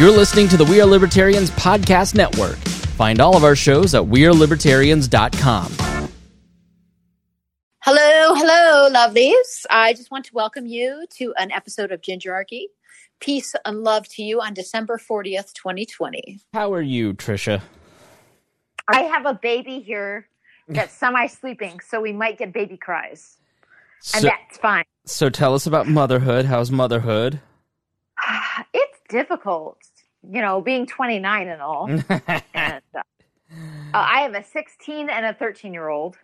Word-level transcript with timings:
You're 0.00 0.10
listening 0.10 0.48
to 0.48 0.56
the 0.56 0.64
We 0.64 0.80
Are 0.80 0.86
Libertarians 0.86 1.50
Podcast 1.50 2.14
Network. 2.14 2.56
Find 2.96 3.20
all 3.20 3.36
of 3.36 3.44
our 3.44 3.54
shows 3.54 3.94
at 3.94 4.00
WeareLibertarians.com. 4.02 5.72
Hello, 7.82 8.34
hello, 8.34 8.88
lovelies. 8.90 9.66
I 9.68 9.92
just 9.92 10.10
want 10.10 10.24
to 10.24 10.30
welcome 10.32 10.64
you 10.64 11.04
to 11.18 11.34
an 11.36 11.52
episode 11.52 11.92
of 11.92 12.00
Gingerarchy. 12.00 12.68
Peace 13.20 13.54
and 13.66 13.82
love 13.84 14.08
to 14.12 14.22
you 14.22 14.40
on 14.40 14.54
December 14.54 14.96
40th, 14.96 15.52
2020. 15.52 16.40
How 16.54 16.72
are 16.72 16.80
you, 16.80 17.12
Trisha? 17.12 17.60
I 18.88 19.02
have 19.02 19.26
a 19.26 19.34
baby 19.34 19.80
here 19.80 20.26
that's 20.66 20.94
semi 20.94 21.26
sleeping, 21.26 21.78
so 21.80 22.00
we 22.00 22.14
might 22.14 22.38
get 22.38 22.54
baby 22.54 22.78
cries. 22.78 23.36
And 24.14 24.22
So, 24.22 24.28
that's 24.28 24.56
fine. 24.56 24.84
so 25.04 25.28
tell 25.28 25.52
us 25.52 25.66
about 25.66 25.86
motherhood. 25.88 26.46
How's 26.46 26.70
motherhood? 26.70 27.40
It's 28.72 28.98
difficult, 29.08 29.78
you 30.28 30.42
know, 30.42 30.60
being 30.60 30.86
29 30.86 31.48
and 31.48 31.62
all. 31.62 31.88
and 32.54 32.82
uh, 32.94 32.98
uh, 32.98 33.02
I 33.92 34.20
have 34.20 34.34
a 34.34 34.44
16 34.44 35.10
and 35.10 35.26
a 35.26 35.34
13 35.34 35.72
year 35.72 35.88
old 35.88 36.16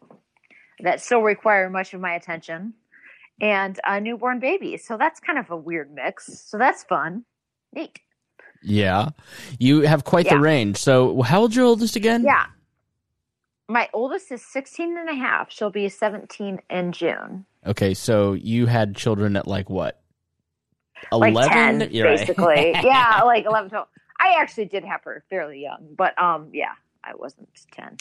that 0.81 1.01
still 1.01 1.23
require 1.23 1.71
much 1.71 1.95
of 1.95 2.01
my 2.01 2.15
attention, 2.15 2.75
and 3.41 3.81
a 3.85 4.01
newborn 4.01 4.41
baby. 4.41 4.77
So 4.77 4.97
that's 4.97 5.21
kind 5.21 5.39
of 5.39 5.51
a 5.51 5.57
weird 5.57 5.93
mix. 5.93 6.43
So 6.45 6.59
that's 6.59 6.85
fun. 6.85 7.25
Neat. 7.75 7.99
yeah. 8.63 9.11
You 9.59 9.83
have 9.83 10.05
quite 10.05 10.29
the 10.29 10.39
range. 10.39 10.79
So, 10.79 11.23
how 11.23 11.43
old's 11.43 11.57
your 11.57 11.67
oldest 11.67 11.97
again? 11.97 12.25
Yeah. 12.25 12.47
My 13.69 13.89
oldest 13.93 14.31
is 14.31 14.43
16 14.47 14.97
and 14.97 15.09
a 15.09 15.15
half. 15.15 15.51
She'll 15.51 15.71
be 15.71 15.89
17 15.89 16.61
in 16.71 16.93
June. 16.93 17.45
Okay, 17.67 17.95
so 17.95 18.35
you 18.35 18.67
had 18.67 18.95
children 18.95 19.35
at 19.37 19.49
like 19.49 19.69
what? 19.69 20.01
Like 21.13 21.33
11? 21.33 21.79
10 21.81 21.91
You're 21.93 22.07
right. 22.07 22.19
basically 22.19 22.71
yeah 22.83 23.23
like 23.25 23.45
11 23.47 23.71
12 23.71 23.87
i 24.21 24.35
actually 24.39 24.65
did 24.67 24.85
have 24.85 25.03
her 25.05 25.25
fairly 25.31 25.61
young 25.63 25.87
but 25.97 26.21
um 26.21 26.49
yeah 26.53 26.73
i 27.05 27.13
wasn't 27.15 27.49
10 27.73 27.97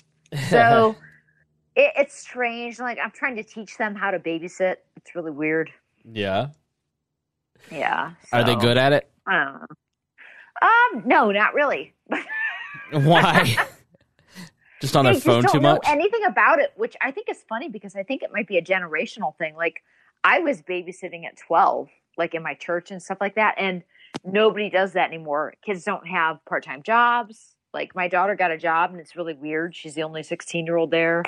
so 0.49 0.95
it, 1.75 1.91
it's 1.97 2.17
strange 2.17 2.79
like 2.79 2.97
i'm 3.03 3.11
trying 3.11 3.35
to 3.35 3.43
teach 3.43 3.77
them 3.77 3.95
how 3.95 4.11
to 4.11 4.19
babysit 4.19 4.77
it's 4.95 5.15
really 5.15 5.31
weird 5.31 5.71
yeah. 6.11 6.47
yeah 7.71 8.11
Are 8.31 8.43
they 8.43 8.55
good 8.55 8.77
at 8.77 8.93
it? 8.93 9.09
i 9.27 9.43
don't 9.43 9.53
know 9.53 9.67
um 10.61 11.03
no 11.05 11.31
not 11.31 11.53
really 11.53 11.93
Why? 12.91 13.55
just 14.81 14.95
on 14.95 15.05
they 15.05 15.13
their 15.13 15.21
phone 15.21 15.43
don't 15.43 15.51
too 15.51 15.59
know 15.59 15.73
much? 15.73 15.83
anything 15.87 16.23
about 16.27 16.59
it 16.59 16.71
which 16.75 16.95
i 17.01 17.11
think 17.11 17.27
is 17.29 17.43
funny 17.49 17.69
because 17.69 17.95
i 17.95 18.03
think 18.03 18.21
it 18.23 18.31
might 18.31 18.47
be 18.47 18.57
a 18.57 18.61
generational 18.61 19.35
thing 19.37 19.55
like 19.55 19.81
i 20.23 20.39
was 20.39 20.61
babysitting 20.61 21.25
at 21.25 21.35
12 21.37 21.89
like 22.17 22.33
in 22.33 22.43
my 22.43 22.53
church 22.53 22.91
and 22.91 23.01
stuff 23.01 23.17
like 23.21 23.35
that 23.35 23.55
and 23.57 23.83
nobody 24.23 24.69
does 24.69 24.93
that 24.93 25.09
anymore. 25.09 25.53
Kids 25.65 25.83
don't 25.83 26.07
have 26.07 26.43
part-time 26.45 26.83
jobs. 26.83 27.55
Like 27.73 27.95
my 27.95 28.07
daughter 28.07 28.35
got 28.35 28.51
a 28.51 28.57
job 28.57 28.91
and 28.91 28.99
it's 28.99 29.15
really 29.15 29.33
weird. 29.33 29.75
She's 29.75 29.95
the 29.95 30.03
only 30.03 30.23
16 30.23 30.65
year 30.65 30.77
old 30.77 30.91
there. 30.91 31.23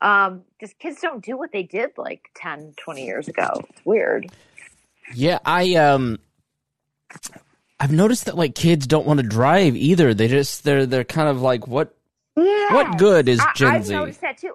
Um 0.00 0.42
just 0.60 0.78
kids 0.78 1.00
don't 1.00 1.24
do 1.24 1.36
what 1.36 1.52
they 1.52 1.62
did 1.62 1.90
like 1.96 2.28
10 2.36 2.74
20 2.76 3.04
years 3.04 3.28
ago. 3.28 3.48
It's 3.70 3.84
weird. 3.84 4.30
Yeah, 5.14 5.38
I 5.44 5.74
um 5.74 6.18
I've 7.80 7.92
noticed 7.92 8.26
that 8.26 8.36
like 8.36 8.54
kids 8.54 8.86
don't 8.86 9.06
want 9.06 9.20
to 9.20 9.26
drive 9.26 9.76
either. 9.76 10.12
They 10.12 10.28
just 10.28 10.64
they're 10.64 10.86
they're 10.86 11.04
kind 11.04 11.28
of 11.28 11.40
like 11.40 11.66
what 11.66 11.96
yeah. 12.36 12.74
what 12.74 12.98
good 12.98 13.28
is 13.28 13.40
I, 13.40 13.52
Gen 13.54 13.68
I've 13.68 13.86
Z? 13.86 13.94
noticed 13.94 14.20
that 14.20 14.38
too. 14.38 14.54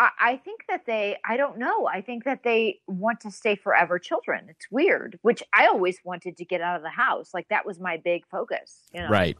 I, 0.00 0.10
I 0.18 0.36
think 0.38 0.62
that 0.68 0.86
they, 0.86 1.18
I 1.24 1.36
don't 1.36 1.58
know. 1.58 1.86
I 1.86 2.00
think 2.00 2.24
that 2.24 2.42
they 2.42 2.80
want 2.86 3.20
to 3.20 3.30
stay 3.30 3.54
forever 3.54 3.98
children. 3.98 4.46
It's 4.48 4.66
weird, 4.70 5.18
which 5.20 5.42
I 5.52 5.66
always 5.66 5.98
wanted 6.04 6.38
to 6.38 6.44
get 6.46 6.62
out 6.62 6.76
of 6.76 6.82
the 6.82 6.88
house. 6.88 7.34
Like 7.34 7.48
that 7.50 7.66
was 7.66 7.78
my 7.78 7.98
big 7.98 8.26
focus. 8.26 8.78
You 8.94 9.02
know, 9.02 9.08
Right. 9.08 9.36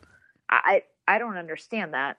I, 0.50 0.82
I 1.08 1.18
don't 1.18 1.38
understand 1.38 1.94
that. 1.94 2.18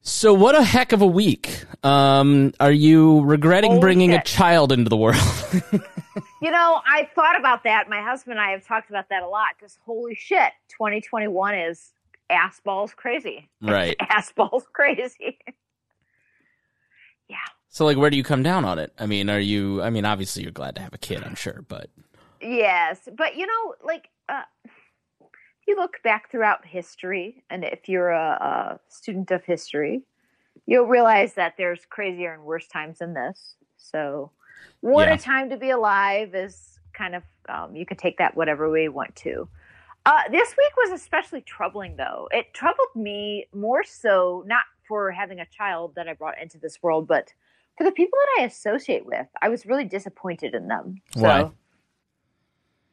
So 0.00 0.32
what 0.32 0.54
a 0.54 0.62
heck 0.62 0.92
of 0.92 1.02
a 1.02 1.06
week. 1.06 1.64
Um 1.82 2.54
are 2.60 2.72
you 2.72 3.22
regretting 3.24 3.72
Holy 3.72 3.80
bringing 3.80 4.14
a 4.14 4.22
child 4.22 4.72
into 4.72 4.88
the 4.88 4.96
world? 4.96 5.16
You 6.42 6.50
know, 6.50 6.80
I 6.86 7.08
thought 7.14 7.38
about 7.38 7.64
that. 7.64 7.88
My 7.88 8.02
husband 8.02 8.38
and 8.38 8.40
I 8.40 8.52
have 8.52 8.64
talked 8.64 8.90
about 8.90 9.08
that 9.08 9.22
a 9.22 9.28
lot 9.28 9.48
because 9.58 9.78
holy 9.84 10.14
shit, 10.14 10.52
2021 10.68 11.54
is 11.54 11.92
ass 12.30 12.60
balls 12.64 12.92
crazy. 12.94 13.48
right. 13.62 13.96
Ass 14.00 14.32
balls 14.32 14.64
crazy. 14.72 15.38
So 17.76 17.84
like 17.84 17.98
where 17.98 18.08
do 18.08 18.16
you 18.16 18.24
come 18.24 18.42
down 18.42 18.64
on 18.64 18.78
it? 18.78 18.90
I 18.98 19.04
mean, 19.04 19.28
are 19.28 19.38
you 19.38 19.82
I 19.82 19.90
mean 19.90 20.06
obviously 20.06 20.42
you're 20.42 20.50
glad 20.50 20.76
to 20.76 20.80
have 20.80 20.94
a 20.94 20.98
kid, 20.98 21.22
I'm 21.22 21.34
sure, 21.34 21.62
but 21.68 21.90
Yes, 22.40 23.06
but 23.14 23.36
you 23.36 23.46
know, 23.46 23.74
like 23.84 24.08
uh, 24.30 24.44
if 24.64 25.68
you 25.68 25.76
look 25.76 26.02
back 26.02 26.30
throughout 26.30 26.64
history, 26.64 27.44
and 27.50 27.64
if 27.64 27.86
you're 27.86 28.12
a, 28.12 28.78
a 28.78 28.80
student 28.88 29.30
of 29.30 29.44
history, 29.44 30.04
you'll 30.64 30.86
realize 30.86 31.34
that 31.34 31.56
there's 31.58 31.80
crazier 31.90 32.32
and 32.32 32.44
worse 32.44 32.66
times 32.66 33.00
than 33.00 33.12
this. 33.12 33.56
So, 33.76 34.30
what 34.80 35.08
Yeah. 35.08 35.14
a 35.14 35.18
time 35.18 35.50
to 35.50 35.58
be 35.58 35.68
alive 35.68 36.34
is 36.34 36.78
kind 36.94 37.14
of 37.14 37.24
um, 37.50 37.76
you 37.76 37.84
could 37.84 37.98
take 37.98 38.16
that 38.16 38.38
whatever 38.38 38.70
way 38.70 38.84
you 38.84 38.92
want 38.92 39.14
to. 39.16 39.50
Uh, 40.06 40.22
this 40.30 40.48
week 40.56 40.72
was 40.78 40.98
especially 40.98 41.42
troubling, 41.42 41.96
though. 41.96 42.26
It 42.30 42.54
troubled 42.54 42.94
me 42.94 43.48
more 43.52 43.84
so 43.84 44.44
not 44.46 44.64
for 44.88 45.10
having 45.10 45.40
a 45.40 45.46
child 45.46 45.92
that 45.96 46.08
I 46.08 46.14
brought 46.14 46.40
into 46.40 46.56
this 46.56 46.82
world, 46.82 47.06
but 47.06 47.34
for 47.76 47.84
the 47.84 47.92
people 47.92 48.18
that 48.18 48.42
I 48.42 48.46
associate 48.46 49.04
with. 49.06 49.26
I 49.40 49.48
was 49.48 49.66
really 49.66 49.84
disappointed 49.84 50.54
in 50.54 50.68
them. 50.68 51.00
So, 51.14 51.22
Why? 51.22 51.50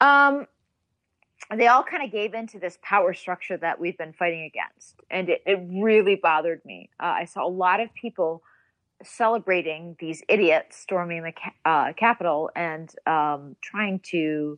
um, 0.01 0.47
they 1.55 1.67
all 1.67 1.83
kind 1.83 2.03
of 2.03 2.11
gave 2.11 2.33
into 2.33 2.59
this 2.59 2.77
power 2.81 3.13
structure 3.13 3.57
that 3.57 3.79
we've 3.79 3.97
been 3.97 4.13
fighting 4.13 4.43
against, 4.43 5.01
and 5.09 5.29
it, 5.29 5.43
it 5.45 5.59
really 5.69 6.15
bothered 6.15 6.63
me. 6.65 6.89
Uh, 6.99 7.13
I 7.17 7.25
saw 7.25 7.45
a 7.45 7.49
lot 7.49 7.79
of 7.79 7.93
people 7.93 8.43
celebrating 9.03 9.95
these 9.99 10.23
idiots 10.29 10.77
storming 10.77 11.23
the 11.23 11.33
ca- 11.33 11.53
uh, 11.65 11.93
Capitol 11.93 12.49
and 12.55 12.93
um, 13.05 13.55
trying 13.61 13.99
to 13.99 14.57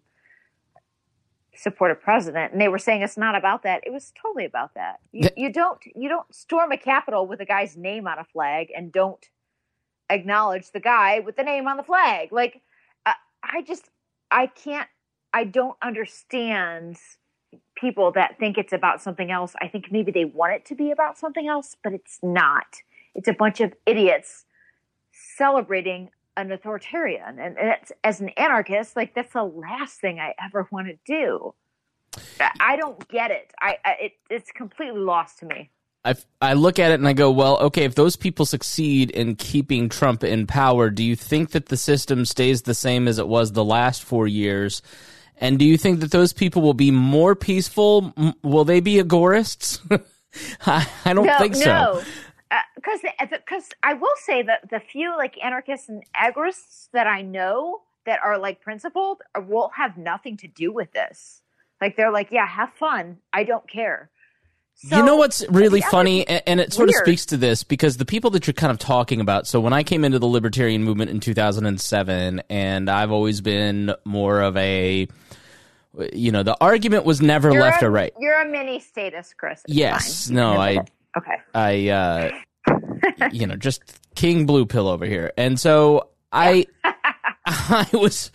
support 1.56 1.92
a 1.92 1.96
president, 1.96 2.52
and 2.52 2.62
they 2.62 2.68
were 2.68 2.78
saying 2.78 3.02
it's 3.02 3.18
not 3.18 3.36
about 3.36 3.63
that. 3.63 3.81
It 3.86 3.92
was 3.92 4.12
totally 4.22 4.46
about 4.46 4.74
that. 4.75 5.00
You, 5.12 5.30
you 5.36 5.52
don't 5.52 5.80
you 5.96 6.09
don't 6.09 6.34
storm 6.34 6.72
a 6.72 6.78
Capitol 6.78 7.28
with 7.28 7.40
a 7.42 7.46
guy's 7.46 7.78
name 7.78 8.07
on 8.07 8.19
a 8.19 8.25
flag 8.25 8.68
and 8.75 8.92
don't 8.92 9.25
acknowledge 10.09 10.71
the 10.71 10.79
guy 10.79 11.19
with 11.19 11.35
the 11.35 11.43
name 11.43 11.67
on 11.67 11.77
the 11.77 11.83
flag. 11.83 12.31
Like 12.31 12.61
I, 13.05 13.16
I 13.43 13.61
just 13.61 13.89
I 14.31 14.47
can't 14.47 14.88
I 15.33 15.43
don't 15.43 15.77
understand 15.81 16.97
people 17.75 18.11
that 18.13 18.39
think 18.39 18.57
it's 18.57 18.73
about 18.73 19.01
something 19.01 19.31
else. 19.31 19.53
I 19.61 19.67
think 19.67 19.91
maybe 19.91 20.11
they 20.11 20.25
want 20.25 20.53
it 20.53 20.65
to 20.65 20.75
be 20.75 20.91
about 20.91 21.17
something 21.17 21.47
else, 21.47 21.75
but 21.83 21.94
it's 21.94 22.19
not. 22.23 22.65
It's 23.13 23.27
a 23.27 23.33
bunch 23.33 23.61
of 23.61 23.73
idiots 23.85 24.45
celebrating 25.11 26.09
an 26.38 26.51
authoritarian. 26.51 27.39
And 27.39 27.57
as 28.03 28.19
an 28.19 28.29
anarchist, 28.29 28.95
like 28.95 29.13
that's 29.15 29.33
the 29.33 29.44
last 29.44 29.99
thing 30.01 30.19
I 30.19 30.33
ever 30.44 30.67
want 30.71 30.88
to 30.88 30.97
do. 31.05 31.53
I- 32.39 32.51
I 32.59 32.75
don't 32.77 33.07
get 33.07 33.31
it. 33.31 33.53
I, 33.61 33.77
I 33.85 33.91
it, 34.01 34.11
it's 34.29 34.51
completely 34.51 34.99
lost 34.99 35.39
to 35.39 35.45
me. 35.45 35.69
I, 36.05 36.16
I 36.39 36.53
look 36.53 36.77
at 36.77 36.91
it 36.91 36.99
and 36.99 37.07
I 37.07 37.13
go, 37.13 37.31
well, 37.31 37.57
okay, 37.57 37.83
if 37.83 37.95
those 37.95 38.16
people 38.16 38.45
succeed 38.45 39.09
in 39.09 39.35
keeping 39.35 39.89
Trump 39.89 40.23
in 40.23 40.45
power, 40.45 40.91
do 40.91 41.03
you 41.03 41.16
think 41.16 41.51
that 41.51 41.67
the 41.67 41.77
system 41.77 42.25
stays 42.25 42.61
the 42.61 42.75
same 42.75 43.07
as 43.07 43.17
it 43.17 43.27
was 43.27 43.51
the 43.51 43.66
last 43.66 44.03
four 44.03 44.27
years? 44.27 44.83
And 45.38 45.57
do 45.57 45.65
you 45.65 45.77
think 45.77 45.99
that 45.99 46.11
those 46.11 46.31
people 46.31 46.61
will 46.61 46.75
be 46.75 46.91
more 46.91 47.35
peaceful? 47.35 48.13
M- 48.17 48.33
Will 48.44 48.65
they 48.65 48.79
be 48.79 49.01
agorists? 49.01 49.79
I, 50.65 50.88
I 51.03 51.13
don't 51.13 51.25
no, 51.25 51.38
think 51.39 51.55
so. 51.55 51.65
no. 51.65 52.01
Uh, 52.51 52.59
because 52.75 52.99
because 53.19 53.69
I 53.81 53.95
will 53.95 54.15
say 54.17 54.44
that 54.44 54.69
the 54.69 54.79
few 54.79 55.17
like 55.17 55.44
anarchists 55.44 55.89
and 55.89 56.03
agorists 56.15 56.89
that 56.94 57.07
I 57.07 57.21
know 57.23 57.81
that 58.05 58.19
are 58.23 58.38
like 58.38 58.61
principled 58.61 59.21
are, 59.33 59.41
will 59.41 59.71
have 59.75 59.97
nothing 59.97 60.38
to 60.38 60.47
do 60.47 60.71
with 60.71 60.94
this. 60.94 61.41
Like 61.81 61.97
they're 61.97 62.11
like, 62.11 62.29
yeah, 62.31 62.45
have 62.47 62.71
fun. 62.73 63.17
I 63.33 63.44
don't 63.44 63.68
care. 63.69 64.09
So, 64.77 64.98
you 64.98 65.06
know 65.06 65.16
what's 65.16 65.44
really 65.50 65.81
funny, 65.81 66.27
and 66.27 66.60
it 66.60 66.74
sort 66.74 66.89
of 66.89 66.95
speaks 66.95 67.25
to 67.27 67.38
this 67.38 67.63
because 67.63 67.95
the 67.98 68.06
people 68.06 68.30
that 68.31 68.45
you're 68.45 68.54
kind 68.54 68.72
of 68.72 68.77
talking 68.77 69.22
about. 69.22 69.48
So 69.48 69.60
when 69.62 69.72
I 69.74 69.83
came 69.83 70.04
into 70.04 70.19
the 70.19 70.27
libertarian 70.27 70.83
movement 70.83 71.10
in 71.12 71.19
2007, 71.22 72.44
and 72.50 72.89
I've 72.89 73.10
always 73.10 73.39
been 73.42 73.95
more 74.04 74.42
of 74.42 74.56
a, 74.57 75.07
you 76.13 76.31
know, 76.31 76.44
the 76.44 76.57
argument 76.60 77.06
was 77.06 77.22
never 77.22 77.51
You're 77.51 77.62
left 77.62 77.81
a, 77.83 77.88
or 77.88 77.92
right. 77.92 78.13
You're 78.19 78.42
a 78.42 78.48
mini 78.50 78.80
status, 78.81 79.33
Chris. 79.36 79.62
It's 79.66 79.74
Yes, 79.75 80.27
fine. 80.27 80.36
no, 80.36 80.54
I- 80.57 80.86
Okay. 81.18 81.36
I, 81.54 81.88
uh, 81.89 82.31
you 83.31 83.48
know, 83.48 83.56
just 83.56 83.81
king 84.16 84.45
blue 84.45 84.66
pill 84.66 84.89
over 84.89 85.06
here. 85.06 85.31
And 85.38 85.57
so 85.57 86.10
I, 86.33 86.68
I 87.45 87.88
was, 87.94 88.30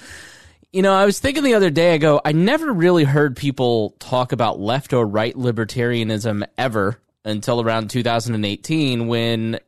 you 0.72 0.82
know, 0.82 0.92
I 0.92 1.04
was 1.04 1.18
thinking 1.18 1.42
the 1.42 1.54
other 1.54 1.70
day, 1.70 1.94
I 1.94 1.98
go, 1.98 2.20
I 2.24 2.32
never 2.32 2.72
really 2.72 3.04
heard 3.04 3.36
people 3.36 3.96
talk 3.98 4.32
about 4.32 4.60
left 4.60 4.92
or 4.92 5.06
right 5.06 5.34
libertarianism 5.34 6.46
ever 6.56 7.00
until 7.24 7.60
around 7.60 7.90
2018 7.90 9.08
when, 9.08 9.58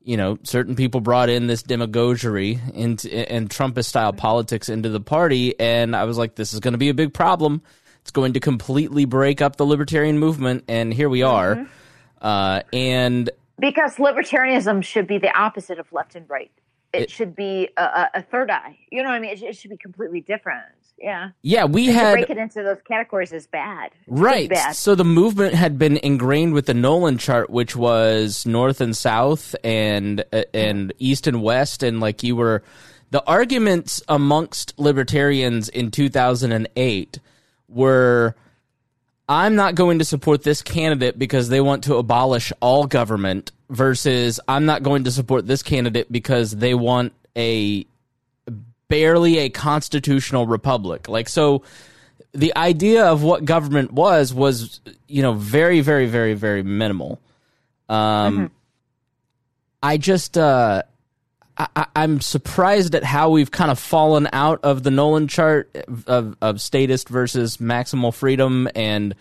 you 0.00 0.16
know, 0.16 0.38
certain 0.44 0.76
people 0.76 1.00
brought 1.00 1.28
in 1.28 1.48
this 1.48 1.62
demagoguery 1.62 2.60
into, 2.72 3.12
and 3.30 3.50
Trumpist 3.50 3.86
style 3.86 4.12
politics 4.12 4.68
into 4.68 4.88
the 4.88 5.00
party. 5.00 5.58
And 5.58 5.96
I 5.96 6.04
was 6.04 6.16
like, 6.16 6.36
this 6.36 6.54
is 6.54 6.60
going 6.60 6.72
to 6.72 6.78
be 6.78 6.88
a 6.88 6.94
big 6.94 7.12
problem. 7.12 7.60
It's 8.02 8.12
going 8.12 8.34
to 8.34 8.40
completely 8.40 9.06
break 9.06 9.42
up 9.42 9.56
the 9.56 9.66
libertarian 9.66 10.18
movement, 10.18 10.64
and 10.68 10.94
here 10.94 11.08
we 11.08 11.22
are. 11.22 11.56
Mhm. 11.56 11.68
Uh, 12.22 12.62
and 12.72 13.30
because 13.58 13.96
libertarianism 13.96 14.84
should 14.84 15.06
be 15.06 15.18
the 15.18 15.36
opposite 15.36 15.78
of 15.78 15.92
left 15.92 16.14
and 16.14 16.28
right. 16.30 16.50
It, 16.92 17.02
It- 17.02 17.10
should 17.10 17.36
be 17.36 17.68
a, 17.76 18.08
a, 18.14 18.22
third 18.22 18.50
eye. 18.50 18.78
You 18.90 19.02
know 19.02 19.10
what 19.10 19.16
I 19.16 19.20
mean? 19.20 19.32
It, 19.32 19.42
it 19.42 19.56
should 19.56 19.70
be 19.70 19.76
completely 19.76 20.20
different. 20.20 20.64
Yeah. 21.00 21.30
yeah, 21.42 21.64
we 21.64 21.86
And 21.86 21.94
to 21.94 21.98
had 22.00 22.12
break 22.12 22.30
it 22.30 22.38
into 22.38 22.62
those 22.62 22.78
categories 22.86 23.32
is 23.32 23.46
bad. 23.46 23.92
Right. 24.08 24.50
Bad. 24.50 24.74
So 24.74 24.94
the 24.96 25.04
movement 25.04 25.54
had 25.54 25.78
been 25.78 25.98
ingrained 25.98 26.54
with 26.54 26.66
the 26.66 26.74
Nolan 26.74 27.18
chart, 27.18 27.50
which 27.50 27.76
was 27.76 28.44
north 28.44 28.80
and 28.80 28.96
south 28.96 29.54
and 29.62 30.24
uh, 30.32 30.42
and 30.52 30.92
east 30.98 31.28
and 31.28 31.40
west, 31.42 31.84
and 31.84 32.00
like 32.00 32.24
you 32.24 32.34
were, 32.34 32.64
the 33.10 33.24
arguments 33.26 34.02
amongst 34.08 34.76
libertarians 34.78 35.68
in 35.68 35.90
2008 35.90 37.20
were. 37.68 38.34
I'm 39.30 39.56
not 39.56 39.74
going 39.74 39.98
to 39.98 40.06
support 40.06 40.42
this 40.42 40.62
candidate 40.62 41.18
because 41.18 41.50
they 41.50 41.60
want 41.60 41.84
to 41.84 41.96
abolish 41.96 42.50
all 42.60 42.86
government 42.86 43.52
versus 43.70 44.40
I'm 44.48 44.64
not 44.66 44.82
going 44.82 45.04
to 45.04 45.10
support 45.10 45.46
this 45.46 45.62
candidate 45.62 46.10
because 46.10 46.52
they 46.52 46.74
want 46.74 47.12
a 47.36 47.86
barely 48.88 49.38
a 49.38 49.50
constitutional 49.50 50.46
republic. 50.46 51.08
Like 51.08 51.28
so 51.28 51.62
the 52.32 52.56
idea 52.56 53.04
of 53.06 53.22
what 53.22 53.44
government 53.44 53.92
was 53.92 54.32
was 54.34 54.80
you 55.06 55.22
know 55.22 55.32
very 55.32 55.80
very 55.80 56.06
very 56.06 56.34
very 56.34 56.62
minimal 56.62 57.20
um 57.88 58.50
i 59.82 59.96
just 59.96 60.36
uh 60.36 60.82
I, 61.56 61.86
I'm 61.96 62.20
surprised 62.20 62.94
at 62.94 63.02
how 63.02 63.30
we've 63.30 63.50
kind 63.50 63.72
of 63.72 63.80
fallen 63.80 64.28
out 64.32 64.60
of 64.62 64.84
the 64.84 64.92
Nolan 64.92 65.26
chart 65.26 65.74
of, 66.06 66.36
of 66.40 66.60
statist 66.60 67.08
versus 67.08 67.56
maximal 67.56 68.14
freedom, 68.14 68.68
and 68.76 69.16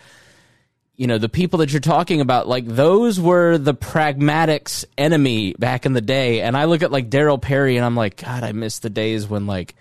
you 0.97 1.05
know 1.05 1.19
the 1.19 1.29
people 1.29 1.59
that 1.59 1.71
you're 1.71 1.79
talking 1.79 2.21
about, 2.21 2.47
like 2.47 2.65
those 2.65 3.19
were 3.19 3.59
the 3.59 3.75
pragmatics 3.75 4.83
enemy 4.97 5.53
back 5.57 5.85
in 5.85 5.93
the 5.93 6.01
day. 6.01 6.41
And 6.41 6.57
I 6.57 6.65
look 6.65 6.81
at 6.81 6.91
like 6.91 7.09
Darryl 7.09 7.39
Perry, 7.39 7.77
and 7.77 7.85
I'm 7.85 7.95
like, 7.95 8.17
God, 8.17 8.43
I 8.43 8.51
miss 8.51 8.79
the 8.79 8.89
days 8.89 9.27
when 9.27 9.45
like 9.45 9.75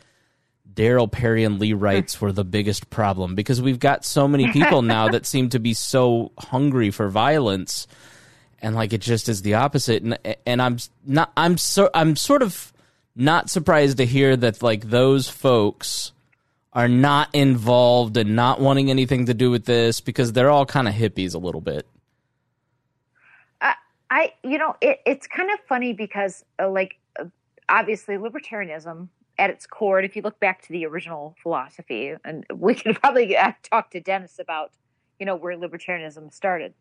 Darryl 0.72 1.10
Perry 1.10 1.44
and 1.44 1.58
Lee 1.58 1.72
Wrights 1.72 2.16
hmm. 2.16 2.26
were 2.26 2.32
the 2.32 2.44
biggest 2.44 2.90
problem. 2.90 3.34
Because 3.34 3.62
we've 3.62 3.80
got 3.80 4.04
so 4.04 4.28
many 4.28 4.52
people 4.52 4.82
now 4.82 5.08
that 5.08 5.24
seem 5.26 5.48
to 5.50 5.58
be 5.58 5.72
so 5.72 6.32
hungry 6.38 6.90
for 6.90 7.08
violence. 7.08 7.86
And 8.60 8.74
like 8.74 8.92
it 8.92 9.00
just 9.00 9.30
is 9.30 9.40
the 9.40 9.54
opposite. 9.54 10.02
And 10.02 10.18
and 10.44 10.60
I'm 10.60 10.76
not 11.06 11.32
I'm 11.34 11.56
so 11.56 11.88
I'm 11.94 12.14
sort 12.16 12.42
of 12.42 12.74
not 13.14 13.48
surprised 13.48 13.96
to 13.96 14.04
hear 14.04 14.36
that 14.36 14.62
like 14.62 14.90
those 14.90 15.30
folks 15.30 16.12
are 16.76 16.88
not 16.88 17.34
involved 17.34 18.17
and 18.17 18.37
not 18.37 18.61
wanting 18.61 18.90
anything 18.90 19.26
to 19.26 19.34
do 19.34 19.50
with 19.50 19.64
this 19.64 20.00
because 20.00 20.32
they're 20.32 20.50
all 20.50 20.67
kind 20.67 20.87
of 20.87 20.94
hippies 20.94 21.34
a 21.34 21.38
little 21.38 21.61
bit. 21.61 21.87
I, 24.11 24.32
you 24.43 24.58
know, 24.58 24.76
it, 24.81 25.00
it's 25.05 25.26
kind 25.26 25.50
of 25.50 25.58
funny 25.69 25.93
because, 25.93 26.44
uh, 26.61 26.70
like, 26.70 26.99
uh, 27.19 27.25
obviously, 27.69 28.17
libertarianism 28.17 29.08
at 29.38 29.50
its 29.50 29.67
core, 29.67 30.00
if 30.00 30.17
you 30.17 30.23
look 30.23 30.38
back 30.38 30.62
to 30.62 30.73
the 30.73 30.87
original 30.87 31.34
philosophy, 31.43 32.14
and 32.25 32.46
we 32.55 32.75
could 32.75 32.96
probably 33.00 33.37
uh, 33.37 33.52
talk 33.62 33.90
to 33.90 34.00
Dennis 34.00 34.38
about, 34.38 34.70
you 35.19 35.26
know, 35.26 35.34
where 35.34 35.56
libertarianism 35.56 36.32
started, 36.32 36.73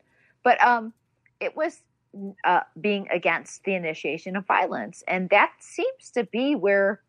but 0.43 0.61
um, 0.63 0.93
it 1.39 1.55
was 1.55 1.81
uh, 2.43 2.61
being 2.79 3.07
against 3.09 3.63
the 3.63 3.73
initiation 3.73 4.35
of 4.35 4.45
violence, 4.45 5.03
and 5.07 5.29
that 5.31 5.51
seems 5.59 6.11
to 6.11 6.23
be 6.25 6.53
where 6.53 7.01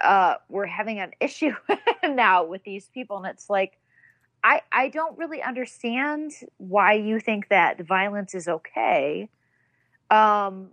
uh, 0.00 0.34
we're 0.48 0.66
having 0.66 0.98
an 0.98 1.12
issue 1.20 1.54
now 2.02 2.44
with 2.44 2.62
these 2.64 2.88
people, 2.88 3.18
and 3.18 3.26
it's 3.26 3.50
like. 3.50 3.76
I, 4.42 4.62
I 4.72 4.88
don't 4.88 5.18
really 5.18 5.42
understand 5.42 6.32
why 6.56 6.94
you 6.94 7.20
think 7.20 7.50
that 7.50 7.78
violence 7.86 8.34
is 8.34 8.48
okay. 8.48 9.28
Um, 10.10 10.70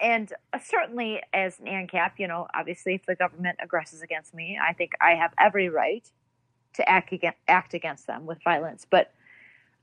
and 0.00 0.32
certainly 0.64 1.20
as 1.32 1.58
an 1.58 1.66
ANCAP, 1.66 2.12
you 2.18 2.28
know, 2.28 2.46
obviously 2.54 2.94
if 2.94 3.04
the 3.06 3.16
government 3.16 3.58
aggresses 3.60 4.02
against 4.02 4.34
me, 4.34 4.58
I 4.62 4.72
think 4.72 4.92
I 5.00 5.14
have 5.14 5.32
every 5.38 5.68
right 5.68 6.06
to 6.74 6.88
act 6.88 7.12
against, 7.12 7.38
act 7.48 7.74
against 7.74 8.06
them 8.06 8.24
with 8.24 8.38
violence. 8.44 8.86
But 8.88 9.12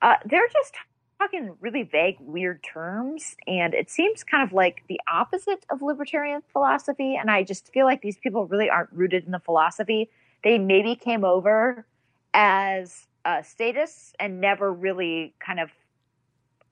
uh, 0.01 0.15
they're 0.25 0.47
just 0.47 0.75
talking 1.19 1.55
really 1.59 1.83
vague, 1.83 2.17
weird 2.19 2.63
terms. 2.63 3.35
And 3.45 3.73
it 3.73 3.89
seems 3.89 4.23
kind 4.23 4.41
of 4.47 4.53
like 4.53 4.83
the 4.87 4.99
opposite 5.11 5.65
of 5.69 5.81
libertarian 5.81 6.41
philosophy. 6.51 7.15
And 7.15 7.29
I 7.29 7.43
just 7.43 7.71
feel 7.73 7.85
like 7.85 8.01
these 8.01 8.17
people 8.17 8.45
really 8.47 8.69
aren't 8.69 8.91
rooted 8.93 9.25
in 9.25 9.31
the 9.31 9.39
philosophy. 9.39 10.09
They 10.43 10.57
maybe 10.57 10.95
came 10.95 11.25
over 11.25 11.85
as 12.33 13.07
uh, 13.25 13.41
statists 13.41 14.13
and 14.19 14.39
never 14.39 14.71
really 14.71 15.33
kind 15.45 15.59
of 15.59 15.69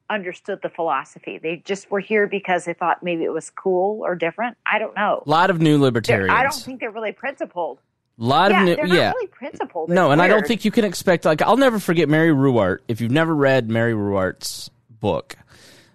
understood 0.10 0.60
the 0.64 0.70
philosophy. 0.70 1.38
They 1.38 1.58
just 1.66 1.92
were 1.92 2.00
here 2.00 2.28
because 2.28 2.64
they 2.64 2.74
thought 2.74 3.04
maybe 3.04 3.26
it 3.26 3.34
was 3.34 3.50
cool 3.50 4.02
or 4.06 4.16
different. 4.16 4.56
I 4.66 4.80
don't 4.80 4.96
know. 4.96 5.22
A 5.26 5.30
lot 5.30 5.50
of 5.50 5.60
new 5.60 5.74
They're- 5.74 5.80
libertarians. 5.80 6.32
I 6.32 6.44
don't 6.44 6.54
think 6.56 6.80
they're 6.80 6.92
really 6.92 7.12
principled. 7.12 7.80
A 8.19 8.24
lot 8.24 8.52
yeah, 8.52 8.60
of 8.62 8.66
new 8.66 8.75
they're 8.75 8.88
not 8.88 8.96
yeah. 8.96 9.12
really 9.12 9.28
principled. 9.28 9.90
No, 9.90 10.08
It's 10.08 10.14
and 10.14 10.22
I 10.22 10.28
don't 10.28 10.46
think 10.48 10.66
you 10.66 10.72
can 10.72 10.86
expect 10.86 11.24
like 11.25 11.42
I'll 11.42 11.58
never 11.58 11.80
forget 11.80 12.10
Mary 12.10 12.31
Ruwart. 12.31 12.80
If 12.88 13.00
you've 13.02 13.12
never 13.12 13.36
read 13.36 13.69
Mary 13.69 13.94
Ruwart's 13.94 14.69
book, 14.90 15.36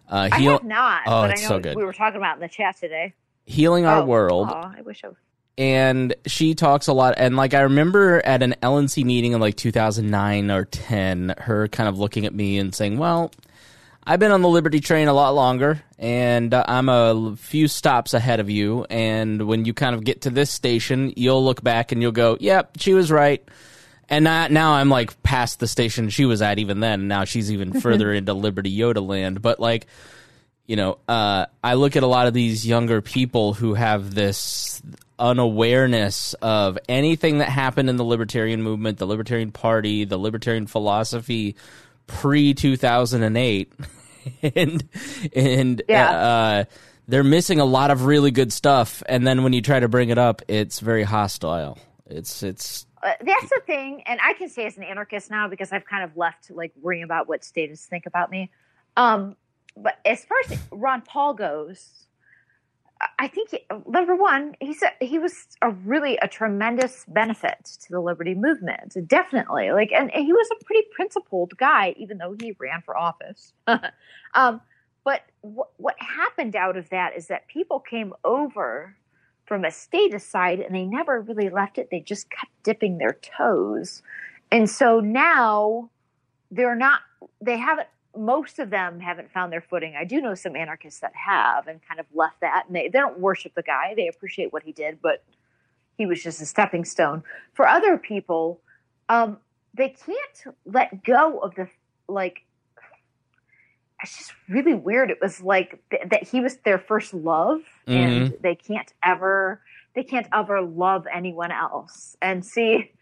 uh, 0.09 0.29
I 0.31 0.39
Heal, 0.39 0.53
have 0.53 0.65
not. 0.65 1.03
Oh, 1.07 1.23
but 1.23 1.31
it's 1.33 1.41
I 1.41 1.45
know 1.45 1.49
so 1.49 1.61
good. 1.61 1.77
we 1.77 1.85
were 1.85 1.93
talking 1.93 2.17
about 2.19 2.35
it 2.35 2.43
in 2.43 2.43
the 2.43 2.49
chat 2.49 2.77
today. 2.79 3.15
Healing 3.45 3.87
Our 3.87 4.03
Oh, 4.03 4.05
World, 4.05 4.49
aw, 4.51 4.73
I 4.77 4.83
wish 4.83 5.03
I. 5.05 5.09
and 5.59 6.15
she 6.27 6.55
talks 6.55 6.87
a 6.87 6.93
lot. 6.93 7.15
And 7.17 7.37
like 7.37 7.55
I 7.55 7.63
remember 7.63 8.25
at 8.25 8.41
an 8.43 8.55
LNC 8.63 9.05
meeting 9.05 9.33
in 9.33 9.41
like 9.41 9.57
2009 9.57 10.51
or 10.53 10.65
10, 10.65 11.35
her 11.39 11.67
kind 11.69 11.89
of 11.89 11.99
looking 11.99 12.25
at 12.25 12.35
me 12.35 12.59
and 12.59 12.73
saying, 12.75 12.99
"Well." 12.99 13.33
I've 14.05 14.19
been 14.19 14.33
on 14.33 14.43
the 14.43 14.49
Liberty 14.49 14.81
train 14.81 15.07
a 15.07 15.13
lot 15.13 15.35
longer, 15.35 15.81
and 15.97 16.53
uh, 16.53 16.65
I'm 16.67 16.89
a 16.89 17.37
few 17.37 17.69
stops 17.69 18.15
ahead 18.15 18.41
of 18.41 18.51
you. 18.51 18.85
And 18.91 19.47
when 19.47 19.65
you 19.65 19.75
kind 19.75 19.95
of 19.95 20.03
get 20.03 20.23
to 20.23 20.31
this 20.31 20.51
station, 20.51 21.13
you'll 21.17 21.45
look 21.45 21.63
back 21.63 21.93
and 21.93 22.03
you'll 22.03 22.11
go, 22.11 22.37
"Yep, 22.41 22.79
she 22.81 22.95
was 22.95 23.13
right." 23.13 23.47
And 24.09 24.25
now, 24.25 24.49
now 24.49 24.73
I'm 24.73 24.89
like 24.89 25.23
past 25.23 25.61
the 25.61 25.69
station 25.69 26.11
she 26.11 26.25
was 26.25 26.43
at 26.43 26.59
even 26.59 26.81
then. 26.81 27.07
Now 27.09 27.25
she's 27.25 27.53
even 27.53 27.73
further 27.81 28.13
into 28.13 28.35
Liberty 28.35 28.77
Yoda 28.77 29.07
land. 29.07 29.41
But 29.41 29.61
like, 29.61 29.87
you 30.67 30.75
know, 30.77 30.99
uh, 31.09 31.47
I 31.63 31.75
look 31.75 31.95
at 31.95 32.03
a 32.03 32.09
lot 32.09 32.27
of 32.27 32.35
these 32.35 32.67
younger 32.67 33.01
people 33.01 33.55
who 33.55 33.75
have 33.75 34.15
this 34.15 34.83
unawareness 35.19 36.35
of 36.43 36.77
anything 36.89 37.39
that 37.39 37.49
happened 37.49 37.89
in 37.89 37.97
the 37.97 38.05
libertarian 38.05 38.63
movement, 38.63 38.99
the 38.99 39.07
libertarian 39.07 39.53
party, 39.53 40.05
the 40.05 40.19
libertarian 40.19 40.67
philosophy 40.67 41.55
pre 42.07 42.55
2008. 42.55 43.73
and, 44.55 44.89
and, 45.35 45.82
Yeah. 45.89 46.11
uh, 46.11 46.65
they're 47.09 47.25
missing 47.25 47.59
a 47.59 47.65
lot 47.65 47.91
of 47.91 48.05
really 48.05 48.31
good 48.31 48.53
stuff. 48.53 49.03
And 49.09 49.27
then 49.27 49.43
when 49.43 49.53
you 49.53 49.61
try 49.61 49.81
to 49.81 49.89
bring 49.89 50.11
it 50.11 50.19
up, 50.19 50.41
it's 50.49 50.79
very 50.81 51.03
hostile. 51.03 51.79
It's, 52.06 52.43
it's, 52.43 52.87
Uh, 53.03 53.13
that's 53.21 53.51
the 53.51 53.61
thing, 53.67 54.03
and 54.06 54.21
I 54.23 54.35
can 54.35 54.49
say 54.49 54.67
as 54.67 54.77
an 54.77 54.85
anarchist 54.85 55.29
now 55.31 55.49
because 55.49 55.73
I've 55.73 55.85
kind 55.85 56.05
of 56.05 56.17
left 56.17 56.51
like 56.53 56.73
worrying 56.81 57.03
about 57.03 57.29
what 57.29 57.44
statists 57.44 57.87
think 57.87 58.06
about 58.06 58.31
me. 58.31 58.51
Um, 58.97 59.35
but 59.77 59.99
as 60.05 60.25
far 60.25 60.39
as 60.49 60.59
Ron 60.71 61.03
Paul 61.03 61.35
goes, 61.35 62.06
I- 63.19 63.29
think 63.29 63.51
he, 63.51 63.61
number 63.87 64.15
one, 64.15 64.55
he's 64.61 64.82
a, 64.82 65.05
he 65.05 65.19
was 65.19 65.47
a 65.61 65.71
really 65.71 66.19
a 66.23 66.29
tremendous 66.29 67.05
benefit 67.09 67.65
to 67.82 67.91
the 67.91 68.01
liberty 68.01 68.35
movement, 68.35 68.97
definitely. 69.09 69.73
Like, 69.73 69.91
and, 69.93 70.13
and 70.15 70.25
he 70.25 70.32
was 70.32 70.49
a 70.53 70.65
pretty 70.65 70.87
principled 70.94 71.56
guy, 71.56 71.94
even 71.99 72.19
though 72.19 72.35
he 72.41 72.55
ran 72.59 72.82
for 72.82 72.97
office. 72.97 73.53
um, 74.35 74.61
but 75.05 75.23
what 75.41 75.71
what 75.79 75.97
happened 75.99 76.55
out 76.55 76.77
of 76.77 76.89
that 76.91 77.17
is 77.17 77.27
that 77.27 77.49
people 77.49 77.81
came 77.81 78.13
over 78.25 78.97
from 79.44 79.65
a 79.65 79.71
statist 79.71 80.31
side 80.31 80.61
and 80.61 80.75
they 80.75 80.85
never 80.85 81.21
really 81.21 81.51
left 81.51 81.79
it. 81.79 81.89
They 81.91 82.01
just 82.01 82.31
kept 82.31 82.53
dipping 82.63 82.99
their 82.99 83.19
toes. 83.37 84.03
And 84.51 84.71
so 84.71 85.01
now 85.01 85.91
they're 86.51 86.77
not, 86.77 87.01
they 87.41 87.59
haven't, 87.59 87.89
most 88.17 88.59
of 88.59 88.71
them 88.71 89.01
haven't 89.01 89.31
found 89.33 89.53
their 89.53 89.61
footing. 89.61 89.95
I 89.99 90.05
do 90.05 90.21
know 90.21 90.35
some 90.35 90.57
anarchists 90.57 91.01
that 91.01 91.13
have 91.15 91.67
and 91.67 91.81
kind 91.87 92.01
of 92.01 92.07
left 92.15 92.41
that. 92.41 92.65
And 92.67 92.77
they, 92.77 92.89
they 92.89 92.99
don't 92.99 93.19
worship 93.19 93.55
the 93.55 93.63
guy, 93.63 93.95
they 93.97 94.09
appreciate 94.09 94.53
what 94.53 94.63
he 94.63 94.73
did, 94.73 95.01
but 95.03 95.25
he 95.97 96.07
was 96.07 96.23
just 96.23 96.41
a 96.41 96.47
stepping 96.47 96.85
stone. 96.85 97.23
For 97.55 97.67
other 97.67 97.97
people, 97.99 98.61
um, 99.09 99.39
they 99.75 99.91
can't 99.91 100.57
let 100.67 101.05
go 101.05 101.39
of 101.39 101.55
the, 101.55 101.69
like, 102.09 102.45
it's 104.03 104.19
just 104.19 104.33
really 104.49 104.75
weird. 104.75 105.11
It 105.11 105.19
was 105.23 105.41
like 105.41 105.81
th- 105.91 106.03
that 106.11 106.29
he 106.29 106.41
was 106.41 106.57
their 106.59 106.79
first 106.79 107.15
love, 107.15 107.61
and 107.87 108.35
they 108.43 108.57
can't 108.57 108.93
ever 109.03 109.61
they 109.95 110.03
can't 110.03 110.27
ever 110.33 110.61
love 110.61 111.07
anyone 111.13 111.53
else. 111.53 112.17
And 112.21 112.45
see, 112.45 112.93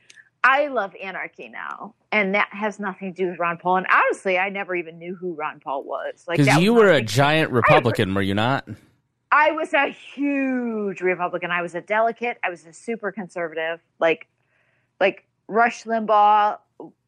I 0.42 0.68
love 0.68 0.94
anarchy 1.02 1.49
now, 1.49 1.94
and 2.11 2.35
that 2.35 2.49
has 2.52 2.80
nothing 2.80 3.12
to 3.12 3.25
do 3.25 3.30
with 3.30 3.38
Ron 3.38 3.59
Paul. 3.59 3.76
And 3.78 3.87
honestly, 3.92 4.38
I 4.38 4.49
never 4.49 4.75
even 4.75 4.99
knew 4.99 5.14
who 5.14 5.35
Ron 5.35 5.61
Paul 5.61 5.85
was. 5.85 6.25
Like 6.26 6.38
because 6.38 6.59
you 6.59 6.73
were 6.73 6.90
a 6.90 7.02
giant 7.02 7.50
Republican, 7.50 8.14
were 8.14 8.23
you 8.23 8.35
not? 8.35 8.66
I 9.32 9.52
was 9.52 9.75
a 9.75 9.88
huge 9.88 11.02
Republican. 11.02 11.50
I 11.50 11.62
was 11.62 11.75
a 11.75 11.80
delicate. 11.80 12.38
I 12.42 12.50
was 12.50 12.66
a 12.66 12.73
super 12.73 13.12
conservative. 13.12 13.80
Like, 14.00 14.26
like 14.99 15.26
Rush 15.47 15.85
Limbaugh 15.85 16.59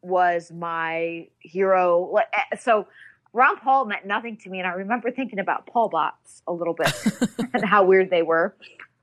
was 0.01 0.51
my 0.51 1.27
hero. 1.39 2.15
Eh, 2.15 2.55
So 2.57 2.87
Ron 3.33 3.57
Paul 3.57 3.85
meant 3.85 4.05
nothing 4.05 4.37
to 4.37 4.49
me, 4.49 4.59
and 4.59 4.67
I 4.67 4.73
remember 4.73 5.11
thinking 5.11 5.39
about 5.39 5.65
Paul 5.65 5.89
Bots 5.89 6.43
a 6.47 6.53
little 6.53 6.75
bit 6.75 6.93
and 7.53 7.65
how 7.65 7.83
weird 7.83 8.09
they 8.09 8.21
were. 8.21 8.55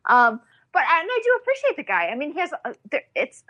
Um, 0.06 0.40
but 0.72 0.82
and 0.82 1.08
I 1.10 1.20
do 1.25 1.38
appreciate 1.42 1.76
the 1.76 1.82
guy. 1.82 2.06
I 2.06 2.14
mean, 2.14 2.32
he 2.32 2.38
has 2.38 2.52
there, 2.90 3.02
it's. 3.16 3.42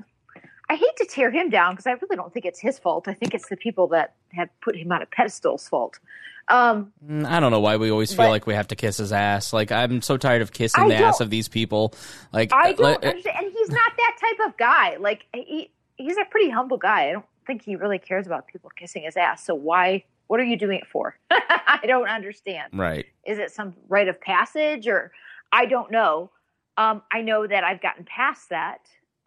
I 0.70 0.76
hate 0.76 0.96
to 0.98 1.04
tear 1.04 1.32
him 1.32 1.50
down 1.50 1.72
because 1.72 1.88
I 1.88 1.90
really 1.92 2.14
don't 2.14 2.32
think 2.32 2.44
it's 2.46 2.60
his 2.60 2.78
fault. 2.78 3.08
I 3.08 3.14
think 3.14 3.34
it's 3.34 3.48
the 3.48 3.56
people 3.56 3.88
that 3.88 4.14
have 4.34 4.48
put 4.60 4.76
him 4.76 4.92
on 4.92 5.02
a 5.02 5.06
pedestal's 5.06 5.68
fault. 5.68 5.98
Um, 6.46 6.92
Mm, 7.04 7.26
I 7.26 7.40
don't 7.40 7.50
know 7.50 7.58
why 7.58 7.76
we 7.76 7.90
always 7.90 8.12
feel 8.14 8.28
like 8.28 8.46
we 8.46 8.54
have 8.54 8.68
to 8.68 8.76
kiss 8.76 8.98
his 8.98 9.12
ass. 9.12 9.52
Like 9.52 9.72
I'm 9.72 10.00
so 10.00 10.16
tired 10.16 10.42
of 10.42 10.52
kissing 10.52 10.84
I 10.84 10.88
the 10.88 10.94
ass 10.94 11.20
of 11.20 11.28
these 11.28 11.48
people. 11.48 11.92
Like 12.32 12.52
I 12.52 12.70
uh, 12.70 12.72
don't 12.74 12.80
let- 12.80 13.04
understand, 13.04 13.36
and 13.40 13.52
he's 13.52 13.68
not 13.68 13.92
that 13.96 14.16
type 14.20 14.48
of 14.48 14.56
guy. 14.56 14.96
Like 14.98 15.26
he, 15.34 15.72
he's 15.96 16.16
a 16.16 16.24
pretty 16.30 16.50
humble 16.50 16.76
guy. 16.76 17.08
I 17.08 17.12
don't 17.12 17.26
think 17.48 17.62
he 17.62 17.74
really 17.74 17.98
cares 17.98 18.26
about 18.28 18.46
people 18.46 18.70
kissing 18.76 19.02
his 19.02 19.16
ass. 19.16 19.44
So 19.44 19.56
why? 19.56 20.04
What 20.28 20.38
are 20.38 20.44
you 20.44 20.56
doing 20.56 20.78
it 20.78 20.86
for? 20.86 21.16
I 21.30 21.80
don't 21.84 22.08
understand. 22.08 22.72
right. 22.78 23.06
Is 23.26 23.38
it 23.38 23.50
some 23.50 23.74
rite 23.88 24.06
of 24.06 24.20
passage, 24.20 24.86
or 24.86 25.10
I 25.50 25.66
don't 25.66 25.90
know. 25.90 26.30
Um, 26.76 27.02
I 27.10 27.22
know 27.22 27.44
that 27.46 27.64
I've 27.64 27.82
gotten 27.82 28.04
past 28.04 28.50
that, 28.50 28.78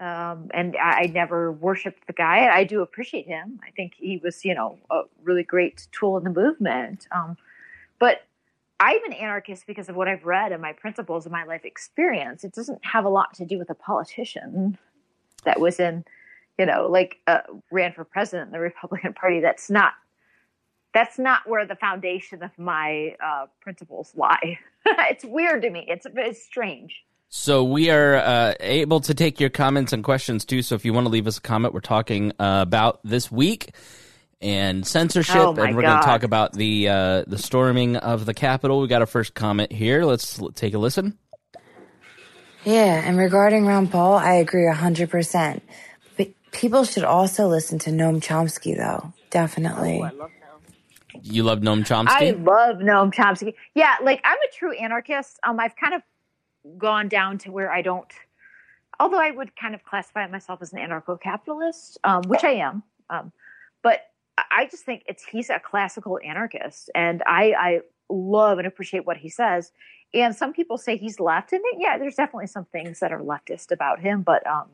um, 0.04 0.50
and 0.54 0.76
I, 0.76 1.04
I 1.04 1.06
never 1.06 1.54
worshipped 1.54 2.08
the 2.08 2.14
guy. 2.14 2.50
I 2.54 2.66
do 2.66 2.82
appreciate 2.82 3.26
him. 3.26 3.62
I 3.66 3.72
think 3.72 3.94
he 3.96 4.18
was, 4.18 4.44
you 4.44 4.54
know, 4.54 4.78
a 4.92 5.04
really 5.24 5.44
great 5.44 5.88
tool 5.94 6.18
in 6.18 6.26
the 6.26 6.30
movement. 6.30 7.08
Um, 7.14 7.38
but 8.00 8.24
I'm 8.82 9.02
an 9.06 9.14
anarchist 9.14 9.66
because 9.66 9.88
of 9.88 9.96
what 9.96 10.10
I've 10.10 10.26
read 10.26 10.52
and 10.52 10.62
my 10.62 10.74
principles 10.74 11.26
and 11.26 11.32
my 11.32 11.46
life 11.46 11.64
experience. 11.64 12.44
It 12.44 12.54
doesn't 12.54 12.84
have 12.84 13.06
a 13.06 13.10
lot 13.10 13.34
to 13.36 13.46
do 13.46 13.58
with 13.58 13.70
a 13.70 13.76
politician 13.76 14.78
that 15.46 15.62
was 15.62 15.80
in, 15.80 16.04
you 16.60 16.66
know, 16.66 16.88
like 16.88 17.20
uh, 17.28 17.40
ran 17.72 17.94
for 17.94 18.04
president 18.04 18.48
in 18.48 18.52
the 18.52 18.60
Republican 18.72 19.14
Party. 19.14 19.40
That's 19.40 19.70
not. 19.70 19.94
That's 20.94 21.18
not 21.18 21.50
where 21.50 21.66
the 21.66 21.76
foundation 21.76 22.44
of 22.44 22.52
my 22.60 23.16
uh, 23.24 23.48
principles 23.62 24.12
lie. 24.16 24.60
it's 24.86 25.26
weird 25.26 25.62
to 25.64 25.70
me. 25.70 25.86
It's 25.88 26.06
it's 26.14 26.44
strange. 26.44 27.04
So 27.36 27.64
we 27.64 27.90
are 27.90 28.16
uh, 28.18 28.54
able 28.60 29.00
to 29.02 29.14
take 29.16 29.40
your 29.40 29.50
comments 29.50 29.92
and 29.92 30.04
questions 30.04 30.46
too. 30.46 30.62
So 30.62 30.76
if 30.76 30.86
you 30.86 30.94
want 30.94 31.08
to 31.08 31.10
leave 31.10 31.26
us 31.26 31.40
a 31.40 31.42
comment, 31.42 31.74
we're 31.74 31.80
talking 31.80 32.32
uh, 32.38 32.60
about 32.62 33.00
this 33.04 33.32
week 33.32 33.74
and 34.40 34.86
censorship, 34.86 35.38
Oh, 35.38 35.56
and 35.56 35.76
we're 35.76 35.82
going 35.82 36.00
to 36.00 36.06
talk 36.06 36.22
about 36.22 36.54
the 36.54 36.90
uh, 36.90 37.24
the 37.26 37.40
storming 37.40 37.96
of 37.96 38.28
the 38.28 38.36
Capitol. 38.36 38.82
We 38.82 38.88
got 38.88 39.02
our 39.02 39.08
first 39.08 39.34
comment 39.34 39.72
here. 39.72 40.06
Let's 40.06 40.40
l- 40.40 40.52
take 40.52 40.76
a 40.76 40.78
listen. 40.78 41.18
Yeah, 42.66 43.02
and 43.04 43.18
regarding 43.18 43.66
Ron 43.66 43.88
Paul, 43.88 44.14
I 44.14 44.34
agree 44.34 44.72
100%. 44.72 45.62
But 46.16 46.34
people 46.52 46.84
should 46.84 47.04
also 47.04 47.48
listen 47.48 47.80
to 47.80 47.90
Noam 47.90 48.24
Chomsky, 48.24 48.78
though. 48.78 49.12
Definitely. 49.32 50.04
You 51.24 51.42
love 51.42 51.62
Noam 51.62 51.84
Chomsky. 51.84 52.10
I 52.10 52.30
love 52.30 52.76
Noam 52.78 53.12
Chomsky. 53.12 53.56
Yeah, 53.74 53.96
like 54.04 54.22
I'm 54.24 54.38
a 54.38 54.56
true 54.56 54.74
anarchist. 54.74 55.40
Um, 55.44 55.60
I've 55.60 55.76
kind 55.76 55.96
of 55.96 56.04
gone 56.78 57.08
down 57.08 57.38
to 57.40 57.52
where 57.52 57.72
I 57.72 57.82
don't, 57.82 58.12
although 59.00 59.20
I 59.20 59.32
would 59.32 59.56
kind 59.56 59.76
of 59.76 59.84
classify 59.84 60.28
myself 60.28 60.62
as 60.62 60.74
an 60.74 60.80
anarcho-capitalist, 60.80 61.98
um, 62.04 62.24
which 62.28 62.44
I 62.44 62.52
am. 62.52 62.84
Um, 63.10 63.32
but 63.82 64.12
I- 64.38 64.44
I 64.52 64.66
just 64.66 64.86
think 64.86 65.04
it's 65.08 65.24
he's 65.26 65.50
a 65.50 65.60
classical 65.60 66.20
anarchist, 66.24 66.90
and 66.96 67.22
I, 67.26 67.54
I 67.58 67.82
love 68.10 68.58
and 68.58 68.68
appreciate 68.68 69.06
what 69.06 69.18
he 69.18 69.30
says. 69.30 69.72
And 70.14 70.36
some 70.36 70.54
people 70.54 70.78
say 70.78 70.96
he's 70.96 71.20
left, 71.20 71.54
and 71.54 71.64
yeah, 71.78 71.98
there's 71.98 72.16
definitely 72.16 72.48
some 72.48 72.66
things 72.66 73.00
that 73.00 73.12
are 73.12 73.20
leftist 73.20 73.72
about 73.72 74.00
him. 74.00 74.22
But 74.22 74.46
um, 74.46 74.70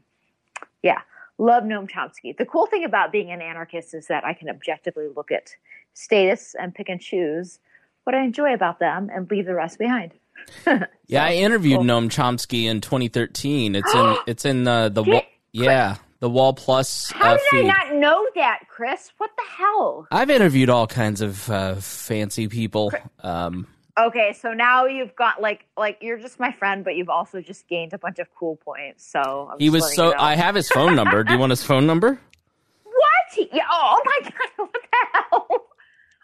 yeah, 0.84 1.02
love 1.38 1.64
Noam 1.64 1.90
Chomsky. 1.90 2.38
The 2.38 2.46
cool 2.46 2.66
thing 2.68 2.84
about 2.84 3.12
being 3.12 3.32
an 3.32 3.42
anarchist 3.42 3.94
is 3.94 4.08
that 4.08 4.26
I 4.26 4.34
can 4.34 4.50
objectively 4.50 5.08
look 5.16 5.32
at 5.32 5.56
status 5.94 6.56
and 6.60 6.76
pick 6.76 6.90
and 6.90 7.02
choose 7.02 7.60
what 8.04 8.16
I 8.16 8.22
enjoy 8.22 8.54
about 8.54 8.80
them 8.80 9.10
and 9.14 9.30
leave 9.32 9.46
the 9.46 9.56
rest 9.56 9.80
behind. 9.80 10.14
yeah, 11.08 11.26
I 11.26 11.34
interviewed. 11.34 11.82
Noam 11.82 12.10
Chomsky 12.10 12.66
in 12.66 12.82
2013. 12.82 13.76
It's 13.76 13.94
in 13.94 14.18
it's 14.28 14.46
in 14.46 14.68
uh, 14.68 14.90
the 14.90 15.04
wall, 15.04 15.24
yeah 15.52 15.98
the 16.20 16.30
Wall 16.30 16.54
Plus 16.54 17.12
How 17.12 17.34
uh, 17.34 17.38
did 17.38 17.42
feed. 17.50 17.60
I 17.60 17.68
not 17.68 17.96
know 17.96 18.28
that, 18.36 18.64
Chris? 18.68 19.12
What 19.18 19.32
the 19.38 19.44
hell? 19.58 20.08
I've 20.12 20.30
interviewed 20.30 20.70
all 20.70 20.86
kinds 20.86 21.22
of 21.22 21.50
uh, 21.50 21.76
fancy 21.76 22.48
people. 22.48 22.92
Um, 23.24 23.68
Okay, 23.98 24.32
so 24.32 24.54
now 24.54 24.86
you've 24.86 25.14
got 25.14 25.42
like 25.42 25.66
like 25.76 25.98
you're 26.00 26.18
just 26.18 26.40
my 26.40 26.54
friend, 26.54 26.86
but 26.86 26.96
you've 26.96 27.10
also 27.10 27.42
just 27.42 27.68
gained 27.68 27.92
a 27.92 27.98
bunch 27.98 28.20
of 28.20 28.34
cool 28.34 28.56
points. 28.56 29.06
So 29.06 29.50
I'm 29.52 29.60
he 29.60 29.70
was 29.70 29.94
so. 29.94 30.06
you 30.06 30.12
know. 30.12 30.18
I 30.20 30.36
have 30.36 30.56
his 30.56 30.70
phone 30.70 30.96
number. 30.96 31.22
Do 31.26 31.34
you 31.34 31.40
want 31.40 31.50
his 31.50 31.64
phone 31.64 31.86
number? 31.86 32.18
what? 32.84 33.50
Yeah. 33.52 33.64
Oh 33.70 34.02
my 34.06 34.20
god! 34.30 34.50
What 34.56 34.74
the 34.74 34.80
hell? 35.14 35.66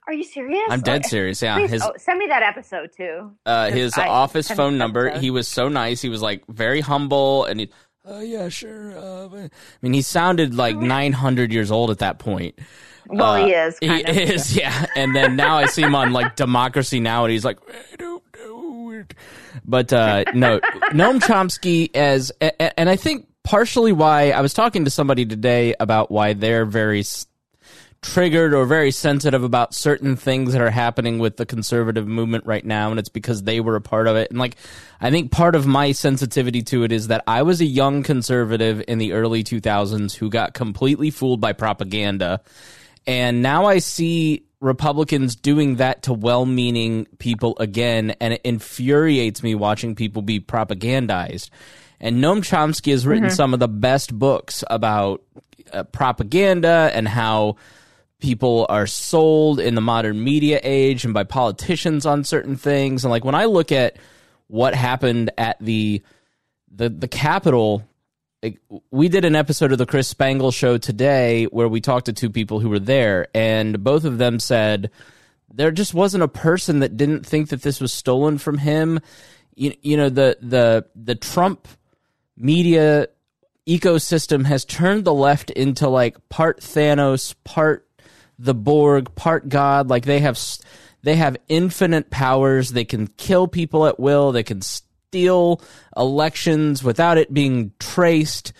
Are 0.07 0.13
you 0.13 0.23
serious? 0.23 0.61
I'm 0.69 0.81
dead 0.81 1.05
serious. 1.05 1.41
Yeah, 1.41 1.57
Please, 1.57 1.71
his 1.71 1.81
oh, 1.83 1.93
send 1.97 2.19
me 2.19 2.27
that 2.27 2.43
episode 2.43 2.91
too. 2.95 3.31
uh, 3.45 3.71
his 3.71 3.97
I- 3.97 4.07
office 4.07 4.49
phone 4.49 4.77
number. 4.77 5.07
episode. 5.07 5.21
He 5.23 5.31
was 5.31 5.47
so 5.47 5.67
nice. 5.67 6.01
He 6.01 6.09
was 6.09 6.21
like 6.21 6.43
very 6.47 6.81
humble, 6.81 7.45
and 7.45 7.59
he, 7.61 7.69
oh 8.05 8.19
yeah, 8.21 8.49
sure. 8.49 8.97
Uh, 8.97 9.27
I 9.45 9.49
mean, 9.81 9.93
he 9.93 10.01
sounded 10.03 10.53
like 10.55 10.75
900 10.77 11.51
years 11.51 11.71
old 11.71 11.89
at 11.89 11.99
that 11.99 12.19
point. 12.19 12.59
Well, 13.07 13.33
Uh, 13.33 13.45
he 13.45 13.51
is. 13.53 13.77
He 13.79 14.03
of. 14.03 14.09
is, 14.17 14.55
yeah. 14.55 14.85
And 14.95 15.15
then 15.15 15.35
now 15.35 15.57
I 15.57 15.65
see 15.67 15.81
him 15.83 15.95
on 15.95 16.11
like 16.13 16.35
Democracy 16.35 16.99
Now, 16.99 17.25
and 17.25 17.31
he's 17.31 17.45
like, 17.45 17.59
I 17.67 17.95
don't 17.97 18.23
know. 18.37 18.91
it." 18.91 19.13
But 19.63 19.91
uh, 19.93 20.25
no, 20.33 20.59
Noam 20.91 21.19
Chomsky 21.19 21.89
as, 21.95 22.31
and 22.41 22.89
I 22.89 22.95
think 22.95 23.27
partially 23.43 23.91
why 23.91 24.31
I 24.31 24.41
was 24.41 24.53
talking 24.53 24.85
to 24.85 24.91
somebody 24.91 25.25
today 25.25 25.73
about 25.79 26.09
why 26.11 26.33
they're 26.33 26.65
very 26.65 27.03
triggered 28.05 28.53
or 28.53 28.65
very 28.65 28.91
sensitive 28.91 29.43
about 29.43 29.73
certain 29.73 30.15
things 30.15 30.53
that 30.53 30.61
are 30.61 30.69
happening 30.69 31.17
with 31.17 31.37
the 31.37 31.45
conservative 31.45 32.07
movement 32.07 32.45
right 32.45 32.63
now, 32.63 32.91
and 32.91 32.99
it's 32.99 33.09
because 33.09 33.43
they 33.43 33.59
were 33.59 33.75
a 33.75 33.81
part 33.81 34.07
of 34.07 34.15
it. 34.15 34.29
And 34.29 34.37
like, 34.37 34.57
I 35.01 35.09
think 35.09 35.31
part 35.31 35.55
of 35.55 35.65
my 35.65 35.91
sensitivity 35.91 36.61
to 36.63 36.83
it 36.83 36.91
is 36.91 37.07
that 37.07 37.23
I 37.25 37.41
was 37.41 37.61
a 37.61 37.65
young 37.65 38.03
conservative 38.03 38.83
in 38.87 38.99
the 38.99 39.13
early 39.13 39.43
2000s 39.43 40.13
who 40.15 40.29
got 40.29 40.53
completely 40.53 41.09
fooled 41.09 41.41
by 41.41 41.53
propaganda. 41.53 42.41
And 43.07 43.41
now 43.41 43.65
I 43.65 43.79
see 43.79 44.45
Republicans 44.59 45.35
doing 45.35 45.77
that 45.77 46.03
to 46.03 46.13
well 46.13 46.45
meaning 46.45 47.07
people 47.17 47.57
again, 47.59 48.11
and 48.21 48.33
it 48.33 48.41
infuriates 48.43 49.41
me 49.41 49.55
watching 49.55 49.95
people 49.95 50.21
be 50.21 50.39
propagandized. 50.39 51.49
And 51.99 52.23
Noam 52.23 52.39
Chomsky 52.39 52.91
has 52.91 53.07
written 53.07 53.31
some 53.31 53.53
of 53.53 53.59
the 53.59 53.67
best 53.67 54.13
books 54.13 54.63
about 54.69 55.23
uh, 55.73 55.83
propaganda 55.85 56.91
and 56.93 57.07
how 57.07 57.55
people 58.19 58.65
are 58.69 58.87
sold 58.87 59.59
in 59.59 59.75
the 59.75 59.81
modern 59.81 60.23
media 60.23 60.59
age 60.63 61.05
and 61.05 61.13
by 61.13 61.23
politicians 61.23 62.05
on 62.05 62.23
certain 62.23 62.55
things. 62.55 63.03
And 63.03 63.11
like 63.11 63.25
when 63.25 63.35
I 63.35 63.45
look 63.45 63.71
at 63.71 63.97
what 64.47 64.75
happened 64.75 65.31
at 65.37 65.57
the 65.59 66.01
the 66.71 66.89
the 66.89 67.07
Capitol 67.07 67.83
like, 68.43 68.59
we 68.91 69.09
did 69.09 69.25
an 69.25 69.35
episode 69.35 69.71
of 69.71 69.79
the 69.79 69.87
Chris 69.87 70.07
Spangle 70.07 70.51
show 70.51 70.77
today 70.77 71.45
where 71.45 71.67
we 71.67 71.81
talked 71.81 72.05
to 72.05 72.13
two 72.13 72.29
people 72.29 72.59
who 72.59 72.69
were 72.69 72.79
there, 72.79 73.27
and 73.33 73.83
both 73.83 74.05
of 74.05 74.19
them 74.19 74.39
said 74.39 74.91
there 75.51 75.71
just 75.71 75.93
wasn't 75.95 76.23
a 76.23 76.27
person 76.27 76.79
that 76.79 76.95
didn't 76.95 77.25
think 77.25 77.49
that 77.49 77.63
this 77.63 77.79
was 77.79 77.91
stolen 77.91 78.37
from 78.37 78.59
him. 78.59 78.99
You, 79.55 79.73
you 79.81 79.97
know, 79.97 80.09
the 80.09 80.37
the 80.41 80.85
the 80.95 81.15
Trump 81.15 81.67
media 82.37 83.07
ecosystem 83.67 84.45
has 84.45 84.63
turned 84.63 85.05
the 85.05 85.13
left 85.13 85.49
into 85.49 85.89
like 85.89 86.29
part 86.29 86.59
Thanos, 86.59 87.33
part 87.43 87.84
the 88.39 88.53
Borg, 88.53 89.13
part 89.15 89.49
God. 89.49 89.89
Like 89.89 90.05
they 90.05 90.19
have 90.19 90.39
they 91.03 91.15
have 91.15 91.37
infinite 91.47 92.09
powers. 92.09 92.71
They 92.71 92.85
can 92.85 93.07
kill 93.07 93.47
people 93.47 93.85
at 93.85 93.99
will. 93.99 94.31
They 94.31 94.43
can 94.43 94.61
steal 94.61 95.61
elections 95.95 96.83
without 96.83 97.17
it 97.17 97.33
being 97.33 97.71
traced. 97.79 98.53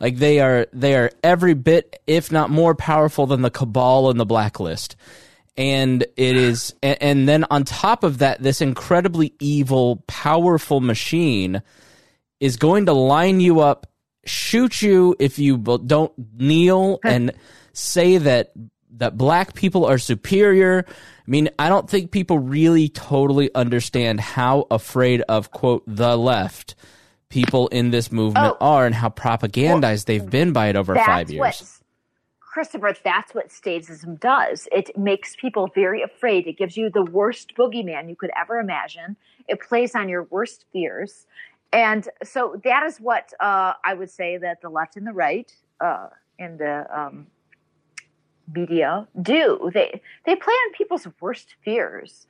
Like 0.00 0.16
they 0.16 0.40
are 0.40 0.66
they 0.72 0.96
are 0.96 1.12
every 1.22 1.54
bit, 1.54 2.02
if 2.06 2.32
not 2.32 2.50
more 2.50 2.74
powerful 2.74 3.26
than 3.26 3.42
the 3.42 3.50
cabal 3.50 4.10
and 4.10 4.18
the 4.18 4.26
blacklist. 4.26 4.96
And 5.56 6.02
it 6.16 6.36
is 6.36 6.74
and 6.82 7.28
then 7.28 7.44
on 7.50 7.64
top 7.64 8.02
of 8.02 8.18
that, 8.18 8.42
this 8.42 8.60
incredibly 8.60 9.34
evil, 9.38 10.02
powerful 10.08 10.80
machine 10.80 11.62
is 12.40 12.56
going 12.56 12.86
to 12.86 12.92
line 12.92 13.38
you 13.38 13.60
up, 13.60 13.86
shoot 14.24 14.82
you 14.82 15.14
if 15.20 15.38
you 15.38 15.56
don't 15.56 16.12
kneel 16.36 16.98
and 17.04 17.32
say 17.72 18.18
that 18.18 18.52
that 18.98 19.16
black 19.16 19.54
people 19.54 19.84
are 19.84 19.98
superior. 19.98 20.84
I 20.88 21.30
mean, 21.30 21.48
I 21.58 21.68
don't 21.68 21.88
think 21.88 22.10
people 22.10 22.38
really 22.38 22.88
totally 22.88 23.52
understand 23.54 24.20
how 24.20 24.66
afraid 24.70 25.22
of 25.22 25.50
quote 25.50 25.82
the 25.86 26.16
left 26.16 26.74
people 27.28 27.68
in 27.68 27.90
this 27.90 28.12
movement 28.12 28.56
Oh. 28.60 28.66
are 28.74 28.86
and 28.86 28.94
how 28.94 29.08
propagandized 29.08 30.04
they've 30.04 30.28
been 30.28 30.52
by 30.52 30.68
it 30.68 30.76
over 30.76 30.94
five 30.94 31.30
years. 31.30 31.40
What, 31.40 31.78
Christopher, 32.40 32.94
that's 33.02 33.34
what 33.34 33.48
statism 33.48 34.20
does. 34.20 34.68
It 34.70 34.96
makes 34.98 35.34
people 35.36 35.68
very 35.74 36.02
afraid. 36.02 36.46
It 36.46 36.58
gives 36.58 36.76
you 36.76 36.90
the 36.90 37.02
worst 37.02 37.54
boogeyman 37.56 38.10
you 38.10 38.16
could 38.16 38.30
ever 38.38 38.60
imagine. 38.60 39.16
It 39.48 39.60
plays 39.60 39.94
on 39.94 40.10
your 40.10 40.24
worst 40.24 40.66
fears. 40.72 41.26
And 41.72 42.06
so 42.22 42.60
that 42.64 42.82
is 42.82 42.98
what 42.98 43.32
uh, 43.40 43.72
I 43.82 43.94
would 43.94 44.10
say 44.10 44.36
that 44.36 44.60
the 44.60 44.68
left 44.68 44.96
and 44.96 45.06
the 45.06 45.14
right 45.14 45.50
uh, 45.80 46.08
and 46.38 46.58
the 46.58 46.86
um, 46.94 47.26
media 48.54 49.06
do. 49.20 49.70
They 49.72 50.00
they 50.24 50.36
play 50.36 50.54
on 50.54 50.72
people's 50.72 51.06
worst 51.20 51.54
fears. 51.64 52.26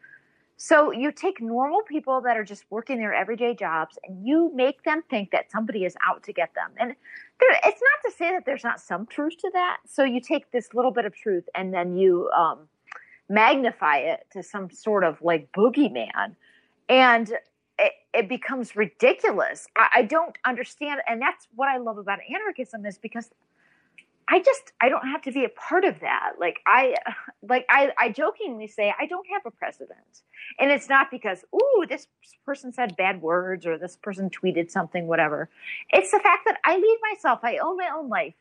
So 0.56 0.92
you 0.92 1.10
take 1.10 1.40
normal 1.40 1.82
people 1.82 2.20
that 2.20 2.36
are 2.36 2.44
just 2.44 2.64
working 2.70 2.98
their 2.98 3.12
everyday 3.12 3.52
jobs 3.52 3.98
and 4.04 4.24
you 4.24 4.52
make 4.54 4.84
them 4.84 5.02
think 5.10 5.32
that 5.32 5.50
somebody 5.50 5.84
is 5.84 5.96
out 6.06 6.22
to 6.22 6.32
get 6.32 6.54
them. 6.54 6.70
And 6.78 6.94
there, 7.40 7.50
it's 7.64 7.80
not 7.82 8.10
to 8.10 8.16
say 8.16 8.30
that 8.30 8.46
there's 8.46 8.62
not 8.62 8.80
some 8.80 9.06
truth 9.06 9.38
to 9.38 9.50
that. 9.54 9.78
So 9.88 10.04
you 10.04 10.20
take 10.20 10.52
this 10.52 10.72
little 10.72 10.92
bit 10.92 11.04
of 11.04 11.16
truth 11.16 11.48
and 11.56 11.74
then 11.74 11.96
you 11.96 12.30
um, 12.30 12.68
magnify 13.28 13.96
it 13.98 14.26
to 14.34 14.42
some 14.44 14.70
sort 14.70 15.02
of 15.02 15.20
like 15.20 15.50
boogeyman. 15.50 16.36
And 16.88 17.32
it, 17.76 17.92
it 18.14 18.28
becomes 18.28 18.76
ridiculous. 18.76 19.66
I, 19.76 19.88
I 19.96 20.02
don't 20.02 20.36
understand. 20.44 21.00
And 21.08 21.20
that's 21.20 21.48
what 21.56 21.70
I 21.70 21.78
love 21.78 21.98
about 21.98 22.20
anarchism 22.32 22.86
is 22.86 22.98
because 22.98 23.30
I 24.32 24.38
just 24.38 24.72
I 24.80 24.88
don't 24.88 25.06
have 25.06 25.20
to 25.22 25.30
be 25.30 25.44
a 25.44 25.50
part 25.50 25.84
of 25.84 26.00
that. 26.00 26.32
Like 26.40 26.60
I 26.66 26.94
like 27.42 27.66
I, 27.68 27.92
I 27.98 28.08
jokingly 28.08 28.66
say 28.66 28.92
I 28.98 29.04
don't 29.04 29.26
have 29.30 29.42
a 29.44 29.50
president. 29.50 30.22
And 30.58 30.70
it's 30.70 30.88
not 30.88 31.10
because, 31.10 31.44
ooh, 31.54 31.84
this 31.86 32.06
person 32.46 32.72
said 32.72 32.96
bad 32.96 33.20
words 33.20 33.66
or 33.66 33.76
this 33.76 33.96
person 33.96 34.30
tweeted 34.30 34.70
something, 34.70 35.06
whatever. 35.06 35.50
It's 35.90 36.10
the 36.10 36.18
fact 36.18 36.46
that 36.46 36.58
I 36.64 36.76
lead 36.76 36.98
myself. 37.12 37.40
I 37.42 37.58
own 37.58 37.76
my 37.76 37.90
own 37.94 38.08
life. 38.08 38.34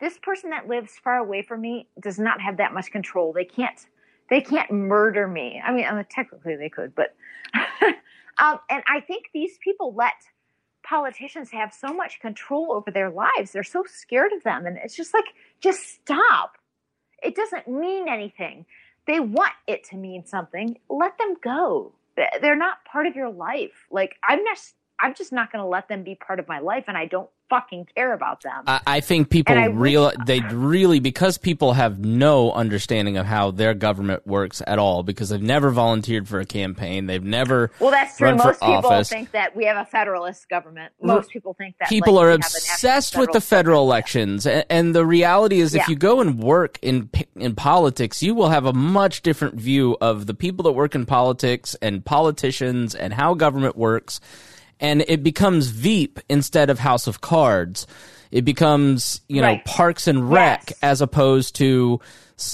This 0.00 0.18
person 0.22 0.48
that 0.50 0.66
lives 0.66 0.92
far 1.02 1.18
away 1.18 1.42
from 1.42 1.60
me 1.60 1.88
does 2.00 2.18
not 2.18 2.40
have 2.40 2.56
that 2.56 2.72
much 2.72 2.90
control. 2.90 3.34
They 3.34 3.44
can't 3.44 3.86
they 4.30 4.40
can't 4.40 4.70
murder 4.70 5.28
me. 5.28 5.60
I 5.62 5.72
mean, 5.72 5.84
I 5.84 5.94
mean 5.94 6.06
technically 6.08 6.56
they 6.56 6.70
could, 6.70 6.94
but 6.94 7.14
um, 8.38 8.60
and 8.70 8.82
I 8.88 9.00
think 9.00 9.26
these 9.34 9.58
people 9.62 9.92
let 9.94 10.14
politicians 10.84 11.50
have 11.50 11.74
so 11.74 11.92
much 11.92 12.20
control 12.20 12.72
over 12.72 12.90
their 12.90 13.10
lives. 13.10 13.52
They're 13.52 13.64
so 13.64 13.84
scared 13.86 14.32
of 14.32 14.42
them. 14.42 14.66
And 14.66 14.78
it's 14.78 14.96
just 14.96 15.14
like, 15.14 15.24
just 15.60 15.94
stop. 15.94 16.58
It 17.22 17.34
doesn't 17.34 17.66
mean 17.68 18.08
anything. 18.08 18.66
They 19.06 19.20
want 19.20 19.52
it 19.66 19.84
to 19.90 19.96
mean 19.96 20.24
something. 20.26 20.78
Let 20.88 21.18
them 21.18 21.34
go. 21.42 21.92
They're 22.40 22.56
not 22.56 22.84
part 22.84 23.06
of 23.06 23.16
your 23.16 23.30
life. 23.30 23.86
Like, 23.90 24.16
I'm 24.22 24.40
just, 24.44 24.74
I'm 25.00 25.14
just 25.14 25.32
not 25.32 25.50
going 25.50 25.62
to 25.62 25.68
let 25.68 25.88
them 25.88 26.04
be 26.04 26.14
part 26.14 26.38
of 26.38 26.48
my 26.48 26.60
life. 26.60 26.84
And 26.86 26.96
I 26.96 27.06
don't 27.06 27.30
fucking 27.50 27.86
care 27.94 28.12
about 28.12 28.42
them. 28.42 28.62
I, 28.66 28.80
I 28.86 29.00
think 29.00 29.30
people 29.30 29.56
I 29.56 29.66
real 29.66 30.12
they 30.26 30.40
really 30.40 31.00
because 31.00 31.38
people 31.38 31.74
have 31.74 31.98
no 31.98 32.52
understanding 32.52 33.16
of 33.16 33.26
how 33.26 33.50
their 33.50 33.74
government 33.74 34.26
works 34.26 34.62
at 34.66 34.78
all 34.78 35.02
because 35.02 35.28
they've 35.28 35.42
never 35.42 35.70
volunteered 35.70 36.28
for 36.28 36.40
a 36.40 36.44
campaign. 36.44 37.06
They've 37.06 37.22
never 37.22 37.70
well, 37.78 37.90
that's 37.90 38.16
true. 38.18 38.34
Most 38.34 38.60
people 38.60 38.74
office. 38.74 39.08
think 39.08 39.32
that 39.32 39.54
we 39.54 39.64
have 39.66 39.76
a 39.76 39.84
federalist 39.84 40.48
government. 40.48 40.92
Most 41.02 41.30
people 41.30 41.54
think 41.54 41.76
that 41.78 41.88
people 41.88 42.14
like, 42.14 42.24
are 42.24 42.26
we 42.26 42.32
have 42.32 42.40
an 42.40 42.46
obsessed 42.46 43.16
with 43.16 43.32
the 43.32 43.40
federal 43.40 43.82
elections 43.82 44.46
and, 44.46 44.64
and 44.70 44.94
the 44.94 45.04
reality 45.04 45.60
is 45.60 45.74
if 45.74 45.88
you 45.88 45.96
go 45.96 46.20
and 46.20 46.42
work 46.42 46.78
in 46.82 47.10
in 47.36 47.54
politics 47.54 48.22
you 48.22 48.34
will 48.34 48.48
have 48.48 48.66
a 48.66 48.72
much 48.72 49.22
different 49.22 49.54
view 49.54 49.96
of 50.00 50.26
the 50.26 50.34
people 50.34 50.62
that 50.62 50.72
work 50.72 50.94
in 50.94 51.06
politics 51.06 51.76
and 51.82 52.04
politicians 52.04 52.94
and 52.94 53.14
how 53.14 53.34
government 53.34 53.76
works 53.76 54.20
and 54.80 55.02
it 55.08 55.22
becomes 55.22 55.68
veep 55.68 56.18
instead 56.28 56.70
of 56.70 56.78
house 56.78 57.06
of 57.06 57.20
cards 57.20 57.86
it 58.30 58.44
becomes 58.44 59.20
you 59.28 59.40
know 59.40 59.48
Right. 59.48 59.64
parks 59.64 60.06
and 60.08 60.30
rec 60.30 60.64
Yes. 60.68 60.78
as 60.82 61.00
opposed 61.00 61.56
to 61.56 62.00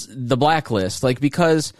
the 0.08 0.36
blacklist 0.36 1.02
like 1.02 1.20
because 1.20 1.72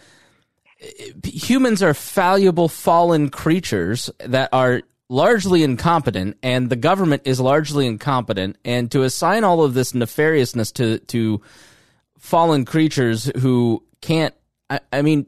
eh, 0.81 1.11
humans 1.23 1.83
are 1.83 1.93
fallible 1.93 2.67
fallen 2.67 3.29
creatures 3.29 4.09
that 4.19 4.49
are 4.51 4.81
largely 5.09 5.61
incompetent 5.61 6.37
and 6.41 6.69
the 6.69 6.75
government 6.77 7.21
is 7.25 7.39
largely 7.39 7.85
incompetent 7.85 8.55
and 8.63 8.89
to 8.91 9.03
assign 9.03 9.43
all 9.43 9.61
of 9.63 9.73
this 9.73 9.91
nefariousness 9.91 10.71
to 10.73 10.99
to 10.99 11.41
fallen 12.17 12.63
creatures 12.65 13.29
who 13.39 13.83
can't 14.01 14.33
i, 14.69 14.79
I 14.93 15.01
mean 15.01 15.25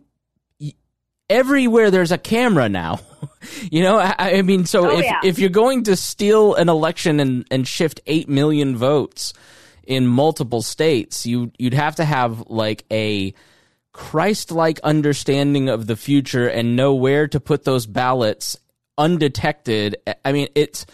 everywhere 1.30 1.90
there's 1.90 2.12
a 2.12 2.18
camera 2.18 2.68
now 2.70 3.00
you 3.72 3.82
know 3.82 3.98
i, 3.98 4.14
I 4.18 4.42
mean 4.42 4.66
so 4.66 4.92
Oh, 4.92 5.00
if 5.00 5.06
yeah. 5.06 5.22
if 5.24 5.40
you're 5.40 5.50
going 5.50 5.84
to 5.84 5.96
steal 5.96 6.56
an 6.56 6.70
election 6.70 7.20
and 7.20 7.46
and 7.50 7.68
shift 7.68 8.02
8 8.06 8.28
million 8.30 8.76
votes 8.76 9.34
in 9.86 10.06
multiple 10.08 10.62
states 10.62 11.26
you 11.26 11.52
you'd 11.58 11.74
have 11.74 11.96
to 11.98 12.06
have 12.06 12.44
like 12.50 12.86
a 12.92 13.34
Christ-like 13.94 14.80
understanding 14.80 15.70
of 15.70 15.86
the 15.86 15.96
future 15.96 16.48
and 16.48 16.76
know 16.76 16.96
where 16.96 17.28
to 17.28 17.40
put 17.40 17.64
those 17.64 17.86
ballots 17.86 18.58
undetected. 18.98 19.98
I 20.26 20.32
mean, 20.32 20.48
it's 20.56 20.88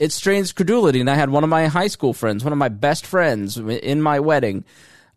it 0.00 0.10
strains 0.10 0.52
credulity. 0.52 0.98
And 0.98 1.08
I 1.08 1.14
had 1.14 1.30
one 1.30 1.44
of 1.44 1.50
my 1.50 1.68
high 1.68 1.86
school 1.86 2.12
friends, 2.12 2.42
one 2.42 2.52
of 2.52 2.58
my 2.58 2.68
best 2.68 3.06
friends 3.06 3.56
in 3.56 4.02
my 4.02 4.18
wedding, 4.18 4.64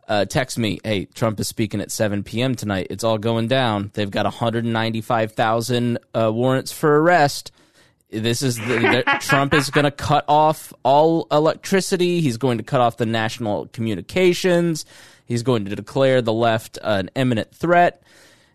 uh, 0.07 0.25
text 0.25 0.57
me, 0.57 0.79
"Hey, 0.83 1.05
Trump 1.05 1.39
is 1.39 1.47
speaking 1.47 1.81
at 1.81 1.91
7 1.91 2.23
p.m. 2.23 2.55
tonight. 2.55 2.87
It's 2.89 3.03
all 3.03 3.17
going 3.17 3.47
down. 3.47 3.91
They've 3.93 4.09
got 4.11 4.25
195,000 4.25 5.97
uh, 6.13 6.31
warrants 6.33 6.71
for 6.71 7.01
arrest." 7.01 7.51
This 8.09 8.41
is 8.41 8.55
the, 8.55 9.03
Trump 9.21 9.53
is 9.53 9.69
going 9.69 9.83
to 9.83 9.91
cut 9.91 10.23
off 10.29 10.71
all 10.83 11.27
electricity. 11.29 12.21
He's 12.21 12.37
going 12.37 12.57
to 12.57 12.63
cut 12.63 12.79
off 12.79 12.97
the 12.97 13.05
national 13.05 13.67
communications. 13.67 14.85
He's 15.25 15.43
going 15.43 15.65
to 15.65 15.75
declare 15.75 16.21
the 16.21 16.33
left 16.33 16.79
an 16.81 17.09
imminent 17.15 17.53
threat. 17.53 18.01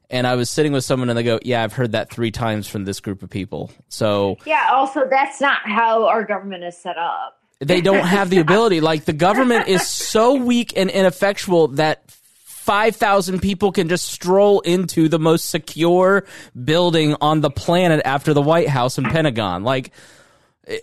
And 0.08 0.26
I 0.26 0.34
was 0.36 0.50
sitting 0.50 0.72
with 0.72 0.84
someone 0.84 1.08
and 1.08 1.18
they 1.18 1.22
go, 1.22 1.38
Yeah, 1.42 1.62
I've 1.62 1.72
heard 1.72 1.92
that 1.92 2.10
three 2.10 2.30
times 2.30 2.68
from 2.68 2.84
this 2.84 3.00
group 3.00 3.22
of 3.22 3.30
people. 3.30 3.70
So 3.88 4.36
Yeah. 4.46 4.68
Also, 4.72 5.06
that's 5.08 5.40
not 5.40 5.60
how 5.64 6.06
our 6.06 6.24
government 6.24 6.64
is 6.64 6.76
set 6.76 6.96
up. 6.98 7.38
They 7.62 7.80
don't 7.80 8.04
have 8.04 8.30
the 8.30 8.38
ability. 8.38 8.80
Like 8.80 9.04
the 9.04 9.12
government 9.12 9.68
is 9.68 9.86
so 9.86 10.34
weak 10.34 10.72
and 10.76 10.90
ineffectual 10.90 11.68
that 11.68 12.10
5,000 12.10 13.40
people 13.40 13.72
can 13.72 13.88
just 13.88 14.06
stroll 14.06 14.60
into 14.60 15.08
the 15.08 15.18
most 15.18 15.50
secure 15.50 16.24
building 16.64 17.16
on 17.20 17.40
the 17.40 17.50
planet 17.50 18.02
after 18.04 18.34
the 18.34 18.42
White 18.42 18.68
House 18.68 18.98
and 18.98 19.06
Pentagon. 19.08 19.64
Like, 19.64 19.92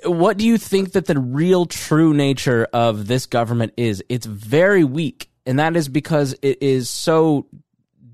what 0.04 0.38
do 0.38 0.46
you 0.46 0.58
think 0.58 0.92
that 0.92 1.06
the 1.06 1.18
real 1.18 1.66
true 1.66 2.14
nature 2.14 2.68
of 2.74 3.08
this 3.08 3.26
government 3.26 3.74
is? 3.78 4.04
It's 4.10 4.26
very 4.26 4.84
weak. 4.84 5.30
And 5.46 5.58
that 5.60 5.76
is 5.78 5.88
because 5.88 6.36
it 6.42 6.62
is 6.62 6.90
so 6.90 7.48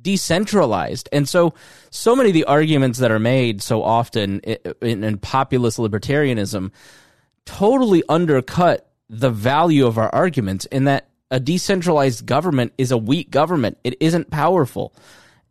decentralized. 0.03 1.09
And 1.11 1.27
so, 1.27 1.55
so 1.89 2.15
many 2.15 2.29
of 2.29 2.35
the 2.35 2.45
arguments 2.45 2.99
that 2.99 3.09
are 3.09 3.19
made 3.19 3.63
so 3.63 3.81
often 3.81 4.41
in, 4.41 5.03
in 5.03 5.17
populist 5.17 5.79
libertarianism 5.79 6.71
totally 7.45 8.03
undercut 8.09 8.89
the 9.09 9.29
value 9.29 9.85
of 9.85 9.97
our 9.97 10.13
arguments 10.13 10.65
in 10.65 10.85
that 10.85 11.07
a 11.31 11.39
decentralized 11.39 12.25
government 12.25 12.73
is 12.77 12.91
a 12.91 12.97
weak 12.97 13.29
government. 13.29 13.77
It 13.83 13.95
isn't 13.99 14.29
powerful. 14.29 14.93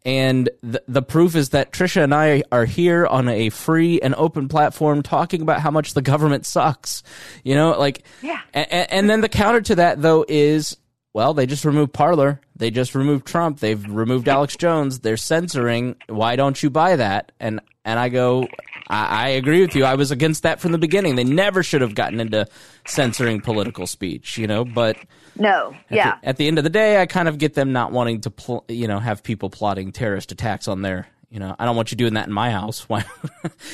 And 0.04 0.50
the, 0.62 0.82
the 0.86 1.02
proof 1.02 1.34
is 1.34 1.50
that 1.50 1.72
Trisha 1.72 2.04
and 2.04 2.14
I 2.14 2.42
are 2.52 2.66
here 2.66 3.06
on 3.06 3.28
a 3.28 3.48
free 3.48 4.00
and 4.00 4.14
open 4.16 4.48
platform 4.48 5.02
talking 5.02 5.40
about 5.40 5.60
how 5.60 5.70
much 5.70 5.94
the 5.94 6.02
government 6.02 6.44
sucks. 6.44 7.02
You 7.42 7.54
know, 7.54 7.78
like, 7.78 8.04
Yeah. 8.22 8.40
And, 8.52 8.66
and 8.70 9.10
then 9.10 9.22
the 9.22 9.30
counter 9.30 9.62
to 9.62 9.76
that, 9.76 10.02
though, 10.02 10.24
is 10.28 10.76
well, 11.14 11.32
they 11.32 11.46
just 11.46 11.64
removed 11.64 11.92
Parler. 11.92 12.40
They 12.56 12.70
just 12.70 12.94
removed 12.94 13.24
Trump. 13.24 13.60
They've 13.60 13.88
removed 13.88 14.28
Alex 14.28 14.56
Jones. 14.56 14.98
They're 14.98 15.16
censoring. 15.16 15.94
Why 16.08 16.34
don't 16.34 16.60
you 16.60 16.70
buy 16.70 16.96
that? 16.96 17.32
And 17.38 17.60
and 17.84 17.98
I 17.98 18.08
go, 18.08 18.48
I, 18.88 19.26
I 19.26 19.28
agree 19.28 19.60
with 19.60 19.74
you. 19.74 19.84
I 19.84 19.94
was 19.94 20.10
against 20.10 20.42
that 20.42 20.60
from 20.60 20.72
the 20.72 20.78
beginning. 20.78 21.16
They 21.16 21.24
never 21.24 21.62
should 21.62 21.80
have 21.80 21.94
gotten 21.94 22.20
into 22.20 22.46
censoring 22.86 23.40
political 23.40 23.86
speech, 23.86 24.36
you 24.38 24.46
know. 24.46 24.64
But 24.64 24.96
No. 25.36 25.74
at 25.90 25.96
Yeah. 25.96 26.16
the, 26.20 26.28
at 26.28 26.36
the 26.36 26.46
end 26.46 26.58
of 26.58 26.64
the 26.64 26.70
day, 26.70 27.00
I 27.00 27.06
kind 27.06 27.28
of 27.28 27.38
get 27.38 27.54
them 27.54 27.72
not 27.72 27.92
wanting 27.92 28.20
to, 28.22 28.30
pl- 28.30 28.64
you 28.68 28.86
know, 28.88 28.98
have 28.98 29.22
people 29.22 29.50
plotting 29.50 29.92
terrorist 29.92 30.32
attacks 30.32 30.68
on 30.68 30.82
their, 30.82 31.06
you 31.30 31.40
know, 31.40 31.56
I 31.58 31.64
don't 31.64 31.76
want 31.76 31.90
you 31.90 31.96
doing 31.96 32.14
that 32.14 32.26
in 32.26 32.32
my 32.32 32.50
house. 32.50 32.80
Why? 32.88 33.04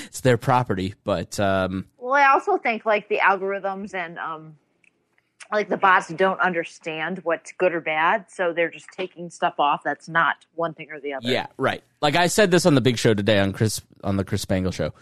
it's 0.06 0.20
their 0.20 0.36
property. 0.38 0.94
But 1.04 1.38
um, 1.40 1.86
Well, 1.98 2.14
I 2.14 2.26
also 2.32 2.56
think 2.58 2.86
like 2.86 3.08
the 3.08 3.18
algorithms 3.18 3.94
and 3.94 4.18
um, 4.18 4.56
like 5.52 5.68
the 5.68 5.76
bots 5.76 6.08
don't 6.08 6.40
understand 6.40 7.20
what's 7.24 7.52
good 7.52 7.74
or 7.74 7.80
bad, 7.80 8.26
so 8.30 8.52
they're 8.52 8.70
just 8.70 8.88
taking 8.96 9.30
stuff 9.30 9.54
off 9.58 9.82
that's 9.84 10.08
not 10.08 10.36
one 10.54 10.74
thing 10.74 10.90
or 10.90 11.00
the 11.00 11.14
other. 11.14 11.28
Yeah, 11.28 11.46
right. 11.56 11.82
Like 12.00 12.16
I 12.16 12.26
said 12.26 12.50
this 12.50 12.66
on 12.66 12.74
the 12.74 12.80
big 12.80 12.98
show 12.98 13.14
today 13.14 13.38
on 13.38 13.52
Chris 13.52 13.80
on 14.04 14.16
the 14.16 14.24
Chris 14.24 14.42
Spangle 14.42 14.72
show. 14.72 14.92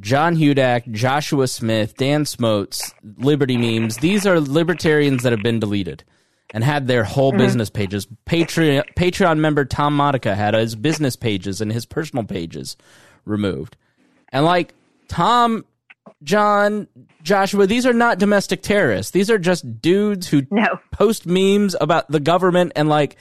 John 0.00 0.36
Hudak, 0.36 0.90
Joshua 0.90 1.46
Smith, 1.46 1.96
Dan 1.96 2.24
Smotes, 2.24 2.92
Liberty 3.18 3.56
Memes, 3.56 3.98
these 3.98 4.26
are 4.26 4.40
libertarians 4.40 5.22
that 5.22 5.30
have 5.30 5.42
been 5.42 5.60
deleted 5.60 6.02
and 6.52 6.64
had 6.64 6.86
their 6.86 7.04
whole 7.04 7.30
mm-hmm. 7.30 7.38
business 7.38 7.70
pages. 7.70 8.06
Patreon 8.26 8.84
Patreon 8.94 9.38
member 9.38 9.64
Tom 9.64 9.94
Modica 9.96 10.34
had 10.34 10.54
his 10.54 10.74
business 10.74 11.16
pages 11.16 11.60
and 11.60 11.72
his 11.72 11.86
personal 11.86 12.24
pages 12.24 12.76
removed. 13.24 13.76
And 14.30 14.44
like 14.44 14.74
Tom, 15.08 15.64
John, 16.24 16.88
Joshua, 17.22 17.66
these 17.66 17.86
are 17.86 17.92
not 17.92 18.18
domestic 18.18 18.62
terrorists. 18.62 19.12
These 19.12 19.30
are 19.30 19.38
just 19.38 19.80
dudes 19.80 20.26
who 20.28 20.42
No. 20.50 20.80
post 20.90 21.26
memes 21.26 21.76
about 21.80 22.10
the 22.10 22.20
government 22.20 22.72
and 22.74 22.88
like 22.88 23.16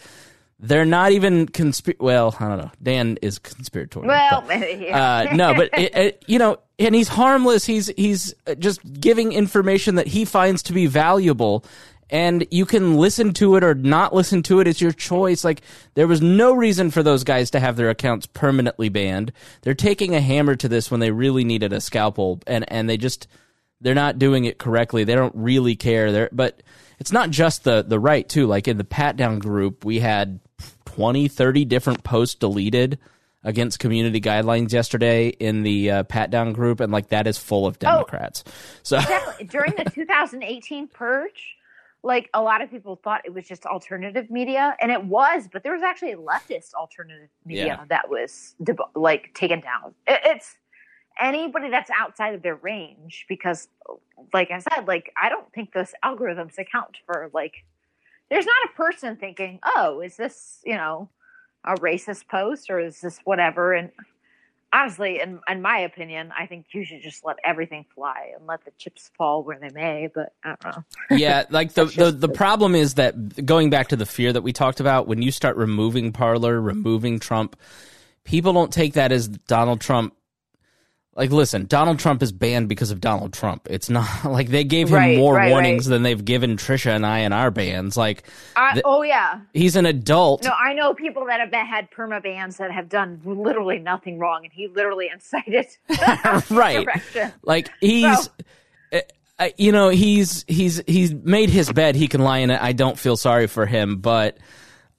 they're 0.59 0.85
not 0.85 1.11
even 1.11 1.45
conspir. 1.47 1.95
Well, 1.99 2.35
I 2.39 2.47
don't 2.47 2.57
know. 2.57 2.71
Dan 2.81 3.17
is 3.21 3.37
conspiratorial. 3.37 4.07
Well, 4.07 4.43
but, 4.47 4.79
yeah. 4.81 5.25
uh, 5.31 5.35
no, 5.35 5.53
but 5.53 5.69
it, 5.77 5.95
it, 5.95 6.23
you 6.25 6.39
know, 6.39 6.57
and 6.79 6.95
he's 6.95 7.09
harmless. 7.09 7.65
He's 7.65 7.87
he's 7.97 8.33
just 8.59 8.79
giving 8.99 9.33
information 9.33 9.95
that 9.95 10.07
he 10.07 10.23
finds 10.23 10.63
to 10.63 10.73
be 10.73 10.87
valuable, 10.87 11.65
and 12.13 12.45
you 12.51 12.67
can 12.67 12.95
listen 12.95 13.33
to 13.33 13.55
it 13.55 13.63
or 13.63 13.73
not 13.73 14.13
listen 14.13 14.43
to 14.43 14.59
it. 14.59 14.67
It's 14.67 14.79
your 14.79 14.91
choice. 14.91 15.43
Like 15.43 15.63
there 15.95 16.07
was 16.07 16.21
no 16.21 16.53
reason 16.53 16.91
for 16.91 17.01
those 17.01 17.23
guys 17.23 17.49
to 17.51 17.59
have 17.59 17.75
their 17.75 17.89
accounts 17.89 18.27
permanently 18.27 18.87
banned. 18.87 19.33
They're 19.63 19.73
taking 19.73 20.13
a 20.13 20.21
hammer 20.21 20.55
to 20.57 20.69
this 20.69 20.91
when 20.91 20.99
they 20.99 21.09
really 21.09 21.43
needed 21.43 21.73
a 21.73 21.81
scalpel, 21.81 22.39
and 22.45 22.71
and 22.71 22.87
they 22.87 22.97
just 22.97 23.27
they're 23.81 23.95
not 23.95 24.19
doing 24.19 24.45
it 24.45 24.59
correctly. 24.59 25.03
They 25.03 25.15
don't 25.15 25.35
really 25.35 25.75
care. 25.75 26.11
They're, 26.11 26.29
but 26.31 26.61
it's 26.99 27.11
not 27.11 27.31
just 27.31 27.63
the 27.63 27.81
the 27.81 27.99
right 27.99 28.29
too. 28.29 28.45
Like 28.45 28.67
in 28.67 28.77
the 28.77 28.83
pat 28.83 29.17
down 29.17 29.39
group, 29.39 29.83
we 29.83 29.99
had 29.99 30.39
20, 30.85 31.27
30 31.27 31.65
different 31.65 32.03
posts 32.03 32.35
deleted 32.35 32.99
against 33.43 33.79
community 33.79 34.21
guidelines 34.21 34.71
yesterday 34.71 35.29
in 35.29 35.63
the 35.63 35.89
uh, 35.89 36.03
pat 36.03 36.29
down 36.29 36.53
group, 36.53 36.79
and 36.79 36.91
like 36.91 37.09
that 37.09 37.25
is 37.25 37.39
full 37.39 37.65
of 37.65 37.79
Democrats. 37.79 38.43
so 38.83 38.97
Exactly. 38.97 39.47
During 39.47 39.73
the 39.75 39.85
2018 39.85 40.87
purge, 40.89 41.57
like 42.03 42.29
a 42.33 42.41
lot 42.41 42.61
of 42.61 42.69
people 42.69 42.99
thought 43.03 43.21
it 43.25 43.33
was 43.33 43.47
just 43.47 43.65
alternative 43.65 44.29
media, 44.29 44.75
and 44.81 44.91
it 44.91 45.03
was, 45.03 45.47
but 45.51 45.63
there 45.63 45.71
was 45.73 45.81
actually 45.81 46.15
leftist 46.15 46.73
alternative 46.73 47.29
media 47.45 47.65
Yeah. 47.65 47.85
that 47.89 48.09
was 48.09 48.55
deb- 48.63 48.81
like 48.95 49.33
taken 49.33 49.61
down. 49.61 49.93
It, 50.05 50.19
it's 50.25 50.57
anybody 51.19 51.69
that's 51.69 51.89
outside 51.97 52.33
of 52.35 52.41
their 52.41 52.55
range 52.55 53.25
because, 53.29 53.67
like 54.33 54.51
I 54.51 54.59
said, 54.59 54.87
like 54.87 55.13
I 55.21 55.29
don't 55.29 55.51
think 55.53 55.73
those 55.73 55.93
algorithms 56.03 56.57
account 56.57 56.97
for 57.05 57.29
like. 57.33 57.53
There's 58.29 58.45
not 58.45 58.69
a 58.71 58.75
person 58.75 59.15
thinking, 59.17 59.59
"Oh, 59.63 60.01
is 60.01 60.17
this 60.17 60.59
you 60.65 60.73
know 60.75 61.09
a 61.65 61.75
racist 61.75 62.27
post 62.27 62.69
or 62.69 62.79
is 62.79 62.99
this 62.99 63.19
whatever?" 63.25 63.73
And 63.73 63.91
honestly, 64.73 65.21
in 65.21 65.39
in 65.47 65.61
my 65.61 65.79
opinion, 65.79 66.31
I 66.37 66.47
think 66.47 66.65
you 66.71 66.83
should 66.83 67.01
just 67.01 67.23
let 67.23 67.37
everything 67.45 67.85
fly 67.93 68.31
and 68.35 68.47
let 68.47 68.65
the 68.65 68.71
chips 68.77 69.11
fall 69.17 69.43
where 69.43 69.59
they 69.59 69.69
may. 69.69 70.09
But 70.13 70.33
I 70.43 70.55
don't 70.61 70.75
know. 70.75 70.83
yeah, 71.17 71.43
like 71.49 71.73
the, 71.73 71.85
the 71.85 72.11
the 72.11 72.29
problem 72.29 72.75
is 72.75 72.95
that 72.95 73.45
going 73.45 73.69
back 73.69 73.89
to 73.89 73.95
the 73.95 74.05
fear 74.05 74.33
that 74.33 74.41
we 74.41 74.51
talked 74.51 74.79
about, 74.79 75.07
when 75.07 75.21
you 75.21 75.31
start 75.31 75.55
removing 75.55 76.11
Parler, 76.11 76.59
removing 76.59 77.19
Trump, 77.19 77.55
people 78.23 78.51
don't 78.53 78.73
take 78.73 78.93
that 78.93 79.11
as 79.11 79.27
Donald 79.27 79.79
Trump. 79.79 80.15
Like, 81.15 81.31
listen, 81.31 81.67
Donald 81.67 81.99
Trump 81.99 82.23
is 82.23 82.31
banned 82.31 82.67
because 82.67 82.89
of 82.89 82.99
Donald 82.99 83.33
Trump. 83.33 83.67
It's 83.69 83.89
not 83.89 84.25
like 84.25 84.49
they 84.49 84.63
gave 84.63 84.87
him 84.89 84.95
Right, 84.95 85.17
more 85.17 85.35
right, 85.35 85.51
warnings 85.51 85.85
right. 85.87 85.93
than 85.93 86.03
they've 86.03 86.23
given 86.23 86.57
Trisha 86.57 86.91
and 86.95 87.05
I 87.05 87.19
in 87.19 87.33
our 87.33 87.51
bans. 87.51 87.95
Like, 87.95 88.23
oh 88.83 89.03
yeah, 89.03 89.41
he's 89.53 89.75
an 89.75 89.85
adult. 89.85 90.43
no, 90.43 90.51
I 90.51 90.73
know 90.73 90.93
people 90.93 91.25
that 91.27 91.39
have 91.39 91.51
been, 91.51 91.65
had 91.65 91.91
perma 91.91 92.21
bans 92.21 92.57
that 92.57 92.71
have 92.71 92.89
done 92.89 93.21
literally 93.25 93.79
nothing 93.79 94.17
wrong, 94.17 94.41
and 94.43 94.51
he 94.53 94.67
literally 94.67 95.09
incited 95.13 95.67
right. 96.49 96.87
Like 97.43 97.69
he's, 97.79 98.29
uh, 98.91 98.99
uh, 99.39 99.49
you 99.57 99.71
know, 99.71 99.89
he's 99.89 100.45
he's 100.47 100.81
he's 100.87 101.13
made 101.13 101.49
his 101.49 101.71
bed. 101.71 101.95
He 101.95 102.07
can 102.07 102.21
lie 102.21 102.39
in 102.39 102.49
it. 102.49 102.61
I 102.61 102.73
don't 102.73 102.97
feel 102.97 103.17
sorry 103.17 103.47
for 103.47 103.65
him, 103.65 103.97
but 103.97 104.37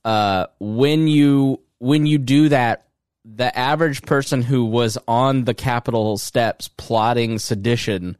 uh, 0.05 0.46
when 0.61 1.09
you 1.09 1.61
when 1.79 2.07
you 2.07 2.18
do 2.18 2.48
that, 2.50 2.87
the 3.25 3.57
average 3.57 4.03
person 4.03 4.43
who 4.43 4.65
was 4.65 4.99
on 5.09 5.45
the 5.45 5.55
Capitol 5.55 6.19
steps 6.19 6.69
plotting 6.69 7.39
sedition. 7.39 8.17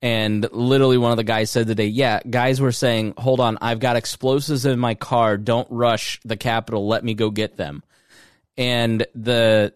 And 0.00 0.48
literally, 0.50 0.98
one 0.98 1.12
of 1.12 1.16
the 1.16 1.24
guys 1.24 1.50
said 1.50 1.68
today, 1.68 1.86
"Yeah, 1.86 2.20
guys 2.28 2.60
were 2.60 2.72
saying, 2.72 3.14
hold 3.16 3.38
on, 3.38 3.56
I've 3.60 3.78
got 3.78 3.96
explosives 3.96 4.66
in 4.66 4.78
my 4.80 4.94
car. 4.94 5.36
Don't 5.36 5.68
rush 5.70 6.20
the 6.24 6.36
Capitol. 6.36 6.88
Let 6.88 7.04
me 7.04 7.14
go 7.14 7.30
get 7.30 7.56
them." 7.56 7.82
and 8.56 9.06
the 9.14 9.72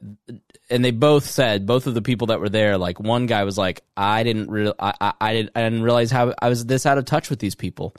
and 0.69 0.85
they 0.85 0.91
both 0.91 1.25
said 1.25 1.67
both 1.67 1.87
of 1.87 1.95
the 1.95 2.03
people 2.03 2.29
that 2.29 2.41
were 2.41 2.49
there 2.49 2.77
like 2.77 3.01
one 3.01 3.27
guy 3.27 3.45
was 3.45 3.57
like 3.57 3.83
i 3.97 4.23
didn't 4.23 4.75
I, 4.79 4.93
I 5.01 5.13
i 5.21 5.33
didn't 5.33 5.53
i 5.55 5.63
didn't 5.63 5.83
realize 5.83 6.11
how 6.11 6.35
i 6.41 6.49
was 6.49 6.67
this 6.67 6.85
out 6.85 6.99
of 6.99 7.05
touch 7.05 7.31
with 7.31 7.39
these 7.39 7.55
people 7.55 7.95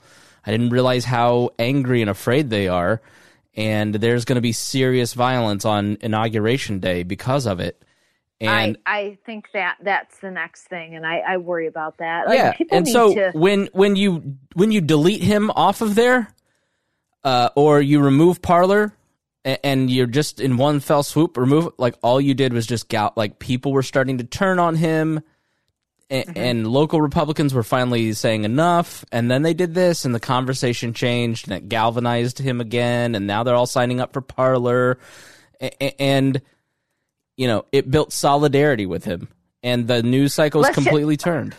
i 0.46 0.50
didn't 0.50 0.70
realize 0.70 1.04
how 1.04 1.50
angry 1.58 2.00
and 2.00 2.10
afraid 2.10 2.50
they 2.50 2.68
are 2.68 3.00
and 3.58 3.94
there's 3.94 4.24
going 4.24 4.36
to 4.36 4.40
be 4.40 4.52
serious 4.52 5.12
violence 5.12 5.66
on 5.66 5.98
inauguration 6.00 6.80
day 6.80 7.02
because 7.02 7.44
of 7.44 7.60
it 7.60 7.84
and 8.40 8.78
I, 8.86 8.98
I 8.98 9.18
think 9.26 9.48
that 9.52 9.78
that's 9.82 10.18
the 10.20 10.30
next 10.30 10.68
thing, 10.68 10.94
and 10.94 11.04
I, 11.04 11.18
I 11.18 11.36
worry 11.38 11.66
about 11.66 11.98
that. 11.98 12.28
Like, 12.28 12.38
yeah 12.38 12.66
and 12.70 12.86
so 12.86 13.12
to. 13.12 13.32
when 13.34 13.68
when 13.72 13.96
you 13.96 14.36
when 14.54 14.70
you 14.70 14.80
delete 14.80 15.22
him 15.22 15.50
off 15.50 15.80
of 15.80 15.96
there 15.96 16.32
uh, 17.24 17.50
or 17.56 17.80
you 17.80 18.00
remove 18.00 18.40
Parler 18.40 18.94
a- 19.44 19.64
and 19.66 19.90
you're 19.90 20.06
just 20.06 20.40
in 20.40 20.56
one 20.56 20.78
fell 20.78 21.02
swoop 21.02 21.36
remove 21.36 21.70
like 21.78 21.96
all 22.02 22.20
you 22.20 22.34
did 22.34 22.52
was 22.52 22.66
just 22.66 22.88
gal 22.88 23.12
like 23.16 23.38
people 23.38 23.72
were 23.72 23.82
starting 23.82 24.18
to 24.18 24.24
turn 24.24 24.58
on 24.58 24.76
him 24.76 25.20
and, 26.10 26.24
Mm-hmm. 26.26 26.38
and 26.38 26.66
local 26.66 27.00
republicans 27.02 27.52
were 27.52 27.62
finally 27.62 28.12
saying 28.14 28.44
enough 28.44 29.04
and 29.12 29.30
then 29.30 29.42
they 29.42 29.52
did 29.52 29.74
this 29.74 30.04
and 30.06 30.14
the 30.14 30.20
conversation 30.20 30.94
changed 30.94 31.46
and 31.48 31.56
it 31.56 31.68
galvanized 31.68 32.38
him 32.38 32.60
again 32.62 33.14
and 33.14 33.26
now 33.26 33.42
they're 33.42 33.54
all 33.54 33.66
signing 33.66 34.00
up 34.00 34.12
for 34.14 34.22
Parler 34.22 34.98
A- 35.60 36.00
and 36.00 36.40
you 37.36 37.46
know 37.46 37.66
it 37.72 37.90
built 37.90 38.12
solidarity 38.12 38.86
with 38.86 39.04
him 39.04 39.28
and 39.62 39.86
the 39.86 40.02
news 40.02 40.32
cycle 40.32 40.64
is 40.64 40.70
completely 40.74 41.16
turned 41.18 41.54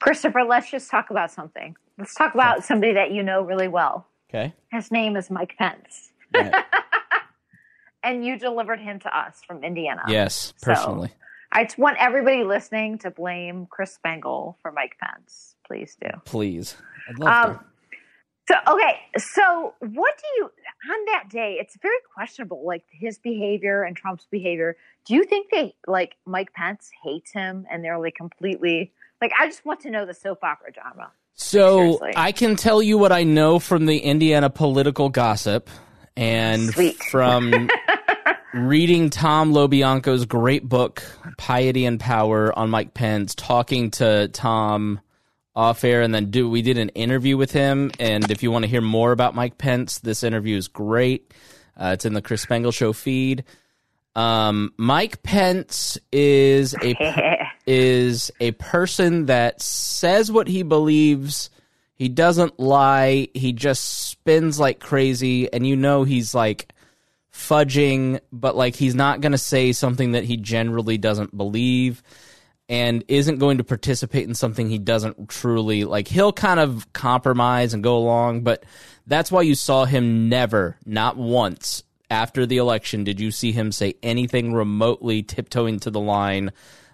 Christopher, 0.00 0.44
let's 0.44 0.70
just 0.70 0.90
talk 0.90 1.10
about 1.10 1.30
something. 1.32 1.74
Let's 1.98 2.14
talk 2.14 2.32
about 2.32 2.62
somebody 2.64 2.92
that 2.94 3.10
you 3.10 3.22
know 3.24 3.42
really 3.42 3.66
well. 3.68 4.06
okay 4.30 4.52
His 4.72 4.90
name 4.92 5.16
is 5.16 5.28
Mike 5.30 5.54
Pence, 5.58 6.10
Right. 6.34 6.54
and 8.02 8.24
you 8.24 8.38
delivered 8.38 8.80
him 8.80 9.00
to 9.00 9.16
us 9.18 9.40
from 9.46 9.62
Indiana. 9.64 10.02
Yes, 10.08 10.54
So- 10.56 10.66
personally. 10.74 11.12
I 11.50 11.64
just 11.64 11.78
want 11.78 11.96
everybody 11.98 12.44
listening 12.44 12.98
to 12.98 13.10
blame 13.10 13.66
Chris 13.70 13.94
Spangle 13.94 14.58
for 14.62 14.70
Mike 14.72 14.96
Pence. 15.00 15.54
Please 15.66 15.96
do. 16.00 16.08
Please. 16.24 16.76
I'd 17.08 17.18
love 17.18 17.50
Um, 17.50 17.60
so 18.48 18.54
okay, 18.66 19.00
so 19.18 19.74
what 19.80 20.14
do 20.16 20.24
you 20.38 20.44
on 20.44 21.04
that 21.12 21.28
day? 21.30 21.58
It's 21.60 21.76
very 21.82 21.98
questionable, 22.14 22.64
like 22.64 22.84
his 22.90 23.18
behavior 23.18 23.82
and 23.82 23.94
Trump's 23.94 24.26
behavior. 24.30 24.76
Do 25.04 25.14
you 25.14 25.24
think 25.24 25.50
they 25.50 25.74
like 25.86 26.16
Mike 26.24 26.54
Pence 26.54 26.90
hates 27.04 27.30
him 27.30 27.66
and 27.70 27.84
they're 27.84 27.98
like 27.98 28.14
completely 28.14 28.92
like? 29.20 29.32
I 29.38 29.46
just 29.48 29.66
want 29.66 29.80
to 29.80 29.90
know 29.90 30.06
the 30.06 30.14
soap 30.14 30.42
opera 30.42 30.72
drama. 30.72 31.10
So 31.34 31.76
seriously. 31.76 32.12
I 32.16 32.32
can 32.32 32.56
tell 32.56 32.82
you 32.82 32.96
what 32.96 33.12
I 33.12 33.22
know 33.24 33.58
from 33.58 33.84
the 33.84 33.98
Indiana 33.98 34.48
political 34.48 35.10
gossip 35.10 35.68
and 36.16 36.70
Sweet. 36.70 37.02
from 37.04 37.52
reading 38.54 39.10
Tom 39.10 39.52
LoBianco's 39.52 40.24
great 40.24 40.68
book, 40.68 41.02
Piety 41.36 41.84
and 41.84 42.00
Power, 42.00 42.56
on 42.58 42.70
Mike 42.70 42.94
Pence, 42.94 43.34
talking 43.34 43.90
to 43.92 44.28
Tom 44.28 45.00
off 45.54 45.84
air, 45.84 46.02
and 46.02 46.14
then 46.14 46.30
do 46.30 46.48
we 46.48 46.62
did 46.62 46.78
an 46.78 46.88
interview 46.90 47.36
with 47.36 47.52
him. 47.52 47.90
And 47.98 48.30
if 48.30 48.42
you 48.42 48.50
want 48.50 48.64
to 48.64 48.70
hear 48.70 48.80
more 48.80 49.12
about 49.12 49.34
Mike 49.34 49.58
Pence, 49.58 49.98
this 49.98 50.22
interview 50.22 50.56
is 50.56 50.68
great. 50.68 51.32
Uh, 51.76 51.90
it's 51.94 52.04
in 52.04 52.14
the 52.14 52.22
Chris 52.22 52.42
Spangle 52.42 52.72
Show 52.72 52.92
feed. 52.92 53.44
Um, 54.14 54.72
Mike 54.76 55.22
Pence 55.22 55.98
is 56.10 56.74
a 56.82 57.48
is 57.66 58.30
a 58.40 58.52
person 58.52 59.26
that 59.26 59.60
says 59.60 60.32
what 60.32 60.48
he 60.48 60.62
believes. 60.62 61.50
He 61.94 62.08
doesn't 62.08 62.58
lie. 62.58 63.28
He 63.34 63.52
just 63.52 64.08
spins 64.08 64.58
like 64.58 64.80
crazy, 64.80 65.52
and 65.52 65.66
you 65.66 65.76
know 65.76 66.04
he's 66.04 66.34
like 66.34 66.72
fudging, 67.38 68.20
but 68.32 68.56
like 68.56 68.74
he's 68.74 68.96
not 68.96 69.20
going 69.20 69.32
to 69.32 69.38
say 69.38 69.72
something 69.72 70.12
that 70.12 70.24
he 70.24 70.36
generally 70.36 70.98
doesn't 70.98 71.36
believe 71.36 72.02
and 72.68 73.04
isn't 73.08 73.38
going 73.38 73.58
to 73.58 73.64
participate 73.64 74.28
in 74.28 74.34
something 74.34 74.68
he 74.68 74.78
doesn't 74.78 75.28
truly 75.28 75.84
like. 75.84 76.08
He'll 76.08 76.32
kind 76.32 76.58
of 76.60 76.92
compromise 76.92 77.72
and 77.72 77.82
go 77.82 77.96
along, 77.96 78.42
but 78.42 78.64
that's 79.06 79.30
why 79.32 79.42
you 79.42 79.54
saw 79.54 79.84
him 79.84 80.28
never, 80.28 80.76
not 80.84 81.16
once 81.16 81.84
after 82.10 82.44
the 82.44 82.56
election, 82.56 83.04
did 83.04 83.20
you 83.20 83.30
see 83.30 83.52
him 83.52 83.70
say 83.70 83.94
anything 84.02 84.52
remotely 84.52 85.22
tiptoeing 85.22 85.78
to 85.80 85.90
the 85.90 86.00
line 86.00 86.50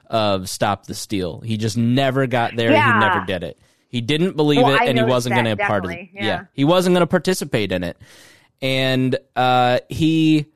of 0.06 0.48
stop 0.48 0.86
the 0.86 0.94
steal. 0.94 1.40
He 1.40 1.56
just 1.56 1.76
never 1.76 2.26
got 2.26 2.54
there. 2.54 2.70
Yeah. 2.70 2.92
He 2.92 3.00
never 3.00 3.24
did 3.24 3.42
it. 3.42 3.58
He 3.88 4.00
didn't 4.00 4.36
believe 4.36 4.62
Well, 4.62 4.74
it, 4.74 4.82
I 4.82 4.84
and 4.86 4.98
he 4.98 5.04
wasn't 5.04 5.36
going 5.36 5.46
to 5.46 5.56
part 5.56 5.84
of 5.84 5.90
it. 5.90 5.94
definitely, 5.94 6.20
yeah. 6.20 6.44
he 6.52 6.64
wasn't 6.64 6.94
going 6.94 7.00
to 7.02 7.06
participate 7.06 7.72
in 7.72 7.82
it. 7.82 7.96
And 8.64 9.18
uh, 9.36 9.80
he, 9.90 10.46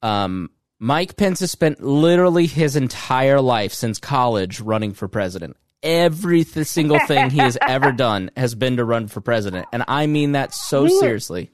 um, 0.00 0.50
Mike 0.78 1.18
Pence 1.18 1.40
has 1.40 1.50
spent 1.50 1.82
literally 1.82 2.46
his 2.46 2.76
entire 2.76 3.42
life 3.42 3.74
since 3.74 3.98
college 3.98 4.60
running 4.60 4.94
for 4.94 5.06
president. 5.06 5.58
Every 5.82 6.44
th- 6.44 6.66
single 6.66 6.98
thing 7.00 7.28
he 7.28 7.36
has 7.36 7.58
ever 7.68 7.92
done 7.96 8.30
has 8.38 8.54
been 8.54 8.78
to 8.78 8.86
run 8.86 9.06
for 9.06 9.20
president, 9.20 9.66
and 9.70 9.84
I 9.86 10.06
mean 10.06 10.32
that 10.32 10.54
so 10.54 10.88
seriously. 10.88 11.50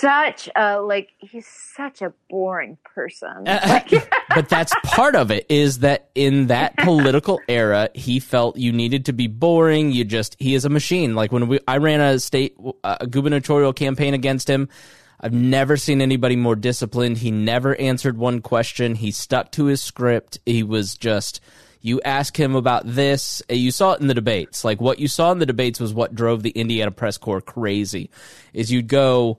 Such 0.00 0.48
a 0.56 0.80
like 0.80 1.10
he's 1.18 1.46
such 1.46 2.00
a 2.00 2.12
boring 2.30 2.78
person. 2.84 3.46
Uh, 3.46 3.80
but 4.34 4.48
that's 4.48 4.72
part 4.82 5.14
of 5.14 5.30
it 5.30 5.44
is 5.50 5.80
that 5.80 6.08
in 6.14 6.46
that 6.46 6.74
political 6.78 7.38
era 7.48 7.90
he 7.94 8.18
felt 8.18 8.56
you 8.56 8.72
needed 8.72 9.04
to 9.06 9.12
be 9.12 9.26
boring 9.26 9.92
you 9.92 10.04
just 10.04 10.36
he 10.38 10.54
is 10.54 10.64
a 10.64 10.70
machine 10.70 11.14
like 11.14 11.32
when 11.32 11.48
we 11.48 11.58
i 11.68 11.76
ran 11.76 12.00
a 12.00 12.18
state 12.18 12.56
uh, 12.82 12.96
a 13.00 13.06
gubernatorial 13.06 13.72
campaign 13.74 14.14
against 14.14 14.48
him 14.48 14.68
i've 15.20 15.32
never 15.32 15.76
seen 15.76 16.00
anybody 16.00 16.36
more 16.36 16.56
disciplined 16.56 17.18
he 17.18 17.30
never 17.30 17.74
answered 17.76 18.16
one 18.16 18.40
question 18.40 18.94
he 18.94 19.10
stuck 19.10 19.50
to 19.52 19.66
his 19.66 19.82
script 19.82 20.38
he 20.46 20.62
was 20.62 20.94
just 20.96 21.40
You 21.82 22.00
ask 22.04 22.38
him 22.38 22.54
about 22.54 22.82
this. 22.84 23.42
uh, 23.50 23.54
You 23.54 23.70
saw 23.70 23.92
it 23.94 24.00
in 24.02 24.06
the 24.06 24.14
debates. 24.14 24.64
Like 24.64 24.80
what 24.80 24.98
you 24.98 25.08
saw 25.08 25.32
in 25.32 25.38
the 25.38 25.46
debates 25.46 25.80
was 25.80 25.94
what 25.94 26.14
drove 26.14 26.42
the 26.42 26.50
Indiana 26.50 26.90
press 26.90 27.16
corps 27.18 27.40
crazy. 27.40 28.10
Is 28.52 28.70
you'd 28.70 28.86
go, 28.88 29.38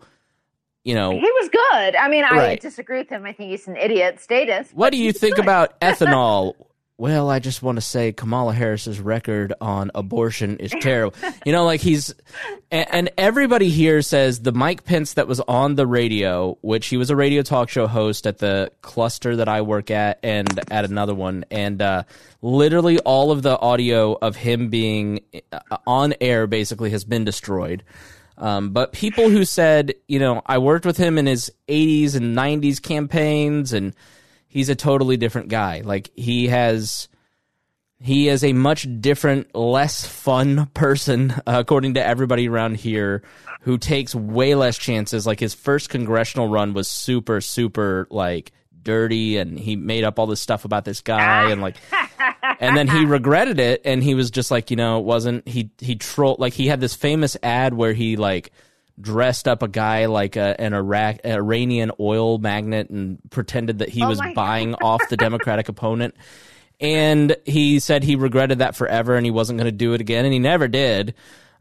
you 0.84 0.96
know, 0.96 1.12
He 1.12 1.20
was 1.22 1.50
good. 1.50 1.96
I 1.96 2.08
mean, 2.10 2.24
I 2.24 2.38
Right. 2.38 2.62
disagree 2.62 3.00
with 3.00 3.10
him. 3.10 3.26
I 3.26 3.34
think 3.34 3.52
he's 3.52 3.67
an 3.67 3.78
idiot 3.78 4.20
status. 4.20 4.70
What 4.74 4.91
do 4.91 4.98
you 4.98 5.12
think 5.13 5.38
about 5.38 5.80
ethanol? 5.82 6.54
Well, 6.98 7.32
I 7.32 7.39
just 7.39 7.63
want 7.63 7.78
to 7.78 7.82
say 7.82 8.12
Kamala 8.12 8.54
Harris's 8.54 9.00
record 9.00 9.54
on 9.60 9.89
abortion 9.96 10.58
is 10.58 10.70
terrible. 10.82 11.15
you 11.48 11.52
know, 11.52 11.65
like 11.65 11.82
he's, 11.82 12.13
and, 12.70 12.88
and 12.94 13.10
everybody 13.17 13.70
here 13.70 14.04
says 14.04 14.41
the 14.41 14.52
Mike 14.52 14.84
Pence 14.86 15.15
that 15.15 15.28
was 15.28 15.39
on 15.39 15.74
the 15.74 15.88
radio, 15.88 16.60
which 16.62 16.86
he 16.89 16.98
was 16.98 17.10
a 17.10 17.15
radio 17.15 17.41
talk 17.41 17.70
show 17.70 17.88
host 17.88 18.28
at 18.28 18.38
the 18.38 18.72
cluster 18.84 19.36
that 19.38 19.50
I 19.50 19.62
work 19.63 19.89
at 19.89 20.20
and 20.22 20.48
at 20.70 20.86
another 20.86 21.15
one. 21.15 21.44
And 21.50 21.82
uh, 21.82 22.04
literally 22.44 23.00
all 23.00 23.32
of 23.32 23.41
the 23.41 23.58
audio 23.58 24.15
of 24.22 24.36
him 24.36 24.70
being 24.70 25.22
uh, 25.52 25.78
on 25.88 26.13
air 26.22 26.46
basically 26.46 26.91
has 26.91 27.04
been 27.04 27.26
destroyed. 27.26 27.84
Um, 28.38 28.72
but 28.72 28.91
people 28.91 29.30
who 29.30 29.46
said, 29.46 29.94
you 30.08 30.20
know, 30.20 30.41
I 30.46 30.58
worked 30.58 30.86
with 30.86 30.98
him 30.98 31.17
in 31.17 31.26
his 31.26 31.52
80s 31.67 32.15
and 32.15 32.36
90s 32.36 32.82
campaigns, 32.82 33.74
and 33.74 33.94
he's 34.48 34.70
a 34.70 34.76
totally 34.76 35.17
different 35.17 35.50
guy. 35.50 35.82
Like 35.82 36.10
he 36.15 36.48
has, 36.48 37.08
he 38.00 38.30
is 38.30 38.44
a 38.44 38.54
much 38.54 38.88
different, 39.00 39.56
less 39.56 40.06
fun 40.06 40.65
person, 40.74 41.32
uh, 41.32 41.58
according 41.60 41.96
to 41.96 42.06
everybody 42.06 42.48
around 42.48 42.78
here, 42.78 43.24
who 43.62 43.78
takes 43.78 44.15
way 44.15 44.56
less 44.56 44.78
chances. 44.78 45.28
Like 45.28 45.39
his 45.39 45.54
first 45.54 45.89
congressional 45.89 46.48
run 46.48 46.74
was 46.74 46.88
super, 46.88 47.41
super 47.41 48.08
like 48.10 48.52
dirty, 48.82 49.38
and 49.38 49.60
he 49.60 49.76
made 49.76 50.04
up 50.04 50.17
all 50.17 50.26
this 50.26 50.41
stuff 50.41 50.65
about 50.65 50.86
this 50.86 51.02
guy, 51.02 51.52
and 51.52 51.62
like 51.62 51.78
and 52.62 52.78
then 52.78 52.88
he 52.88 53.06
regretted 53.06 53.60
it 53.60 53.82
and 53.84 54.04
he 54.04 54.13
was 54.13 54.32
just 54.32 54.52
like 54.52 54.69
you 54.69 54.78
know 54.78 55.00
it 55.00 55.04
wasn't 55.04 55.47
he 55.47 55.71
he 55.80 55.95
trolled 55.95 56.39
like 56.39 56.54
he 56.54 56.67
had 56.67 56.80
this 56.80 56.93
famous 56.93 57.36
ad 57.43 57.74
where 57.74 57.91
he 57.91 58.15
like 58.15 58.52
dressed 59.00 59.47
up 59.47 59.63
a 59.63 59.67
guy 59.67 60.06
like 60.06 60.36
a, 60.36 60.60
an 60.62 60.74
Iraq 60.74 61.26
Iranian 61.26 61.91
oil 62.00 62.38
magnate 62.38 62.89
and 62.89 63.19
pretended 63.32 63.80
that 63.80 63.89
he 63.89 64.04
Oh 64.04 64.10
was 64.10 64.21
buying 64.36 64.76
off 64.76 65.02
the 65.10 65.17
Democratic 65.17 65.69
opponent. 65.69 66.15
And 66.80 67.36
he 67.45 67.80
said 67.80 68.04
he 68.04 68.15
regretted 68.15 68.60
that 68.60 68.76
forever 68.76 69.15
and 69.15 69.26
he 69.26 69.32
wasn't 69.32 69.58
going 69.58 69.65
to 69.65 69.71
do 69.71 69.93
it 69.93 70.02
again 70.02 70.26
and 70.26 70.34
he 70.34 70.39
never 70.39 70.67
did. 70.67 71.15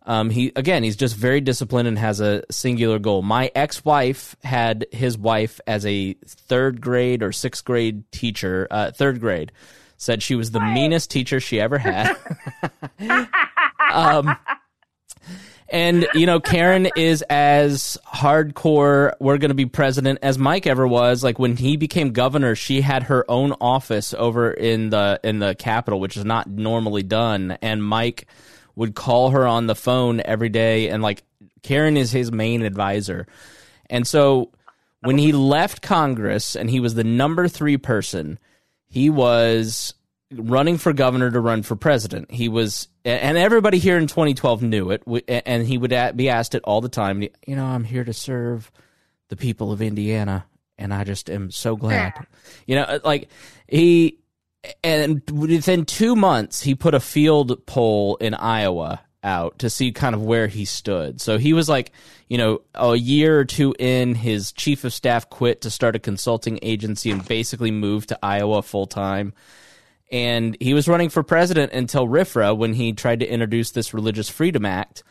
Um, 0.06 0.30
he 0.30 0.50
again 0.56 0.82
he's 0.82 0.96
just 0.96 1.14
very 1.14 1.40
disciplined 1.40 1.86
and 1.88 1.98
has 1.98 2.20
a 2.20 2.42
singular 2.50 2.98
goal. 2.98 3.22
My 3.22 3.50
ex-wife 3.54 4.34
had 4.42 4.86
his 4.92 5.16
wife 5.16 5.60
as 5.66 5.84
a 5.86 6.14
third 6.26 6.80
grade 6.80 7.22
or 7.22 7.32
sixth 7.32 7.64
grade 7.64 8.10
teacher 8.10 8.66
uh, 8.70 8.90
third 8.92 9.20
grade 9.20 9.52
said 10.00 10.22
she 10.22 10.34
was 10.34 10.50
the 10.50 10.60
meanest 10.60 11.10
teacher 11.10 11.38
she 11.38 11.60
ever 11.60 11.78
had. 11.78 12.16
Um, 13.92 14.36
and 15.68 16.06
you 16.14 16.24
know 16.24 16.38
karen 16.38 16.88
is 16.94 17.22
as 17.22 17.98
hardcore 18.06 19.14
we're 19.18 19.36
going 19.36 19.48
to 19.48 19.54
be 19.56 19.66
president 19.66 20.20
as 20.22 20.38
mike 20.38 20.68
ever 20.68 20.86
was. 20.86 21.24
Like 21.24 21.40
when 21.40 21.56
he 21.56 21.76
became 21.76 22.12
governor 22.12 22.54
she 22.54 22.82
had 22.82 23.04
her 23.04 23.28
own 23.28 23.52
office 23.60 24.14
over 24.14 24.52
in 24.52 24.90
the 24.90 25.18
in 25.24 25.40
the 25.40 25.56
capitol 25.56 25.98
which 25.98 26.16
is 26.16 26.24
not 26.24 26.48
normally 26.48 27.02
done. 27.02 27.58
And 27.62 27.82
mike 27.82 28.28
would 28.76 28.94
call 28.94 29.30
her 29.30 29.44
on 29.44 29.66
the 29.66 29.74
phone 29.74 30.20
every 30.24 30.50
day 30.50 30.88
and 30.88 31.02
like 31.02 31.24
karen 31.64 31.96
is 31.96 32.12
his 32.12 32.30
main 32.30 32.62
advisor. 32.62 33.26
And 33.88 34.06
so 34.06 34.52
when 35.00 35.18
he 35.18 35.32
left 35.32 35.82
congress 35.82 36.54
and 36.54 36.70
he 36.70 36.78
was 36.78 36.94
the 36.94 37.02
number 37.02 37.48
three 37.48 37.76
person 37.76 38.38
he 38.90 39.08
was 39.08 39.94
running 40.32 40.78
for 40.78 40.92
governor 40.92 41.30
to 41.30 41.40
run 41.40 41.62
for 41.62 41.76
president. 41.76 42.30
He 42.30 42.48
was, 42.48 42.88
and 43.04 43.38
everybody 43.38 43.78
here 43.78 43.96
in 43.96 44.06
2012 44.06 44.62
knew 44.62 44.90
it, 44.90 45.02
and 45.28 45.66
he 45.66 45.78
would 45.78 45.94
be 46.16 46.28
asked 46.28 46.54
it 46.54 46.62
all 46.64 46.80
the 46.80 46.88
time. 46.88 47.22
You 47.22 47.56
know, 47.56 47.64
I'm 47.64 47.84
here 47.84 48.04
to 48.04 48.12
serve 48.12 48.70
the 49.28 49.36
people 49.36 49.72
of 49.72 49.80
Indiana, 49.80 50.44
and 50.76 50.92
I 50.92 51.04
just 51.04 51.30
am 51.30 51.50
so 51.50 51.76
glad. 51.76 52.12
You 52.66 52.76
know, 52.76 52.82
uh, 52.82 52.98
like 53.04 53.28
he, 53.68 54.18
and 54.84 55.22
within 55.30 55.84
two 55.84 56.16
months, 56.16 56.62
he 56.62 56.74
put 56.74 56.94
a 56.94 57.00
field 57.00 57.64
poll 57.66 58.16
in 58.16 58.34
Iowa 58.34 59.00
out 59.22 59.58
to 59.60 59.70
see 59.70 59.92
kind 59.92 60.14
of 60.14 60.22
where 60.22 60.46
he 60.46 60.64
stood. 60.64 61.20
So 61.20 61.38
he 61.38 61.52
was 61.52 61.68
like, 61.68 61.92
you 62.28 62.38
know, 62.38 62.62
a 62.74 62.94
year 62.96 63.38
or 63.38 63.44
two 63.44 63.74
in, 63.78 64.14
his 64.14 64.52
chief 64.52 64.84
of 64.84 64.92
staff 64.92 65.28
quit 65.28 65.60
to 65.62 65.70
start 65.70 65.96
a 65.96 65.98
consulting 65.98 66.58
agency 66.62 67.10
and 67.10 67.26
basically 67.26 67.70
moved 67.70 68.08
to 68.10 68.18
Iowa 68.22 68.62
full 68.62 68.86
time. 68.86 69.32
And 70.12 70.56
he 70.60 70.74
was 70.74 70.88
running 70.88 71.08
for 71.08 71.22
president 71.22 71.72
until 71.72 72.06
RFRA 72.06 72.56
when 72.56 72.74
he 72.74 72.92
tried 72.92 73.20
to 73.20 73.26
introduce 73.26 73.70
this 73.70 73.94
Religious 73.94 74.28
Freedom 74.28 74.64
Act. 74.64 75.02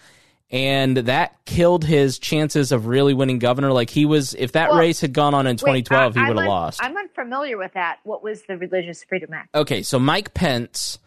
And 0.51 0.97
that 0.97 1.45
killed 1.45 1.85
his 1.85 2.17
chances 2.17 2.71
of 2.71 2.87
really 2.87 3.13
winning 3.13 3.37
governor. 3.39 3.71
Like 3.71 3.89
he 3.91 4.05
was, 4.05 4.33
if 4.33 4.53
that 4.53 4.71
Well, 4.71 4.79
race 4.79 4.99
had 4.99 5.13
gone 5.13 5.33
on 5.35 5.45
in 5.45 5.57
2012, 5.57 6.15
Wait, 6.15 6.21
I- 6.21 6.25
he 6.25 6.33
would 6.33 6.39
have 6.41 6.49
lost. 6.49 6.83
I'm 6.83 6.97
unfamiliar 6.97 7.57
with 7.57 7.73
that. 7.73 7.99
What 8.03 8.23
was 8.23 8.41
the 8.47 8.57
Religious 8.57 9.03
Freedom 9.03 9.31
Act? 9.33 9.55
okay, 9.55 9.83
so 9.83 9.99
Mike 9.99 10.33
Pence 10.33 10.97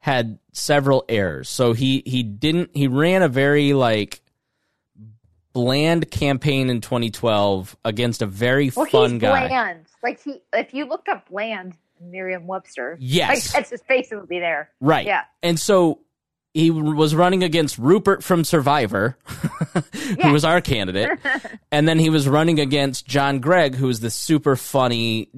had 0.00 0.38
several 0.52 1.04
errors. 1.08 1.48
So 1.48 1.72
he 1.72 2.02
he 2.06 2.22
didn't 2.22 2.70
he 2.74 2.86
ran 2.88 3.22
a 3.22 3.28
very 3.28 3.72
like 3.72 4.20
bland 5.52 6.10
campaign 6.10 6.70
in 6.70 6.80
2012 6.80 7.76
against 7.84 8.22
a 8.22 8.26
very 8.26 8.70
Well, 8.74 8.86
fun 8.86 9.12
he's 9.12 9.20
guy. 9.20 9.48
bland. 9.48 9.86
Like 10.02 10.22
he, 10.22 10.40
if 10.52 10.72
you 10.74 10.84
looked 10.86 11.08
up 11.08 11.28
bland, 11.28 11.74
in 12.00 12.10
Merriam-Webster, 12.12 12.96
Yes. 13.00 13.28
like 13.28 13.52
that's 13.54 13.70
his 13.70 13.82
face. 13.82 14.12
It 14.12 14.16
would 14.16 14.28
be 14.28 14.38
there. 14.38 14.70
Right. 14.80 15.06
Yeah. 15.06 15.24
And 15.42 15.58
so 15.58 16.00
he 16.54 16.70
was 16.70 17.14
running 17.14 17.42
against 17.42 17.76
Rupert 17.78 18.22
from 18.22 18.44
Survivor, 18.44 19.16
who 20.22 20.32
was 20.32 20.44
our 20.44 20.60
candidate. 20.60 21.18
and 21.72 21.88
then 21.88 21.98
he 21.98 22.08
was 22.10 22.28
running 22.28 22.60
against 22.60 23.06
John 23.06 23.40
Gregg, 23.40 23.74
who 23.74 23.86
was 23.88 24.00
the 24.00 24.10
super 24.10 24.54
funny, 24.56 25.28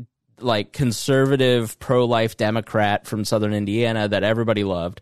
like 0.42 0.72
conservative, 0.72 1.79
pro 1.79 2.05
life 2.05 2.37
Democrat 2.37 3.07
from 3.07 3.24
Southern 3.24 3.53
Indiana 3.53 4.09
that 4.09 4.22
everybody 4.22 4.64
loved. 4.64 5.00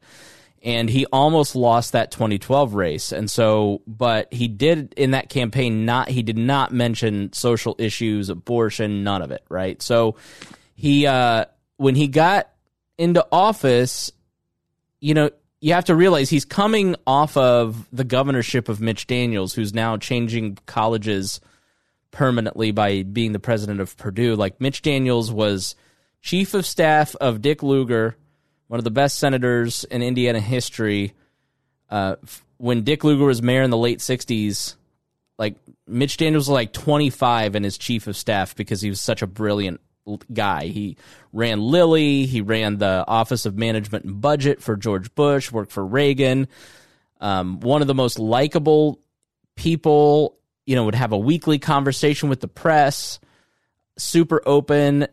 And 0.63 0.91
he 0.91 1.07
almost 1.07 1.55
lost 1.55 1.93
that 1.93 2.11
2012 2.11 2.75
race. 2.75 3.13
And 3.13 3.31
so, 3.31 3.83
but 3.87 4.33
he 4.33 4.49
did 4.49 4.93
in 4.97 5.13
that 5.13 5.29
campaign 5.29 5.85
not, 5.85 6.09
he 6.09 6.23
did 6.23 6.37
not 6.37 6.73
mention 6.73 7.33
social 7.33 7.77
issues, 7.79 8.29
abortion, 8.29 9.05
none 9.05 9.23
of 9.23 9.31
it. 9.31 9.45
Right. 9.49 9.81
So 9.81 10.17
he, 10.75 11.07
uh, 11.07 11.45
when 11.77 11.95
he 11.95 12.09
got 12.09 12.51
into 12.99 13.25
office, 13.31 14.11
you 15.01 15.15
know, 15.15 15.31
you 15.61 15.75
have 15.75 15.87
to 15.87 15.95
realize 15.95 16.31
he's 16.31 16.45
coming 16.45 16.97
off 17.07 17.37
of 17.37 17.89
the 17.93 18.05
governorship 18.05 18.69
of 18.69 18.81
Mitch 18.81 19.07
Daniels, 19.07 19.55
who's 19.55 19.75
now 19.75 19.97
changing 19.97 20.59
colleges 20.67 21.41
permanently 22.11 22.71
by 22.71 23.03
being 23.03 23.33
the 23.33 23.39
president 23.39 23.81
of 23.81 23.97
Purdue. 23.97 24.35
Like 24.37 24.61
Mitch 24.61 24.83
Daniels 24.83 25.31
was 25.33 25.75
chief 26.23 26.55
of 26.55 26.67
staff 26.67 27.15
of 27.17 27.43
Dick 27.43 27.63
Lugar, 27.63 28.17
one 28.69 28.79
of 28.79 28.85
the 28.85 28.91
best 28.91 29.19
senators 29.19 29.85
in 29.85 30.03
Indiana 30.03 30.41
history. 30.41 31.15
Uh, 31.91 32.17
when 32.59 32.83
Dick 32.83 33.05
Lugar 33.05 33.25
was 33.25 33.43
mayor 33.43 33.63
in 33.63 33.71
the 33.71 33.77
late 33.77 34.01
'60s, 34.01 34.75
like 35.39 35.57
Mitch 35.87 36.17
Daniels 36.17 36.49
was 36.49 36.55
like 36.55 36.73
25 36.73 37.55
and 37.55 37.65
his 37.65 37.79
chief 37.79 38.07
of 38.07 38.17
staff 38.17 38.57
because 38.57 38.81
he 38.81 38.91
was 38.91 39.01
such 39.01 39.23
a 39.23 39.27
brilliant 39.27 39.81
guy. 40.33 40.67
He 40.67 40.97
ran 41.33 41.61
Lilly, 41.61 42.27
he 42.27 42.41
ran 42.41 42.79
the 42.79 43.05
Office 43.07 43.47
of 43.47 43.57
Management 43.57 44.05
and 44.05 44.21
Budget 44.21 44.63
for 44.63 44.77
George 44.77 45.15
Bush, 45.15 45.53
worked 45.53 45.73
for 45.73 45.85
Reagan. 45.85 46.49
Um, 47.21 47.61
one 47.61 47.83
of 47.83 47.89
the 47.89 47.95
most 47.95 48.19
likable 48.19 49.01
people, 49.57 50.38
you 50.69 50.77
know, 50.77 50.85
would 50.85 50.95
have 50.95 51.13
a 51.13 51.19
weekly 51.19 51.59
conversation 51.59 52.29
with 52.29 52.41
the 52.41 52.47
press, 52.47 53.19
super 53.97 54.43
open. 54.45 55.07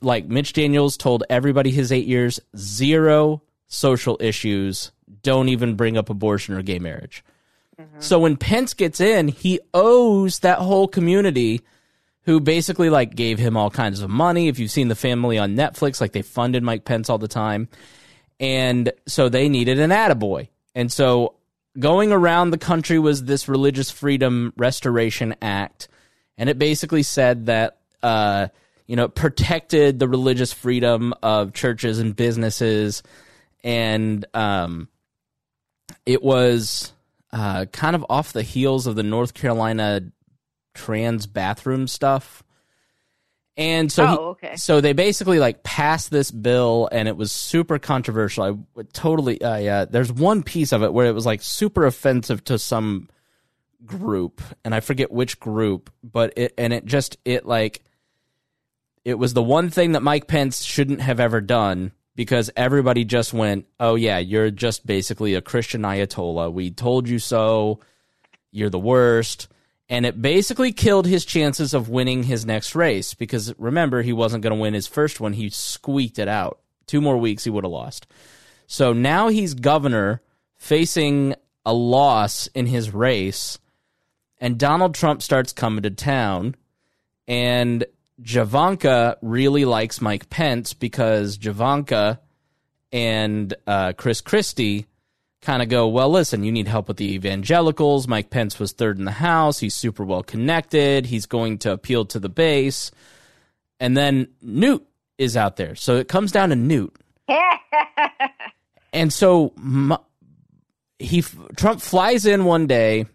Like 0.00 0.24
Mitch 0.24 0.54
Daniels 0.54 0.96
told 0.96 1.24
everybody 1.28 1.70
his 1.70 1.92
eight 1.92 2.06
years, 2.06 2.40
zero 2.56 3.42
social 3.66 4.16
issues. 4.18 4.90
Don't 5.22 5.50
even 5.50 5.74
bring 5.74 5.98
up 5.98 6.08
abortion 6.08 6.54
or 6.54 6.62
gay 6.62 6.78
marriage. 6.78 7.22
Mm-hmm. 7.78 8.00
So 8.00 8.18
when 8.18 8.38
Pence 8.38 8.72
gets 8.72 8.98
in, 8.98 9.28
he 9.28 9.60
owes 9.74 10.38
that 10.38 10.58
whole 10.60 10.88
community 10.88 11.60
who 12.22 12.40
basically 12.40 12.88
like 12.88 13.14
gave 13.14 13.38
him 13.38 13.58
all 13.58 13.70
kinds 13.70 14.00
of 14.00 14.08
money. 14.08 14.48
If 14.48 14.58
you've 14.58 14.70
seen 14.70 14.88
the 14.88 14.94
family 14.94 15.36
on 15.36 15.54
Netflix, 15.54 16.00
like 16.00 16.12
they 16.12 16.22
funded 16.22 16.62
Mike 16.62 16.86
Pence 16.86 17.10
all 17.10 17.18
the 17.18 17.28
time. 17.28 17.68
And 18.40 18.90
so 19.06 19.28
they 19.28 19.50
needed 19.50 19.78
an 19.78 19.90
attaboy. 19.90 20.48
And 20.74 20.90
so 20.90 21.34
going 21.78 22.12
around 22.12 22.50
the 22.50 22.58
country 22.58 22.98
was 22.98 23.24
this 23.24 23.48
Religious 23.48 23.90
Freedom 23.90 24.52
Restoration 24.56 25.34
Act. 25.40 25.88
And 26.36 26.48
it 26.48 26.58
basically 26.58 27.02
said 27.02 27.46
that, 27.46 27.78
uh, 28.02 28.48
you 28.86 28.96
know, 28.96 29.08
protected 29.08 29.98
the 29.98 30.08
religious 30.08 30.52
freedom 30.52 31.14
of 31.22 31.52
churches 31.52 31.98
and 31.98 32.16
businesses. 32.16 33.02
And 33.62 34.24
um, 34.34 34.88
it 36.04 36.22
was 36.22 36.92
uh, 37.32 37.66
kind 37.66 37.96
of 37.96 38.04
off 38.10 38.32
the 38.32 38.42
heels 38.42 38.86
of 38.86 38.96
the 38.96 39.02
North 39.02 39.34
Carolina 39.34 40.02
trans 40.74 41.26
bathroom 41.26 41.86
stuff. 41.86 42.42
And 43.56 43.92
so, 43.92 44.06
he- 44.06 44.16
Oh, 44.18 44.24
okay. 44.30 44.56
so 44.56 44.80
they 44.80 44.94
basically 44.94 45.38
like 45.38 45.62
passed 45.62 46.10
this 46.10 46.30
bill, 46.30 46.88
and 46.90 47.06
it 47.06 47.16
was 47.16 47.30
super 47.32 47.78
controversial. 47.78 48.44
I 48.76 48.82
totally, 48.94 49.42
uh, 49.42 49.56
yeah. 49.58 49.84
There's 49.84 50.10
one 50.12 50.42
piece 50.42 50.72
of 50.72 50.82
it 50.82 50.92
where 50.92 51.06
it 51.06 51.12
was 51.14 51.26
like 51.26 51.42
super 51.42 51.84
offensive 51.84 52.42
to 52.44 52.58
some 52.58 53.08
group, 53.84 54.40
and 54.64 54.74
I 54.74 54.80
forget 54.80 55.10
which 55.12 55.38
group, 55.38 55.90
but 56.02 56.32
it 56.36 56.54
and 56.56 56.72
it 56.72 56.86
just 56.86 57.18
it 57.24 57.44
like 57.44 57.82
it 59.04 59.18
was 59.18 59.34
the 59.34 59.42
one 59.42 59.68
thing 59.68 59.92
that 59.92 60.02
Mike 60.02 60.28
Pence 60.28 60.62
shouldn't 60.62 61.00
have 61.00 61.18
ever 61.20 61.40
done 61.40 61.92
because 62.14 62.50
everybody 62.56 63.04
just 63.04 63.32
went, 63.34 63.66
"Oh 63.80 63.96
yeah, 63.96 64.18
you're 64.18 64.50
just 64.50 64.86
basically 64.86 65.34
a 65.34 65.42
Christian 65.42 65.82
Ayatollah. 65.82 66.52
We 66.52 66.70
told 66.70 67.08
you 67.08 67.18
so. 67.18 67.80
You're 68.50 68.70
the 68.70 68.78
worst." 68.78 69.48
And 69.92 70.06
it 70.06 70.22
basically 70.22 70.72
killed 70.72 71.06
his 71.06 71.26
chances 71.26 71.74
of 71.74 71.90
winning 71.90 72.22
his 72.22 72.46
next 72.46 72.74
race 72.74 73.12
because 73.12 73.52
remember, 73.58 74.00
he 74.00 74.14
wasn't 74.14 74.42
going 74.42 74.54
to 74.54 74.58
win 74.58 74.72
his 74.72 74.86
first 74.86 75.20
one. 75.20 75.34
He 75.34 75.50
squeaked 75.50 76.18
it 76.18 76.28
out. 76.28 76.60
Two 76.86 77.02
more 77.02 77.18
weeks, 77.18 77.44
he 77.44 77.50
would 77.50 77.64
have 77.64 77.70
lost. 77.70 78.06
So 78.66 78.94
now 78.94 79.28
he's 79.28 79.52
governor 79.52 80.22
facing 80.56 81.34
a 81.66 81.74
loss 81.74 82.46
in 82.54 82.64
his 82.64 82.90
race, 82.90 83.58
and 84.38 84.58
Donald 84.58 84.94
Trump 84.94 85.20
starts 85.20 85.52
coming 85.52 85.82
to 85.82 85.90
town. 85.90 86.54
And 87.28 87.84
Javanka 88.22 89.16
really 89.20 89.66
likes 89.66 90.00
Mike 90.00 90.30
Pence 90.30 90.72
because 90.72 91.36
Javanka 91.36 92.18
and 92.90 93.52
uh, 93.66 93.92
Chris 93.92 94.22
Christie 94.22 94.86
kind 95.42 95.62
of 95.62 95.68
go, 95.68 95.88
well, 95.88 96.08
listen, 96.08 96.44
you 96.44 96.52
need 96.52 96.68
help 96.68 96.88
with 96.88 96.96
the 96.96 97.12
evangelicals. 97.12 98.08
Mike 98.08 98.30
Pence 98.30 98.58
was 98.58 98.72
third 98.72 98.98
in 98.98 99.04
the 99.04 99.10
House. 99.10 99.58
He's 99.58 99.74
super 99.74 100.04
well 100.04 100.22
connected. 100.22 101.06
He's 101.06 101.26
going 101.26 101.58
to 101.58 101.72
appeal 101.72 102.04
to 102.06 102.18
the 102.18 102.28
base. 102.28 102.90
And 103.80 103.96
then 103.96 104.28
Newt 104.40 104.86
is 105.18 105.36
out 105.36 105.56
there. 105.56 105.74
So 105.74 105.96
it 105.96 106.08
comes 106.08 106.32
down 106.32 106.50
to 106.50 106.56
Newt. 106.56 106.96
And 108.92 109.12
so 109.12 109.52
he 110.98 111.22
Trump 111.56 111.80
flies 111.80 112.26
in 112.26 112.44
one 112.44 112.66
day 112.66 113.06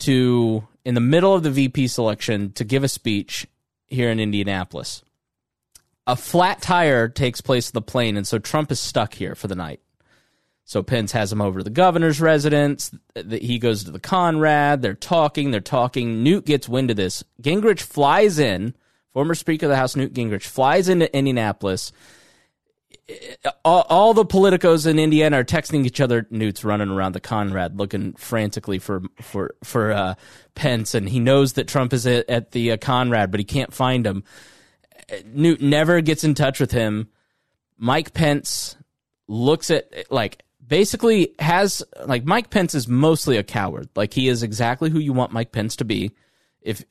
to 0.00 0.66
in 0.84 0.94
the 0.94 1.00
middle 1.00 1.34
of 1.34 1.42
the 1.42 1.50
VP 1.50 1.88
selection 1.88 2.52
to 2.52 2.64
give 2.64 2.84
a 2.84 2.88
speech 2.88 3.46
here 3.86 4.10
in 4.10 4.18
Indianapolis. 4.18 5.02
A 6.06 6.16
flat 6.16 6.62
tire 6.62 7.08
takes 7.08 7.40
place 7.40 7.68
of 7.68 7.74
the 7.74 7.82
plane, 7.82 8.16
and 8.16 8.26
so 8.26 8.38
Trump 8.38 8.72
is 8.72 8.80
stuck 8.80 9.14
here 9.14 9.34
for 9.34 9.46
the 9.46 9.54
night. 9.54 9.80
So 10.70 10.84
Pence 10.84 11.10
has 11.10 11.32
him 11.32 11.40
over 11.40 11.58
to 11.58 11.64
the 11.64 11.70
governor's 11.70 12.20
residence. 12.20 12.92
He 13.28 13.58
goes 13.58 13.82
to 13.82 13.90
the 13.90 13.98
Conrad. 13.98 14.82
They're 14.82 14.94
talking. 14.94 15.50
They're 15.50 15.60
talking. 15.60 16.22
Newt 16.22 16.46
gets 16.46 16.68
wind 16.68 16.92
of 16.92 16.96
this. 16.96 17.24
Gingrich 17.42 17.80
flies 17.80 18.38
in. 18.38 18.74
Former 19.12 19.34
Speaker 19.34 19.66
of 19.66 19.70
the 19.70 19.76
House 19.76 19.96
Newt 19.96 20.14
Gingrich 20.14 20.44
flies 20.44 20.88
into 20.88 21.12
Indianapolis. 21.12 21.90
All, 23.64 24.14
the 24.14 24.24
politicos 24.24 24.86
in 24.86 25.00
Indiana 25.00 25.40
are 25.40 25.44
texting 25.44 25.84
each 25.84 26.00
other. 26.00 26.28
Newt's 26.30 26.62
running 26.62 26.90
around 26.90 27.16
the 27.16 27.20
Conrad, 27.20 27.76
looking 27.76 28.12
frantically 28.12 28.78
for 28.78 29.02
for 29.20 29.56
for 29.64 29.90
uh, 29.90 30.14
Pence, 30.54 30.94
and 30.94 31.08
he 31.08 31.18
knows 31.18 31.54
that 31.54 31.66
Trump 31.66 31.92
is 31.92 32.06
at, 32.06 32.30
at 32.30 32.52
the 32.52 32.70
uh, 32.70 32.76
Conrad, 32.76 33.32
but 33.32 33.40
he 33.40 33.44
can't 33.44 33.74
find 33.74 34.06
him. 34.06 34.22
Newt 35.24 35.60
never 35.60 36.00
gets 36.00 36.22
in 36.22 36.36
touch 36.36 36.60
with 36.60 36.70
him. 36.70 37.08
Mike 37.76 38.14
Pence 38.14 38.76
looks 39.26 39.72
at 39.72 40.12
like 40.12 40.44
basically 40.70 41.34
has 41.38 41.82
like 42.06 42.24
Mike 42.24 42.48
Pence 42.48 42.74
is 42.74 42.88
mostly 42.88 43.36
a 43.36 43.42
coward. 43.42 43.90
Like 43.94 44.14
he 44.14 44.28
is 44.28 44.42
exactly 44.42 44.88
who 44.88 45.00
you 45.00 45.12
want 45.12 45.32
Mike 45.32 45.52
Pence 45.52 45.76
to 45.76 45.84
be 45.84 46.12
if 46.62 46.82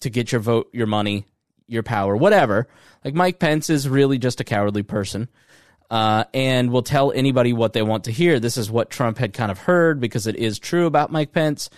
to 0.00 0.10
get 0.10 0.32
your 0.32 0.40
vote, 0.42 0.68
your 0.72 0.88
money, 0.88 1.24
your 1.66 1.82
power, 1.82 2.14
whatever. 2.16 2.68
Like 3.04 3.14
Mike 3.14 3.38
Pence 3.38 3.70
is 3.70 3.88
really 3.88 4.18
just 4.18 4.40
a 4.40 4.44
cowardly 4.44 4.82
person. 4.82 5.28
Uh, 5.90 6.24
and 6.34 6.70
will 6.70 6.82
tell 6.82 7.12
anybody 7.12 7.54
what 7.54 7.72
they 7.72 7.80
want 7.80 8.04
to 8.04 8.12
hear. 8.12 8.38
This 8.38 8.58
is 8.58 8.70
what 8.70 8.90
Trump 8.90 9.16
had 9.16 9.32
kind 9.32 9.50
of 9.50 9.56
heard 9.56 10.00
because 10.00 10.26
it 10.26 10.36
is 10.36 10.58
true 10.58 10.84
about 10.84 11.10
Mike 11.10 11.32
Pence. 11.32 11.70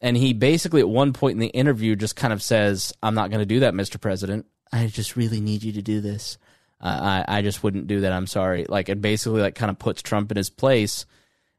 And 0.00 0.16
he 0.16 0.32
basically, 0.32 0.80
at 0.80 0.88
one 0.88 1.12
point 1.12 1.32
in 1.32 1.40
the 1.40 1.48
interview, 1.48 1.96
just 1.96 2.14
kind 2.14 2.32
of 2.32 2.44
says, 2.44 2.92
I'm 3.02 3.16
not 3.16 3.28
going 3.28 3.40
to 3.40 3.46
do 3.46 3.60
that, 3.60 3.74
Mr. 3.74 4.00
President. 4.00 4.46
I 4.72 4.86
just 4.86 5.16
really 5.16 5.40
need 5.40 5.64
you 5.64 5.72
to 5.72 5.82
do 5.82 6.00
this. 6.00 6.38
I, 6.80 7.24
I 7.28 7.42
just 7.42 7.62
wouldn't 7.62 7.86
do 7.86 8.00
that. 8.00 8.12
I'm 8.12 8.26
sorry. 8.26 8.64
Like, 8.68 8.88
it 8.88 9.00
basically, 9.00 9.42
like, 9.42 9.54
kind 9.54 9.70
of 9.70 9.78
puts 9.78 10.02
Trump 10.02 10.30
in 10.30 10.36
his 10.36 10.50
place. 10.50 11.04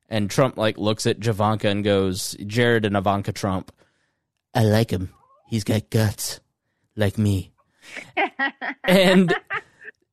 And 0.10 0.30
Trump, 0.30 0.58
like, 0.58 0.78
looks 0.78 1.06
at 1.06 1.20
Javanka 1.20 1.66
and 1.66 1.84
goes, 1.84 2.36
Jared 2.46 2.86
and 2.86 2.98
Ivanka 2.98 3.32
Trump, 3.32 3.72
I 4.54 4.64
like 4.64 4.92
him. 4.92 5.14
He's 5.48 5.64
got 5.64 5.90
guts, 5.90 6.40
like 6.96 7.18
me. 7.18 7.52
and 8.84 9.34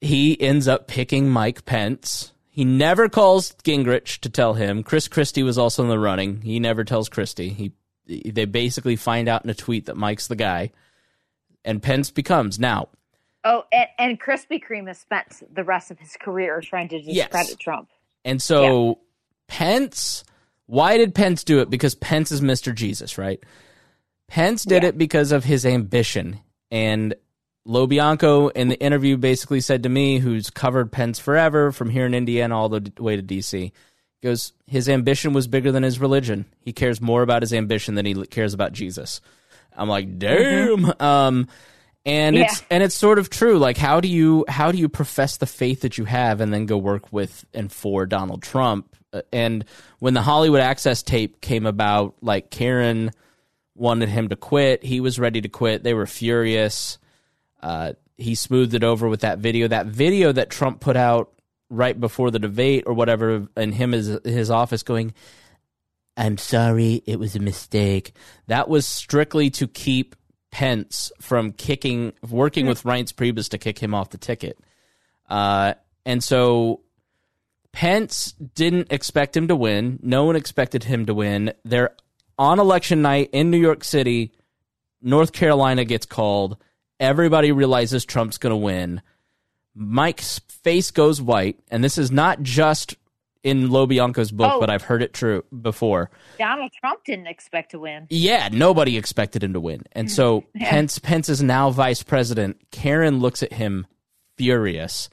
he 0.01 0.41
ends 0.41 0.69
up 0.69 0.89
picking 0.89 1.29
Mike 1.29 1.65
Pence. 1.65 2.33
He 2.51 2.65
never 2.65 3.09
calls 3.09 3.55
Gingrich 3.65 4.21
to 4.21 4.31
tell 4.31 4.55
him. 4.55 4.83
Chris 4.83 5.09
Christie 5.09 5.43
was 5.43 5.59
also 5.59 5.83
in 5.83 5.89
the 5.89 5.99
running. 5.99 6.43
He 6.43 6.61
never 6.61 6.85
tells 6.85 7.09
Christie. 7.09 7.51
He 7.51 7.73
they 8.09 8.47
basically 8.47 8.97
find 8.97 9.29
out 9.29 9.45
in 9.45 9.51
a 9.51 9.55
tweet 9.55 9.87
that 9.87 9.97
Mike's 9.97 10.29
the 10.29 10.37
guy, 10.37 10.71
and 11.65 11.83
Pence 11.83 12.11
becomes 12.11 12.59
now. 12.59 12.89
Oh, 13.45 13.65
and, 13.73 13.89
and 13.99 14.21
Krispy 14.21 14.61
Kreme 14.63 14.89
has 14.89 14.99
spent 14.99 15.43
the 15.55 15.65
rest 15.65 15.91
of 15.91 15.99
his 15.99 16.17
career 16.21 16.61
trying 16.61 16.89
to 16.89 16.99
Yes. 17.01 17.27
discredit 17.29 17.59
Trump. 17.59 17.89
And 18.25 18.43
so 18.43 18.99
Pence, 19.47 20.25
why 20.67 20.99
did 20.99 21.15
Pence 21.15 21.45
do 21.45 21.61
it? 21.61 21.71
Because 21.71 21.95
Pence 21.95 22.33
is 22.33 22.41
Mr. 22.41 22.75
Jesus, 22.75 23.17
right? 23.17 23.43
Pence 24.27 24.65
did 24.65 24.83
Yeah. 24.83 24.91
it 24.91 24.99
because 24.99 25.33
of 25.33 25.45
his 25.45 25.65
ambition. 25.65 26.41
And 26.71 27.15
LoBianco 27.67 28.51
in 28.53 28.69
the 28.69 28.81
interview 28.81 29.17
basically 29.17 29.61
said 29.61 29.83
to 29.85 29.89
me, 29.89 30.19
who's 30.19 30.51
covered 30.51 30.91
Pence 30.93 31.19
forever 31.19 31.71
from 31.73 31.91
here 31.91 32.07
in 32.07 32.15
Indiana 32.15 32.59
all 32.59 32.69
the 32.69 32.93
way 32.99 33.17
to 33.17 33.23
DC, 33.23 33.73
goes, 34.23 34.53
his 34.67 34.89
ambition 34.89 35.33
was 35.33 35.47
bigger 35.47 35.71
than 35.71 35.83
his 35.83 36.01
religion. 36.01 36.45
He 36.61 36.73
cares 36.73 37.01
more 37.01 37.23
about 37.23 37.43
his 37.43 37.53
ambition 37.55 37.95
than 37.95 38.05
he 38.07 38.15
cares 38.27 38.53
about 38.53 38.73
Jesus. 38.73 39.21
I'm 39.77 39.89
like, 39.89 40.19
damn. 40.19 40.93
Um, 41.01 41.49
and 42.09 42.37
Yeah. 42.37 42.43
it's 42.45 42.63
and 42.71 42.83
it's 42.83 42.95
sort 42.95 43.19
of 43.19 43.31
true. 43.31 43.59
Like, 43.59 43.77
how 43.77 44.01
do 44.01 44.09
you 44.09 44.45
how 44.49 44.73
do 44.73 44.79
you 44.79 44.89
profess 44.89 45.37
the 45.37 45.47
faith 45.47 45.83
that 45.83 45.99
you 45.99 46.05
have 46.07 46.41
and 46.41 46.53
then 46.53 46.67
go 46.67 46.77
work 46.77 47.13
with 47.13 47.45
and 47.55 47.71
for 47.71 48.07
Donald 48.07 48.43
Trump? 48.43 48.95
Uh, 49.13 49.23
And 49.33 49.65
when 50.01 50.15
the 50.15 50.23
Hollywood 50.23 50.61
Access 50.61 51.03
tape 51.03 51.41
came 51.41 51.67
about, 51.67 52.15
like 52.21 52.51
Karen 52.51 53.11
wanted 53.75 54.09
him 54.09 54.29
to 54.29 54.37
quit. 54.37 54.83
He 54.85 55.01
was 55.01 55.19
ready 55.21 55.41
to 55.41 55.49
quit. 55.49 55.85
They 55.85 55.95
were 55.95 56.07
furious. 56.07 56.99
Uh, 57.63 57.93
he 58.17 58.35
smoothed 58.35 58.75
it 58.75 58.83
over 58.83 59.09
with 59.09 59.21
that 59.21 59.39
video. 59.39 59.69
That 59.69 59.87
video 59.87 60.33
that 60.33 60.51
Trump 60.51 60.81
put 60.81 60.97
out 60.97 61.31
right 61.71 61.99
before 61.99 62.31
the 62.33 62.39
debate 62.41 62.85
or 62.87 62.95
whatever, 62.95 63.47
and 63.57 63.73
him 63.75 63.95
is 63.95 64.19
his 64.25 64.51
office 64.51 64.83
going, 64.83 65.15
"I'm 66.17 66.39
sorry, 66.39 67.03
it 67.07 67.19
was 67.21 67.37
a 67.37 67.41
mistake." 67.41 68.13
That 68.49 68.69
was 68.69 68.85
strictly 68.87 69.51
to 69.51 69.69
keep 69.69 70.17
Pence 70.51 71.13
from 71.21 71.53
kicking, 71.53 72.13
working 72.29 72.67
with 72.67 72.83
Reince 72.83 73.13
Priebus 73.13 73.51
to 73.51 73.59
kick 73.59 73.79
him 73.79 73.95
off 73.95 74.11
the 74.11 74.19
ticket. 74.19 74.59
Uh, 75.29 75.75
and 76.07 76.25
so 76.25 76.81
Pence 77.73 78.33
didn't 78.33 78.91
expect 78.91 79.37
him 79.37 79.49
to 79.49 79.57
win. 79.57 79.99
No 80.03 80.25
one 80.25 80.37
expected 80.37 80.85
him 80.85 81.07
to 81.07 81.15
win. 81.15 81.53
They're 81.65 81.95
on 82.39 82.59
election 82.59 83.03
night 83.03 83.31
in 83.33 83.51
New 83.51 83.59
York 83.59 83.85
City. 83.85 84.33
North 85.03 85.33
Carolina 85.33 85.85
gets 85.85 86.07
called. 86.07 86.57
Everybody 86.99 87.53
realizes 87.53 88.05
Trump's 88.05 88.39
going 88.39 88.53
to 88.53 88.57
win. 88.57 89.03
Mike's 89.75 90.41
face 90.41 90.91
goes 90.91 91.23
white, 91.23 91.61
and 91.71 91.85
this 91.85 91.99
is 91.99 92.11
not 92.11 92.43
just 92.43 92.97
in 93.45 93.69
LoBianco's 93.69 94.33
book, 94.33 94.53
Oh. 94.55 94.61
but 94.61 94.69
I've 94.71 94.83
heard 94.83 95.03
it 95.03 95.15
true 95.15 95.45
before. 95.63 96.11
Donald 96.39 96.73
Trump 96.81 97.05
didn't 97.05 97.27
expect 97.29 97.71
to 97.71 97.79
win. 97.79 98.07
Yeah, 98.11 98.49
nobody 98.53 98.97
expected 98.99 99.43
him 99.45 99.53
to 99.53 99.61
win. 99.61 99.83
And 99.93 100.11
so 100.11 100.45
Yeah. 100.55 100.71
Pence 100.71 100.99
Pence 100.99 101.29
is 101.29 101.43
now 101.43 101.71
vice 101.71 102.03
president. 102.03 102.59
Karen 102.71 103.21
looks 103.21 103.43
at 103.43 103.53
him 103.53 103.87
furious. 104.37 105.09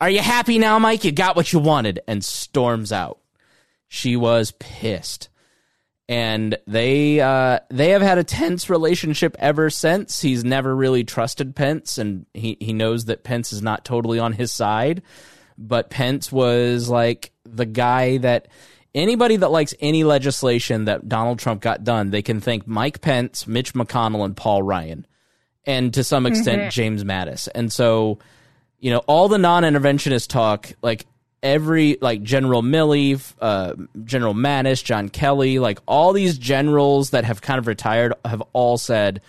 Are 0.00 0.10
you 0.10 0.20
happy 0.20 0.58
now, 0.58 0.78
Mike? 0.78 1.04
You 1.04 1.10
got 1.12 1.36
what 1.36 1.52
you 1.52 1.58
wanted 1.58 2.00
and 2.06 2.24
storms 2.24 2.92
out. 2.92 3.18
She 3.88 4.14
was 4.16 4.52
pissed. 4.52 5.28
And 6.10 6.56
they 6.66 7.20
uh, 7.20 7.58
they 7.70 7.90
have 7.90 8.00
had 8.00 8.16
a 8.16 8.24
tense 8.24 8.70
relationship 8.70 9.36
ever 9.38 9.68
since. 9.68 10.22
He's 10.22 10.42
never 10.44 10.74
really 10.74 11.04
trusted 11.04 11.54
Pence 11.54 11.98
and 11.98 12.24
he, 12.32 12.56
he 12.60 12.72
knows 12.72 13.06
that 13.06 13.24
Pence 13.24 13.52
is 13.52 13.60
not 13.60 13.84
totally 13.84 14.18
on 14.18 14.32
his 14.32 14.50
side. 14.52 15.02
But 15.58 15.90
Pence 15.90 16.30
was 16.30 16.88
like 16.88 17.32
the 17.44 17.66
guy 17.66 18.18
that 18.18 18.48
anybody 18.94 19.36
that 19.36 19.50
likes 19.50 19.74
any 19.80 20.04
legislation 20.04 20.84
that 20.84 21.08
Donald 21.08 21.40
Trump 21.40 21.60
got 21.60 21.84
done, 21.84 22.10
they 22.10 22.22
can 22.22 22.40
thank 22.40 22.66
Mike 22.66 23.00
Pence, 23.00 23.46
Mitch 23.46 23.74
McConnell, 23.74 24.24
and 24.24 24.36
Paul 24.36 24.62
Ryan, 24.62 25.06
and 25.66 25.92
to 25.94 26.04
some 26.04 26.26
extent 26.26 26.72
James 26.72 27.02
Mattis. 27.04 27.48
And 27.54 27.72
so, 27.72 28.20
you 28.78 28.92
know, 28.92 28.98
all 29.00 29.28
the 29.28 29.38
non-interventionist 29.38 30.28
talk, 30.28 30.72
like 30.80 31.06
every 31.42 31.98
like 32.00 32.22
General 32.22 32.62
Milley, 32.62 33.20
uh, 33.40 33.74
General 34.04 34.34
Mattis, 34.34 34.82
John 34.82 35.08
Kelly, 35.08 35.58
like 35.58 35.80
all 35.86 36.12
these 36.12 36.38
generals 36.38 37.10
that 37.10 37.24
have 37.24 37.40
kind 37.40 37.58
of 37.58 37.66
retired 37.66 38.14
have 38.24 38.42
all 38.52 38.78
said 38.78 39.20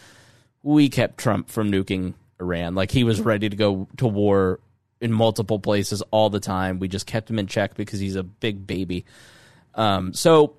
we 0.62 0.90
kept 0.90 1.18
Trump 1.18 1.50
from 1.50 1.72
nuking 1.72 2.14
Iran. 2.40 2.76
Like 2.76 2.92
he 2.92 3.04
was 3.04 3.22
ready 3.22 3.50
to 3.50 3.56
go 3.56 3.88
to 3.98 4.08
war 4.08 4.60
in 5.02 5.12
multiple 5.12 5.60
places 5.60 6.02
all 6.12 6.30
the 6.30 6.40
time. 6.40 6.80
We 6.80 6.88
just 6.88 7.06
kept 7.06 7.30
him 7.30 7.40
in 7.40 7.48
check 7.48 7.76
because 7.76 8.00
he's 8.00 8.16
a 8.16 8.24
big 8.24 8.68
baby. 8.68 9.06
Um, 9.76 10.14
so 10.14 10.56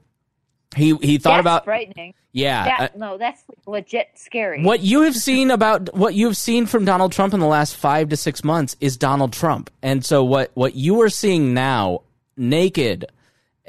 he 0.76 0.96
he 0.96 1.18
thought 1.18 1.32
That's 1.36 1.40
about 1.40 1.64
frightening. 1.64 2.14
yeah. 2.32 2.64
That, 2.64 2.94
uh, 2.94 2.98
no, 2.98 3.18
that's 3.18 3.42
legit 3.66 4.08
scary. 4.14 4.62
what 4.62 4.80
you 4.80 5.02
have 5.02 5.16
seen 5.16 5.50
about 5.50 5.94
what 5.94 6.14
you 6.14 6.26
have 6.26 6.36
seen 6.36 6.66
from 6.66 6.84
Donald 6.84 7.12
Trump 7.12 7.34
in 7.34 7.40
the 7.40 7.46
last 7.46 7.76
five 7.76 8.08
to 8.10 8.16
six 8.16 8.44
months 8.44 8.76
is 8.80 8.96
Donald 8.96 9.32
Trump, 9.32 9.68
and 9.82 10.04
so 10.04 10.22
what 10.24 10.52
what 10.54 10.74
you 10.74 11.00
are 11.02 11.08
seeing 11.08 11.54
now, 11.54 12.02
naked, 12.36 13.06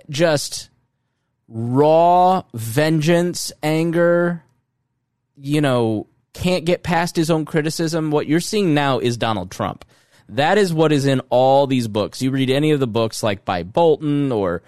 just 0.09 0.69
raw 1.47 2.43
vengeance, 2.53 3.51
anger, 3.61 4.43
you 5.35 5.59
know, 5.59 6.07
can't 6.33 6.65
get 6.65 6.83
past 6.83 7.15
his 7.15 7.29
own 7.31 7.45
criticism. 7.45 8.11
What 8.11 8.27
you're 8.27 8.39
seeing 8.39 8.73
now 8.73 8.99
is 8.99 9.17
Donald 9.17 9.51
Trump. 9.51 9.83
That 10.31 10.57
is 10.57 10.73
what 10.73 10.91
is 10.91 11.05
in 11.05 11.21
all 11.29 11.67
these 11.67 11.87
books. 11.87 12.21
You 12.21 12.31
read 12.31 12.49
any 12.49 12.71
of 12.71 12.79
the 12.79 12.87
books 12.87 13.21
like 13.21 13.43
by 13.43 13.63
Bolton 13.63 14.31
or 14.31 14.63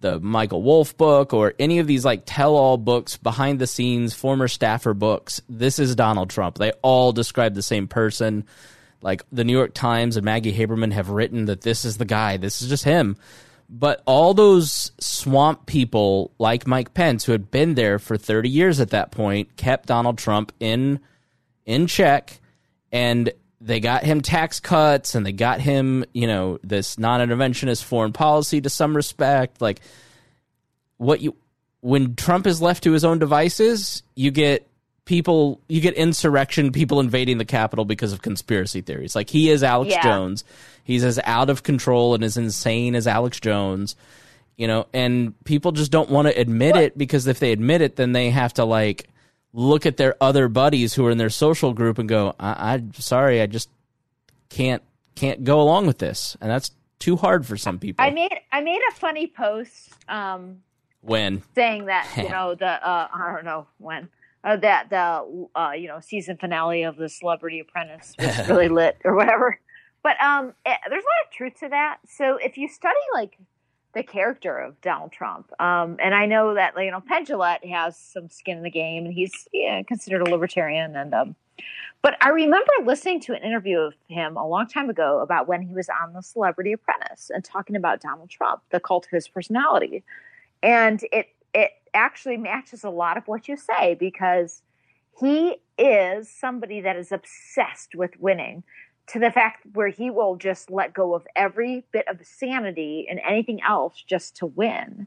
the 0.00 0.20
Michael 0.20 0.62
Wolff 0.62 0.96
book 0.96 1.32
or 1.32 1.54
any 1.58 1.78
of 1.78 1.86
these 1.86 2.04
like 2.04 2.22
tell 2.26 2.56
all 2.56 2.76
books, 2.76 3.16
behind 3.16 3.58
the 3.58 3.66
scenes, 3.66 4.12
former 4.12 4.48
staffer 4.48 4.92
books. 4.92 5.40
This 5.48 5.78
is 5.78 5.94
Donald 5.94 6.30
Trump. 6.30 6.58
They 6.58 6.72
all 6.82 7.12
describe 7.12 7.54
the 7.54 7.62
same 7.62 7.86
person. 7.86 8.44
Like 9.02 9.22
the 9.30 9.44
New 9.44 9.52
York 9.52 9.72
Times 9.72 10.16
and 10.16 10.24
Maggie 10.24 10.52
Haberman 10.52 10.92
have 10.92 11.10
written 11.10 11.44
that 11.46 11.60
this 11.60 11.84
is 11.84 11.96
the 11.96 12.04
guy, 12.04 12.36
this 12.36 12.60
is 12.60 12.68
just 12.68 12.84
him. 12.84 13.16
But 13.68 14.02
all 14.06 14.34
those 14.34 14.92
swamp 14.98 15.66
people 15.66 16.32
like 16.38 16.66
Mike 16.66 16.92
Pence, 16.92 17.24
who 17.24 17.32
had 17.32 17.50
been 17.50 17.74
there 17.74 17.98
for 17.98 18.16
30 18.16 18.48
years 18.48 18.80
at 18.80 18.90
that 18.90 19.10
point, 19.10 19.56
kept 19.56 19.86
Donald 19.86 20.18
Trump 20.18 20.52
in 20.58 21.00
in 21.64 21.86
check 21.86 22.40
and 22.92 23.32
they 23.64 23.80
got 23.80 24.04
him 24.04 24.20
tax 24.20 24.60
cuts 24.60 25.14
and 25.14 25.24
they 25.24 25.32
got 25.32 25.58
him, 25.58 26.04
you 26.12 26.26
know, 26.26 26.58
this 26.62 26.98
non-interventionist 26.98 27.82
foreign 27.82 28.12
policy 28.12 28.60
to 28.60 28.68
some 28.68 28.94
respect. 28.94 29.62
Like 29.62 29.80
what 30.98 31.20
you 31.22 31.34
when 31.80 32.14
Trump 32.14 32.46
is 32.46 32.60
left 32.62 32.84
to 32.84 32.92
his 32.92 33.04
own 33.04 33.18
devices, 33.18 34.02
you 34.14 34.30
get 34.30 34.68
people 35.06 35.60
you 35.68 35.80
get 35.80 35.94
insurrection, 35.94 36.72
people 36.72 37.00
invading 37.00 37.38
the 37.38 37.44
Capitol 37.46 37.86
because 37.86 38.12
of 38.12 38.20
conspiracy 38.20 38.82
theories. 38.82 39.14
Like 39.14 39.30
he 39.30 39.48
is 39.48 39.62
Alex 39.62 39.92
Yeah. 39.92 40.02
Jones. 40.02 40.44
He's 40.84 41.02
as 41.02 41.18
out 41.24 41.48
of 41.48 41.62
control 41.62 42.14
and 42.14 42.22
as 42.22 42.36
insane 42.36 42.94
as 42.94 43.06
Alex 43.06 43.40
Jones. 43.40 43.96
You 44.56 44.68
know, 44.68 44.86
and 44.92 45.42
people 45.44 45.72
just 45.72 45.90
don't 45.90 46.10
want 46.10 46.28
to 46.28 46.38
admit 46.38 46.76
it 46.76 46.96
because 46.96 47.26
if 47.26 47.40
they 47.40 47.50
admit 47.50 47.80
it, 47.80 47.96
then 47.96 48.12
they 48.12 48.30
have 48.30 48.52
to 48.54 48.64
like 48.64 49.08
look 49.54 49.86
at 49.86 49.96
their 49.96 50.16
other 50.20 50.48
buddies 50.48 50.94
who 50.94 51.06
are 51.06 51.10
in 51.10 51.16
their 51.16 51.30
social 51.30 51.72
group 51.72 51.98
and 51.98 52.08
go, 52.08 52.34
I, 52.38 52.74
"I'm 52.74 52.92
sorry, 52.94 53.40
I 53.40 53.46
just 53.46 53.70
can't 54.50 54.82
can't 55.14 55.44
go 55.44 55.60
along 55.60 55.86
with 55.86 55.98
this," 55.98 56.36
and 56.40 56.50
that's 56.50 56.72
too 56.98 57.16
hard 57.16 57.46
for 57.46 57.56
some 57.56 57.78
people. 57.78 58.04
I 58.04 58.10
made 58.10 58.32
I 58.52 58.60
made 58.60 58.80
a 58.90 58.94
funny 58.94 59.26
post 59.28 59.90
um, 60.08 60.62
when 61.00 61.42
saying 61.54 61.86
that 61.86 62.10
you 62.16 62.28
know 62.28 62.54
the 62.54 62.66
uh, 62.66 63.08
I 63.14 63.32
don't 63.32 63.44
know 63.44 63.66
when 63.78 64.08
uh, 64.42 64.56
that 64.56 64.90
the 64.90 65.48
uh, 65.54 65.72
you 65.72 65.88
know 65.88 66.00
season 66.00 66.36
finale 66.36 66.82
of 66.82 66.96
the 66.96 67.08
Celebrity 67.08 67.60
Apprentice 67.60 68.14
was 68.18 68.36
really 68.48 68.68
lit 68.68 68.98
or 69.04 69.14
whatever. 69.14 69.58
But 70.02 70.20
um, 70.20 70.52
eh, 70.66 70.76
there's 70.90 71.02
a 71.02 71.06
lot 71.06 71.26
of 71.26 71.32
truth 71.32 71.54
to 71.60 71.68
that. 71.70 71.98
So 72.06 72.36
if 72.36 72.58
you 72.58 72.68
study 72.68 72.98
like 73.14 73.38
the 73.94 74.02
character 74.02 74.58
of 74.58 74.80
Donald 74.80 75.12
Trump, 75.12 75.50
um, 75.60 75.96
and 76.00 76.14
I 76.14 76.26
know 76.26 76.54
that 76.54 76.74
you 76.76 76.90
know 76.90 77.00
Penn 77.00 77.24
Jillette 77.24 77.68
has 77.70 77.96
some 77.96 78.28
skin 78.28 78.58
in 78.58 78.62
the 78.62 78.70
game, 78.70 79.04
and 79.04 79.14
he's 79.14 79.48
yeah, 79.52 79.82
considered 79.82 80.26
a 80.26 80.30
libertarian, 80.30 80.96
and 80.96 81.14
um, 81.14 81.36
but 82.02 82.16
I 82.20 82.28
remember 82.28 82.70
listening 82.84 83.20
to 83.20 83.32
an 83.32 83.42
interview 83.42 83.78
of 83.78 83.94
him 84.08 84.36
a 84.36 84.46
long 84.46 84.66
time 84.66 84.90
ago 84.90 85.20
about 85.20 85.48
when 85.48 85.62
he 85.62 85.72
was 85.72 85.88
on 85.88 86.12
the 86.12 86.20
Celebrity 86.20 86.72
Apprentice 86.72 87.30
and 87.32 87.42
talking 87.42 87.76
about 87.76 88.00
Donald 88.00 88.28
Trump, 88.28 88.62
the 88.70 88.78
cult 88.78 89.06
of 89.06 89.10
his 89.10 89.26
personality. 89.26 90.04
And 90.62 91.02
it 91.12 91.28
it 91.54 91.70
actually 91.94 92.36
matches 92.36 92.84
a 92.84 92.90
lot 92.90 93.16
of 93.16 93.26
what 93.26 93.48
you 93.48 93.56
say 93.56 93.94
because 93.94 94.60
he 95.18 95.56
is 95.78 96.28
somebody 96.28 96.80
that 96.80 96.96
is 96.96 97.10
obsessed 97.10 97.94
with 97.94 98.20
winning 98.20 98.64
to 99.08 99.18
the 99.18 99.30
fact 99.30 99.64
where 99.74 99.88
he 99.88 100.10
will 100.10 100.36
just 100.36 100.70
let 100.70 100.94
go 100.94 101.14
of 101.14 101.26
every 101.36 101.84
bit 101.92 102.06
of 102.08 102.18
sanity 102.24 103.06
and 103.08 103.20
anything 103.28 103.60
else 103.62 104.02
just 104.06 104.36
to 104.36 104.46
win. 104.46 105.06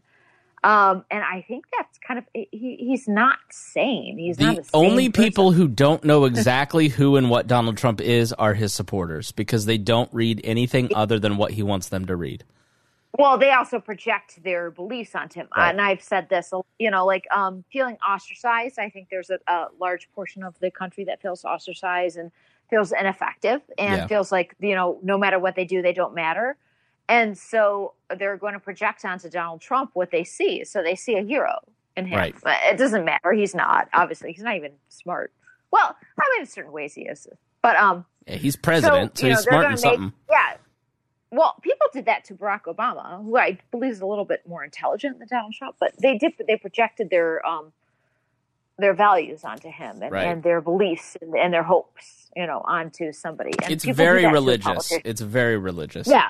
Um, 0.63 1.05
and 1.11 1.23
I 1.23 1.45
think 1.47 1.65
that's 1.77 1.97
kind 1.99 2.17
of 2.17 2.25
he, 2.33 2.47
he's 2.79 3.07
not 3.07 3.37
sane. 3.51 4.17
He's 4.17 4.39
not 4.39 4.55
the 4.55 4.61
a 4.61 4.65
sane 4.65 4.85
only 4.91 5.09
person. 5.09 5.23
people 5.23 5.51
who 5.51 5.67
don't 5.67 6.03
know 6.03 6.25
exactly 6.25 6.87
who 6.97 7.15
and 7.15 7.29
what 7.29 7.47
Donald 7.47 7.77
Trump 7.77 8.01
is 8.01 8.33
are 8.33 8.53
his 8.53 8.73
supporters 8.73 9.31
because 9.31 9.65
they 9.65 9.77
don't 9.77 10.11
read 10.13 10.41
anything 10.43 10.89
other 10.95 11.19
than 11.19 11.37
what 11.37 11.51
he 11.51 11.63
wants 11.63 11.89
them 11.89 12.05
to 12.05 12.15
read. 12.15 12.43
Well, 13.17 13.37
they 13.37 13.51
also 13.51 13.79
project 13.79 14.43
their 14.43 14.69
beliefs 14.69 15.15
onto 15.15 15.39
him, 15.39 15.47
Right. 15.55 15.69
and 15.71 15.81
I've 15.81 16.03
said 16.03 16.27
this. 16.29 16.51
You 16.77 16.91
know, 16.91 17.05
like 17.05 17.25
um, 17.31 17.63
feeling 17.71 17.97
ostracized. 18.07 18.77
I 18.77 18.89
think 18.89 19.07
there's 19.09 19.29
a, 19.29 19.39
a 19.47 19.67
large 19.79 20.09
portion 20.13 20.43
of 20.43 20.55
the 20.59 20.69
country 20.69 21.03
that 21.05 21.21
feels 21.21 21.43
ostracized 21.45 22.17
and 22.17 22.31
feels 22.69 22.91
ineffective, 22.91 23.61
and 23.77 23.97
Yeah. 24.01 24.07
feels 24.07 24.31
like 24.31 24.55
you 24.59 24.75
know, 24.75 24.99
no 25.03 25.17
matter 25.17 25.39
what 25.39 25.55
they 25.55 25.65
do, 25.65 25.81
they 25.81 25.93
don't 25.93 26.13
matter. 26.13 26.57
And 27.09 27.37
so 27.37 27.93
they're 28.17 28.35
going 28.37 28.53
to 28.53 28.59
project 28.59 29.05
onto 29.05 29.29
Donald 29.29 29.61
Trump 29.61 29.91
what 29.93 30.11
they 30.11 30.23
see. 30.25 30.65
So 30.65 30.83
they 30.83 30.95
see 30.95 31.15
a 31.15 31.21
hero 31.21 31.59
in 31.95 32.05
him. 32.05 32.17
Right. 32.17 32.35
But 32.43 32.57
it 32.65 32.77
doesn't 32.77 33.05
matter. 33.05 33.31
He's 33.31 33.55
not. 33.55 33.87
Obviously, 33.93 34.33
he's 34.33 34.43
not 34.43 34.55
even 34.57 34.73
smart. 34.89 35.31
Well, 35.71 35.95
I 36.19 36.23
mean, 36.33 36.41
in 36.41 36.45
certain 36.47 36.71
ways 36.73 36.93
he 36.93 37.03
is. 37.03 37.27
But 37.61 37.77
um, 37.77 38.05
Yeah, 38.27 38.35
he's 38.35 38.55
president, 38.57 39.17
so, 39.17 39.27
know, 39.27 39.33
he's 39.35 39.45
they're 39.45 39.51
smart 39.53 39.65
in 39.65 39.71
make- 39.71 39.79
something. 39.79 40.13
yeah. 40.29 40.57
Well, 41.31 41.55
people 41.61 41.87
did 41.93 42.05
that 42.05 42.23
to 42.25 42.35
Barack 42.35 42.63
Obama, 42.63 43.21
who 43.23 43.37
I 43.37 43.57
believe 43.71 43.91
is 43.91 44.01
a 44.01 44.05
little 44.05 44.23
bit 44.25 44.47
more 44.47 44.63
intelligent 44.63 45.19
than 45.19 45.27
Donald 45.29 45.53
Trump, 45.53 45.75
but 45.79 45.91
they 46.01 46.17
did. 46.17 46.33
They 46.47 46.55
projected 46.57 47.09
their 47.09 47.45
um, 47.45 47.71
their 48.79 48.93
values 48.93 49.43
onto 49.43 49.69
him 49.71 50.01
and, 50.01 50.11
Right. 50.11 50.27
and 50.27 50.43
their 50.43 50.61
beliefs 50.61 51.17
and, 51.21 51.35
and 51.35 51.53
their 51.53 51.63
hopes, 51.63 52.29
you 52.35 52.45
know, 52.45 52.61
onto 52.65 53.11
somebody. 53.11 53.51
And 53.63 53.71
It's 53.71 53.83
very 53.85 54.23
a 54.23 54.31
religious. 54.31 54.91
It's 55.03 55.21
very 55.21 55.57
religious. 55.57 56.07
Yeah. 56.07 56.29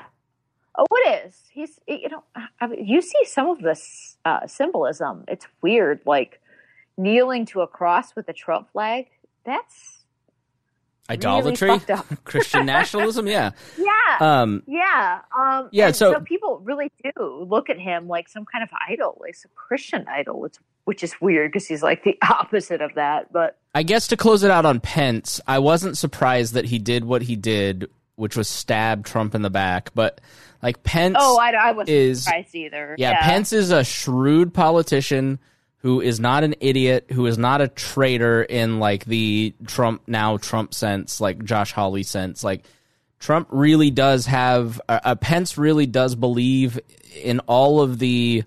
Oh, 0.78 0.86
it 0.92 1.26
is. 1.28 1.42
He's, 1.52 1.80
you 1.88 2.08
know, 2.10 2.24
I 2.62 2.68
mean, 2.68 2.86
you 2.86 3.02
see 3.02 3.26
some 3.26 3.48
of 3.50 3.60
this 3.62 4.18
uh, 4.26 4.46
symbolism. 4.48 5.26
It's 5.28 5.48
weird, 5.62 6.02
like 6.06 6.40
kneeling 6.98 7.46
to 7.48 7.62
a 7.62 7.68
cross 7.68 8.16
with 8.16 8.30
a 8.30 8.34
Trump 8.34 8.72
flag. 8.72 9.08
That's 9.44 10.04
Idolatry, 11.10 11.70
really. 11.70 11.82
Christian 12.26 12.66
nationalism. 12.66 13.28
Yeah. 13.28 13.52
Yeah. 13.78 14.18
Um, 14.42 14.64
Yeah. 14.68 15.20
Um, 15.38 15.70
Yeah, 15.72 15.88
and 15.88 15.96
so- 15.96 16.20
people 16.22 16.60
really 16.64 16.92
do 17.04 17.46
look 17.50 17.70
at 17.70 17.80
him 17.80 18.08
like 18.08 18.28
some 18.30 18.46
kind 18.46 18.64
of 18.64 18.70
idol, 18.90 19.18
like 19.20 19.36
some 19.36 19.52
Christian 19.56 20.06
idol, 20.08 20.40
which, 20.42 20.56
which 20.88 21.04
is 21.04 21.20
weird 21.20 21.52
because 21.52 21.68
he's 21.68 21.84
like 21.84 22.06
the 22.06 22.18
opposite 22.30 22.82
of 22.82 22.94
that. 22.96 23.34
But 23.34 23.58
I 23.76 23.84
guess 23.84 24.08
to 24.08 24.16
close 24.18 24.44
it 24.44 24.52
out 24.52 24.66
on 24.66 24.80
Pence, 24.80 25.42
I 25.46 25.60
wasn't 25.60 25.98
surprised 25.98 26.54
that 26.54 26.64
he 26.64 26.80
did 26.80 27.04
what 27.04 27.22
he 27.22 27.36
did, 27.36 27.90
which 28.16 28.38
was 28.38 28.48
stab 28.48 29.06
Trump 29.06 29.36
in 29.36 29.42
the 29.42 29.50
back. 29.50 29.92
But 29.94 30.22
like 30.64 30.84
Pence, 30.84 31.18
oh, 31.20 31.38
I, 31.38 31.52
I 31.52 31.72
wasn't 31.74 31.90
is- 31.90 32.24
surprised 32.24 32.56
either. 32.56 32.96
yeah, 32.98 33.22
Pence 33.22 33.52
is 33.52 33.70
a 33.72 33.84
shrewd 33.84 34.54
politician 34.54 35.40
who 35.80 36.00
is 36.00 36.22
not 36.22 36.46
an 36.46 36.56
idiot, 36.62 37.08
who 37.12 37.26
is 37.26 37.38
not 37.38 37.60
a 37.60 37.68
traitor 37.68 38.42
in 38.42 38.80
like 38.80 39.04
the 39.04 39.54
Trump 39.68 40.04
now 40.08 40.38
Trump 40.38 40.74
sense, 40.74 41.20
like 41.20 41.44
Josh 41.44 41.74
Hawley 41.74 42.04
sense. 42.04 42.46
Like 42.46 42.64
Trump 43.20 43.50
really 43.52 43.92
does 43.92 44.26
have 44.28 44.80
uh, 44.88 45.02
uh, 45.04 45.16
Pence 45.16 45.58
really 45.58 45.86
does 45.86 46.16
believe 46.16 46.80
in 47.22 47.42
all 47.42 47.82
of 47.82 48.00
the 48.00 48.46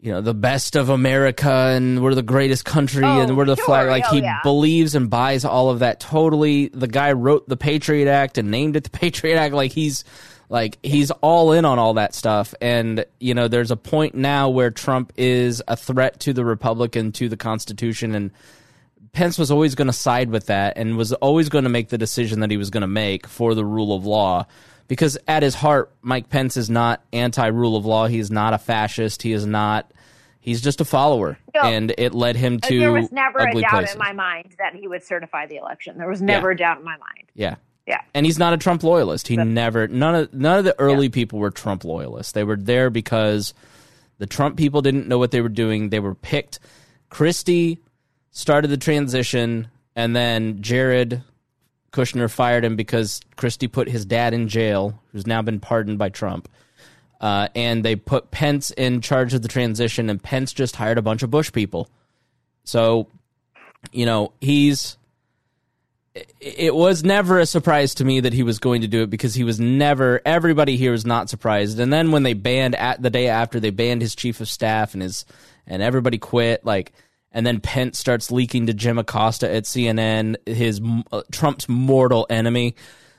you 0.00 0.12
know 0.12 0.20
the 0.20 0.34
best 0.34 0.76
of 0.76 0.88
America 0.90 1.50
and 1.50 2.02
we're 2.02 2.14
the 2.14 2.22
greatest 2.22 2.64
country 2.64 3.04
Oh, 3.04 3.20
and 3.20 3.36
we're 3.36 3.46
the 3.46 3.56
flag. 3.56 3.88
like 3.88 4.04
Oh, 4.08 4.14
he 4.14 4.20
yeah. 4.20 4.40
believes 4.42 4.94
and 4.94 5.10
buys 5.10 5.44
all 5.44 5.70
of 5.70 5.80
that 5.80 5.98
totally. 6.00 6.68
The 6.68 6.86
guy 6.86 7.12
wrote 7.12 7.48
the 7.48 7.56
Patriot 7.56 8.08
Act 8.08 8.38
and 8.38 8.50
named 8.50 8.76
it 8.76 8.84
the 8.84 8.90
Patriot 8.98 9.36
Act. 9.36 9.54
Like 9.54 9.72
he's 9.72 10.04
like 10.48 10.78
he's 10.84 11.10
all 11.10 11.50
in 11.52 11.64
on 11.64 11.78
all 11.80 11.94
that 11.94 12.14
stuff. 12.14 12.54
And 12.60 13.04
you 13.18 13.34
know 13.34 13.48
there's 13.48 13.70
a 13.72 13.76
point 13.76 14.14
now 14.14 14.48
where 14.50 14.70
Trump 14.70 15.12
is 15.16 15.62
a 15.66 15.76
threat 15.76 16.20
to 16.20 16.32
the 16.32 16.44
republican 16.44 17.10
to 17.12 17.28
the 17.28 17.36
constitution. 17.36 18.14
And 18.14 18.30
Pence 19.12 19.36
was 19.36 19.50
always 19.50 19.74
going 19.74 19.86
to 19.88 19.92
side 19.92 20.30
with 20.30 20.46
that 20.46 20.76
and 20.76 20.96
was 20.96 21.12
always 21.14 21.48
going 21.48 21.64
to 21.64 21.70
make 21.70 21.88
the 21.88 21.98
decision 21.98 22.40
that 22.40 22.50
he 22.52 22.56
was 22.56 22.70
going 22.70 22.82
to 22.82 22.86
make 22.86 23.26
for 23.26 23.54
the 23.54 23.64
rule 23.64 23.96
of 23.96 24.06
law 24.06 24.46
because 24.88 25.16
at 25.28 25.42
his 25.42 25.54
heart 25.54 25.92
Mike 26.02 26.28
Pence 26.28 26.56
is 26.56 26.68
not 26.68 27.02
anti-rule 27.12 27.76
of 27.76 27.86
law 27.86 28.06
he 28.06 28.18
is 28.18 28.30
not 28.30 28.52
a 28.54 28.58
fascist 28.58 29.22
he 29.22 29.32
is 29.32 29.46
not 29.46 29.90
he's 30.40 30.60
just 30.60 30.80
a 30.80 30.84
follower 30.84 31.38
No. 31.54 31.60
and 31.62 31.94
it 31.98 32.14
led 32.14 32.34
him 32.36 32.58
to 32.60 32.78
there 32.78 32.92
was 32.92 33.12
never 33.12 33.38
a 33.38 33.52
doubt 33.52 33.70
places 33.70 33.92
in 33.94 33.98
my 33.98 34.12
mind 34.12 34.54
that 34.58 34.74
he 34.74 34.88
would 34.88 35.04
certify 35.04 35.46
the 35.46 35.56
election. 35.56 35.98
There 35.98 36.08
was 36.08 36.20
never 36.22 36.50
a 36.50 36.56
doubt 36.56 36.78
in 36.78 36.84
my 36.84 36.96
mind. 36.96 37.28
yeah 37.34 37.56
Yeah. 37.86 38.00
and 38.14 38.24
he's 38.26 38.38
not 38.38 38.52
a 38.54 38.56
Trump 38.56 38.82
loyalist. 38.82 39.28
He 39.28 39.36
never 39.36 39.86
none 39.88 40.14
of 40.14 40.32
none 40.34 40.58
of 40.58 40.64
the 40.64 40.78
early 40.80 41.08
people 41.10 41.38
were 41.38 41.50
Trump 41.50 41.84
loyalists. 41.84 42.32
They 42.32 42.44
were 42.44 42.56
there 42.56 42.88
because 42.90 43.52
the 44.18 44.26
Trump 44.26 44.56
people 44.56 44.80
didn't 44.82 45.06
know 45.06 45.18
what 45.18 45.30
they 45.30 45.40
were 45.40 45.48
doing. 45.48 45.90
They 45.90 46.00
were 46.00 46.14
picked. 46.14 46.58
Christie 47.08 47.78
started 48.30 48.68
the 48.68 48.76
transition, 48.76 49.68
and 49.96 50.14
then 50.16 50.60
Jared 50.62 51.22
Kushner 51.92 52.30
fired 52.30 52.64
him 52.64 52.76
because 52.76 53.20
Christie 53.36 53.68
put 53.68 53.88
his 53.88 54.04
dad 54.04 54.34
in 54.34 54.48
jail, 54.48 55.00
who's 55.12 55.26
now 55.26 55.42
been 55.42 55.60
pardoned 55.60 55.98
by 55.98 56.08
Trump. 56.10 56.48
Uh, 57.20 57.48
and 57.54 57.84
they 57.84 57.96
put 57.96 58.30
Pence 58.30 58.70
in 58.70 59.00
charge 59.00 59.34
of 59.34 59.42
the 59.42 59.48
transition, 59.48 60.08
and 60.08 60.22
Pence 60.22 60.52
just 60.52 60.76
hired 60.76 60.98
a 60.98 61.02
bunch 61.02 61.22
of 61.22 61.30
Bush 61.30 61.50
people. 61.50 61.88
So, 62.64 63.08
you 63.92 64.06
know, 64.06 64.32
he's. 64.40 64.96
It 66.40 66.74
was 66.74 67.04
never 67.04 67.38
a 67.38 67.46
surprise 67.46 67.94
to 67.96 68.04
me 68.04 68.20
that 68.20 68.32
he 68.32 68.42
was 68.42 68.58
going 68.58 68.80
to 68.80 68.88
do 68.88 69.02
it 69.02 69.10
because 69.10 69.34
he 69.34 69.44
was 69.44 69.60
never. 69.60 70.20
Everybody 70.24 70.76
here 70.76 70.92
was 70.92 71.06
not 71.06 71.30
surprised. 71.30 71.78
And 71.78 71.92
then 71.92 72.10
when 72.10 72.24
they 72.24 72.34
banned 72.34 72.74
at 72.74 73.00
the 73.00 73.10
day 73.10 73.28
after 73.28 73.60
they 73.60 73.70
banned 73.70 74.02
his 74.02 74.16
chief 74.16 74.40
of 74.40 74.48
staff 74.48 74.94
and 74.94 75.02
his 75.02 75.24
and 75.66 75.82
everybody 75.82 76.18
quit, 76.18 76.64
like 76.64 76.92
and 77.38 77.46
then 77.46 77.60
Pence 77.60 78.00
starts 78.00 78.32
leaking 78.32 78.66
to 78.66 78.74
Jim 78.74 78.98
Acosta 78.98 79.48
at 79.48 79.62
CNN, 79.62 80.34
his 80.44 80.80
uh, 81.12 81.22
Trump's 81.30 81.68
mortal 81.68 82.26
enemy. 82.28 82.74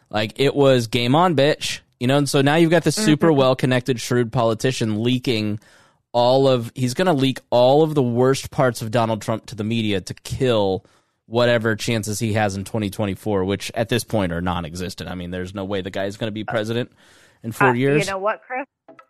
Like 0.09 0.41
it 0.41 0.53
was 0.53 0.87
game 0.87 1.15
on, 1.15 1.37
bitch. 1.37 1.79
You 2.01 2.07
know, 2.07 2.17
and 2.17 2.27
so 2.27 2.41
now 2.41 2.55
you've 2.55 2.69
got 2.69 2.83
the 2.83 2.91
super 2.91 3.27
mm-hmm. 3.27 3.37
well 3.37 3.55
connected, 3.55 3.97
shrewd 4.01 4.33
politician 4.33 5.03
leaking 5.03 5.61
all 6.11 6.49
of 6.49 6.69
he's 6.75 6.95
going 6.95 7.05
to 7.05 7.13
leak 7.13 7.39
all 7.49 7.81
of 7.81 7.95
the 7.95 8.03
worst 8.03 8.51
parts 8.51 8.81
of 8.81 8.91
Donald 8.91 9.21
Trump 9.21 9.45
to 9.45 9.55
the 9.55 9.63
media 9.63 10.01
to 10.01 10.13
kill 10.13 10.85
whatever 11.25 11.77
chances 11.77 12.19
he 12.19 12.33
has 12.33 12.57
in 12.57 12.65
2024, 12.65 13.45
which 13.45 13.71
at 13.73 13.87
this 13.87 14.03
point 14.03 14.33
are 14.33 14.41
non-existent. 14.41 15.09
I 15.09 15.15
mean, 15.15 15.31
there's 15.31 15.55
no 15.55 15.63
way 15.63 15.79
the 15.79 15.91
guy's 15.91 16.17
going 16.17 16.27
to 16.27 16.33
be 16.33 16.43
president 16.43 16.91
in 17.41 17.53
four 17.53 17.69
uh, 17.69 17.73
years. 17.73 18.05
You 18.05 18.11
know 18.11 18.17
what, 18.17 18.41
Chris? 18.45 18.65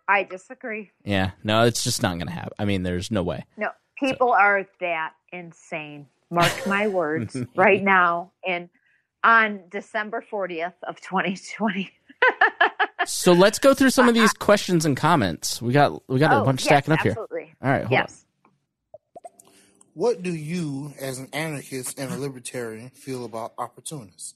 I 0.06 0.22
disagree. 0.22 0.92
Yeah, 1.02 1.32
no, 1.42 1.64
it's 1.64 1.82
just 1.82 2.00
not 2.00 2.14
going 2.14 2.28
to 2.28 2.32
happen. 2.32 2.52
I 2.60 2.64
mean, 2.64 2.84
there's 2.84 3.10
no 3.10 3.24
way. 3.24 3.44
No, 3.56 3.70
people 4.00 4.28
so. 4.28 4.34
are 4.34 4.66
that 4.80 5.12
insane. 5.32 6.06
Mark 6.30 6.66
my 6.66 6.88
words, 6.88 7.36
right 7.56 7.82
now, 7.82 8.32
and 8.46 8.68
on 9.22 9.60
December 9.70 10.24
40th 10.32 10.74
of 10.86 11.00
2020 11.00 11.92
so 13.06 13.32
let's 13.32 13.58
go 13.58 13.74
through 13.74 13.90
some 13.90 14.08
of 14.08 14.16
uh, 14.16 14.20
these 14.20 14.32
questions 14.32 14.84
and 14.84 14.96
comments. 14.96 15.60
We 15.60 15.72
got 15.72 16.08
we 16.08 16.18
got 16.18 16.32
oh, 16.32 16.42
a 16.42 16.44
bunch 16.44 16.60
yes, 16.60 16.66
stacking 16.66 16.92
up 16.92 17.04
absolutely. 17.04 17.44
here. 17.44 17.56
All 17.62 17.70
right, 17.70 17.86
yes. 17.90 18.24
On. 18.24 19.32
What 19.94 20.22
do 20.22 20.32
you, 20.32 20.94
as 21.00 21.18
an 21.18 21.28
anarchist 21.32 21.98
and 21.98 22.12
a 22.12 22.16
libertarian, 22.16 22.90
feel 22.90 23.24
about 23.24 23.52
opportunists? 23.58 24.34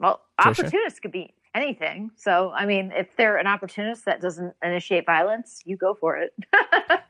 Well, 0.00 0.20
Trisha? 0.40 0.50
opportunists 0.64 1.00
could 1.00 1.12
be 1.12 1.34
anything. 1.54 2.10
So, 2.16 2.50
I 2.50 2.66
mean, 2.66 2.92
if 2.94 3.08
they're 3.16 3.36
an 3.36 3.46
opportunist 3.46 4.04
that 4.04 4.20
doesn't 4.20 4.54
initiate 4.62 5.06
violence, 5.06 5.62
you 5.64 5.76
go 5.76 5.94
for 5.94 6.16
it. 6.16 6.32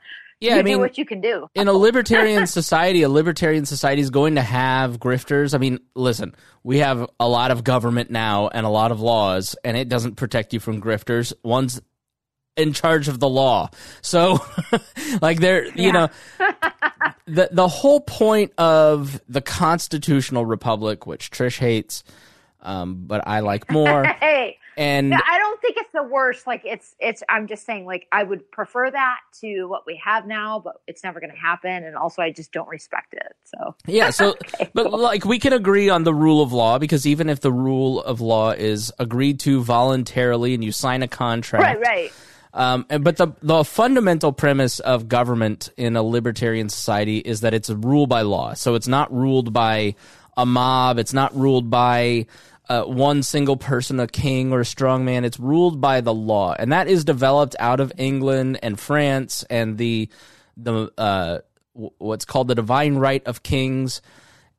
Yeah, 0.41 0.55
you 0.55 0.61
I 0.61 0.62
mean, 0.62 0.78
what 0.78 0.99
you 0.99 1.05
can 1.05 1.20
do 1.20 1.49
in 1.55 1.66
a 1.66 1.72
libertarian 1.72 2.47
society. 2.47 3.03
A 3.03 3.09
libertarian 3.09 3.66
society 3.66 4.01
is 4.01 4.11
going 4.11 4.36
to 4.36 4.43
have 4.43 5.01
grifters. 5.01 5.53
I 5.53 5.59
mean, 5.59 5.80
listen, 5.97 6.34
we 6.62 6.78
have 6.78 7.11
a 7.18 7.28
lot 7.28 7.51
of 7.51 7.64
government 7.64 8.11
now 8.11 8.47
and 8.47 8.64
a 8.64 8.68
lot 8.68 8.93
of 8.93 9.01
laws, 9.01 9.57
and 9.64 9.76
it 9.76 9.89
doesn't 9.89 10.14
protect 10.14 10.53
you 10.53 10.61
from 10.61 10.80
grifters. 10.80 11.32
One's 11.43 11.80
in 12.57 12.72
charge 12.72 13.09
of 13.09 13.18
the 13.18 13.28
law, 13.28 13.70
so 14.01 14.39
like 15.22 15.41
they're 15.41 15.64
you 15.66 15.72
yeah. 15.86 15.91
know 15.91 16.09
the 17.26 17.49
the 17.51 17.68
whole 17.68 18.01
point 18.01 18.53
of 18.59 19.20
the 19.28 19.41
constitutional 19.41 20.47
republic, 20.47 21.05
which 21.05 21.32
Trish 21.32 21.59
hates, 21.59 22.05
um, 22.61 23.04
but 23.06 23.26
I 23.26 23.40
like 23.40 23.70
more. 23.70 24.04
hey 24.20 24.59
and 24.78 25.12
I 25.12 25.38
don't 25.38 25.61
think 25.61 25.76
it's 25.76 25.92
the 25.92 26.04
worst. 26.04 26.46
Like 26.46 26.62
it's 26.64 26.94
it's. 27.00 27.24
I'm 27.28 27.48
just 27.48 27.66
saying, 27.66 27.84
like 27.84 28.06
I 28.12 28.22
would 28.22 28.48
prefer 28.52 28.88
that 28.88 29.18
to 29.40 29.64
what 29.64 29.84
we 29.86 30.00
have 30.04 30.24
now, 30.24 30.61
but 30.61 30.80
it's 30.86 31.02
never 31.02 31.18
going 31.18 31.32
to 31.32 31.36
happen. 31.36 31.82
And 31.82 31.96
also, 31.96 32.22
I 32.22 32.30
just 32.30 32.52
don't 32.52 32.68
respect 32.68 33.12
it. 33.12 33.34
So 33.42 33.74
yeah. 33.88 34.11
So, 34.11 34.30
okay, 34.44 34.70
but 34.72 34.88
cool. 34.88 35.00
like 35.00 35.24
we 35.24 35.40
can 35.40 35.52
agree 35.52 35.88
on 35.88 36.04
the 36.04 36.14
rule 36.14 36.40
of 36.40 36.52
law 36.52 36.78
because 36.78 37.09
even 37.09 37.28
if 37.28 37.40
the 37.40 37.52
rule 37.52 38.00
of 38.00 38.20
law 38.20 38.52
is 38.52 38.92
agreed 39.00 39.40
to 39.40 39.64
voluntarily 39.64 40.54
and 40.54 40.62
you 40.62 40.70
sign 40.70 41.02
a 41.02 41.09
contract, 41.09 41.64
right, 41.64 41.80
right. 41.80 42.12
Um, 42.54 42.86
but 43.00 43.16
the 43.16 43.28
the 43.42 43.64
fundamental 43.64 44.32
premise 44.32 44.78
of 44.78 45.09
government 45.09 45.70
in 45.76 45.96
a 45.96 46.04
libertarian 46.04 46.68
society 46.68 47.18
is 47.18 47.40
that 47.40 47.52
it's 47.52 47.68
ruled 47.68 48.09
by 48.09 48.22
law. 48.22 48.54
So 48.54 48.76
it's 48.76 48.88
not 48.88 49.12
ruled 49.12 49.52
by 49.52 49.96
a 50.39 50.47
mob. 50.47 50.99
It's 50.99 51.12
not 51.12 51.36
ruled 51.36 51.68
by 51.68 52.26
uh, 52.68 52.84
one 52.84 53.22
single 53.22 53.57
person, 53.57 54.01
a 54.01 54.07
king 54.07 54.53
or 54.53 54.61
a 54.61 54.64
strong 54.64 55.05
man. 55.05 55.24
It's 55.24 55.41
ruled 55.41 55.80
by 55.80 56.01
the 56.01 56.14
law, 56.14 56.55
and 56.59 56.72
that 56.72 56.89
is 56.89 57.05
developed 57.05 57.57
out 57.59 57.80
of 57.80 57.93
England 57.99 58.59
and 58.62 58.78
France 58.78 59.45
and 59.51 59.76
the 59.76 60.09
the 60.57 60.91
uh, 60.97 61.41
what's 61.72 62.24
called 62.24 62.49
the 62.49 62.55
divine 62.55 62.97
right 62.97 63.26
of 63.26 63.43
kings. 63.43 64.01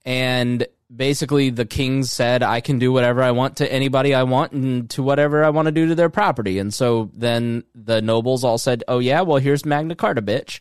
And 0.06 0.68
basically, 0.94 1.50
the 1.50 1.66
kings 1.66 2.12
said, 2.12 2.44
"I 2.44 2.62
can 2.62 2.80
do 2.80 2.92
whatever 2.92 3.22
I 3.22 3.32
want 3.32 3.58
to 3.58 3.72
anybody 3.72 4.14
I 4.14 4.24
want 4.24 4.52
and 4.52 4.90
to 4.92 5.04
whatever 5.04 5.44
I 5.44 5.50
want 5.50 5.68
to 5.68 5.72
do 5.72 5.88
to 5.88 5.96
their 5.96 6.10
property." 6.10 6.60
And 6.60 6.74
so 6.74 7.10
then 7.14 7.64
the 7.76 8.02
nobles 8.02 8.44
all 8.44 8.58
said, 8.58 8.84
"Oh 8.88 9.00
yeah, 9.00 9.22
well 9.22 9.38
here's 9.38 9.66
Magna 9.66 9.96
Carta, 9.96 10.22
bitch." 10.22 10.60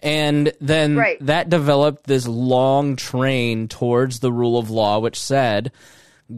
And 0.00 0.52
then 0.60 0.96
right. 0.96 1.18
that 1.24 1.48
developed 1.48 2.06
this 2.06 2.28
long 2.28 2.96
train 2.96 3.66
towards 3.68 4.20
the 4.20 4.32
rule 4.32 4.58
of 4.58 4.70
law, 4.70 4.98
which 4.98 5.18
said 5.18 5.72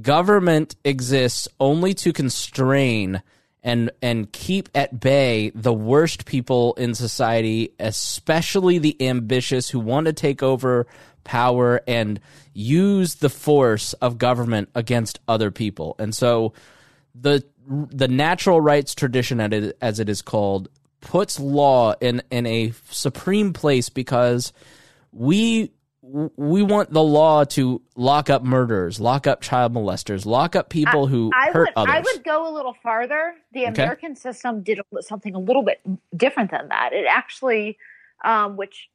government 0.02 0.76
exists 0.84 1.48
only 1.58 1.94
to 1.94 2.12
constrain 2.12 3.22
and 3.62 3.90
and 4.00 4.32
keep 4.32 4.68
at 4.74 5.00
bay 5.00 5.50
the 5.54 5.72
worst 5.72 6.24
people 6.24 6.74
in 6.74 6.94
society, 6.94 7.72
especially 7.80 8.78
the 8.78 8.96
ambitious 9.06 9.70
who 9.70 9.80
want 9.80 10.06
to 10.06 10.12
take 10.12 10.42
over 10.42 10.86
power 11.28 11.82
and 11.86 12.18
use 12.54 13.16
the 13.16 13.28
force 13.28 13.92
of 13.94 14.16
government 14.16 14.70
against 14.74 15.20
other 15.28 15.50
people. 15.50 15.94
And 15.98 16.14
so 16.14 16.54
the 17.14 17.44
the 17.68 18.08
natural 18.08 18.62
rights 18.62 18.94
tradition 18.94 19.40
as 19.82 20.00
it 20.00 20.08
is 20.08 20.22
called 20.22 20.70
puts 21.02 21.38
law 21.38 21.94
in 22.00 22.22
in 22.30 22.46
a 22.46 22.72
supreme 22.90 23.52
place 23.52 23.90
because 23.90 24.54
we 25.12 25.70
we 26.02 26.62
want 26.62 26.90
the 26.90 27.02
law 27.02 27.44
to 27.44 27.82
lock 27.94 28.30
up 28.30 28.42
murderers, 28.42 28.98
lock 28.98 29.26
up 29.26 29.42
child 29.42 29.74
molesters, 29.74 30.24
lock 30.24 30.56
up 30.56 30.70
people 30.70 31.06
who 31.06 31.30
I, 31.34 31.50
hurt 31.50 31.68
would, 31.68 31.72
others. 31.76 31.94
I 31.94 32.00
would 32.00 32.24
go 32.24 32.50
a 32.50 32.52
little 32.54 32.74
farther. 32.82 33.34
The 33.52 33.64
American 33.64 34.12
okay. 34.12 34.20
system 34.20 34.62
did 34.62 34.80
something 35.00 35.34
a 35.34 35.38
little 35.38 35.62
bit 35.62 35.82
different 36.16 36.50
than 36.50 36.68
that. 36.68 36.94
It 36.94 37.04
actually, 37.06 37.76
um, 38.24 38.56
which 38.56 38.88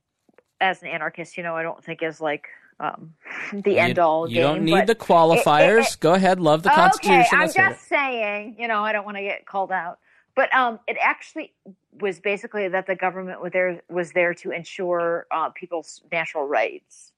as 0.63 0.81
an 0.81 0.87
anarchist, 0.87 1.37
you 1.37 1.43
know, 1.43 1.55
I 1.55 1.63
don't 1.63 1.83
think 1.83 2.01
is 2.01 2.21
like 2.21 2.47
um, 2.79 3.13
the 3.53 3.73
you, 3.73 3.77
end 3.77 3.99
all. 3.99 4.29
You 4.29 4.41
don't 4.41 4.63
need 4.63 4.87
the 4.87 4.95
qualifiers. 4.95 5.79
It, 5.79 5.93
it, 5.93 5.97
go 5.99 6.13
ahead, 6.13 6.39
love 6.39 6.63
the 6.63 6.69
Constitution. 6.69 7.19
Okay, 7.19 7.37
I'm 7.37 7.53
just 7.53 7.87
saying. 7.87 8.55
You 8.57 8.67
know, 8.67 8.81
I 8.83 8.91
don't 8.93 9.05
want 9.05 9.17
to 9.17 9.23
get 9.23 9.45
called 9.45 9.71
out. 9.71 9.99
But 10.35 10.53
um, 10.55 10.79
it 10.87 10.97
actually 10.99 11.53
was 12.01 12.19
basically 12.19 12.67
that 12.67 12.87
the 12.87 12.95
government 12.95 13.39
was 13.39 13.51
there 13.51 13.81
was 13.89 14.13
there 14.13 14.33
to 14.33 14.51
ensure 14.51 15.27
uh, 15.29 15.49
people's 15.49 16.01
natural 16.11 16.47
rights. 16.47 17.11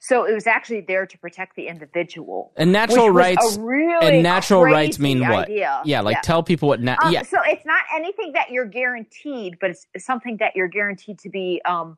So 0.00 0.24
it 0.24 0.32
was 0.32 0.46
actually 0.46 0.82
there 0.82 1.06
to 1.06 1.18
protect 1.18 1.56
the 1.56 1.66
individual. 1.66 2.52
And 2.56 2.70
natural 2.70 3.10
rights 3.10 3.56
really 3.58 4.06
and 4.06 4.22
natural 4.22 4.62
rights 4.62 4.98
mean 4.98 5.20
what? 5.20 5.48
Idea. 5.48 5.82
Yeah, 5.84 6.02
like 6.02 6.16
yeah. 6.16 6.20
tell 6.20 6.42
people 6.42 6.68
what. 6.68 6.80
Na- 6.80 6.96
um, 7.02 7.12
yeah. 7.12 7.22
So 7.22 7.38
it's 7.44 7.64
not 7.64 7.82
anything 7.96 8.32
that 8.32 8.50
you're 8.50 8.66
guaranteed, 8.66 9.58
but 9.60 9.70
it's 9.70 9.86
something 9.98 10.36
that 10.36 10.54
you're 10.54 10.68
guaranteed 10.68 11.18
to 11.20 11.30
be 11.30 11.60
um, 11.64 11.96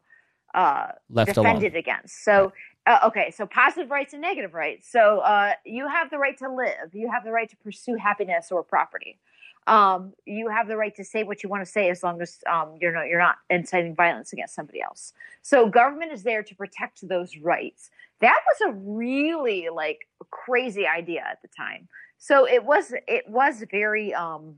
uh, 0.55 0.89
Left 1.09 1.35
defended 1.35 1.73
alone. 1.73 1.79
against. 1.79 2.25
So. 2.25 2.53
Uh, 2.87 2.99
okay, 3.05 3.31
so 3.31 3.45
positive 3.45 3.91
rights 3.91 4.15
and 4.15 4.23
negative 4.23 4.55
rights. 4.55 4.91
So 4.91 5.19
uh, 5.19 5.53
you 5.67 5.87
have 5.87 6.09
the 6.09 6.17
right 6.17 6.37
to 6.39 6.51
live. 6.51 6.95
You 6.95 7.11
have 7.11 7.25
the 7.25 7.31
right 7.31 7.49
to 7.51 7.57
pursue 7.59 7.97
happiness 7.97 8.51
or 8.51 8.65
property 8.65 9.19
um, 9.67 10.15
you 10.27 10.49
have 10.49 10.69
the 10.69 10.77
right 10.77 10.95
to 10.97 11.05
say 11.05 11.23
what 11.23 11.43
you 11.43 11.49
want 11.49 11.65
to 11.65 11.71
say 11.71 11.91
as 11.91 12.03
long 12.03 12.21
as 12.21 12.39
um, 12.51 12.77
you're 12.81 12.93
not 12.93 13.07
you're 13.07 13.21
not 13.21 13.37
inciting 13.51 13.95
violence 13.95 14.33
against 14.33 14.55
somebody 14.55 14.81
else. 14.83 15.13
So 15.43 15.69
government 15.69 16.13
is 16.13 16.23
there 16.23 16.43
to 16.43 16.55
protect 16.55 17.07
those 17.07 17.37
rights. 17.37 17.91
That 18.21 18.41
was 18.49 18.73
a 18.73 18.79
really 18.79 19.69
like 19.73 20.09
crazy 20.31 20.87
idea 20.87 21.21
at 21.21 21.41
the 21.43 21.49
time. 21.49 21.89
So 22.19 22.49
it 22.49 22.65
was 22.65 22.93
it 23.07 23.29
was 23.29 23.65
very 23.71 24.13
um, 24.15 24.57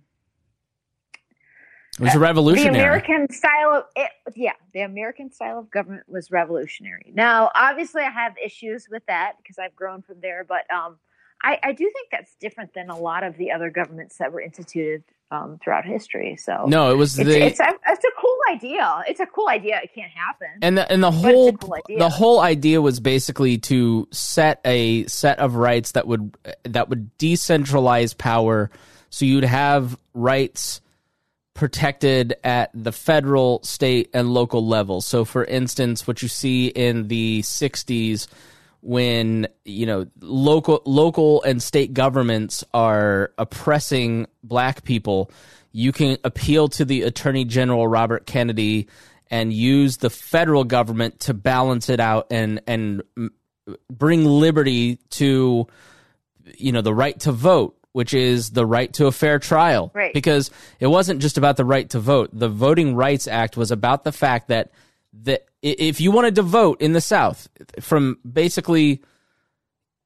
it 1.99 2.01
was 2.01 2.15
a 2.15 2.19
revolutionary. 2.19 2.73
The 2.73 2.81
American 2.81 3.31
style 3.31 3.75
of 3.75 3.85
it, 3.95 4.11
yeah, 4.35 4.53
the 4.73 4.81
American 4.81 5.31
style 5.31 5.59
of 5.59 5.71
government 5.71 6.05
was 6.09 6.31
revolutionary. 6.31 7.13
Now, 7.15 7.51
obviously, 7.55 8.03
I 8.03 8.11
have 8.11 8.35
issues 8.43 8.89
with 8.91 9.05
that 9.07 9.35
because 9.43 9.59
I've 9.59 9.77
grown 9.77 10.01
from 10.01 10.21
there, 10.23 10.43
but 10.43 10.71
um, 10.75 10.97
I, 11.43 11.59
I, 11.63 11.73
do 11.73 11.91
think 11.93 12.09
that's 12.11 12.35
different 12.37 12.73
than 12.73 12.89
a 12.89 12.97
lot 12.97 13.25
of 13.25 13.37
the 13.37 13.51
other 13.51 13.69
governments 13.69 14.17
that 14.19 14.33
were 14.33 14.41
instituted 14.41 15.05
um, 15.31 15.59
throughout 15.63 15.85
history. 15.85 16.37
So 16.37 16.65
no, 16.67 16.91
it 16.91 16.97
was 16.97 17.19
it's, 17.19 17.29
the 17.29 17.43
it's 17.43 17.61
a, 17.61 17.75
it's 17.89 18.05
a 18.05 18.21
cool 18.21 18.39
idea. 18.51 19.03
It's 19.09 19.21
a 19.21 19.27
cool 19.27 19.49
idea. 19.49 19.81
It 19.83 19.91
can't 19.95 20.13
happen. 20.13 20.49
And 20.63 20.79
the 20.79 20.91
and 20.91 21.03
the 21.03 21.11
whole 21.11 21.53
cool 21.53 21.77
the 21.89 22.09
whole 22.09 22.41
idea 22.41 22.81
was 22.81 23.01
basically 23.01 23.59
to 23.59 24.09
set 24.13 24.61
a 24.65 25.07
set 25.07 25.39
of 25.41 25.57
rights 25.57 25.93
that 25.93 26.07
would 26.07 26.37
that 26.65 26.89
would 26.89 27.11
decentralize 27.19 28.17
power, 28.17 28.71
so 29.11 29.25
you'd 29.25 29.45
have 29.45 29.99
rights 30.15 30.81
protected 31.55 32.35
at 32.45 32.71
the 32.75 32.93
federal, 32.93 33.63
state, 33.63 34.11
and 34.15 34.33
local 34.33 34.67
level. 34.67 35.01
So, 35.01 35.25
for 35.25 35.45
instance, 35.45 36.07
what 36.07 36.23
you 36.23 36.29
see 36.29 36.69
in 36.69 37.09
the 37.09 37.43
'60s 37.43 38.27
when 38.83 39.47
you 39.65 39.87
know 39.87 40.07
local 40.21 40.83
local 40.85 41.43
and 41.45 41.63
state 41.63 41.95
governments 41.95 42.65
are 42.75 43.33
oppressing 43.39 44.27
black 44.43 44.83
people 44.83 45.31
you 45.71 45.93
can 45.93 46.19
appeal 46.25 46.67
to 46.69 46.85
the 46.85 47.03
attorney 47.03 47.45
general 47.45 47.87
robert 47.87 48.27
kennedy 48.27 48.89
and 49.31 49.53
use 49.53 49.99
the 49.99 50.11
federal 50.11 50.65
government 50.65 51.21
to 51.21 51.33
balance 51.33 51.89
it 51.89 52.01
out 52.01 52.27
and 52.33 52.61
and 52.67 53.03
bring 53.89 54.25
liberty 54.25 54.97
to 55.11 55.67
you 56.59 56.73
know 56.73 56.83
the 56.83 56.95
right 56.95 57.21
to 57.21 57.31
vote 57.31 57.77
which 57.93 58.15
is 58.15 58.51
the 58.51 58.67
right 58.67 58.93
to 58.95 59.07
a 59.07 59.13
fair 59.13 59.39
trial. 59.39 59.91
Right. 59.95 60.15
because 60.15 60.51
it 60.81 60.87
wasn't 60.87 61.21
just 61.21 61.39
about 61.39 61.57
the 61.57 61.65
right 61.65 61.89
to 61.91 62.01
vote. 62.01 62.31
The 62.33 62.49
voting 62.49 62.95
rights 62.95 63.29
act 63.29 63.57
was 63.57 63.71
about 63.71 64.05
the 64.05 64.13
fact 64.13 64.49
that 64.49 64.73
that 65.25 65.45
if 65.61 66.01
you 66.01 66.11
wanted 66.11 66.37
to 66.37 66.43
vote 66.43 66.81
in 66.81 66.95
the 66.95 67.01
south 67.01 67.49
from 67.81 68.19
basically 68.31 69.03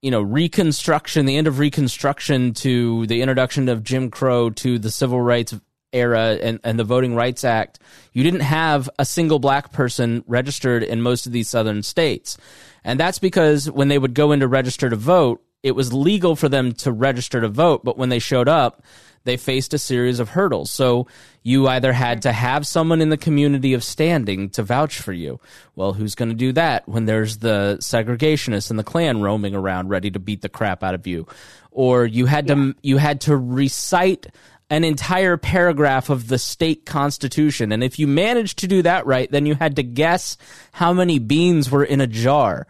you 0.02 0.10
know 0.10 0.20
reconstruction 0.20 1.26
the 1.26 1.36
end 1.36 1.46
of 1.46 1.60
reconstruction 1.60 2.52
to 2.52 3.06
the 3.06 3.22
introduction 3.22 3.68
of 3.68 3.84
jim 3.84 4.10
crow 4.10 4.50
to 4.50 4.80
the 4.80 4.90
civil 4.90 5.20
rights 5.20 5.54
era 5.92 6.38
and, 6.42 6.58
and 6.64 6.76
the 6.76 6.84
voting 6.84 7.14
rights 7.14 7.44
act 7.44 7.78
you 8.16 8.22
didn't 8.22 8.40
have 8.40 8.88
a 8.98 9.04
single 9.04 9.38
black 9.38 9.72
person 9.72 10.24
registered 10.26 10.82
in 10.82 11.02
most 11.02 11.26
of 11.26 11.32
these 11.32 11.50
southern 11.50 11.82
states. 11.82 12.38
And 12.82 12.98
that's 12.98 13.18
because 13.18 13.70
when 13.70 13.88
they 13.88 13.98
would 13.98 14.14
go 14.14 14.32
in 14.32 14.40
to 14.40 14.48
register 14.48 14.88
to 14.88 14.96
vote 14.96 15.42
it 15.66 15.74
was 15.74 15.92
legal 15.92 16.36
for 16.36 16.48
them 16.48 16.72
to 16.72 16.92
register 16.92 17.40
to 17.40 17.48
vote 17.48 17.84
but 17.84 17.98
when 17.98 18.08
they 18.08 18.18
showed 18.18 18.48
up 18.48 18.82
they 19.26 19.36
faced 19.36 19.74
a 19.74 19.78
series 19.78 20.20
of 20.20 20.30
hurdles. 20.30 20.70
So 20.70 21.08
you 21.42 21.68
either 21.68 21.92
had 21.92 22.22
to 22.22 22.32
have 22.32 22.66
someone 22.66 23.02
in 23.02 23.10
the 23.10 23.16
community 23.16 23.74
of 23.74 23.84
standing 23.84 24.48
to 24.50 24.62
vouch 24.62 25.00
for 25.00 25.12
you. 25.12 25.40
Well, 25.74 25.92
who's 25.92 26.14
going 26.14 26.30
to 26.30 26.34
do 26.34 26.52
that 26.52 26.88
when 26.88 27.04
there's 27.04 27.38
the 27.38 27.76
segregationists 27.80 28.70
and 28.70 28.78
the 28.78 28.84
Klan 28.84 29.20
roaming 29.20 29.54
around 29.54 29.88
ready 29.88 30.10
to 30.12 30.18
beat 30.18 30.40
the 30.40 30.48
crap 30.48 30.82
out 30.82 30.94
of 30.94 31.06
you? 31.06 31.26
Or 31.70 32.06
you 32.06 32.26
had 32.26 32.46
to 32.46 32.74
you 32.82 32.96
had 32.96 33.20
to 33.22 33.36
recite 33.36 34.28
an 34.70 34.82
entire 34.82 35.36
paragraph 35.36 36.08
of 36.08 36.28
the 36.28 36.38
state 36.38 36.86
constitution. 36.86 37.70
And 37.70 37.84
if 37.84 37.98
you 37.98 38.06
managed 38.06 38.60
to 38.60 38.66
do 38.66 38.82
that 38.82 39.06
right, 39.06 39.30
then 39.30 39.46
you 39.46 39.54
had 39.54 39.76
to 39.76 39.82
guess 39.82 40.36
how 40.72 40.92
many 40.92 41.18
beans 41.18 41.70
were 41.70 41.84
in 41.84 42.00
a 42.00 42.06
jar. 42.06 42.66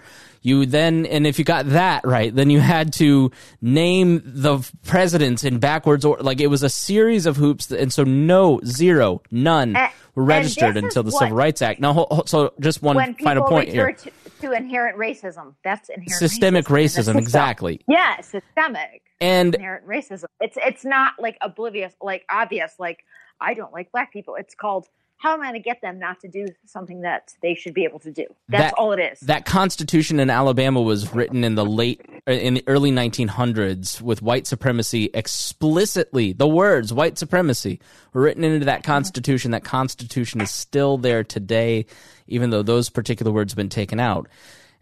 You 0.47 0.65
then, 0.65 1.07
and 1.07 1.27
if 1.27 1.41
you 1.41 1.45
got 1.45 1.71
that 1.71 2.07
right, 2.07 2.33
then 2.33 2.51
you 2.51 2.61
had 2.61 2.93
to 2.95 3.33
name 3.61 4.23
the 4.25 4.59
presidents 4.85 5.43
in 5.43 5.59
backwards 5.59 6.05
or 6.05 6.19
like 6.19 6.41
it 6.41 6.47
was 6.47 6.63
a 6.63 6.69
series 6.69 7.27
of 7.27 7.37
hoops. 7.37 7.73
And 7.73 7.93
so 7.93 8.05
no, 8.05 8.61
zero, 8.65 9.23
none 9.33 9.77
were 10.15 10.23
registered 10.23 10.77
until 10.77 11.03
the 11.03 11.11
Civil 11.11 11.37
Rights 11.37 11.63
Act. 11.63 11.81
Now, 11.81 11.93
ho- 11.95 12.07
ho- 12.09 12.23
so 12.27 12.53
just 12.61 12.81
one 12.81 13.15
final 13.17 13.45
point 13.45 13.71
here. 13.71 13.93
to, 13.93 14.11
to 14.43 14.53
inherent 14.53 14.97
racism, 14.97 15.55
that's 15.65 15.89
inherent 15.89 16.13
Systemic 16.13 16.67
racism 16.67 17.15
racism, 17.15 17.19
exactly. 17.19 17.81
Yeah, 17.89 18.21
systemic 18.21 19.03
And 19.21 19.55
inherent 19.55 19.87
racism. 19.87 20.27
It's 20.41 20.57
it's 20.65 20.85
not 20.85 21.15
like 21.19 21.39
oblivious, 21.41 21.93
like 22.01 22.25
obvious, 22.31 22.73
like 22.79 23.05
I 23.41 23.55
don't 23.55 23.73
like 23.73 23.91
black 23.91 24.13
people. 24.13 24.37
It's 24.37 24.55
called 24.55 24.87
how 25.19 25.33
am 25.33 25.41
I 25.41 25.47
going 25.47 25.55
to 25.55 25.61
get 25.61 25.81
them 25.81 25.99
not 25.99 26.21
to 26.21 26.29
do 26.29 26.47
something 26.67 27.01
that 27.01 27.35
they 27.43 27.55
should 27.55 27.75
be 27.75 27.85
able 27.85 27.99
to 28.01 28.13
do? 28.13 28.27
That's 28.49 28.71
That- 28.71 28.75
all 28.75 28.93
it 28.93 29.01
is. 29.01 29.21
that 29.21 29.45
constitution 29.45 30.21
in 30.21 30.31
Alabama 30.31 30.81
was 30.83 31.15
written 31.15 31.43
in 31.43 31.55
the 31.55 31.65
late 31.65 32.03
in 32.27 32.55
the 32.55 32.65
early 32.67 32.91
1900s 32.91 34.03
with 34.03 34.21
white 34.21 34.47
supremacy 34.47 35.11
explicitly 35.15 36.33
the 36.33 36.49
words 36.49 36.93
white 36.93 37.17
supremacy 37.17 37.81
were 38.13 38.23
written 38.23 38.43
into 38.43 38.67
that 38.67 38.83
mm-hmm. 38.83 38.93
constitution 38.93 39.53
that 39.53 39.63
constitution 39.63 40.41
is 40.41 40.51
still 40.51 40.99
there 40.99 41.23
today 41.23 41.87
even 42.27 42.51
though 42.51 42.63
those 42.63 42.91
particular 42.91 43.31
words 43.31 43.53
have 43.53 43.57
been 43.57 43.69
taken 43.69 44.01
out 44.01 44.29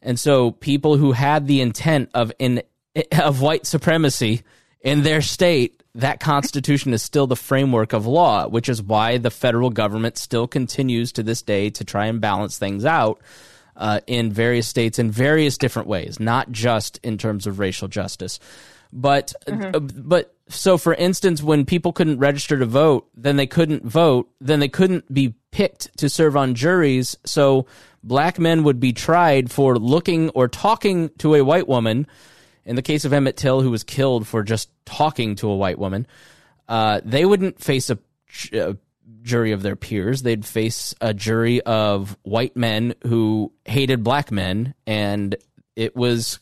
and 0.01 0.19
so 0.19 0.53
people 0.53 0.97
who 0.97 1.13
had 1.13 1.47
the 1.47 1.61
intent 1.61 2.09
of 2.15 2.33
in 2.39 2.63
of 3.19 3.43
white 3.43 3.67
supremacy 3.67 4.43
in 4.81 5.03
their 5.03 5.21
state 5.21 5.83
that 5.95 6.21
constitution 6.21 6.93
is 6.93 7.03
still 7.03 7.27
the 7.27 7.37
framework 7.37 7.93
of 7.93 8.07
law 8.07 8.49
which 8.49 8.69
is 8.69 8.83
why 8.83 9.17
the 9.19 9.31
federal 9.31 9.71
government 9.71 10.19
still 10.19 10.47
continues 10.49 11.13
to 11.13 11.23
this 11.23 11.43
day 11.43 11.71
to 11.71 11.85
try 11.85 12.07
and 12.07 12.21
balance 12.21 12.59
things 12.59 12.85
out 12.85 13.21
uh, 13.77 14.01
in 14.07 14.33
various 14.33 14.67
states 14.67 14.99
in 14.99 15.11
various 15.11 15.59
different 15.59 15.89
ways, 15.89 16.21
not 16.21 16.51
just 16.51 16.99
in 17.03 17.19
terms 17.19 17.47
of 17.47 17.59
racial 17.59 17.89
justice. 17.89 18.39
But 18.93 19.33
uh, 19.47 19.81
but 19.81 20.35
so 20.49 20.79
for 20.79 20.95
instance, 20.95 21.43
when 21.43 21.65
people 21.65 21.93
couldn't 21.93 22.19
register 22.19 22.59
to 22.59 22.67
vote, 22.67 23.09
then 23.17 23.37
they 23.37 23.47
couldn't 23.47 23.85
vote, 23.85 24.31
then 24.41 24.61
they 24.61 24.69
couldn't 24.69 25.13
be 25.13 25.35
picked 25.51 25.97
to 25.99 26.09
serve 26.09 26.37
on 26.37 26.55
juries. 26.55 27.17
So 27.25 27.67
black 28.05 28.39
men 28.39 28.63
would 28.63 28.79
be 28.79 28.93
tried 28.93 29.51
for 29.51 29.77
looking 29.77 30.31
or 30.31 30.47
talking 30.47 31.11
to 31.19 31.35
a 31.35 31.43
white 31.43 31.67
woman. 31.67 32.07
In 32.67 32.77
the 32.77 32.83
case 32.83 33.05
of 33.05 33.13
Emmett 33.13 33.37
Till, 33.37 33.61
who 33.61 33.71
was 33.71 33.85
killed 33.85 34.27
for 34.27 34.43
just 34.43 34.71
talking 34.85 35.37
to 35.37 35.49
a 35.49 35.57
white 35.57 35.79
woman, 35.79 36.07
uh, 36.69 37.01
they 37.05 37.25
wouldn't 37.25 37.61
face 37.61 37.91
a, 37.91 37.99
a 38.53 38.77
jury 39.23 39.53
of 39.53 39.63
their 39.63 39.77
peers. 39.77 40.23
They'd 40.23 40.47
face 40.47 40.95
a 41.01 41.13
jury 41.13 41.61
of 41.63 42.17
white 42.23 42.57
men 42.57 42.95
who 43.07 43.53
hated 43.65 44.03
black 44.03 44.31
men, 44.31 44.75
and 44.87 45.37
it 45.77 45.95
was 45.95 46.41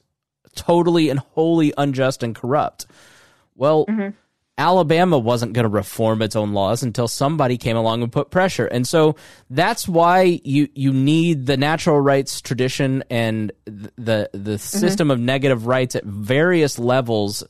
totally 0.54 1.08
and 1.08 1.18
wholly 1.18 1.72
unjust 1.76 2.22
and 2.22 2.34
corrupt. 2.34 2.86
Well, 3.54 3.86
Alabama 4.58 5.18
wasn't 5.18 5.54
going 5.54 5.64
to 5.64 5.68
reform 5.68 6.20
its 6.20 6.36
own 6.36 6.52
laws 6.52 6.82
until 6.82 7.08
somebody 7.08 7.56
came 7.56 7.76
along 7.76 8.02
and 8.02 8.12
put 8.12 8.30
pressure. 8.30 8.66
And 8.66 8.86
so 8.86 9.16
that's 9.48 9.88
why 9.88 10.40
you 10.44 10.68
you 10.74 10.92
need 10.92 11.46
the 11.46 11.56
natural 11.56 12.00
rights 12.00 12.40
tradition 12.40 13.02
and 13.10 13.52
th- 13.66 13.90
the 13.96 14.30
the 14.32 14.58
system 14.58 15.10
of 15.10 15.18
negative 15.18 15.66
rights 15.66 15.96
at 15.96 16.04
various 16.04 16.78
levels 16.78 17.42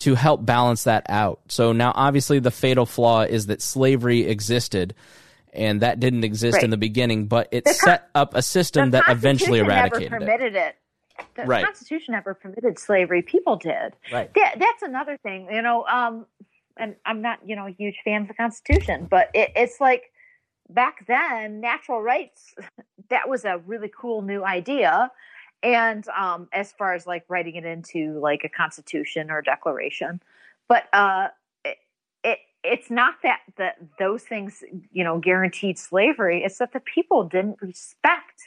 to 0.00 0.14
help 0.14 0.44
balance 0.44 0.84
that 0.84 1.06
out. 1.08 1.40
So 1.48 1.72
now 1.72 1.92
obviously 1.94 2.40
the 2.40 2.50
fatal 2.50 2.84
flaw 2.84 3.22
is 3.22 3.46
that 3.46 3.62
slavery 3.62 4.26
existed 4.26 4.94
and 5.54 5.80
that 5.80 6.00
didn't 6.00 6.24
exist 6.24 6.62
in 6.62 6.70
the 6.70 6.76
beginning, 6.76 7.26
but 7.26 7.48
it 7.52 7.64
The 7.64 7.72
set 7.72 8.10
up 8.14 8.34
a 8.34 8.42
system 8.42 8.90
that 8.90 9.04
eventually 9.08 9.60
eradicated 9.60 10.10
never 10.10 10.46
it. 10.46 10.54
it. 10.56 10.76
The 11.36 11.44
Right. 11.44 11.64
Constitution 11.64 12.12
never 12.12 12.34
permitted 12.34 12.78
slavery. 12.78 13.22
People 13.22 13.56
did. 13.56 13.94
Right. 14.12 14.32
That, 14.34 14.56
that's 14.58 14.82
another 14.82 15.16
thing, 15.22 15.48
you 15.50 15.62
know. 15.62 15.84
Um, 15.86 16.26
and 16.76 16.96
I'm 17.06 17.22
not, 17.22 17.38
you 17.46 17.54
know, 17.56 17.66
a 17.66 17.70
huge 17.70 18.00
fan 18.04 18.22
of 18.22 18.28
the 18.28 18.34
Constitution, 18.34 19.06
but 19.10 19.30
it, 19.34 19.52
it's 19.54 19.80
like 19.80 20.12
back 20.68 21.06
then, 21.06 21.60
natural 21.60 22.02
rights. 22.02 22.54
That 23.10 23.28
was 23.28 23.44
a 23.44 23.58
really 23.66 23.92
cool 23.94 24.22
new 24.22 24.42
idea. 24.42 25.10
And 25.62 26.08
um, 26.08 26.48
as 26.54 26.72
far 26.72 26.94
as 26.94 27.06
like 27.06 27.24
writing 27.28 27.54
it 27.54 27.64
into 27.66 28.18
like 28.18 28.44
a 28.44 28.48
constitution 28.48 29.30
or 29.30 29.42
declaration, 29.42 30.22
but 30.68 30.84
uh, 30.94 31.28
it, 31.66 31.76
it 32.24 32.38
it's 32.62 32.90
not 32.90 33.16
that 33.22 33.40
that 33.58 33.76
those 33.98 34.22
things 34.22 34.64
you 34.90 35.04
know 35.04 35.18
guaranteed 35.18 35.78
slavery. 35.78 36.42
It's 36.42 36.58
that 36.58 36.72
the 36.72 36.80
people 36.80 37.24
didn't 37.24 37.60
respect 37.60 38.42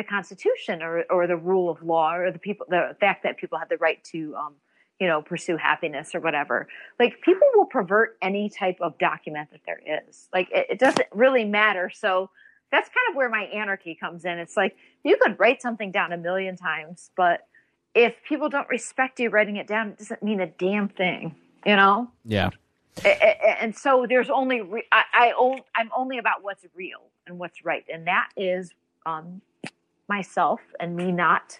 the 0.00 0.08
Constitution 0.08 0.82
or 0.82 1.04
or 1.10 1.26
the 1.26 1.36
rule 1.36 1.68
of 1.68 1.82
law 1.82 2.14
or 2.14 2.32
the 2.32 2.38
people 2.38 2.66
the 2.68 2.96
fact 3.00 3.22
that 3.22 3.36
people 3.36 3.58
had 3.58 3.68
the 3.68 3.76
right 3.76 4.02
to 4.04 4.34
um, 4.34 4.54
you 4.98 5.06
know 5.06 5.20
pursue 5.20 5.56
happiness 5.56 6.14
or 6.14 6.20
whatever. 6.20 6.68
Like 6.98 7.20
people 7.20 7.46
will 7.54 7.66
pervert 7.66 8.16
any 8.22 8.48
type 8.48 8.78
of 8.80 8.98
document 8.98 9.50
that 9.52 9.60
there 9.66 9.80
is. 10.08 10.28
Like 10.32 10.48
it, 10.50 10.66
it 10.70 10.78
doesn't 10.78 11.08
really 11.12 11.44
matter. 11.44 11.90
So 11.94 12.30
that's 12.72 12.88
kind 12.88 13.10
of 13.10 13.16
where 13.16 13.28
my 13.28 13.42
anarchy 13.44 13.94
comes 13.94 14.24
in. 14.24 14.38
It's 14.38 14.56
like 14.56 14.76
you 15.04 15.18
could 15.20 15.38
write 15.38 15.60
something 15.60 15.92
down 15.92 16.12
a 16.12 16.16
million 16.16 16.56
times, 16.56 17.10
but 17.16 17.46
if 17.94 18.14
people 18.26 18.48
don't 18.48 18.68
respect 18.68 19.20
you 19.20 19.28
writing 19.28 19.56
it 19.56 19.66
down, 19.66 19.88
it 19.88 19.98
doesn't 19.98 20.22
mean 20.22 20.40
a 20.40 20.46
damn 20.46 20.88
thing. 20.88 21.34
You 21.66 21.76
know. 21.76 22.10
Yeah. 22.24 22.50
And 23.04 23.76
so 23.76 24.06
there's 24.08 24.30
only 24.30 24.62
re- 24.62 24.86
I, 24.90 25.04
I 25.12 25.60
I'm 25.74 25.90
only 25.96 26.18
about 26.18 26.42
what's 26.42 26.64
real 26.74 27.02
and 27.26 27.38
what's 27.38 27.64
right, 27.64 27.84
and 27.92 28.06
that 28.06 28.28
is 28.36 28.72
um, 29.06 29.40
myself 30.10 30.60
and 30.78 30.94
me 30.94 31.12
not 31.12 31.58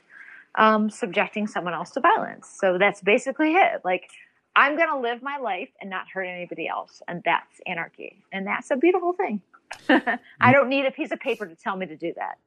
um, 0.57 0.91
subjecting 0.91 1.47
someone 1.47 1.73
else 1.73 1.91
to 1.93 2.01
violence. 2.01 2.53
So 2.61 2.77
that's 2.77 3.01
basically 3.01 3.55
it. 3.55 3.81
Like 3.85 4.11
I'm 4.55 4.77
gonna 4.77 5.01
live 5.01 5.23
my 5.23 5.39
life 5.39 5.71
and 5.81 5.89
not 5.89 6.07
hurt 6.13 6.25
anybody 6.25 6.69
else, 6.69 7.01
and 7.09 7.23
that's 7.25 7.61
anarchy, 7.67 8.23
and 8.33 8.47
that's 8.47 8.71
a 8.71 8.77
beautiful 8.77 9.15
thing. 9.15 9.41
I 10.41 10.53
don't 10.53 10.69
need 10.69 10.85
a 10.85 10.91
piece 10.91 11.13
of 11.13 11.21
paper 11.21 11.47
to 11.47 11.55
tell 11.55 11.77
me 11.77 11.87
to 11.87 11.97
do 11.97 12.13
that. 12.17 12.39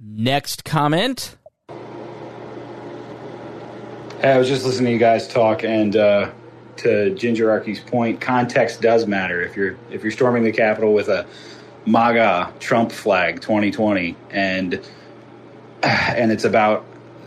Next 0.00 0.64
comment. 0.64 1.36
Hey, 4.20 4.32
I 4.32 4.38
was 4.38 4.48
just 4.48 4.64
listening 4.64 4.86
to 4.86 4.92
you 4.92 4.98
guys 4.98 5.28
talk, 5.28 5.62
and 5.62 5.94
uh, 5.94 6.30
to 6.78 7.14
Ginger 7.14 7.50
Arky's 7.50 7.80
point, 7.80 8.20
context 8.20 8.80
does 8.80 9.06
matter. 9.06 9.42
If 9.42 9.56
you're 9.56 9.76
if 9.90 10.02
you're 10.02 10.12
storming 10.12 10.44
the 10.44 10.52
Capitol 10.52 10.94
with 10.94 11.08
a 11.08 11.26
MAGA 11.86 12.54
Trump 12.60 12.92
flag 12.92 13.40
2020, 13.40 14.16
and 14.30 14.80
and 15.82 16.30
it's 16.32 16.44
about 16.44 16.84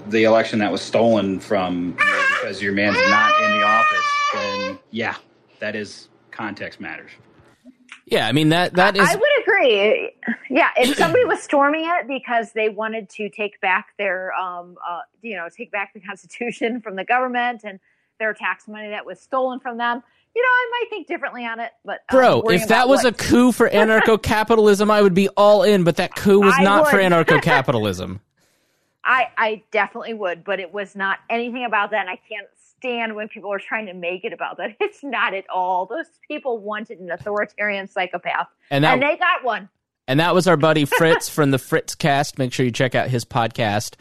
the 0.08 0.24
election 0.24 0.60
that 0.60 0.72
was 0.72 0.82
stolen 0.82 1.40
from 1.40 1.96
you 1.98 2.06
know, 2.06 2.26
because 2.40 2.62
your 2.62 2.74
man's 2.74 2.98
not 3.10 3.42
in 3.42 3.58
the 3.60 3.64
office, 3.64 4.06
then 4.34 4.80
yeah, 4.92 5.16
that 5.60 5.76
is 5.76 6.10
context 6.32 6.80
matters. 6.80 7.12
Yeah, 8.06 8.28
I 8.28 8.32
mean 8.34 8.50
that 8.50 8.74
that 8.76 8.96
is 8.96 9.10
I 9.10 9.16
would 9.16 9.30
agree. 9.42 10.12
Yeah, 10.50 10.70
if 10.78 10.96
somebody 10.98 11.26
was 11.26 11.42
storming 11.42 11.86
it 11.86 12.08
because 12.08 12.52
they 12.54 12.70
wanted 12.70 13.10
to 13.12 13.30
take 13.30 13.60
back 13.62 13.88
their, 13.98 14.32
um, 14.34 14.78
uh, 14.88 15.00
you 15.22 15.36
know, 15.36 15.48
take 15.56 15.72
back 15.72 15.94
the 15.94 16.00
Constitution 16.00 16.82
from 16.82 16.96
the 16.96 17.04
government 17.04 17.62
and 17.64 17.80
their 18.20 18.34
tax 18.34 18.68
money 18.68 18.90
that 18.90 19.06
was 19.06 19.20
stolen 19.20 19.60
from 19.60 19.78
them, 19.78 20.04
you 20.36 20.42
know, 20.42 20.48
I 20.48 20.70
might 20.72 20.90
think 20.92 21.08
differently 21.08 21.46
on 21.46 21.60
it. 21.60 21.72
But 21.84 22.02
um, 22.10 22.18
Bro, 22.18 22.42
if 22.50 22.68
that 22.68 22.88
was 22.88 23.04
what- 23.04 23.14
a 23.14 23.18
coup 23.18 23.52
for 23.52 23.68
anarcho 23.70 24.22
capitalism, 24.22 24.92
I 24.92 25.02
would 25.02 25.16
be 25.16 25.30
all 25.30 25.64
in, 25.64 25.84
but 25.84 25.96
that 25.98 26.16
coup 26.16 26.42
was 26.42 26.54
I 26.58 26.64
not 26.64 26.90
for 26.90 26.98
anarcho 26.98 27.42
capitalism. 27.42 28.22
I, 29.06 29.28
I 29.38 29.64
definitely 29.72 30.16
would, 30.16 30.44
but 30.44 30.60
it 30.60 30.74
was 30.74 30.96
not 30.96 31.20
anything 31.30 31.64
about 31.66 31.92
that. 31.92 32.02
And 32.02 32.10
I 32.10 32.20
can't 32.28 32.48
stand 32.78 33.16
when 33.16 33.28
people 33.28 33.52
are 33.54 33.60
trying 33.60 33.86
to 33.86 33.94
make 33.94 34.26
it 34.26 34.34
about 34.34 34.58
that. 34.58 34.72
It's 34.82 35.04
not 35.04 35.34
at 35.34 35.46
all. 35.54 35.86
Those 35.86 36.08
people 36.28 36.58
wanted 36.60 37.00
an 37.00 37.12
authoritarian 37.12 37.88
psychopath, 37.88 38.48
And 38.72 38.84
that 38.84 38.94
and 38.94 39.02
they 39.04 39.18
got 39.18 39.44
one. 39.44 39.70
and 40.08 40.20
that 40.20 40.34
was 40.34 40.48
our 40.48 40.58
buddy 40.58 40.86
Fritz 40.86 41.30
from 41.30 41.52
the 41.52 41.58
Fritz 41.60 41.96
cast. 41.96 42.38
Make 42.38 42.52
sure 42.54 42.66
you 42.66 42.72
check 42.72 42.96
out 42.96 43.10
his 43.10 43.24
podcast. 43.26 43.96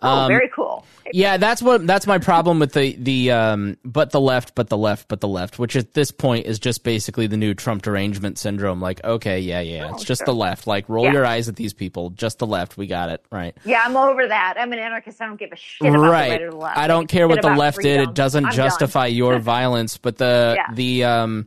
Oh, 0.00 0.08
Um, 0.08 0.28
very 0.28 0.48
cool. 0.54 0.84
Yeah, 1.12 1.38
that's 1.38 1.60
what 1.62 1.86
that's 1.86 2.06
my 2.06 2.18
problem 2.18 2.58
with 2.58 2.72
the 2.74 2.94
the 2.98 3.30
um 3.32 3.76
but 3.84 4.10
the 4.10 4.20
left, 4.20 4.54
but 4.54 4.68
the 4.68 4.76
left, 4.76 5.08
but 5.08 5.20
the 5.20 5.26
left, 5.28 5.58
which 5.58 5.74
at 5.74 5.94
this 5.94 6.10
point 6.10 6.46
is 6.46 6.58
just 6.58 6.84
basically 6.84 7.26
the 7.26 7.36
new 7.36 7.54
Trump 7.54 7.82
derangement 7.82 8.38
syndrome. 8.38 8.80
Like, 8.80 9.02
okay, 9.02 9.40
yeah, 9.40 9.60
yeah, 9.60 9.90
it's 9.92 10.04
just 10.04 10.24
the 10.26 10.34
left. 10.34 10.66
Like, 10.66 10.88
roll 10.88 11.04
Yeah. 11.06 11.12
your 11.12 11.26
eyes 11.26 11.48
at 11.48 11.56
these 11.56 11.72
people. 11.72 12.10
Just 12.10 12.38
the 12.38 12.46
left. 12.46 12.76
We 12.76 12.86
got 12.86 13.08
it 13.08 13.24
right. 13.32 13.56
Yeah, 13.64 13.82
I'm 13.84 13.96
over 13.96 14.28
that. 14.28 14.54
I'm 14.58 14.72
an 14.72 14.78
anarchist. 14.78 15.20
I 15.22 15.26
don't 15.26 15.38
give 15.40 15.50
a 15.52 15.56
shit 15.56 15.88
about 15.88 16.00
the 16.02 16.08
right 16.08 16.50
the 16.50 16.56
left. 16.56 16.76
I 16.78 16.86
don't 16.86 17.04
a 17.04 17.06
care 17.08 17.26
what 17.26 17.42
the 17.42 17.54
left 17.54 17.80
did. 17.80 18.00
It 18.00 18.14
doesn't 18.14 18.44
I'm 18.44 18.50
done. 18.50 18.56
justify 18.56 19.06
your 19.06 19.38
violence, 19.40 19.96
but 19.96 20.18
the 20.18 20.54
Yeah. 20.56 20.74
the 20.74 21.04
um 21.04 21.46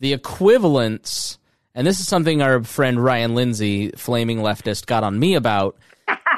the 0.00 0.12
equivalence, 0.12 1.38
and 1.74 1.86
this 1.86 2.00
is 2.00 2.06
something 2.08 2.42
our 2.42 2.62
friend 2.62 3.02
Ryan 3.02 3.34
Lindsay, 3.34 3.90
flaming 3.96 4.38
leftist, 4.38 4.86
got 4.86 5.04
on 5.04 5.18
me 5.18 5.34
about 5.34 5.76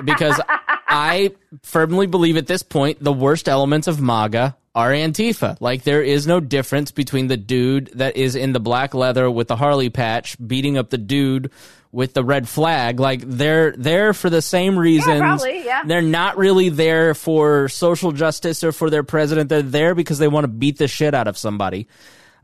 because 0.05 0.41
I 0.93 1.33
firmly 1.63 2.07
believe 2.07 2.37
at 2.37 2.47
this 2.47 2.63
point 2.63 3.03
the 3.03 3.13
worst 3.13 3.49
elements 3.49 3.87
of 3.89 4.01
MAGA 4.01 4.57
are 4.75 4.91
Antifa. 4.91 5.57
Like 5.61 5.83
there 5.83 6.03
is 6.03 6.27
no 6.27 6.41
difference 6.41 6.91
between 6.91 7.27
the 7.27 7.37
dude 7.37 7.91
that 7.95 8.17
is 8.17 8.37
in 8.37 8.53
the 8.53 8.61
black 8.61 8.95
leather 8.95 9.31
with 9.31 9.49
the 9.49 9.57
Harley 9.57 9.91
patch 9.91 10.37
beating 10.45 10.79
up 10.79 10.91
the 10.91 10.99
dude 10.99 11.51
with 11.91 12.15
the 12.15 12.25
red 12.25 12.49
flag. 12.49 12.99
Like 12.99 13.21
they're 13.27 13.73
there 13.73 14.15
for 14.15 14.31
the 14.31 14.41
same 14.41 14.79
reasons. 14.79 15.21
probably, 15.21 15.65
yeah. 15.65 15.85
They're 15.85 16.01
not 16.01 16.39
really 16.39 16.71
there 16.71 17.15
for 17.15 17.69
social 17.69 18.13
justice 18.13 18.65
or 18.65 18.73
for 18.73 18.89
their 18.89 19.03
president. 19.03 19.51
They're 19.51 19.63
there 19.63 19.95
because 19.95 20.19
they 20.19 20.29
want 20.29 20.45
to 20.45 20.49
beat 20.49 20.79
the 20.79 20.89
shit 20.89 21.15
out 21.15 21.29
of 21.29 21.37
somebody. 21.37 21.87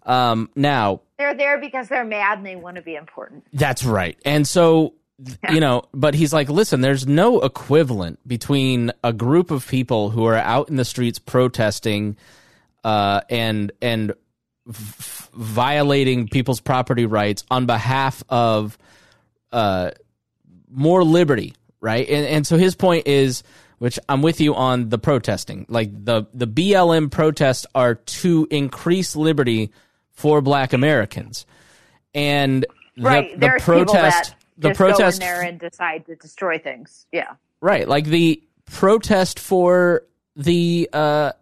Um, 0.04 0.50
now 0.54 1.02
They're 1.18 1.34
there 1.34 1.58
because 1.58 1.88
they're 1.88 2.04
mad 2.04 2.38
and 2.38 2.46
they 2.46 2.56
want 2.56 2.76
to 2.76 2.82
be 2.82 2.94
important. 2.94 3.44
that's 3.52 3.84
right. 3.84 4.18
And 4.24 4.46
so, 4.46 4.94
you 5.50 5.60
know, 5.60 5.82
but 5.92 6.14
he's 6.14 6.32
like, 6.32 6.48
listen, 6.48 6.80
there's 6.80 7.06
no 7.06 7.40
equivalent 7.40 8.20
between 8.26 8.92
a 9.02 9.12
group 9.12 9.50
of 9.50 9.66
people 9.66 10.10
who 10.10 10.24
are 10.26 10.36
out 10.36 10.68
in 10.68 10.76
the 10.76 10.84
streets 10.84 11.18
protesting 11.18 12.16
uh, 12.84 13.20
and 13.28 13.72
and 13.82 14.12
violating 14.66 16.28
people's 16.28 16.60
property 16.60 17.06
rights 17.06 17.44
on 17.50 17.66
behalf 17.66 18.22
of 18.28 18.78
uh, 19.52 19.90
more 20.70 21.02
liberty, 21.02 21.54
right? 21.80 22.08
And 22.08 22.26
and 22.26 22.46
so 22.46 22.56
his 22.56 22.74
point 22.74 23.06
is, 23.06 23.42
which 23.78 23.98
I'm 24.08 24.22
with 24.22 24.40
you 24.40 24.54
on 24.54 24.88
the 24.88 24.98
protesting, 24.98 25.66
like 25.68 25.90
the 26.04 26.26
the 26.32 26.46
BLM 26.46 27.10
protests 27.10 27.66
are 27.74 27.96
to 27.96 28.46
increase 28.50 29.16
liberty 29.16 29.72
for 30.10 30.40
Black 30.40 30.72
Americans, 30.72 31.46
and 32.14 32.64
the, 32.96 33.02
Right. 33.02 33.32
the 33.32 33.38
There's 33.38 33.62
protest, 33.62 34.34
the 34.58 34.68
just 34.68 34.78
protest, 34.78 35.20
go 35.20 35.26
in 35.26 35.32
there 35.32 35.42
and 35.42 35.58
decide 35.60 36.06
to 36.06 36.16
destroy 36.16 36.58
things. 36.58 37.06
Yeah. 37.12 37.34
right? 37.60 37.88
Like 37.88 38.04
the 38.06 38.42
protest 38.66 39.38
for 39.40 40.04
the 40.36 40.88
uh 40.92 41.32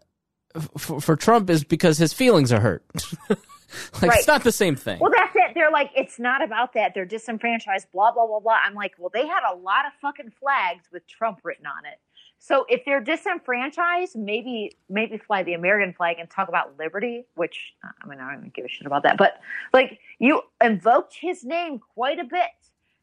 for, 0.78 1.00
for 1.00 1.16
Trump 1.16 1.50
is 1.50 1.64
because 1.64 1.98
his 1.98 2.12
feelings 2.12 2.52
are 2.52 2.60
hurt. 2.60 2.84
like 3.28 3.38
Right. 4.02 4.18
it's 4.18 4.26
not 4.26 4.42
the 4.44 4.52
same 4.52 4.76
thing. 4.76 4.98
Well, 5.00 5.10
that's 5.14 5.32
it. 5.34 5.52
They're 5.54 5.70
like, 5.70 5.90
it's 5.94 6.18
not 6.18 6.42
about 6.42 6.72
that. 6.74 6.92
They're 6.94 7.04
disenfranchised, 7.04 7.88
blah, 7.92 8.12
blah, 8.12 8.26
blah, 8.26 8.40
blah. 8.40 8.56
I'm 8.64 8.74
like, 8.74 8.94
well, 8.98 9.10
they 9.12 9.26
had 9.26 9.40
a 9.50 9.54
lot 9.56 9.86
of 9.86 9.92
fucking 10.00 10.32
flags 10.40 10.84
with 10.92 11.06
Trump 11.06 11.40
written 11.42 11.66
on 11.66 11.84
it. 11.84 11.98
So 12.38 12.64
if 12.68 12.84
they're 12.84 13.00
disenfranchised, 13.02 14.14
maybe 14.14 14.76
maybe 14.88 15.18
fly 15.18 15.42
the 15.42 15.54
American 15.54 15.94
flag 15.94 16.16
and 16.18 16.28
talk 16.30 16.48
about 16.48 16.78
liberty, 16.78 17.24
which 17.34 17.72
I 17.82 18.06
mean 18.06 18.20
I 18.20 18.30
don't 18.30 18.38
even 18.40 18.52
give 18.54 18.64
a 18.66 18.68
shit 18.68 18.86
about 18.86 19.02
that. 19.04 19.16
But 19.16 19.40
like 19.72 19.98
you 20.18 20.42
invoked 20.62 21.16
his 21.20 21.44
name 21.44 21.80
quite 21.94 22.18
a 22.18 22.24
bit. 22.24 22.50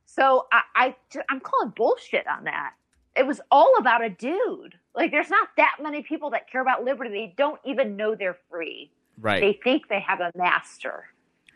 So 0.06 0.48
I, 0.52 0.62
I 0.76 0.96
I'm 1.30 1.40
calling 1.40 1.74
bullshit 1.76 2.28
on 2.28 2.44
that. 2.46 2.74
It 3.16 3.26
was 3.28 3.42
all 3.52 3.76
about 3.78 4.04
a 4.04 4.10
dude. 4.10 4.76
Like 4.96 5.12
there's 5.12 5.30
not 5.30 5.50
that 5.58 5.78
many 5.82 6.02
people 6.02 6.32
that 6.32 6.50
care 6.50 6.62
about 6.62 6.84
liberty. 6.84 7.10
They 7.10 7.34
don't 7.38 7.60
even 7.66 7.96
know 7.96 8.16
they're 8.16 8.38
free. 8.50 8.92
right, 9.20 9.42
They 9.42 9.60
think 9.64 9.88
they 9.88 10.00
have 10.02 10.20
a 10.20 10.32
master. 10.36 11.06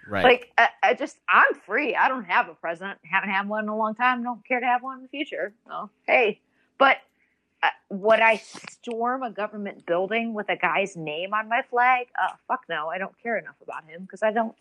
right. 0.07 0.23
Like 0.23 0.51
I, 0.57 0.69
I 0.83 0.93
just, 0.93 1.17
I'm 1.29 1.53
free. 1.65 1.95
I 1.95 2.07
don't 2.07 2.25
have 2.25 2.47
a 2.49 2.53
president. 2.53 2.99
Haven't 3.03 3.29
had 3.31 3.47
one 3.49 3.63
in 3.65 3.69
a 3.69 3.77
long 3.77 3.95
time. 3.95 4.23
Don't 4.23 4.45
care 4.47 4.59
to 4.59 4.65
have 4.65 4.81
one 4.83 4.97
in 4.97 5.03
the 5.03 5.09
future. 5.09 5.53
So 5.67 5.89
hey, 6.07 6.39
but 6.77 6.97
uh, 7.63 7.69
would 7.89 8.19
I 8.19 8.37
storm 8.69 9.23
a 9.23 9.31
government 9.31 9.85
building 9.87 10.33
with 10.35 10.47
a 10.49 10.55
guy's 10.55 10.95
name 10.95 11.33
on 11.33 11.49
my 11.49 11.63
flag? 11.69 12.07
Uh, 12.21 12.33
fuck 12.47 12.65
no. 12.69 12.87
I 12.89 12.97
don't 12.99 13.15
care 13.21 13.37
enough 13.37 13.55
about 13.63 13.83
him 13.85 14.01
because 14.03 14.21
I 14.23 14.31
don't. 14.31 14.55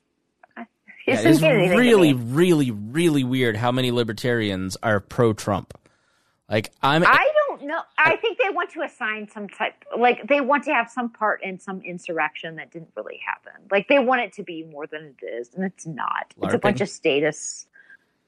Yeah, 1.06 1.20
it's 1.20 1.40
mean 1.40 1.50
anything 1.50 1.70
to 1.70 1.76
really, 1.76 2.14
really, 2.14 2.70
really 2.70 3.24
weird 3.24 3.56
how 3.56 3.70
many 3.72 3.90
libertarians 3.92 4.76
are 4.82 5.00
pro 5.00 5.32
Trump. 5.32 5.78
Like 6.50 6.72
I'm 6.82 7.04
I 7.04 7.28
don't 7.48 7.62
know. 7.64 7.80
I 7.98 8.16
think 8.16 8.38
they 8.38 8.50
want 8.50 8.70
to 8.70 8.82
assign 8.82 9.28
some 9.28 9.48
type, 9.48 9.74
like 9.98 10.28
they 10.28 10.40
want 10.40 10.64
to 10.64 10.72
have 10.74 10.90
some 10.90 11.10
part 11.10 11.42
in 11.42 11.58
some 11.58 11.80
insurrection 11.82 12.56
that 12.56 12.70
didn't 12.70 12.90
really 12.96 13.20
happen. 13.26 13.52
Like 13.70 13.88
they 13.88 13.98
want 13.98 14.20
it 14.22 14.32
to 14.34 14.42
be 14.44 14.62
more 14.64 14.86
than 14.86 15.14
it 15.20 15.24
is, 15.26 15.50
and 15.54 15.64
it's 15.64 15.86
not. 15.86 16.32
It's 16.42 16.54
a 16.54 16.58
bunch 16.58 16.80
of 16.80 16.88
status. 16.88 17.66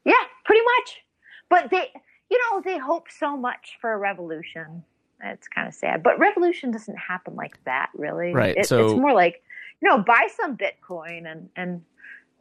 Yeah, 0.04 0.14
pretty 0.44 0.62
much. 0.78 1.02
But 1.48 1.70
they, 1.70 1.88
you 2.30 2.38
know, 2.50 2.60
they 2.60 2.78
hope 2.78 3.06
so 3.10 3.36
much 3.36 3.76
for 3.80 3.92
a 3.92 3.98
revolution. 3.98 4.84
It's 5.22 5.48
kind 5.48 5.66
of 5.66 5.74
sad, 5.74 6.02
but 6.02 6.18
revolution 6.18 6.70
doesn't 6.70 6.96
happen 6.96 7.34
like 7.34 7.62
that, 7.64 7.90
really. 7.94 8.32
Right, 8.32 8.56
It, 8.56 8.66
so- 8.66 8.84
it's 8.84 8.94
more 8.94 9.12
like, 9.14 9.42
you 9.80 9.88
know, 9.88 9.98
buy 9.98 10.28
some 10.36 10.56
Bitcoin 10.56 11.30
and 11.30 11.48
and 11.56 11.82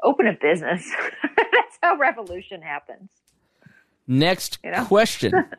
open 0.03 0.27
a 0.27 0.33
business. 0.33 0.89
That's 1.35 1.77
how 1.81 1.97
revolution 1.97 2.61
happens. 2.61 3.09
next 4.07 4.59
You 4.63 4.71
know? 4.71 4.85
question. 4.85 5.33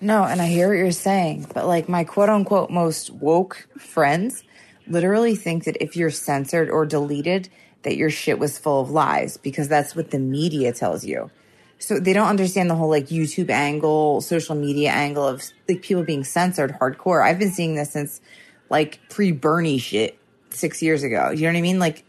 No, 0.00 0.24
and 0.24 0.42
I 0.42 0.46
hear 0.46 0.68
what 0.68 0.74
you're 0.76 0.92
saying, 0.92 1.46
but 1.54 1.66
like 1.66 1.88
my 1.88 2.04
quote 2.04 2.28
unquote 2.28 2.70
most 2.70 3.10
woke 3.10 3.66
friends 3.78 4.44
literally 4.86 5.34
think 5.34 5.64
that 5.64 5.82
if 5.82 5.96
you're 5.96 6.10
censored 6.10 6.68
or 6.70 6.84
deleted, 6.84 7.48
that 7.82 7.96
your 7.96 8.10
shit 8.10 8.38
was 8.38 8.58
full 8.58 8.80
of 8.82 8.90
lies 8.90 9.36
because 9.38 9.68
that's 9.68 9.96
what 9.96 10.10
the 10.10 10.18
media 10.18 10.72
tells 10.72 11.04
you. 11.04 11.30
So 11.78 11.98
they 11.98 12.12
don't 12.12 12.28
understand 12.28 12.68
the 12.68 12.74
whole 12.74 12.90
like 12.90 13.06
YouTube 13.06 13.50
angle, 13.50 14.20
social 14.20 14.54
media 14.54 14.90
angle 14.90 15.26
of 15.26 15.42
like 15.68 15.82
people 15.82 16.04
being 16.04 16.24
censored 16.24 16.72
hardcore. 16.80 17.24
I've 17.24 17.38
been 17.38 17.50
seeing 17.52 17.74
this 17.74 17.92
since 17.92 18.20
like 18.70 19.00
pre 19.08 19.32
Bernie 19.32 19.78
shit 19.78 20.18
six 20.50 20.82
years 20.82 21.02
ago. 21.02 21.30
You 21.30 21.42
know 21.42 21.48
what 21.48 21.58
I 21.58 21.62
mean? 21.62 21.78
Like 21.78 22.04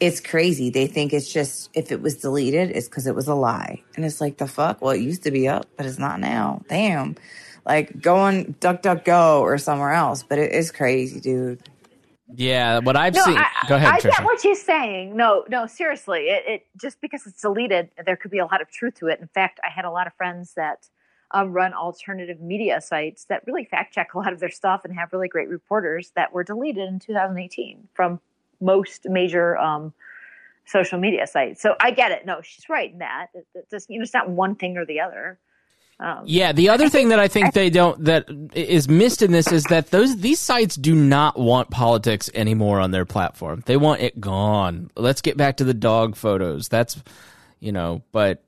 it's 0.00 0.20
crazy. 0.20 0.70
They 0.70 0.86
think 0.86 1.12
it's 1.12 1.32
just 1.32 1.70
if 1.74 1.92
it 1.92 2.02
was 2.02 2.16
deleted, 2.18 2.70
it's 2.70 2.88
because 2.88 3.06
it 3.06 3.14
was 3.14 3.28
a 3.28 3.34
lie. 3.34 3.82
And 3.96 4.04
it's 4.04 4.20
like 4.20 4.38
the 4.38 4.48
fuck? 4.48 4.82
Well, 4.82 4.92
it 4.92 5.00
used 5.00 5.22
to 5.24 5.30
be 5.30 5.48
up, 5.48 5.66
but 5.76 5.86
it's 5.86 5.98
not 5.98 6.20
now. 6.20 6.62
Damn. 6.68 7.16
Like 7.64 8.00
go 8.00 8.16
on 8.16 8.54
DuckDuckGo 8.60 9.40
or 9.40 9.58
somewhere 9.58 9.92
else. 9.92 10.22
But 10.22 10.38
it 10.38 10.52
is 10.52 10.72
crazy, 10.72 11.20
dude. 11.20 11.62
yeah, 12.34 12.80
what 12.80 12.96
I've 12.96 13.14
No, 13.14 13.22
seen. 13.24 13.36
I, 13.36 13.46
Go 13.64 13.76
ahead, 13.76 13.88
I 13.94 13.98
Trisha. 13.98 14.18
get 14.18 14.24
what 14.24 14.40
she's 14.40 14.62
saying. 14.62 15.16
No, 15.16 15.44
no, 15.48 15.66
seriously. 15.66 16.28
It, 16.28 16.44
it 16.46 16.66
just 16.80 17.00
because 17.00 17.26
it's 17.26 17.40
deleted, 17.40 17.90
there 18.04 18.16
could 18.16 18.30
be 18.30 18.38
a 18.38 18.46
lot 18.46 18.60
of 18.62 18.70
truth 18.70 18.96
to 18.96 19.08
it. 19.08 19.20
In 19.20 19.28
fact, 19.28 19.60
I 19.64 19.70
had 19.70 19.84
a 19.84 19.90
lot 19.90 20.06
of 20.06 20.14
friends 20.14 20.54
that 20.54 20.88
um, 21.30 21.52
run 21.52 21.74
alternative 21.74 22.40
media 22.40 22.80
sites 22.80 23.24
that 23.26 23.42
really 23.46 23.64
fact 23.64 23.94
check 23.94 24.14
a 24.14 24.18
lot 24.18 24.32
of 24.32 24.40
their 24.40 24.50
stuff 24.50 24.82
and 24.84 24.94
have 24.94 25.12
really 25.12 25.28
great 25.28 25.48
reporters 25.48 26.12
that 26.16 26.32
were 26.32 26.44
deleted 26.44 26.88
in 26.88 26.98
2018 26.98 27.88
from 27.94 28.20
most 28.60 29.06
major 29.08 29.56
um, 29.58 29.92
social 30.66 30.98
media 30.98 31.26
sites. 31.26 31.60
So 31.62 31.76
I 31.80 31.90
get 31.90 32.12
it. 32.12 32.26
No, 32.26 32.40
she's 32.42 32.68
right 32.68 32.92
in 32.92 32.98
that. 32.98 33.28
It, 33.34 33.46
it 33.54 33.70
just, 33.70 33.88
you 33.90 33.98
know, 33.98 34.02
it's 34.02 34.14
not 34.14 34.28
one 34.28 34.54
thing 34.56 34.76
or 34.76 34.84
the 34.84 35.00
other. 35.00 35.38
Um, 35.98 36.24
Yeah, 36.26 36.52
the 36.52 36.68
other 36.68 36.90
thing 36.90 37.08
that 37.08 37.18
I 37.18 37.28
think 37.28 37.54
they 37.54 37.70
don't 37.70 38.04
that 38.04 38.26
is 38.54 38.86
missed 38.86 39.22
in 39.22 39.32
this 39.32 39.50
is 39.50 39.64
that 39.64 39.90
those 39.90 40.18
these 40.18 40.38
sites 40.38 40.76
do 40.76 40.94
not 40.94 41.38
want 41.38 41.70
politics 41.70 42.28
anymore 42.34 42.80
on 42.80 42.90
their 42.90 43.06
platform. 43.06 43.62
They 43.64 43.78
want 43.78 44.02
it 44.02 44.20
gone. 44.20 44.90
Let's 44.94 45.22
get 45.22 45.38
back 45.38 45.56
to 45.56 45.64
the 45.64 45.72
dog 45.72 46.14
photos. 46.14 46.68
That's 46.68 47.02
you 47.60 47.72
know, 47.72 48.02
but 48.12 48.44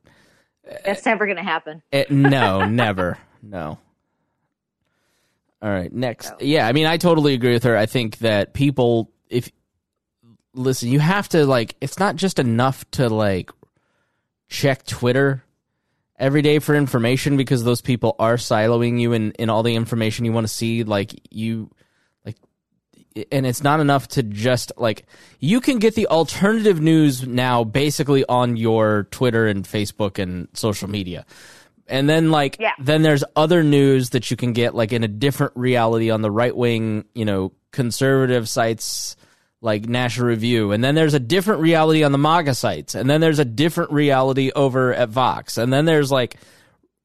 That's 0.85 1.07
never 1.07 1.25
going 1.25 1.39
to 1.39 1.43
happen. 1.43 1.83
it, 1.91 2.11
no, 2.11 2.65
never. 2.69 3.17
No. 3.43 3.79
All 5.63 5.71
right, 5.71 5.91
next. 5.93 6.35
Yeah, 6.41 6.69
I 6.69 6.73
mean 6.73 6.85
I 6.85 6.99
totally 6.99 7.33
agree 7.33 7.55
with 7.55 7.65
her. 7.65 7.79
I 7.79 7.87
think 7.87 8.19
that 8.19 8.53
people 8.53 9.11
if 9.31 9.51
listen, 10.59 10.89
you 10.91 10.99
have 11.01 11.29
to 11.31 11.47
like. 11.47 11.75
It's 11.81 11.99
not 11.99 12.17
just 12.17 12.39
enough 12.39 12.89
to 12.93 13.09
like 13.09 13.51
check 14.49 14.85
Twitter 14.85 15.45
every 16.19 16.43
day 16.43 16.59
for 16.59 16.75
information 16.75 17.37
because 17.37 17.65
those 17.65 17.81
people 17.81 18.17
are 18.19 18.37
siloing 18.37 19.01
you 19.01 19.13
in 19.13 19.33
in 19.33 19.49
all 19.49 19.63
the 19.63 19.75
information 19.75 20.25
you 20.25 20.33
want 20.33 20.47
to 20.47 20.53
see. 20.53 20.85
Like 20.85 21.15
you, 21.31 21.71
like, 22.27 22.37
and 23.31 23.47
it's 23.47 23.63
not 23.63 23.81
enough 23.81 24.09
to 24.09 24.23
just 24.23 24.73
like 24.77 25.07
you 25.39 25.61
can 25.61 25.79
get 25.79 25.95
the 25.95 26.09
alternative 26.09 26.81
news 26.81 27.27
now 27.27 27.65
basically 27.65 28.25
on 28.29 28.57
your 28.57 29.05
Twitter 29.11 29.47
and 29.47 29.65
Facebook 29.65 30.19
and 30.19 30.49
social 30.55 30.91
media. 30.91 31.25
And 31.87 32.09
then 32.09 32.31
like 32.31 32.57
Yeah. 32.59 32.73
then 32.79 33.03
there's 33.03 33.25
other 33.35 33.63
news 33.63 34.11
that 34.11 34.31
you 34.31 34.37
can 34.37 34.53
get 34.53 34.75
like 34.75 34.93
in 34.93 35.05
a 35.05 35.09
different 35.09 35.53
reality 35.57 36.11
on 36.11 36.21
the 36.21 36.31
right 36.31 36.55
wing, 36.55 37.05
you 37.15 37.25
know, 37.25 37.53
conservative 37.71 38.49
sites 38.49 39.17
like 39.61 39.89
National 39.89 40.27
Review. 40.29 40.73
And 40.73 40.83
then 40.85 40.95
there's 40.95 41.15
a 41.15 41.21
different 41.21 41.61
reality 41.63 42.05
on 42.05 42.13
the 42.13 42.19
MAGA 42.19 42.55
sites. 42.55 42.95
And 42.95 43.09
then 43.11 43.21
there's 43.21 43.39
a 43.41 43.45
different 43.45 43.91
reality 43.93 44.53
over 44.55 44.95
at 44.95 45.09
Vox. 45.09 45.59
And 45.59 45.73
then 45.73 45.85
there's 45.85 46.11
like 46.13 46.37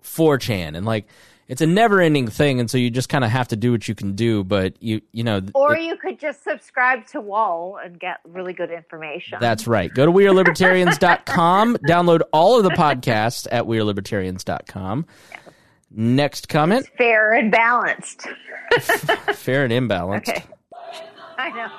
4chan 0.04 0.76
and 0.76 0.86
like 0.86 1.08
it's 1.48 1.62
a 1.62 1.66
never 1.66 2.02
ending 2.02 2.28
thing 2.28 2.60
and 2.60 2.70
so 2.70 2.78
you 2.78 2.90
just 2.90 3.08
kind 3.10 3.24
of 3.24 3.30
have 3.32 3.48
to 3.48 3.56
do 3.56 3.72
what 3.72 3.88
you 3.88 3.96
can 3.96 4.16
do 4.16 4.44
but 4.44 4.82
you 4.84 5.00
you 5.14 5.24
know 5.24 5.40
Or 5.56 5.76
it- 5.78 5.84
you 5.84 5.96
could 5.96 6.20
just 6.20 6.44
subscribe 6.44 7.08
to 7.08 7.22
Wall 7.22 7.80
and 7.84 7.98
get 7.98 8.18
really 8.26 8.52
good 8.52 8.70
information. 8.70 9.38
that's 9.40 9.66
right 9.66 9.94
go 9.94 10.06
to 10.06 10.12
wearelibertarians.com 10.12 11.78
download 11.88 12.22
all 12.34 12.58
of 12.58 12.64
the 12.66 12.72
podcasts 12.72 13.48
at 13.50 13.64
wearelibertarians.com 13.64 15.06
next 15.92 16.50
comment 16.50 16.86
fair 16.98 17.32
and 17.34 17.50
balanced. 17.50 18.28
fair 19.34 19.64
and 19.64 19.72
imbalanced 19.72 20.30
Okay. 20.30 20.44
I 21.38 21.50
know. 21.50 21.70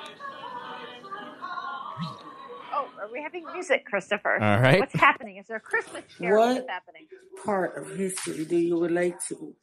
Are 3.15 3.21
having 3.23 3.45
music, 3.53 3.85
Christopher? 3.85 4.41
All 4.41 4.59
right. 4.59 4.79
What's 4.79 4.93
happening? 4.93 5.37
Is 5.37 5.47
there 5.47 5.57
a 5.57 5.61
Christmas 5.61 6.03
carol? 6.17 6.41
What? 6.41 6.55
What's 6.55 6.69
happening? 6.69 7.07
part 7.45 7.77
of 7.77 7.95
history 7.95 8.43
do 8.45 8.57
you 8.57 8.81
relate 8.81 9.15
to? 9.29 9.55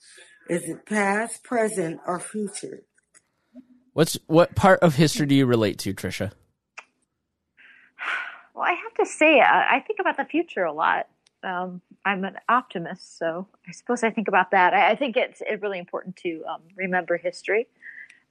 Is 0.48 0.62
it 0.68 0.86
past, 0.86 1.42
present, 1.44 2.00
or 2.06 2.18
future? 2.18 2.82
what's 3.92 4.18
what 4.26 4.54
part 4.54 4.80
of 4.80 4.94
history 4.94 5.26
do 5.26 5.34
you 5.34 5.44
relate 5.44 5.78
to 5.78 5.92
trisha 5.92 6.32
Well, 8.54 8.64
I 8.64 8.72
have 8.72 8.94
to 8.98 9.06
say, 9.06 9.40
I, 9.40 9.76
I 9.76 9.80
think 9.80 9.98
about 9.98 10.16
the 10.16 10.24
future 10.24 10.64
a 10.64 10.72
lot. 10.72 11.08
Um, 11.42 11.80
I'm 12.04 12.24
an 12.24 12.36
optimist, 12.48 13.18
so 13.18 13.48
I 13.66 13.72
suppose 13.72 14.02
I 14.02 14.10
think 14.10 14.28
about 14.28 14.50
that. 14.52 14.74
I, 14.74 14.90
I 14.90 14.96
think 14.96 15.16
it's 15.16 15.42
it's 15.44 15.62
really 15.62 15.78
important 15.78 16.16
to 16.16 16.44
um, 16.48 16.60
remember 16.76 17.16
history. 17.16 17.66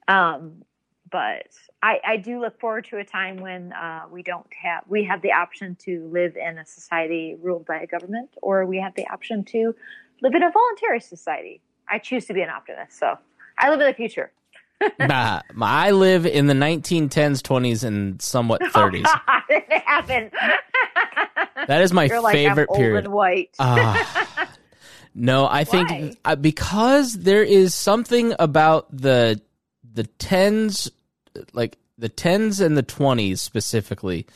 Um, 0.08 0.64
but 1.12 1.46
I, 1.82 2.00
I 2.04 2.16
do 2.16 2.40
look 2.40 2.58
forward 2.58 2.86
to 2.86 2.96
a 2.96 3.04
time 3.04 3.36
when 3.36 3.72
uh, 3.74 4.04
we 4.10 4.22
don't 4.22 4.46
have 4.60 4.84
we 4.88 5.04
have 5.04 5.22
the 5.22 5.32
option 5.32 5.76
to 5.84 6.08
live 6.10 6.36
in 6.36 6.58
a 6.58 6.66
society 6.66 7.36
ruled 7.40 7.66
by 7.66 7.80
a 7.80 7.86
government, 7.86 8.30
or 8.40 8.64
we 8.64 8.78
have 8.78 8.94
the 8.94 9.06
option 9.08 9.44
to 9.44 9.74
live 10.22 10.34
in 10.34 10.42
a 10.42 10.50
voluntary 10.50 11.00
society. 11.00 11.60
I 11.88 11.98
choose 11.98 12.24
to 12.26 12.34
be 12.34 12.40
an 12.40 12.48
optimist, 12.48 12.98
so 12.98 13.18
I 13.58 13.70
live 13.70 13.80
in 13.80 13.86
the 13.86 13.94
future. 13.94 14.32
nah, 14.98 15.42
I 15.60 15.92
live 15.92 16.26
in 16.26 16.46
the 16.46 16.54
1910s 16.54 17.40
20s 17.40 17.84
and 17.84 18.20
somewhat 18.20 18.62
30s 18.62 19.04
Oh, 19.06 19.20
God, 19.26 19.42
it 19.48 19.82
happened. 19.84 20.32
that 21.68 21.82
is 21.82 21.92
my 21.92 22.06
You're 22.06 22.20
like 22.20 22.32
favorite 22.32 22.68
I'm 22.72 22.76
period 22.76 23.06
white. 23.06 23.54
Ah. 23.60 24.48
no, 25.14 25.46
I 25.46 25.62
think 25.62 25.90
Why? 25.90 26.16
uh, 26.24 26.36
because 26.36 27.12
there 27.12 27.44
is 27.44 27.74
something 27.74 28.34
about 28.40 28.88
the 28.96 29.40
the 29.94 30.04
tens, 30.04 30.90
like 31.52 31.78
the 31.98 32.08
tens 32.08 32.60
and 32.60 32.76
the 32.76 32.82
twenties 32.82 33.40
specifically, 33.40 34.26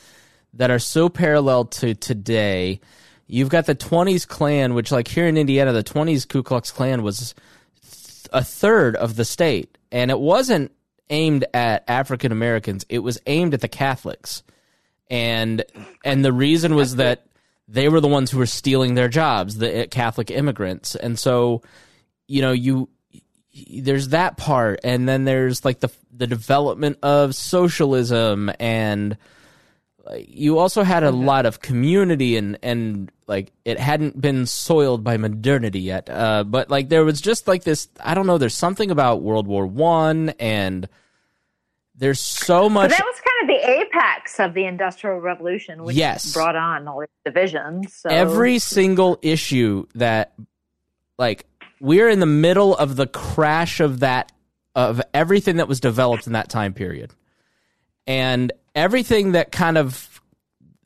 that 0.55 0.71
are 0.71 0.79
so 0.79 1.09
parallel 1.09 1.67
to 1.67 1.95
today. 1.95 2.81
You've 3.27 3.49
got 3.49 3.67
the 3.67 3.75
twenties 3.75 4.25
Klan, 4.25 4.75
which, 4.75 4.93
like 4.93 5.09
here 5.09 5.27
in 5.27 5.37
Indiana, 5.37 5.73
the 5.73 5.83
twenties 5.83 6.25
Ku 6.25 6.43
Klux 6.43 6.71
Klan 6.71 7.03
was 7.03 7.35
th- 7.83 8.29
a 8.33 8.45
third 8.45 8.97
of 8.97 9.17
the 9.17 9.25
state, 9.25 9.77
and 9.91 10.11
it 10.11 10.21
wasn't 10.21 10.73
aimed 11.11 11.45
at 11.53 11.85
African 11.89 12.33
Americans; 12.33 12.87
it 12.89 13.01
was 13.01 13.19
aimed 13.27 13.55
at 13.55 13.61
the 13.61 13.69
Catholics. 13.69 14.43
And 15.09 15.65
and 16.05 16.25
the 16.25 16.33
reason 16.33 16.75
was 16.75 16.97
that 16.97 17.27
they 17.69 17.89
were 17.89 18.01
the 18.01 18.09
ones 18.09 18.31
who 18.31 18.39
were 18.39 18.47
stealing 18.47 18.95
their 18.95 19.09
jobs, 19.09 19.59
the 19.59 19.85
uh, 19.85 19.87
Catholic 19.87 20.31
immigrants, 20.31 20.95
and 20.95 21.19
so 21.19 21.63
you 22.29 22.43
know 22.43 22.53
you 22.53 22.89
there's 23.81 24.09
that 24.09 24.37
part, 24.37 24.81
and 24.85 25.09
then 25.09 25.25
there's 25.25 25.65
like 25.65 25.81
the 25.81 25.91
the 26.17 26.27
development 26.27 26.99
of 27.03 27.35
socialism, 27.35 28.51
and 28.59 29.17
you 30.29 30.59
also 30.59 30.83
had 30.83 31.03
a 31.03 31.11
lot 31.11 31.47
of 31.47 31.61
community 31.61 32.37
and 32.37 32.59
and 32.63 33.11
like 33.27 33.53
it 33.65 33.79
hadn't 33.79 34.21
been 34.21 34.47
soiled 34.47 35.03
by 35.03 35.17
modernity 35.17 35.81
yet, 35.81 36.09
uh, 36.09 36.45
but 36.45 36.71
like 36.71 36.89
there 36.89 37.05
was 37.05 37.21
just 37.21 37.49
like 37.49 37.65
this 37.65 37.89
I 38.01 38.15
don't 38.15 38.27
know, 38.27 38.39
there's 38.39 38.55
something 38.55 38.91
about 38.91 39.23
World 39.23 39.47
War 39.47 39.67
One 39.67 40.31
and. 40.41 40.89
There's 41.99 42.21
so 42.21 42.65
But 42.65 42.73
much 42.75 42.91
that 42.91 43.03
was 43.03 43.21
kind 43.23 43.51
of 43.51 43.57
the 43.57 43.71
apex 43.81 44.39
of 44.39 44.53
the 44.53 44.67
Industrial 44.67 45.19
Revolution, 45.19 45.83
which 45.83 45.97
Yes. 45.97 46.35
brought 46.35 46.55
on 46.55 46.87
all 46.87 47.01
these 47.01 47.09
divisions. 47.25 47.95
So. 47.95 48.11
every 48.11 48.59
single 48.59 49.19
issue 49.23 49.87
that 49.95 50.35
like 51.19 51.47
we're 51.81 52.11
in 52.11 52.21
the 52.21 52.27
middle 52.27 52.77
of 52.77 52.97
the 52.97 53.07
crash 53.07 53.81
of 53.81 54.01
that 54.01 54.31
of 54.77 55.01
everything 55.15 55.57
that 55.57 55.67
was 55.67 55.81
developed 55.81 56.27
in 56.27 56.35
that 56.35 56.51
time 56.51 56.75
period. 56.75 57.13
And 58.07 58.53
everything 58.75 59.33
that 59.33 59.51
kind 59.51 59.79
of 59.79 60.21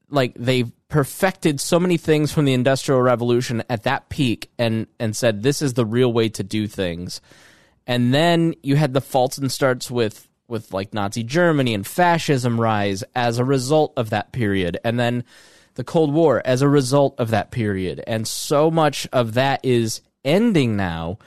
like 0.08 0.32
they 0.34 0.64
perfected 0.88 1.60
so 1.60 1.78
many 1.78 1.96
things 1.96 2.32
from 2.32 2.44
the 2.44 2.54
industrial 2.54 3.02
revolution 3.02 3.62
at 3.68 3.82
that 3.82 4.08
peak 4.08 4.50
and 4.58 4.86
and 4.98 5.14
said 5.14 5.42
this 5.42 5.60
is 5.60 5.74
the 5.74 5.84
real 5.84 6.12
way 6.12 6.28
to 6.30 6.42
do 6.42 6.66
things. 6.66 7.20
And 7.86 8.14
then 8.14 8.54
you 8.62 8.76
had 8.76 8.94
the 8.94 9.00
faults 9.00 9.36
and 9.36 9.50
starts 9.50 9.90
with 9.90 10.28
with 10.48 10.72
like 10.72 10.94
Nazi 10.94 11.22
Germany 11.22 11.74
and 11.74 11.86
fascism 11.86 12.60
rise 12.60 13.04
as 13.14 13.38
a 13.38 13.44
result 13.44 13.92
of 13.96 14.10
that 14.10 14.32
period 14.32 14.78
and 14.84 14.98
then 14.98 15.24
the 15.74 15.84
Cold 15.84 16.12
War 16.12 16.42
as 16.44 16.62
a 16.62 16.68
result 16.68 17.14
of 17.18 17.30
that 17.30 17.50
period. 17.50 18.02
And 18.06 18.26
so 18.26 18.70
much 18.70 19.06
of 19.12 19.34
that 19.34 19.64
is 19.64 20.00
ending 20.24 20.76
now 20.76 21.18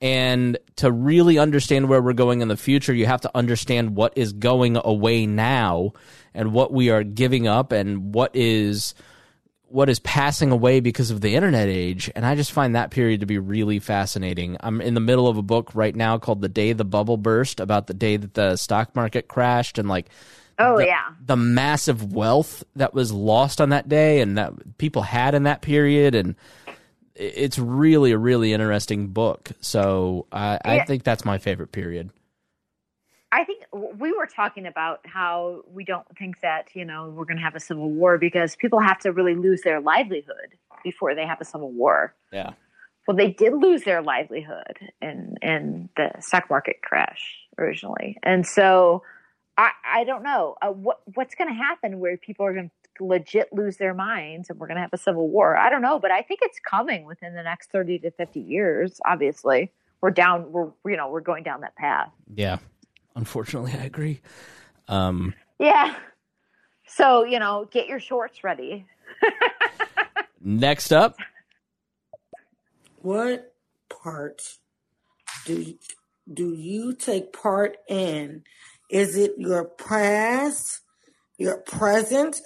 and 0.00 0.58
to 0.76 0.92
really 0.92 1.38
understand 1.38 1.88
where 1.88 2.00
we're 2.00 2.12
going 2.12 2.40
in 2.40 2.48
the 2.48 2.56
future 2.56 2.94
you 2.94 3.06
have 3.06 3.20
to 3.20 3.30
understand 3.34 3.96
what 3.96 4.12
is 4.16 4.32
going 4.32 4.78
away 4.84 5.26
now 5.26 5.92
and 6.34 6.52
what 6.52 6.72
we 6.72 6.90
are 6.90 7.02
giving 7.02 7.48
up 7.48 7.72
and 7.72 8.14
what 8.14 8.30
is 8.34 8.94
what 9.70 9.90
is 9.90 9.98
passing 9.98 10.50
away 10.50 10.80
because 10.80 11.10
of 11.10 11.20
the 11.20 11.34
internet 11.34 11.68
age. 11.68 12.10
And 12.14 12.24
i 12.24 12.34
just 12.34 12.52
find 12.52 12.74
that 12.74 12.90
period 12.90 13.20
to 13.20 13.26
be 13.26 13.38
really 13.38 13.78
fascinating. 13.78 14.56
I'm 14.60 14.80
in 14.80 14.94
the 14.94 15.00
middle 15.00 15.28
of 15.28 15.36
a 15.36 15.42
book 15.42 15.74
right 15.74 15.94
now 15.94 16.18
called 16.18 16.40
the 16.40 16.48
day 16.48 16.72
the 16.72 16.84
bubble 16.84 17.16
burst 17.16 17.60
about 17.60 17.86
the 17.86 17.94
day 17.94 18.16
that 18.16 18.34
the 18.34 18.56
stock 18.56 18.94
market 18.96 19.28
crashed 19.28 19.78
and 19.78 19.88
like 19.88 20.08
oh 20.58 20.78
the, 20.78 20.86
yeah, 20.86 21.10
the 21.24 21.36
massive 21.36 22.12
wealth 22.12 22.64
that 22.76 22.94
was 22.94 23.12
lost 23.12 23.60
on 23.60 23.70
that 23.70 23.88
day 23.88 24.20
and 24.20 24.38
that 24.38 24.78
people 24.78 25.02
had 25.02 25.34
in 25.34 25.42
that 25.42 25.60
period. 25.60 26.14
And 26.14 26.34
it's 27.18 27.58
really 27.58 28.12
a 28.12 28.18
really 28.18 28.52
interesting 28.52 29.08
book. 29.08 29.50
So 29.60 30.26
i, 30.32 30.58
I 30.64 30.76
Yeah. 30.76 30.84
think 30.84 31.02
that's 31.04 31.24
my 31.24 31.38
favorite 31.38 31.72
period. 31.72 32.10
I 33.30 33.44
think 33.44 33.64
we 33.72 34.12
were 34.12 34.26
talking 34.26 34.66
about 34.66 35.00
how 35.04 35.62
we 35.70 35.84
don't 35.84 36.06
think 36.18 36.40
that 36.40 36.68
you 36.74 36.84
know 36.86 37.10
we're 37.10 37.26
going 37.26 37.36
to 37.36 37.42
have 37.42 37.54
a 37.56 37.60
civil 37.60 37.90
war 37.90 38.16
because 38.16 38.56
people 38.56 38.80
have 38.80 38.98
to 39.00 39.12
really 39.12 39.34
lose 39.34 39.60
their 39.62 39.80
livelihood 39.80 40.56
before 40.82 41.14
they 41.14 41.26
have 41.26 41.40
a 41.40 41.44
civil 41.44 41.70
war. 41.70 42.14
yeah. 42.32 42.52
Well, 43.06 43.16
they 43.16 43.30
did 43.30 43.54
lose 43.54 43.84
their 43.84 44.02
livelihood 44.02 44.76
in 45.02 45.36
in 45.42 45.88
the 45.96 46.10
stock 46.20 46.48
market 46.50 46.76
crash 46.82 47.36
originally, 47.58 48.16
and 48.22 48.46
so 48.46 49.02
I 49.56 49.70
I 49.84 50.04
don't 50.04 50.22
know. 50.22 50.56
Uh, 50.62 50.68
what 50.72 51.00
what's 51.14 51.34
going 51.34 51.48
to 51.48 51.54
happen 51.54 52.00
where 52.00 52.16
people 52.18 52.44
are 52.46 52.52
going 52.54 52.68
to 52.68 52.74
legit 53.00 53.52
lose 53.52 53.76
their 53.76 53.94
minds 53.94 54.50
and 54.50 54.58
we're 54.58 54.66
going 54.66 54.76
to 54.76 54.82
have 54.82 54.92
a 54.92 54.98
civil 54.98 55.28
war. 55.28 55.56
I 55.56 55.70
don't 55.70 55.82
know, 55.82 55.98
but 55.98 56.10
I 56.10 56.22
think 56.22 56.40
it's 56.42 56.58
coming 56.60 57.04
within 57.04 57.34
the 57.34 57.42
next 57.42 57.70
thirty 57.70 57.98
to 58.00 58.10
fifty 58.10 58.40
years. 58.40 59.00
Obviously, 59.04 59.72
we're 60.00 60.10
down. 60.10 60.50
We're 60.52 60.70
you 60.86 60.96
know 60.96 61.08
we're 61.10 61.20
going 61.20 61.42
down 61.44 61.60
that 61.62 61.74
path. 61.76 62.10
yeah 62.34 62.58
unfortunately 63.16 63.72
i 63.72 63.82
agree 63.84 64.20
um 64.86 65.34
Yeah. 65.58 65.96
So 66.86 67.24
you 67.24 67.38
know, 67.38 67.68
get 67.70 67.86
your 67.88 67.98
shorts 68.00 68.44
ready. 68.44 68.86
next 70.40 70.92
up 70.92 71.16
What 73.02 73.54
part 73.88 74.42
do 75.46 75.74
do 76.32 76.54
you 76.54 76.94
take 76.94 77.32
part 77.32 77.76
in? 77.88 78.44
Is 78.90 79.16
it 79.16 79.32
your 79.38 79.64
past, 79.64 80.80
your 81.38 81.58
present, 81.58 82.40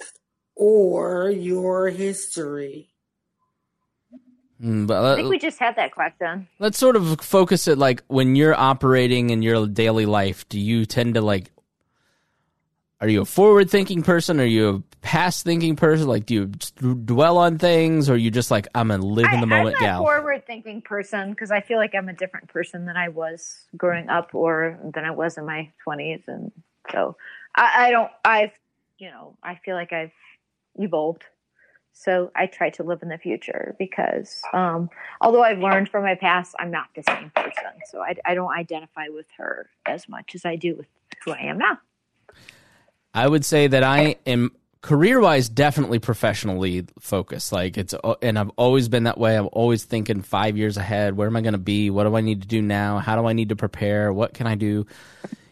or 0.55 1.29
your 1.29 1.89
history? 1.89 2.89
Mm, 4.61 4.87
but 4.87 5.03
I 5.03 5.15
think 5.15 5.29
we 5.29 5.39
just 5.39 5.59
had 5.59 5.75
that 5.75 5.91
question. 5.91 6.47
let's 6.59 6.77
sort 6.77 6.95
of 6.95 7.19
focus 7.19 7.67
it 7.67 7.77
like 7.77 8.03
when 8.07 8.35
you're 8.35 8.55
operating 8.55 9.29
in 9.29 9.41
your 9.41 9.67
daily 9.67 10.05
life 10.05 10.47
do 10.47 10.57
you 10.57 10.85
tend 10.85 11.15
to 11.15 11.21
like 11.21 11.51
are 13.03 13.09
you 13.09 13.19
a 13.19 13.25
forward 13.25 13.69
thinking 13.69 14.01
person? 14.01 14.39
Are 14.39 14.45
you 14.45 14.69
a 14.69 14.97
past 15.01 15.43
thinking 15.43 15.75
person? 15.75 16.07
Like, 16.07 16.25
do 16.25 16.33
you 16.33 16.45
dwell 16.45 17.37
on 17.37 17.57
things, 17.57 18.09
or 18.09 18.13
are 18.13 18.15
you 18.15 18.31
just 18.31 18.49
like 18.49 18.65
I'm 18.73 18.91
a 18.91 18.97
live 18.97 19.25
in 19.33 19.41
the 19.41 19.45
moment 19.45 19.75
I'm 19.75 19.83
a 19.83 19.85
gal? 19.85 20.03
forward 20.03 20.47
thinking 20.47 20.81
person 20.81 21.31
because 21.31 21.51
I 21.51 21.59
feel 21.59 21.77
like 21.77 21.93
I'm 21.95 22.07
a 22.07 22.13
different 22.13 22.47
person 22.47 22.85
than 22.85 22.95
I 22.95 23.09
was 23.09 23.65
growing 23.75 24.07
up 24.07 24.33
or 24.33 24.79
than 24.93 25.03
I 25.03 25.11
was 25.11 25.37
in 25.37 25.45
my 25.45 25.69
20s. 25.85 26.23
And 26.29 26.53
so 26.93 27.17
I, 27.53 27.87
I 27.87 27.91
don't, 27.91 28.09
I've, 28.23 28.53
you 28.97 29.09
know, 29.09 29.35
I 29.43 29.55
feel 29.65 29.75
like 29.75 29.91
I've 29.91 30.13
evolved. 30.75 31.25
So 31.93 32.31
I 32.35 32.47
try 32.47 32.71
to 32.71 32.83
live 32.83 33.03
in 33.03 33.09
the 33.09 33.19
future 33.19 33.75
because 33.77 34.41
um, 34.51 34.89
although 35.21 35.43
I've 35.43 35.59
learned 35.59 35.89
from 35.89 36.03
my 36.03 36.15
past, 36.15 36.55
I'm 36.59 36.71
not 36.71 36.87
the 36.95 37.03
same 37.07 37.31
person. 37.35 37.71
So 37.91 38.01
I, 38.01 38.15
I 38.25 38.33
don't 38.33 38.51
identify 38.51 39.09
with 39.09 39.27
her 39.37 39.69
as 39.85 40.09
much 40.09 40.33
as 40.33 40.43
I 40.43 40.55
do 40.55 40.75
with 40.75 40.87
who 41.23 41.31
I 41.31 41.41
am 41.43 41.59
now. 41.59 41.77
I 43.13 43.27
would 43.27 43.45
say 43.45 43.67
that 43.67 43.83
I 43.83 44.15
am 44.25 44.51
career 44.81 45.21
wise 45.21 45.49
definitely 45.49 45.99
professionally 45.99 46.85
focused. 46.99 47.51
Like 47.51 47.77
it's 47.77 47.93
and 48.23 48.39
I've 48.39 48.49
always 48.57 48.89
been 48.89 49.03
that 49.03 49.19
way. 49.19 49.37
I'm 49.37 49.49
always 49.53 49.83
thinking 49.83 50.23
5 50.23 50.57
years 50.57 50.77
ahead. 50.77 51.15
Where 51.15 51.27
am 51.27 51.35
I 51.35 51.41
going 51.41 51.53
to 51.53 51.59
be? 51.59 51.91
What 51.91 52.05
do 52.05 52.15
I 52.15 52.21
need 52.21 52.41
to 52.41 52.47
do 52.47 52.61
now? 52.61 52.97
How 52.97 53.15
do 53.15 53.27
I 53.27 53.33
need 53.33 53.49
to 53.49 53.55
prepare? 53.55 54.11
What 54.11 54.33
can 54.33 54.47
I 54.47 54.55
do? 54.55 54.87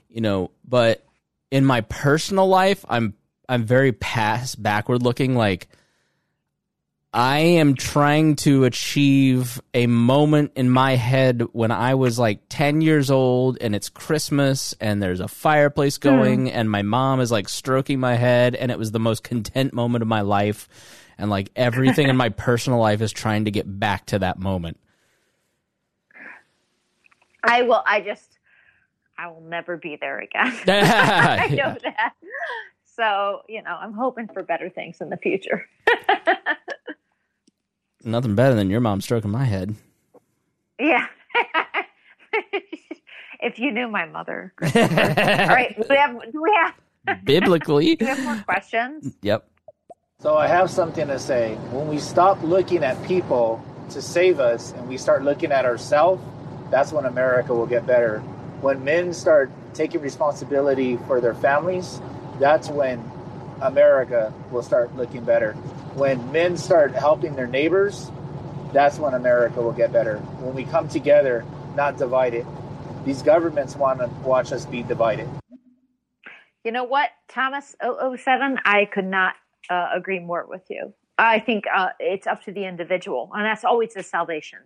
You 0.09 0.21
know, 0.21 0.51
but 0.67 1.05
in 1.51 1.65
my 1.65 1.81
personal 1.81 2.47
life, 2.47 2.83
I'm 2.89 3.13
I'm 3.51 3.65
very 3.65 3.91
past 3.91 4.63
backward 4.63 5.03
looking 5.03 5.35
like 5.35 5.67
I 7.13 7.39
am 7.39 7.75
trying 7.75 8.37
to 8.37 8.63
achieve 8.63 9.61
a 9.73 9.87
moment 9.87 10.53
in 10.55 10.69
my 10.69 10.95
head 10.95 11.43
when 11.51 11.69
I 11.69 11.95
was 11.95 12.17
like 12.17 12.43
10 12.47 12.79
years 12.79 13.11
old 13.11 13.57
and 13.59 13.75
it's 13.75 13.89
Christmas 13.89 14.73
and 14.79 15.03
there's 15.03 15.19
a 15.19 15.27
fireplace 15.27 15.97
going 15.97 16.45
mm. 16.45 16.51
and 16.53 16.71
my 16.71 16.81
mom 16.81 17.19
is 17.19 17.29
like 17.29 17.49
stroking 17.49 17.99
my 17.99 18.15
head 18.15 18.55
and 18.55 18.71
it 18.71 18.79
was 18.79 18.91
the 18.91 18.99
most 18.99 19.23
content 19.23 19.73
moment 19.73 20.01
of 20.01 20.07
my 20.07 20.21
life. 20.21 20.69
And 21.17 21.29
like 21.29 21.51
everything 21.53 22.07
in 22.07 22.15
my 22.15 22.29
personal 22.29 22.79
life 22.79 23.01
is 23.01 23.11
trying 23.11 23.43
to 23.45 23.51
get 23.51 23.65
back 23.67 24.05
to 24.07 24.19
that 24.19 24.39
moment. 24.39 24.79
I 27.43 27.63
will, 27.63 27.83
I 27.85 27.99
just, 27.99 28.39
I 29.17 29.27
will 29.27 29.41
never 29.41 29.75
be 29.75 29.97
there 29.99 30.19
again. 30.19 30.57
I 30.67 31.47
know 31.51 31.75
that. 31.83 32.13
So, 32.95 33.41
you 33.47 33.61
know, 33.61 33.77
I'm 33.79 33.93
hoping 33.93 34.27
for 34.27 34.43
better 34.43 34.69
things 34.69 34.99
in 34.99 35.09
the 35.09 35.17
future. 35.17 35.65
Nothing 38.03 38.35
better 38.35 38.55
than 38.55 38.69
your 38.69 38.81
mom 38.81 39.01
stroking 39.01 39.31
my 39.31 39.45
head. 39.45 39.75
Yeah. 40.79 41.05
if 43.41 43.59
you 43.59 43.71
knew 43.71 43.87
my 43.87 44.05
mother. 44.05 44.53
All 44.61 44.69
right. 44.71 45.75
Do 45.77 45.85
we 45.89 45.95
have, 45.95 46.31
do 46.31 46.41
we 46.41 46.59
have 46.61 47.23
biblically? 47.25 47.95
do 47.95 48.05
we 48.05 48.09
have 48.09 48.23
more 48.23 48.43
questions? 48.43 49.15
Yep. 49.21 49.47
So 50.19 50.37
I 50.37 50.47
have 50.47 50.69
something 50.69 51.07
to 51.07 51.19
say. 51.19 51.55
When 51.71 51.87
we 51.87 51.97
stop 51.97 52.41
looking 52.43 52.83
at 52.83 53.01
people 53.03 53.63
to 53.91 54.01
save 54.01 54.39
us 54.39 54.73
and 54.73 54.87
we 54.87 54.97
start 54.97 55.23
looking 55.23 55.51
at 55.51 55.65
ourselves, 55.65 56.21
that's 56.69 56.91
when 56.91 57.05
America 57.05 57.53
will 57.53 57.67
get 57.67 57.87
better. 57.87 58.19
When 58.61 58.83
men 58.83 59.13
start 59.13 59.49
taking 59.73 60.01
responsibility 60.01 60.97
for 61.07 61.21
their 61.21 61.33
families, 61.33 61.99
that's 62.41 62.69
when 62.69 62.99
America 63.61 64.33
will 64.49 64.63
start 64.63 64.95
looking 64.95 65.23
better. 65.23 65.53
When 65.93 66.31
men 66.31 66.57
start 66.57 66.93
helping 66.93 67.35
their 67.35 67.47
neighbors, 67.47 68.11
that's 68.73 68.97
when 68.97 69.13
America 69.13 69.61
will 69.61 69.71
get 69.73 69.93
better. 69.93 70.17
When 70.39 70.55
we 70.55 70.65
come 70.65 70.89
together, 70.89 71.45
not 71.75 71.97
divided. 71.97 72.45
These 73.05 73.21
governments 73.21 73.75
want 73.75 73.99
to 73.99 74.07
watch 74.27 74.51
us 74.51 74.65
be 74.65 74.81
divided. 74.83 75.29
You 76.63 76.71
know 76.71 76.83
what, 76.83 77.09
Thomas 77.27 77.75
007, 77.81 78.59
I 78.65 78.85
could 78.85 79.05
not 79.05 79.35
uh, 79.69 79.89
agree 79.95 80.19
more 80.19 80.45
with 80.47 80.63
you. 80.69 80.93
I 81.17 81.39
think 81.39 81.65
uh, 81.73 81.89
it's 81.99 82.25
up 82.25 82.43
to 82.45 82.51
the 82.51 82.65
individual, 82.65 83.29
and 83.33 83.45
that's 83.45 83.63
always 83.63 83.93
the 83.93 84.03
salvation 84.03 84.59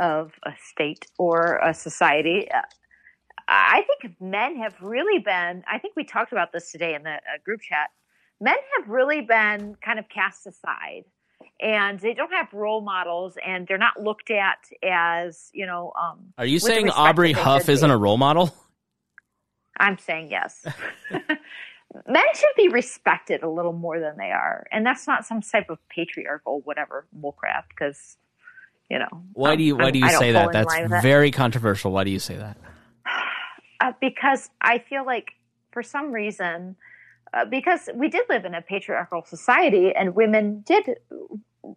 of 0.00 0.32
a 0.44 0.52
state 0.70 1.06
or 1.18 1.58
a 1.62 1.72
society. 1.72 2.48
I 3.48 3.82
think 3.86 4.20
men 4.20 4.56
have 4.56 4.74
really 4.82 5.20
been, 5.20 5.64
I 5.66 5.78
think 5.78 5.96
we 5.96 6.04
talked 6.04 6.32
about 6.32 6.52
this 6.52 6.70
today 6.70 6.94
in 6.94 7.02
the 7.02 7.14
uh, 7.14 7.38
group 7.42 7.62
chat. 7.62 7.88
Men 8.40 8.56
have 8.76 8.88
really 8.88 9.22
been 9.22 9.74
kind 9.82 9.98
of 9.98 10.08
cast 10.10 10.46
aside 10.46 11.04
and 11.60 11.98
they 11.98 12.14
don't 12.14 12.32
have 12.32 12.52
role 12.52 12.82
models 12.82 13.36
and 13.44 13.66
they're 13.66 13.78
not 13.78 14.00
looked 14.00 14.30
at 14.30 14.58
as 14.84 15.50
you 15.52 15.66
know 15.66 15.92
um, 16.00 16.32
are 16.36 16.46
you 16.46 16.60
saying 16.60 16.88
aubrey 16.90 17.32
huff 17.32 17.68
isn't 17.68 17.90
a 17.90 17.96
role 17.96 18.16
model? 18.16 18.54
I'm 19.76 19.98
saying 19.98 20.30
yes. 20.30 20.64
Men 21.10 22.24
should 22.34 22.54
be 22.56 22.68
respected 22.68 23.42
a 23.42 23.48
little 23.48 23.72
more 23.72 23.98
than 23.98 24.16
they 24.18 24.30
are 24.30 24.66
and 24.70 24.84
that's 24.84 25.06
not 25.06 25.24
some 25.26 25.40
type 25.40 25.70
of 25.70 25.78
patriarchal 25.88 26.60
whatever 26.64 27.06
bullcrap 27.18 27.64
because 27.70 28.18
you 28.90 28.98
know 28.98 29.24
why 29.32 29.56
do 29.56 29.62
you 29.62 29.76
why 29.76 29.90
do 29.90 29.98
you 29.98 30.10
say 30.10 30.32
that? 30.32 30.52
that's 30.52 31.02
very 31.02 31.30
controversial. 31.30 31.90
Why 31.90 32.04
do 32.04 32.10
you 32.10 32.20
say 32.20 32.36
that 32.36 32.56
uh, 33.80 33.92
because 34.00 34.50
i 34.60 34.78
feel 34.78 35.04
like 35.04 35.32
for 35.72 35.82
some 35.82 36.12
reason 36.12 36.76
uh, 37.34 37.44
because 37.44 37.90
we 37.94 38.08
did 38.08 38.24
live 38.28 38.44
in 38.44 38.54
a 38.54 38.62
patriarchal 38.62 39.22
society 39.24 39.92
and 39.94 40.14
women 40.14 40.62
did 40.66 40.96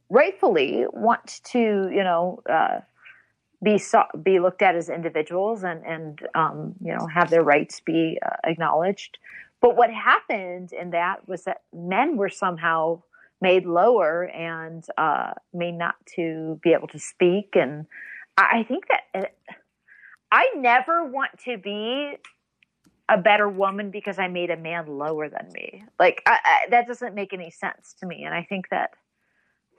rightfully 0.10 0.86
want 0.94 1.42
to, 1.44 1.60
you 1.60 2.04
know, 2.04 2.42
uh, 2.50 2.80
be 3.64 3.78
so, 3.78 4.04
be 4.24 4.40
looked 4.40 4.62
at 4.62 4.76
as 4.76 4.90
individuals 4.90 5.64
and 5.64 5.86
and 5.86 6.28
um, 6.34 6.74
you 6.84 6.96
know 6.96 7.06
have 7.06 7.30
their 7.30 7.44
rights 7.44 7.80
be 7.80 8.18
uh, 8.26 8.38
acknowledged. 8.44 9.20
But 9.62 9.76
what 9.76 9.92
happened 9.92 10.74
in 10.74 10.92
that 10.92 11.28
was 11.28 11.44
that 11.44 11.62
men 11.72 12.18
were 12.18 12.30
somehow 12.30 13.04
made 13.40 13.66
lower 13.66 14.24
and 14.30 14.84
uh, 14.98 15.34
made 15.54 15.76
not 15.76 15.96
to 16.16 16.60
be 16.64 16.74
able 16.74 16.88
to 16.88 17.00
speak. 17.00 17.50
And 17.54 17.86
I 18.38 18.64
think 18.68 18.86
that 18.88 19.02
it, 19.14 19.38
I 20.32 20.54
never 20.56 21.06
want 21.06 21.32
to 21.46 21.58
be 21.58 22.16
a 23.10 23.18
better 23.18 23.50
woman 23.50 23.92
because 23.92 24.18
I 24.18 24.28
made 24.30 24.50
a 24.50 24.58
man 24.58 24.88
lower 24.88 25.28
than 25.28 25.50
me. 25.54 25.84
Like 26.00 26.22
I, 26.26 26.40
I, 26.44 26.70
that 26.70 26.88
doesn't 26.88 27.14
make 27.14 27.34
any 27.34 27.52
sense 27.52 27.96
to 28.00 28.06
me. 28.06 28.24
And 28.24 28.34
I 28.34 28.44
think 28.44 28.70
that 28.70 28.92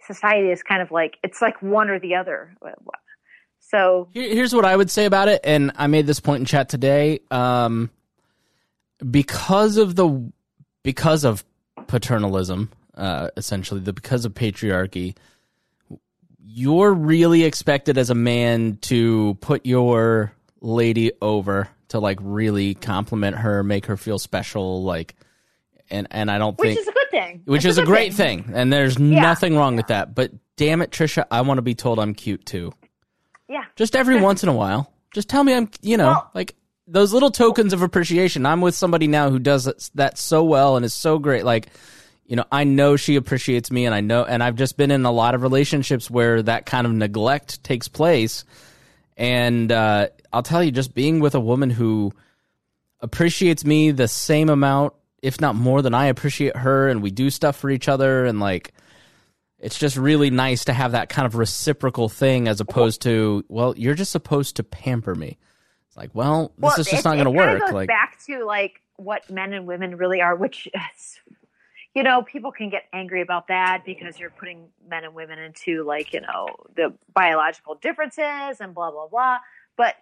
society 0.07 0.51
is 0.51 0.63
kind 0.63 0.83
of 0.83 0.91
like 0.91 1.17
it's 1.23 1.41
like 1.41 1.63
one 1.63 1.89
or 1.89 1.99
the 1.99 2.17
other. 2.17 2.55
So 3.61 4.09
here's 4.13 4.55
what 4.55 4.67
I 4.67 4.77
would 4.77 4.91
say 4.91 5.07
about 5.07 5.29
it, 5.29 5.41
and 5.45 5.73
I 5.77 5.87
made 5.87 6.07
this 6.07 6.21
point 6.21 6.41
in 6.41 6.45
chat 6.45 6.69
today. 6.69 7.21
Um, 7.31 7.91
because 9.11 9.79
of 9.79 9.95
the 9.95 10.31
because 10.83 11.25
of 11.25 11.45
paternalism, 11.87 12.71
uh, 12.97 13.31
essentially 13.37 13.81
the 13.81 13.93
because 13.93 14.27
of 14.27 14.35
patriarchy, 14.35 15.17
you're 16.39 16.93
really 16.93 17.45
expected 17.45 17.97
as 17.97 18.11
a 18.11 18.15
man 18.15 18.79
to 18.83 19.39
put 19.41 19.65
your 19.65 20.33
lady 20.63 21.13
over 21.21 21.69
to 21.89 21.99
like 21.99 22.19
really 22.23 22.75
compliment 22.75 23.37
her, 23.37 23.63
make 23.63 23.87
her 23.87 23.97
feel 23.97 24.19
special, 24.19 24.83
like 24.83 25.15
and 25.91 26.09
and 26.11 26.31
I 26.31 26.39
don't 26.39 26.59
which 26.59 26.77
think 26.77 26.79
which 26.79 26.87
is 26.87 26.89
a 26.89 26.93
good 26.93 27.11
thing. 27.11 27.43
Which 27.45 27.65
is 27.65 27.79
a, 27.79 27.85
great 27.85 28.15
thing. 28.15 28.45
thing. 28.45 28.55
and 28.55 28.73
there's 28.73 28.99
yeah. 28.99 29.21
nothing 29.21 29.57
wrong 29.57 29.77
with 29.77 29.89
that. 29.89 30.15
But 30.15 30.33
damn 30.57 30.83
it, 30.83 30.91
Trisha, 30.91 31.25
I 31.31 31.43
want 31.43 31.59
to 31.59 31.63
be 31.63 31.75
told 31.75 31.99
I'm 31.99 32.15
cute 32.15 32.47
too. 32.47 32.73
Yeah. 33.49 33.65
Just 33.77 33.95
every 33.95 34.21
once 34.21 34.43
in 34.43 34.49
a 34.49 34.55
while. 34.55 34.93
Just 35.13 35.29
tell 35.29 35.45
me 35.45 35.55
I'm, 35.55 35.69
you 35.83 35.99
know, 35.99 36.07
well, 36.07 36.31
like 36.35 36.57
those 36.87 37.13
little 37.13 37.31
tokens 37.31 37.73
of 37.73 37.83
appreciation. 37.83 38.47
I'm 38.47 38.61
with 38.61 38.75
somebody 38.75 39.07
now 39.07 39.31
who 39.31 39.39
does 39.39 39.91
that 39.95 40.19
so 40.19 40.43
well 40.45 40.77
and 40.77 40.85
is 40.85 40.95
so 40.95 41.19
great. 41.19 41.45
Like, 41.45 41.69
you 42.25 42.37
know, 42.37 42.45
I 42.51 42.65
know 42.65 42.97
she 42.97 43.17
appreciates 43.17 43.71
me, 43.71 43.85
and 43.85 43.95
I 43.95 44.01
know, 44.01 44.25
and 44.25 44.43
I've 44.43 44.57
just 44.57 44.77
been 44.77 44.91
in 44.91 45.05
a 45.05 45.13
lot 45.13 45.35
of 45.35 45.43
relationships 45.43 46.11
where 46.11 46.43
that 46.43 46.65
kind 46.65 46.87
of 46.87 46.93
neglect 46.93 47.63
takes 47.63 47.89
place. 47.89 48.45
And 49.17 49.71
uh, 49.71 50.09
I'll 50.33 50.43
tell 50.43 50.63
you, 50.63 50.71
just 50.71 50.95
being 50.95 51.21
with 51.21 51.35
a 51.35 51.41
woman 51.41 51.71
who 51.71 52.13
appreciates 53.01 53.65
me 53.65 53.91
the 53.91 54.09
same 54.09 54.49
amount, 54.49 54.95
if 55.23 55.41
not 55.41 55.55
more 55.55 55.83
than 55.83 55.95
I 55.95 56.07
appreciate 56.07 56.57
her, 56.57 56.89
and 56.89 57.03
we 57.03 57.11
do 57.11 57.31
stuff 57.31 57.57
for 57.57 57.71
each 57.71 57.89
other, 57.89 58.25
and 58.25 58.41
like, 58.41 58.73
it's 59.59 59.79
just 59.79 59.97
really 59.97 60.31
nice 60.31 60.65
to 60.65 60.73
have 60.73 60.93
that 60.93 61.09
kind 61.09 61.27
of 61.27 61.37
reciprocal 61.37 62.09
thing 62.09 62.49
as 62.49 62.61
opposed 62.61 63.03
to, 63.03 63.45
well, 63.49 63.75
you're 63.77 63.95
just 63.95 64.11
supposed 64.11 64.57
to 64.57 64.65
pamper 64.65 65.15
me. 65.15 65.39
It's 65.87 65.97
like, 65.97 66.11
well, 66.15 66.53
this 66.57 66.63
well, 66.63 66.81
is 66.81 66.87
just 66.87 67.05
it, 67.05 67.09
not 67.09 67.15
going 67.15 67.27
to 67.27 67.31
work. 67.31 67.71
like 67.71 67.87
back 67.87 68.19
to 68.27 68.45
like 68.45 68.81
what 68.97 69.31
men 69.31 69.53
and 69.53 69.67
women 69.67 69.97
really 69.97 70.21
are, 70.21 70.35
which 70.35 70.67
is, 70.67 71.21
you 71.95 72.03
know, 72.03 72.23
people 72.23 72.53
can 72.53 72.71
get 72.71 72.85
angry 72.93 73.21
about 73.21 73.49
that 73.49 73.83
because 73.85 74.19
you're 74.19 74.31
putting 74.31 74.69
men 74.89 75.05
and 75.05 75.15
women 75.15 75.39
into 75.39 75.85
like, 75.85 76.13
you 76.13 76.21
know, 76.21 76.47
the 76.75 76.95
biological 77.13 77.75
differences 77.75 78.61
and 78.61 78.75
blah 78.75 78.91
blah 78.91 79.09
blah. 79.09 79.39
But 79.77 79.97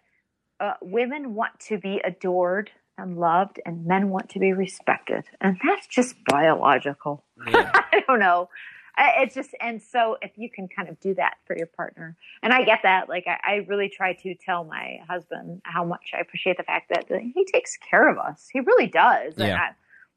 uh, 0.60 0.74
women 0.82 1.34
want 1.34 1.58
to 1.68 1.78
be 1.78 2.00
adored 2.04 2.70
and 2.98 3.16
loved, 3.18 3.58
and 3.64 3.86
men 3.86 4.10
want 4.10 4.28
to 4.30 4.38
be 4.38 4.52
respected, 4.52 5.24
and 5.40 5.58
that's 5.66 5.86
just 5.86 6.16
biological. 6.26 7.24
Yeah. 7.46 7.70
I 7.92 8.02
don't 8.06 8.20
know. 8.20 8.50
It's 8.98 9.34
just, 9.34 9.54
and 9.62 9.80
so 9.80 10.18
if 10.20 10.32
you 10.36 10.50
can 10.50 10.68
kind 10.68 10.90
of 10.90 11.00
do 11.00 11.14
that 11.14 11.36
for 11.46 11.56
your 11.56 11.68
partner, 11.68 12.16
and 12.42 12.52
I 12.52 12.64
get 12.64 12.80
that, 12.82 13.08
like 13.08 13.24
I, 13.26 13.38
I 13.42 13.54
really 13.68 13.88
try 13.88 14.12
to 14.12 14.34
tell 14.34 14.64
my 14.64 14.98
husband 15.08 15.62
how 15.64 15.84
much 15.84 16.10
I 16.14 16.20
appreciate 16.20 16.58
the 16.58 16.62
fact 16.64 16.90
that 16.90 17.06
he 17.08 17.46
takes 17.46 17.78
care 17.78 18.10
of 18.10 18.18
us. 18.18 18.48
He 18.52 18.60
really 18.60 18.88
does. 18.88 19.34
Yeah. 19.38 19.70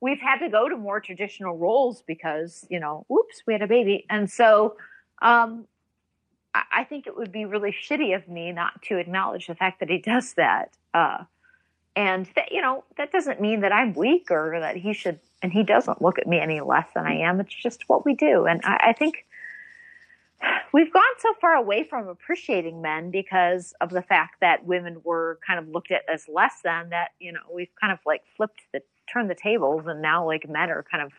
We've 0.04 0.20
had 0.20 0.40
to 0.40 0.50
go 0.50 0.68
to 0.68 0.76
more 0.76 1.00
traditional 1.00 1.58
roles 1.58 2.04
because 2.06 2.68
you 2.70 2.78
know, 2.78 3.06
oops 3.10 3.42
we 3.48 3.54
had 3.54 3.62
a 3.62 3.68
baby, 3.68 4.06
and 4.10 4.30
so 4.30 4.76
um, 5.22 5.66
I, 6.54 6.64
I 6.80 6.84
think 6.84 7.08
it 7.08 7.16
would 7.16 7.32
be 7.32 7.46
really 7.46 7.72
shitty 7.72 8.14
of 8.14 8.28
me 8.28 8.52
not 8.52 8.82
to 8.90 8.98
acknowledge 8.98 9.48
the 9.48 9.56
fact 9.56 9.80
that 9.80 9.90
he 9.90 10.00
does 10.00 10.34
that. 10.34 10.76
Uh, 10.94 11.24
and 11.96 12.28
that 12.36 12.52
you 12.52 12.62
know 12.62 12.84
that 12.98 13.14
doesn't 13.14 13.40
mean 13.40 13.62
that 13.62 13.72
I'm 13.72 13.94
weak 13.94 14.30
or 14.30 14.60
that 14.60 14.76
he 14.76 14.92
should. 14.92 15.22
And 15.42 15.54
he 15.54 15.64
doesn't 15.64 16.02
look 16.02 16.20
at 16.20 16.28
me 16.28 16.38
any 16.38 16.60
less 16.60 16.88
than 16.94 17.06
I 17.06 17.20
am. 17.20 17.40
It's 17.40 17.56
just 17.56 17.88
what 17.88 18.04
we 18.06 18.14
do, 18.14 18.46
and 18.46 18.60
I, 18.66 18.88
I 18.90 18.94
think 18.94 19.26
we've 20.74 20.92
gone 20.92 21.04
so 21.20 21.34
far 21.40 21.54
away 21.54 21.84
from 21.84 22.08
appreciating 22.08 22.82
men 22.82 23.12
because 23.12 23.74
of 23.82 23.90
the 23.90 24.02
fact 24.02 24.36
that 24.42 24.66
women 24.66 24.98
were 25.04 25.40
kind 25.46 25.60
of 25.60 25.68
looked 25.68 25.92
at 25.92 26.02
as 26.12 26.28
less 26.28 26.56
than 26.64 26.90
that 26.90 27.10
you 27.20 27.32
know 27.32 27.40
we've 27.54 27.72
kind 27.80 27.94
of 27.94 28.00
like 28.06 28.22
flipped 28.36 28.62
the 28.74 28.82
turned 29.12 29.30
the 29.30 29.36
tables 29.36 29.84
and 29.86 30.02
now 30.02 30.26
like 30.26 30.48
men 30.50 30.70
are 30.70 30.86
kind 30.90 31.04
of 31.04 31.12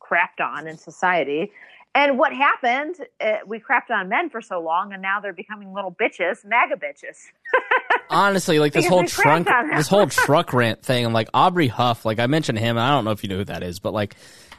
crapped 0.00 0.44
on 0.44 0.66
in 0.66 0.76
society 0.76 1.50
and 1.94 2.18
what 2.18 2.32
happened 2.32 2.96
uh, 3.20 3.38
we 3.46 3.58
crapped 3.58 3.90
on 3.90 4.08
men 4.08 4.28
for 4.30 4.40
so 4.40 4.60
long 4.60 4.92
and 4.92 5.02
now 5.02 5.20
they're 5.20 5.32
becoming 5.32 5.72
little 5.72 5.92
bitches 5.92 6.44
maga 6.44 6.74
bitches 6.74 7.16
Honestly, 8.10 8.58
like 8.58 8.72
this 8.72 8.86
whole 8.86 9.04
trunk, 9.04 9.46
cracked 9.46 9.64
on 9.64 9.70
him. 9.70 9.76
this 9.76 9.88
whole 9.88 10.06
truck 10.06 10.52
rant 10.52 10.82
thing. 10.82 11.04
I'm 11.04 11.12
like 11.12 11.28
Aubrey 11.34 11.68
Huff. 11.68 12.04
Like 12.04 12.18
I 12.18 12.26
mentioned 12.26 12.58
him. 12.58 12.78
I 12.78 12.90
don't 12.90 13.04
know 13.04 13.10
if 13.10 13.22
you 13.22 13.28
know 13.28 13.36
who 13.36 13.44
that 13.44 13.62
is, 13.62 13.80
but 13.80 13.92
like 13.92 14.16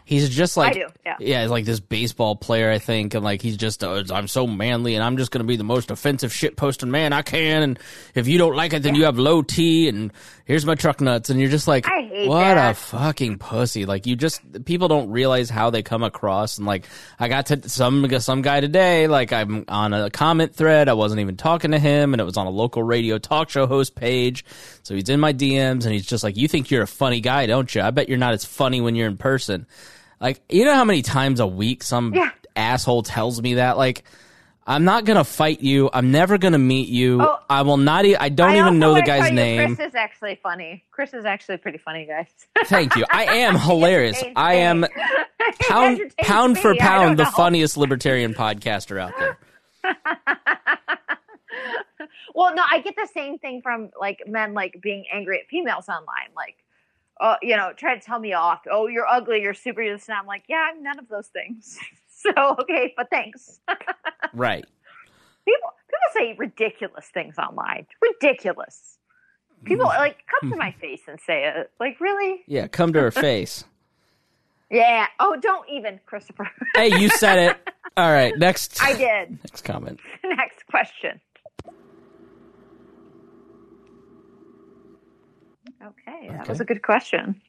he's 0.10 0.28
just 0.28 0.57
like 0.57 0.74
do, 0.74 0.88
yeah. 1.05 1.41
he's 1.43 1.51
like 1.51 1.66
this 1.66 1.80
baseball 1.80 2.36
player, 2.36 2.72
I 2.72 2.80
think, 2.80 3.14
and 3.14 3.24
like 3.24 3.43
he's 3.43 3.57
just 3.57 3.84
uh, 3.84 4.03
I'm 4.12 4.28
so 4.28 4.47
manly, 4.47 4.95
and 4.95 5.03
I'm 5.03 5.18
just 5.18 5.30
gonna 5.30 5.43
be 5.43 5.55
the 5.55 5.64
most 5.64 5.91
offensive 5.91 6.34
shit 6.34 6.57
posting 6.57 6.89
man 6.89 7.14
I 7.14 7.22
can, 7.22 7.62
and 7.62 7.80
if 8.16 8.28
you 8.28 8.39
don't 8.39 8.55
like 8.55 8.74
it, 8.74 8.82
then 8.82 8.95
you 8.95 9.03
have 9.03 9.20
low 9.20 9.43
T, 9.43 9.88
and 9.88 10.12
here's 10.45 10.66
my 10.66 10.74
truck 10.74 10.99
nuts, 10.99 11.30
and 11.30 11.39
you're 11.39 11.51
just 11.51 11.68
like, 11.68 11.86
what 11.88 12.55
that. 12.55 12.72
a 12.72 12.74
fucking 12.74 13.38
pussy. 13.38 13.86
Like 13.86 14.07
you 14.07 14.16
just 14.16 14.41
people 14.66 14.88
don't 14.88 15.12
realize 15.12 15.47
how 15.47 15.70
they 15.70 15.84
come 15.84 16.01
across, 16.01 16.57
and 16.57 16.66
like 16.66 16.88
I 17.20 17.28
got 17.28 17.45
to 17.47 17.70
some 17.70 18.10
some 18.20 18.41
guy 18.41 18.62
today, 18.62 19.07
like 19.07 19.32
I'm 19.32 19.66
on 19.68 19.93
a 19.93 20.10
comment 20.10 20.55
thread, 20.55 20.89
I 20.89 20.93
wasn't 20.93 21.22
even 21.22 21.38
talking 21.38 21.70
to 21.70 21.80
him, 21.80 22.16
and 22.16 22.20
it 22.20 22.26
was 22.26 22.36
on 22.36 22.47
a 22.47 22.51
local 22.51 22.82
radio 22.82 23.20
talk 23.20 23.51
show 23.51 23.68
host 23.68 23.93
page, 23.93 24.43
so 24.82 24.95
he's 24.95 25.10
in 25.10 25.20
my 25.20 25.34
DMs, 25.34 25.84
and 25.84 25.93
he's 25.93 26.07
just 26.07 26.24
like, 26.24 26.36
you 26.36 26.47
think 26.47 26.72
you're 26.72 26.82
a 26.82 26.88
funny 26.88 27.22
guy, 27.22 27.45
don't 27.45 27.74
you? 27.76 27.82
I 27.82 27.91
bet 27.91 28.10
you're 28.10 28.18
not 28.18 28.34
as 28.34 28.43
funny 28.43 28.82
when 28.82 28.95
you're 28.95 29.07
in 29.07 29.18
person. 29.18 29.68
Like, 30.20 30.41
you 30.49 30.65
know 30.65 30.74
how 30.76 30.86
many 30.86 31.01
times 31.01 31.39
a 31.39 31.47
week 31.47 31.84
some 31.84 32.13
Yeah. 32.13 32.32
asshole 32.55 33.03
tells 33.03 33.41
me 33.41 33.55
that? 33.55 33.78
Like, 33.78 34.03
I'm 34.67 34.84
not 34.84 35.03
gonna 35.05 35.24
fight 35.24 35.61
you. 35.61 35.89
I'm 35.91 36.11
never 36.11 36.38
gonna 36.38 36.59
meet 36.59 36.89
you. 36.89 37.22
Oh. 37.24 37.39
I 37.49 37.63
will 37.63 37.78
not. 37.78 38.05
E- 38.05 38.15
I 38.15 38.30
don't 38.30 38.51
I 38.51 38.59
even 38.59 38.78
know 38.78 38.93
the 38.93 39.01
guy's 39.01 39.32
name. 39.32 39.76
chris 39.76 39.88
is 39.89 39.95
actually 39.95 40.39
funny 40.43 40.84
chris 40.91 41.13
is 41.15 41.26
actually 41.26 41.57
pretty 41.57 41.80
funny 41.80 42.05
guys 42.05 42.28
Thank 42.65 42.95
you. 42.95 43.03
I 43.11 43.38
am 43.38 43.57
hilarious. 43.57 44.24
I 44.36 44.55
am 44.55 44.86
pound 45.61 46.01
pound 46.22 46.59
for 46.59 46.76
pound 46.76 47.17
the 47.17 47.26
funniest 47.26 47.78
libertarian 47.78 48.34
podcaster 48.36 48.99
out 49.01 49.13
there. 49.17 49.38
well, 52.36 52.53
no, 52.55 52.63
I 52.70 52.82
get 52.82 52.95
the 52.95 53.07
same 53.13 53.38
thing 53.39 53.61
from 53.61 53.89
like 53.99 54.24
men 54.28 54.53
like 54.53 54.80
being 54.82 55.05
angry 55.11 55.39
at 55.39 55.47
females 55.47 55.89
online, 55.89 56.30
like, 56.36 56.55
uh, 57.20 57.36
you 57.41 57.55
know, 57.55 57.72
try 57.76 57.95
to 57.95 58.01
tell 58.01 58.20
me 58.20 58.34
off. 58.34 58.61
Oh, 58.72 58.88
you're 58.88 59.07
ugly. 59.07 59.41
You're 59.41 59.53
super. 59.53 59.84
This 59.84 60.07
and 60.07 60.17
I'm 60.17 60.26
like, 60.26 60.43
yeah, 60.47 60.70
I'm 60.72 60.82
none 60.84 60.99
of 60.99 61.07
those 61.09 61.28
things. 61.28 61.78
so 62.09 62.32
okay, 62.61 62.93
but 62.95 63.09
thanks. 63.09 63.59
Right. 64.34 64.65
people 65.45 65.70
people 65.88 66.09
say 66.13 66.36
ridiculous 66.38 67.07
things 67.11 67.38
online. 67.39 67.88
Ridiculous. 68.01 68.97
People 69.63 69.86
like 69.86 70.17
come 70.39 70.51
to 70.51 70.55
my 70.65 70.72
face 70.74 71.01
and 71.07 71.20
say 71.26 71.45
it. 71.47 71.72
Like 71.80 71.99
really? 71.99 72.43
Yeah. 72.47 72.67
Come 72.67 72.93
to 72.93 73.01
her 73.01 73.11
face. 73.11 73.63
Yeah. 74.70 75.07
Oh, 75.20 75.36
don't 75.41 75.67
even, 75.67 75.99
Christopher. 76.05 76.49
Hey, 76.76 76.99
you 76.99 77.09
said 77.09 77.39
it. 77.39 77.70
All 77.97 78.11
right. 78.11 78.38
Next. 78.38 78.82
I 78.84 78.93
did. 78.93 79.39
Next 79.43 79.63
comment. 79.63 79.99
Next 80.24 80.65
question. 80.67 81.20
Okay, 85.82 86.30
that 86.30 86.48
was 86.50 86.60
a 86.60 86.66
good 86.66 86.82
question. 86.82 87.42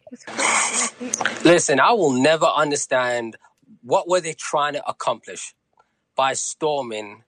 Listen, 1.44 1.80
I 1.80 1.92
will 1.92 2.12
never 2.12 2.46
understand 2.46 3.36
what 3.82 4.08
were 4.08 4.20
they 4.20 4.34
trying 4.34 4.74
to 4.74 4.88
accomplish 4.88 5.54
by 6.14 6.34
storming 6.34 7.24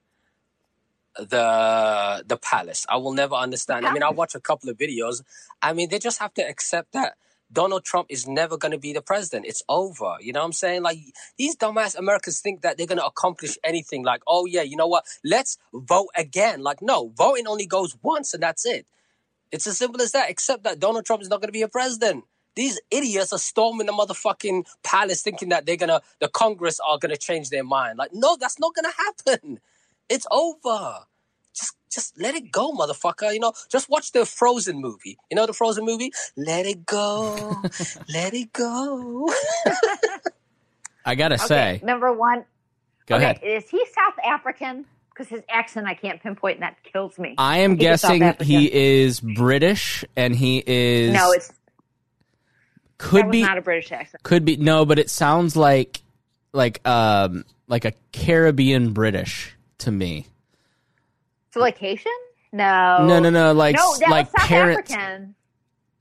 the 1.17 2.23
the 2.25 2.37
palace. 2.37 2.85
I 2.89 2.97
will 2.97 3.13
never 3.13 3.35
understand. 3.35 3.85
I 3.85 3.91
mean, 3.91 4.03
I 4.03 4.11
watch 4.11 4.33
a 4.33 4.39
couple 4.39 4.69
of 4.69 4.77
videos. 4.77 5.21
I 5.61 5.73
mean, 5.73 5.89
they 5.89 5.99
just 5.99 6.19
have 6.19 6.33
to 6.35 6.41
accept 6.41 6.93
that 6.93 7.15
Donald 7.51 7.83
Trump 7.83 8.07
is 8.09 8.27
never 8.27 8.57
going 8.57 8.71
to 8.71 8.79
be 8.79 8.93
the 8.93 9.01
president. 9.01 9.45
It's 9.45 9.61
over. 9.69 10.15
You 10.21 10.33
know 10.33 10.39
what 10.39 10.47
I'm 10.47 10.53
saying? 10.53 10.83
Like 10.83 10.97
these 11.37 11.55
dumbass 11.55 11.95
Americans 11.97 12.39
think 12.39 12.61
that 12.61 12.77
they're 12.77 12.87
going 12.87 12.97
to 12.97 13.05
accomplish 13.05 13.57
anything. 13.63 14.03
Like, 14.03 14.21
oh 14.25 14.45
yeah, 14.45 14.63
you 14.63 14.75
know 14.75 14.87
what? 14.87 15.05
Let's 15.23 15.57
vote 15.73 16.09
again. 16.15 16.61
Like, 16.61 16.81
no, 16.81 17.11
voting 17.15 17.47
only 17.47 17.67
goes 17.67 17.95
once 18.01 18.33
and 18.33 18.41
that's 18.41 18.65
it. 18.65 18.87
It's 19.53 19.67
as 19.67 19.77
simple 19.77 20.01
as 20.01 20.13
that, 20.13 20.31
except 20.31 20.65
that 20.65 20.79
Donald 20.81 21.05
Trump 21.05 21.21
is 21.23 21.29
not 21.29 21.41
going 21.41 21.49
to 21.49 21.53
be 21.53 21.63
a 21.63 21.69
president. 21.69 22.25
These 22.55 22.81
idiots 22.91 23.33
are 23.33 23.39
storming 23.39 23.87
the 23.87 23.93
motherfucking 23.93 24.65
palace 24.83 25.23
thinking 25.23 25.49
that 25.51 25.67
they're 25.67 25.77
going 25.77 25.89
to, 25.89 26.01
the 26.21 26.29
Congress 26.29 26.81
are 26.87 26.99
going 26.99 27.11
to 27.11 27.17
change 27.19 27.51
their 27.51 27.63
mind. 27.63 27.99
Like, 27.99 28.11
no, 28.13 28.37
that's 28.39 28.59
not 28.59 28.75
going 28.75 28.91
to 28.91 28.97
happen. 29.37 29.61
It's 30.09 30.27
over. 30.31 31.05
Just, 31.55 31.75
just 31.91 32.19
let 32.19 32.35
it 32.35 32.51
go, 32.51 32.73
motherfucker. 32.73 33.33
You 33.33 33.41
know, 33.41 33.53
just 33.71 33.89
watch 33.89 34.11
the 34.13 34.25
Frozen 34.25 34.81
movie. 34.81 35.17
You 35.31 35.37
know 35.37 35.47
the 35.47 35.53
Frozen 35.53 35.85
movie? 35.85 36.11
Let 36.37 36.67
it 36.67 36.85
go. 36.85 37.63
let 38.13 38.35
it 38.35 38.53
go. 38.53 39.29
I 41.05 41.15
gotta 41.15 41.37
Okay, 41.41 41.47
say. 41.47 41.81
number 41.81 42.13
one. 42.13 42.45
Go 43.07 43.17
okay, 43.17 43.25
ahead. 43.25 43.41
is 43.43 43.69
he 43.69 43.85
South 43.93 44.15
African? 44.25 44.85
Because 45.13 45.27
his 45.27 45.41
accent 45.49 45.85
I 45.87 45.93
can't 45.93 46.21
pinpoint, 46.21 46.55
and 46.55 46.63
that 46.63 46.77
kills 46.83 47.19
me. 47.19 47.35
I 47.37 47.59
am 47.59 47.73
South 47.73 47.79
guessing 47.79 48.33
he 48.41 48.71
is 49.01 49.19
British, 49.19 50.03
and 50.15 50.35
he 50.35 50.63
is 50.65 51.13
No, 51.13 51.31
it's 51.31 51.51
could 52.97 53.29
be 53.29 53.41
not 53.41 53.57
a 53.57 53.61
British 53.61 53.91
accent. 53.91 54.23
could 54.23 54.45
be 54.45 54.57
no, 54.57 54.85
but 54.85 54.97
it 54.97 55.09
sounds 55.09 55.55
like 55.55 56.01
like 56.51 56.85
um 56.87 57.43
like 57.67 57.85
a 57.85 57.93
Caribbean 58.11 58.93
British 58.93 59.55
to 59.79 59.91
me. 59.91 60.25
So 61.51 61.59
like 61.59 61.77
Haitian? 61.77 62.11
No. 62.51 63.05
No, 63.07 63.19
no, 63.19 63.29
no, 63.29 63.51
like 63.53 63.75
no, 63.75 63.95
like 64.09 64.27
South. 64.31 64.51
African. 64.51 65.35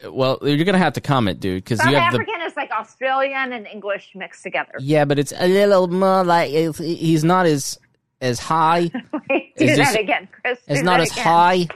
Well, 0.04 0.38
you're 0.42 0.64
gonna 0.64 0.78
have 0.78 0.94
to 0.94 1.00
comment, 1.00 1.38
dude, 1.40 1.62
because 1.62 1.78
you 1.80 1.94
have 1.94 2.12
the 2.12 2.18
African 2.18 2.40
is 2.46 2.56
like 2.56 2.70
Australian 2.72 3.52
and 3.52 3.66
English 3.66 4.12
mixed 4.14 4.42
together. 4.42 4.72
yeah, 4.80 5.04
but 5.04 5.18
it's 5.18 5.32
a 5.36 5.46
little 5.46 5.86
more 5.88 6.24
like 6.24 6.50
he's 6.50 7.22
not 7.24 7.46
as 7.46 7.78
as 8.22 8.38
high. 8.38 8.90
Wait, 9.30 9.56
do 9.56 9.76
that 9.76 9.98
again, 9.98 10.28
Chris. 10.40 10.58
It's 10.66 10.82
not 10.82 11.00
as 11.00 11.10
again. 11.12 11.24
high. 11.24 11.68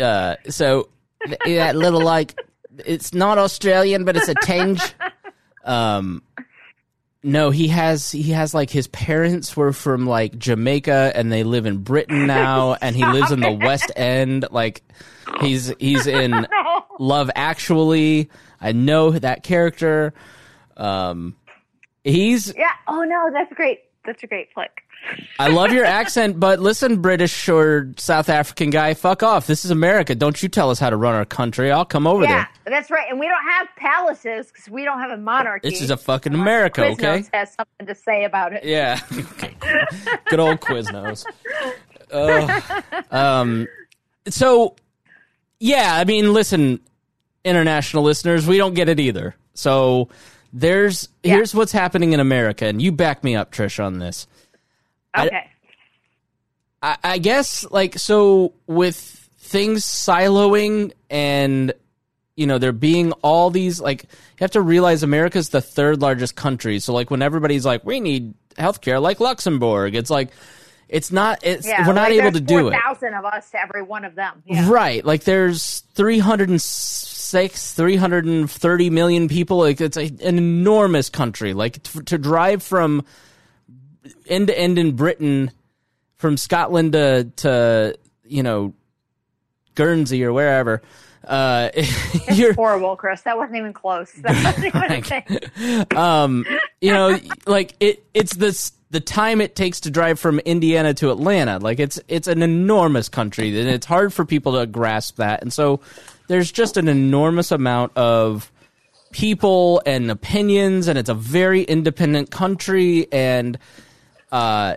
Uh, 0.00 0.36
so 0.48 0.88
th- 1.26 1.38
that 1.44 1.74
little 1.74 2.02
like 2.02 2.38
it's 2.84 3.12
not 3.14 3.38
Australian, 3.38 4.04
but 4.04 4.16
it's 4.16 4.28
a 4.28 4.34
tinge. 4.42 4.80
Um, 5.66 6.22
no, 7.22 7.48
he 7.48 7.68
has 7.68 8.10
he 8.12 8.32
has 8.32 8.52
like 8.52 8.68
his 8.68 8.86
parents 8.88 9.56
were 9.56 9.72
from 9.72 10.06
like 10.06 10.36
Jamaica 10.38 11.10
and 11.14 11.32
they 11.32 11.42
live 11.42 11.64
in 11.64 11.78
Britain 11.78 12.26
now, 12.26 12.74
and 12.74 12.94
he 12.94 13.02
lives 13.02 13.32
in 13.32 13.40
the 13.40 13.50
West 13.52 13.90
End. 13.96 14.44
Like 14.50 14.82
he's 15.40 15.72
he's 15.80 16.06
in 16.06 16.32
No. 16.32 16.84
Love 16.98 17.30
Actually. 17.34 18.28
I 18.60 18.72
know 18.72 19.10
that 19.12 19.42
character. 19.42 20.12
Um, 20.76 21.34
he's 22.02 22.52
Yeah. 22.54 22.68
Oh 22.86 23.04
no, 23.04 23.30
that's 23.32 23.54
great. 23.54 23.80
That's 24.04 24.22
a 24.22 24.26
great 24.26 24.52
flick. 24.52 24.82
I 25.38 25.48
love 25.48 25.72
your 25.72 25.84
accent, 25.84 26.38
but 26.38 26.60
listen, 26.60 27.00
British 27.02 27.48
or 27.48 27.92
South 27.96 28.28
African 28.28 28.70
guy, 28.70 28.94
fuck 28.94 29.22
off. 29.22 29.46
This 29.46 29.64
is 29.64 29.70
America. 29.70 30.14
Don't 30.14 30.40
you 30.42 30.48
tell 30.48 30.70
us 30.70 30.78
how 30.78 30.90
to 30.90 30.96
run 30.96 31.14
our 31.14 31.24
country. 31.24 31.70
I'll 31.70 31.84
come 31.84 32.06
over 32.06 32.22
Yeah, 32.22 32.46
there. 32.64 32.72
that's 32.72 32.90
right. 32.90 33.06
And 33.10 33.18
we 33.18 33.26
don't 33.26 33.44
have 33.50 33.68
palaces 33.76 34.46
because 34.46 34.68
we 34.68 34.84
don't 34.84 35.00
have 35.00 35.10
a 35.10 35.16
monarchy. 35.16 35.68
This 35.70 35.80
is 35.82 35.90
a 35.90 35.96
fucking 35.96 36.34
America, 36.34 36.82
Quiznos 36.82 36.92
okay? 36.92 37.24
has 37.34 37.52
something 37.54 37.86
to 37.86 37.94
say 37.94 38.24
about 38.24 38.52
it. 38.52 38.64
Yeah. 38.64 39.00
Good 40.30 40.40
old 40.40 40.60
Quiznos. 40.60 41.24
Ugh. 42.12 42.84
um, 43.10 43.66
so, 44.28 44.76
yeah, 45.58 45.96
I 45.96 46.04
mean, 46.04 46.32
listen, 46.32 46.80
international 47.44 48.02
listeners, 48.04 48.46
we 48.46 48.56
don't 48.56 48.74
get 48.74 48.88
it 48.88 49.00
either. 49.00 49.34
So, 49.54 50.08
there's 50.52 51.08
Yeah. 51.22 51.34
here's 51.34 51.54
what's 51.54 51.72
happening 51.72 52.12
in 52.12 52.20
America, 52.20 52.66
and 52.66 52.80
you 52.80 52.92
back 52.92 53.24
me 53.24 53.34
up, 53.34 53.50
Trish, 53.52 53.82
on 53.82 53.98
this. 53.98 54.26
Okay. 55.16 55.50
I, 56.82 56.96
I 57.02 57.18
guess 57.18 57.64
like 57.70 57.98
so 57.98 58.52
with 58.66 58.96
things 59.38 59.84
siloing 59.84 60.92
and 61.08 61.72
you 62.36 62.46
know 62.46 62.58
there 62.58 62.72
being 62.72 63.12
all 63.22 63.50
these 63.50 63.80
like 63.80 64.02
you 64.04 64.08
have 64.40 64.50
to 64.52 64.60
realize 64.60 65.02
America's 65.02 65.48
the 65.50 65.62
third 65.62 66.02
largest 66.02 66.36
country. 66.36 66.78
So 66.80 66.92
like 66.92 67.10
when 67.10 67.22
everybody's 67.22 67.64
like 67.64 67.84
we 67.84 68.00
need 68.00 68.34
healthcare 68.56 69.00
like 69.00 69.20
Luxembourg, 69.20 69.94
it's 69.94 70.10
like 70.10 70.30
it's 70.88 71.10
not 71.10 71.40
it's 71.42 71.66
yeah, 71.66 71.86
we're 71.86 71.94
not 71.94 72.10
like 72.10 72.20
able 72.20 72.32
to 72.32 72.40
do 72.40 72.68
it. 72.68 72.72
4,000 72.72 73.14
of 73.14 73.24
us 73.24 73.50
to 73.50 73.60
every 73.60 73.82
one 73.82 74.04
of 74.04 74.14
them. 74.14 74.42
Yeah. 74.44 74.68
Right. 74.70 75.04
Like 75.04 75.24
there's 75.24 75.82
six, 76.62 77.74
330 77.74 78.90
million 78.90 79.28
people. 79.28 79.58
Like 79.58 79.80
it's 79.80 79.96
a, 79.96 80.04
an 80.04 80.38
enormous 80.38 81.08
country. 81.08 81.54
Like 81.54 81.82
to 81.82 82.18
drive 82.18 82.62
from 82.62 83.04
end 84.26 84.48
to 84.48 84.58
end 84.58 84.78
in 84.78 84.96
Britain, 84.96 85.50
from 86.16 86.36
Scotland 86.36 86.92
to, 86.92 87.30
to 87.36 87.98
you 88.24 88.42
know, 88.42 88.74
Guernsey 89.74 90.24
or 90.24 90.32
wherever. 90.32 90.82
Uh, 91.26 91.70
It's 92.26 92.56
horrible, 92.56 92.96
Chris. 92.96 93.22
That 93.22 93.36
wasn't 93.36 93.56
even 93.58 93.72
close. 93.72 94.12
That 94.22 94.44
wasn't 94.44 95.40
even 95.58 95.96
um, 95.96 96.44
you 96.80 96.92
know, 96.92 97.18
like 97.46 97.74
it, 97.80 98.04
it's 98.14 98.34
this 98.34 98.72
the 98.90 99.00
time 99.00 99.40
it 99.40 99.56
takes 99.56 99.80
to 99.80 99.90
drive 99.90 100.20
from 100.20 100.38
Indiana 100.40 100.94
to 100.94 101.10
Atlanta. 101.10 101.58
Like 101.58 101.80
it's 101.80 102.00
it's 102.08 102.28
an 102.28 102.42
enormous 102.42 103.08
country, 103.08 103.58
and 103.58 103.68
it's 103.68 103.86
hard 103.86 104.12
for 104.12 104.24
people 104.24 104.58
to 104.58 104.66
grasp 104.66 105.16
that. 105.16 105.42
And 105.42 105.52
so 105.52 105.80
there's 106.28 106.50
just 106.50 106.76
an 106.76 106.88
enormous 106.88 107.50
amount 107.50 107.96
of 107.96 108.50
people 109.12 109.82
and 109.86 110.10
opinions, 110.10 110.88
and 110.88 110.98
it's 110.98 111.10
a 111.10 111.14
very 111.14 111.62
independent 111.62 112.30
country, 112.30 113.06
and 113.12 113.58
uh, 114.34 114.76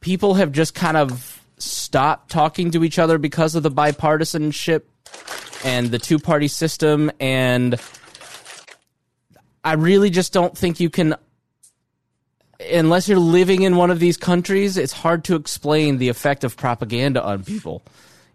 people 0.00 0.34
have 0.34 0.52
just 0.52 0.74
kind 0.74 0.96
of 0.98 1.42
stopped 1.56 2.30
talking 2.30 2.70
to 2.72 2.84
each 2.84 2.98
other 2.98 3.16
because 3.16 3.54
of 3.54 3.62
the 3.62 3.70
bipartisanship 3.70 4.82
and 5.64 5.90
the 5.90 5.98
two 5.98 6.18
party 6.18 6.48
system 6.48 7.10
and 7.20 7.80
I 9.64 9.74
really 9.74 10.10
just 10.10 10.32
don't 10.32 10.58
think 10.58 10.78
you 10.80 10.90
can 10.90 11.14
unless 12.70 13.08
you're 13.08 13.18
living 13.18 13.62
in 13.62 13.76
one 13.76 13.90
of 13.90 13.98
these 13.98 14.16
countries, 14.16 14.76
it's 14.76 14.92
hard 14.92 15.24
to 15.24 15.36
explain 15.36 15.98
the 15.98 16.08
effect 16.08 16.44
of 16.44 16.56
propaganda 16.56 17.22
on 17.22 17.44
people. 17.44 17.82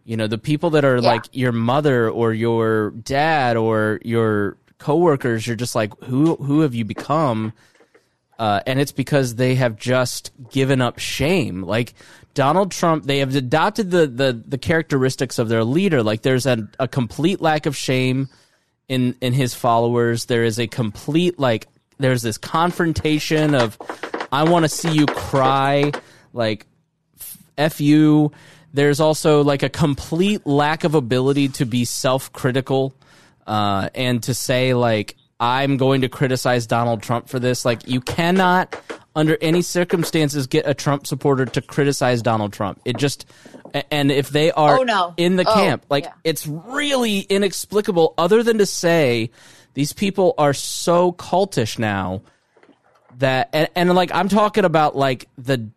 You 0.05 0.17
know, 0.17 0.27
the 0.27 0.37
people 0.37 0.69
that 0.71 0.83
are 0.85 0.95
Yeah. 0.97 1.01
like 1.07 1.25
your 1.33 1.51
mother 1.51 2.09
or 2.09 2.33
your 2.33 2.91
dad 2.91 3.57
or 3.57 3.99
your 4.03 4.57
coworkers, 4.79 5.45
you're 5.45 5.55
just 5.55 5.75
like, 5.75 5.91
who 6.05 6.35
who 6.37 6.61
have 6.61 6.73
you 6.73 6.85
become? 6.85 7.53
Uh, 8.37 8.61
and 8.67 8.79
it's 8.79 8.91
because 8.91 9.35
they 9.35 9.55
have 9.55 9.77
just 9.77 10.31
given 10.51 10.81
up 10.81 10.99
shame. 10.99 11.63
Like 11.63 11.93
Donald 12.33 12.71
Trump, 12.71 13.05
they 13.05 13.19
have 13.19 13.35
adopted 13.35 13.89
the 13.89 14.05
the, 14.07 14.43
the 14.47 14.57
characteristics 14.57 15.39
of 15.39 15.49
their 15.49 15.63
leader. 15.63 16.03
Like 16.03 16.21
there's 16.21 16.45
a, 16.45 16.67
a 16.79 16.87
complete 16.87 17.41
lack 17.41 17.65
of 17.65 17.75
shame 17.75 18.29
in 18.87 19.15
in 19.21 19.33
his 19.33 19.53
followers. 19.55 20.25
There 20.25 20.43
is 20.43 20.59
a 20.59 20.67
complete 20.67 21.39
like 21.39 21.67
there's 21.97 22.21
this 22.21 22.37
confrontation 22.37 23.55
of 23.55 23.77
I 24.31 24.43
want 24.43 24.65
to 24.65 24.69
see 24.69 24.91
you 24.91 25.07
cry. 25.07 25.91
Like 26.31 26.67
f 27.57 27.81
you. 27.81 28.31
There's 28.73 28.99
also 28.99 29.43
like 29.43 29.63
a 29.63 29.69
complete 29.69 30.45
lack 30.45 30.83
of 30.83 30.93
ability 30.93 31.49
to 31.49 31.65
be 31.65 31.85
self 31.85 32.31
critical 32.31 32.93
uh, 33.47 33.89
and 33.95 34.21
to 34.23 34.33
say 34.33 34.73
like 34.73 35.15
I'm 35.39 35.77
going 35.77 36.01
to 36.01 36.09
criticize 36.09 36.65
Donald 36.67 37.03
Trump 37.03 37.29
for 37.29 37.39
this. 37.39 37.63
Like 37.65 37.87
you 37.87 38.01
cannot 38.01 38.75
under 39.15 39.37
any 39.41 39.61
circumstances 39.61 40.47
get 40.47 40.67
a 40.67 40.73
Trump 40.73 41.05
supporter 41.07 41.45
to 41.45 41.61
criticize 41.61 42.21
Donald 42.21 42.53
Trump. 42.53 42.79
It 42.85 42.97
just 42.97 43.25
and 43.91 44.11
if 44.11 44.29
they 44.29 44.51
are 44.51 44.79
Oh, 44.79 44.83
no. 44.83 45.13
in 45.17 45.35
the 45.35 45.47
Oh, 45.47 45.53
camp, 45.53 45.85
like 45.89 46.05
yeah. 46.05 46.13
it's 46.23 46.47
really 46.47 47.19
inexplicable 47.21 48.13
other 48.17 48.41
than 48.43 48.57
to 48.59 48.65
say 48.65 49.29
these 49.73 49.93
people 49.93 50.33
are 50.37 50.53
so 50.53 51.11
cultish 51.11 51.77
now 51.77 52.21
that 53.19 53.49
and, 53.53 53.69
and 53.75 53.93
like 53.95 54.11
I'm 54.13 54.29
talking 54.29 54.65
about 54.65 54.95
like 54.95 55.27
the 55.37 55.69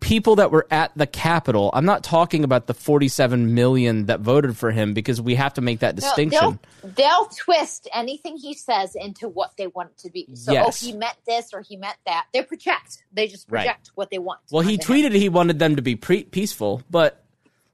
people 0.00 0.36
that 0.36 0.50
were 0.50 0.66
at 0.70 0.90
the 0.96 1.06
Capitol. 1.06 1.70
I'm 1.72 1.84
not 1.84 2.02
talking 2.02 2.42
about 2.42 2.66
the 2.66 2.74
47 2.74 3.54
million 3.54 4.06
that 4.06 4.20
voted 4.20 4.56
for 4.56 4.70
him 4.70 4.94
because 4.94 5.20
we 5.20 5.34
have 5.36 5.54
to 5.54 5.60
make 5.60 5.80
that 5.80 5.94
distinction. 5.94 6.58
They'll, 6.82 6.92
they'll 6.96 7.24
twist 7.26 7.86
anything 7.94 8.36
he 8.38 8.54
says 8.54 8.94
into 8.94 9.28
what 9.28 9.52
they 9.56 9.66
want 9.68 9.90
it 9.90 9.98
to 9.98 10.10
be. 10.10 10.26
So, 10.34 10.52
oh, 10.52 10.54
Yes. 10.54 10.82
oh, 10.82 10.86
he 10.86 10.92
meant 10.96 11.16
this 11.26 11.52
or 11.52 11.60
he 11.60 11.76
meant 11.76 11.96
that. 12.06 12.26
They 12.32 12.42
project. 12.42 13.04
They 13.12 13.28
just 13.28 13.46
Right. 13.50 13.64
project 13.66 13.90
what 13.94 14.10
they 14.10 14.18
want. 14.18 14.40
Well, 14.50 14.62
he 14.62 14.78
tweeted 14.78 15.12
he 15.12 15.28
wanted 15.28 15.58
them 15.58 15.76
to 15.76 15.82
be 15.82 15.96
pre- 15.96 16.24
peaceful, 16.24 16.82
but 16.90 17.22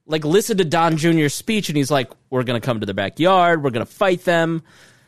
like 0.07 0.25
listen 0.25 0.59
to 0.59 0.65
Don 0.65 0.97
Jr.'s 0.97 1.35
speech, 1.35 1.69
and 1.69 1.77
he's 1.77 1.91
like, 1.91 2.11
"We're 2.31 2.45
going 2.45 2.61
to 2.61 2.65
come 2.65 2.81
to 2.81 2.87
their 2.87 2.95
backyard. 2.95 3.63
We're 3.63 3.71
going 3.71 3.87
to 3.87 3.93
fight 3.93 4.25
them." 4.25 4.63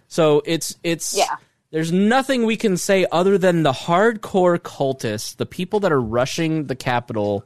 So 0.09 0.43
it's 0.45 0.77
it's 0.83 1.17
Yeah. 1.17 1.37
There's 1.71 1.93
nothing 1.93 2.47
we 2.47 2.57
can 2.57 2.79
say 2.79 3.07
other 3.13 3.37
than 3.37 3.63
the 3.63 3.73
hardcore 3.73 4.59
cultists, 4.59 5.37
the 5.37 5.45
people 5.45 5.81
that 5.81 5.93
are 5.93 6.01
rushing 6.01 6.65
the 6.65 6.75
Capitol. 6.75 7.45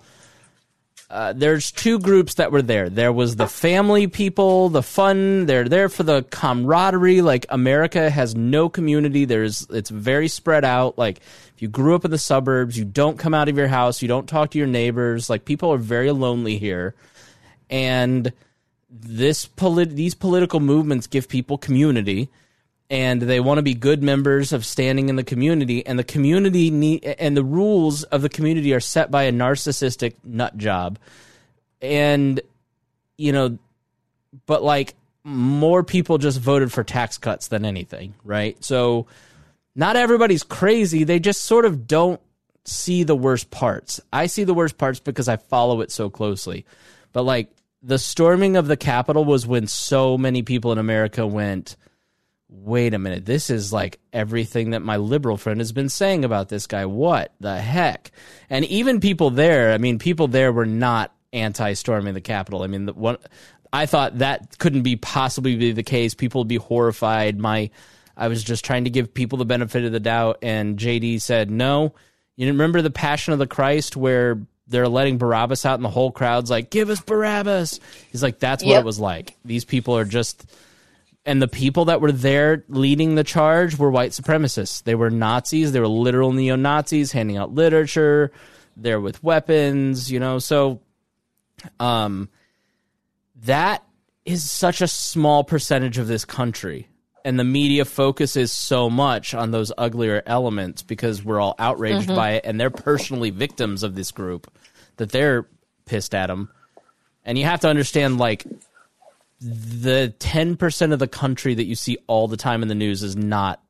Uh, 1.10 1.32
there's 1.32 1.72
two 1.72 1.98
groups 1.98 2.34
that 2.34 2.52
were 2.52 2.62
there. 2.62 2.88
There 2.88 3.12
was 3.12 3.34
the 3.34 3.48
family 3.48 4.06
people, 4.06 4.68
the 4.68 4.82
fun. 4.82 5.46
They're 5.46 5.68
there 5.68 5.88
for 5.88 6.04
the 6.04 6.22
camaraderie. 6.22 7.20
Like 7.20 7.46
America 7.48 8.08
has 8.10 8.36
no 8.36 8.68
community. 8.68 9.24
There's 9.24 9.66
it's 9.70 9.90
very 9.90 10.28
spread 10.28 10.64
out. 10.64 10.96
Like 10.96 11.18
if 11.54 11.60
you 11.60 11.66
grew 11.66 11.96
up 11.96 12.04
in 12.04 12.12
the 12.12 12.16
suburbs, 12.16 12.78
you 12.78 12.84
don't 12.84 13.18
come 13.18 13.34
out 13.34 13.48
of 13.48 13.58
your 13.58 13.68
house, 13.68 14.02
you 14.02 14.08
don't 14.08 14.28
talk 14.28 14.52
to 14.52 14.58
your 14.58 14.68
neighbors. 14.68 15.28
Like 15.28 15.44
people 15.44 15.72
are 15.72 15.78
very 15.78 16.12
lonely 16.12 16.58
here, 16.58 16.94
and 17.68 18.32
this 18.88 19.46
polit- 19.46 19.96
these 19.96 20.14
political 20.14 20.60
movements 20.60 21.08
give 21.08 21.28
people 21.28 21.58
community 21.58 22.30
and 22.92 23.22
they 23.22 23.40
want 23.40 23.56
to 23.56 23.62
be 23.62 23.72
good 23.72 24.02
members 24.02 24.52
of 24.52 24.66
standing 24.66 25.08
in 25.08 25.16
the 25.16 25.24
community 25.24 25.84
and 25.84 25.98
the 25.98 26.04
community 26.04 26.70
need, 26.70 27.02
and 27.02 27.34
the 27.34 27.42
rules 27.42 28.04
of 28.04 28.20
the 28.20 28.28
community 28.28 28.74
are 28.74 28.80
set 28.80 29.10
by 29.10 29.22
a 29.22 29.32
narcissistic 29.32 30.14
nut 30.22 30.58
job. 30.58 30.98
And 31.80 32.40
you 33.16 33.32
know 33.32 33.58
but 34.46 34.62
like 34.62 34.94
more 35.24 35.82
people 35.82 36.18
just 36.18 36.40
voted 36.40 36.72
for 36.72 36.82
tax 36.82 37.18
cuts 37.18 37.48
than 37.48 37.64
anything 37.64 38.14
right? 38.24 38.62
So 38.62 39.06
not 39.74 39.96
everybody's 39.96 40.42
crazy. 40.42 41.04
They 41.04 41.18
just 41.18 41.44
sort 41.44 41.64
of 41.64 41.86
don't 41.86 42.20
see 42.64 43.04
the 43.04 43.16
worst 43.16 43.50
parts. 43.50 44.00
I 44.12 44.26
see 44.26 44.44
the 44.44 44.54
worst 44.54 44.76
parts 44.76 45.00
because 45.00 45.28
i 45.28 45.36
follow 45.36 45.80
it 45.80 45.90
so 45.90 46.10
closely. 46.10 46.66
But 47.12 47.22
like 47.22 47.50
the 47.82 47.98
storming 47.98 48.56
of 48.56 48.66
the 48.66 48.76
capitol 48.76 49.24
was 49.24 49.46
when 49.46 49.66
so 49.66 50.18
many 50.18 50.42
people 50.42 50.72
in 50.72 50.78
america 50.78 51.26
went 51.26 51.76
wait 52.54 52.94
a 52.94 52.98
minute, 52.98 53.24
this 53.24 53.50
is 53.50 53.72
like 53.72 53.98
everything 54.12 54.70
that 54.70 54.82
my 54.82 54.96
liberal 54.96 55.36
friend 55.36 55.58
has 55.60 55.72
been 55.72 55.88
saying 55.88 56.24
about 56.24 56.48
this 56.48 56.66
guy. 56.66 56.84
What 56.86 57.32
the 57.40 57.58
heck? 57.60 58.10
And 58.50 58.64
even 58.66 59.00
people 59.00 59.30
there, 59.30 59.72
I 59.72 59.78
mean, 59.78 59.98
people 59.98 60.28
there 60.28 60.52
were 60.52 60.66
not 60.66 61.14
anti 61.32 61.72
storming 61.72 62.14
the 62.14 62.20
Capitol. 62.20 62.62
I 62.62 62.66
mean, 62.66 62.86
the 62.86 62.92
one, 62.92 63.16
I 63.72 63.86
thought 63.86 64.18
that 64.18 64.58
couldn't 64.58 64.82
be 64.82 64.96
possibly 64.96 65.56
be 65.56 65.72
the 65.72 65.82
case. 65.82 66.14
People 66.14 66.42
would 66.42 66.48
be 66.48 66.56
horrified. 66.56 67.38
My, 67.38 67.70
I 68.16 68.28
was 68.28 68.44
just 68.44 68.64
trying 68.64 68.84
to 68.84 68.90
give 68.90 69.14
people 69.14 69.38
the 69.38 69.46
benefit 69.46 69.84
of 69.84 69.92
the 69.92 70.00
doubt, 70.00 70.38
and 70.42 70.78
JD 70.78 71.22
said, 71.22 71.50
no. 71.50 71.94
You 72.36 72.48
remember 72.48 72.82
the 72.82 72.90
Passion 72.90 73.32
of 73.32 73.38
the 73.38 73.46
Christ 73.46 73.96
where 73.96 74.40
they're 74.66 74.88
letting 74.88 75.18
Barabbas 75.18 75.64
out, 75.64 75.76
and 75.76 75.84
the 75.84 75.90
whole 75.90 76.12
crowd's 76.12 76.50
like, 76.50 76.70
give 76.70 76.90
us 76.90 77.00
Barabbas. 77.00 77.80
He's 78.10 78.22
like, 78.22 78.38
that's 78.38 78.62
what 78.62 78.70
Yep. 78.70 78.80
it 78.82 78.86
was 78.86 79.00
like. 79.00 79.36
These 79.44 79.64
people 79.64 79.96
are 79.96 80.04
just 80.04 80.44
and 81.24 81.40
the 81.40 81.48
people 81.48 81.86
that 81.86 82.00
were 82.00 82.12
there 82.12 82.64
leading 82.68 83.14
the 83.14 83.24
charge 83.24 83.78
were 83.78 83.90
white 83.90 84.10
supremacists. 84.10 84.82
They 84.82 84.94
were 84.94 85.10
Nazis. 85.10 85.72
They 85.72 85.80
were 85.80 85.88
literal 85.88 86.32
neo 86.32 86.56
Nazis 86.56 87.12
handing 87.12 87.36
out 87.36 87.54
literature. 87.54 88.32
They're 88.76 89.00
with 89.00 89.22
weapons, 89.22 90.10
you 90.10 90.18
know. 90.18 90.38
So, 90.38 90.80
um, 91.78 92.28
that 93.44 93.84
is 94.24 94.48
such 94.50 94.80
a 94.80 94.88
small 94.88 95.44
percentage 95.44 95.98
of 95.98 96.06
this 96.06 96.24
country, 96.24 96.88
and 97.24 97.38
the 97.38 97.44
media 97.44 97.84
focuses 97.84 98.52
so 98.52 98.88
much 98.88 99.34
on 99.34 99.50
those 99.50 99.72
uglier 99.76 100.22
elements 100.26 100.82
because 100.82 101.24
we're 101.24 101.40
all 101.40 101.54
outraged 101.58 102.08
by 102.08 102.32
it, 102.32 102.44
and 102.44 102.60
they're 102.60 102.70
personally 102.70 103.30
victims 103.30 103.82
of 103.82 103.94
this 103.94 104.10
group 104.10 104.50
that 104.96 105.10
they're 105.10 105.46
pissed 105.86 106.14
at 106.14 106.28
them. 106.28 106.50
And 107.24 107.38
you 107.38 107.44
have 107.44 107.60
to 107.60 107.68
understand, 107.68 108.18
like, 108.18 108.44
the 109.42 110.14
10% 110.18 110.92
of 110.92 110.98
the 110.98 111.08
country 111.08 111.54
that 111.54 111.64
you 111.64 111.74
see 111.74 111.98
all 112.06 112.28
the 112.28 112.36
time 112.36 112.62
in 112.62 112.68
the 112.68 112.74
news 112.74 113.02
is 113.02 113.16
not 113.16 113.62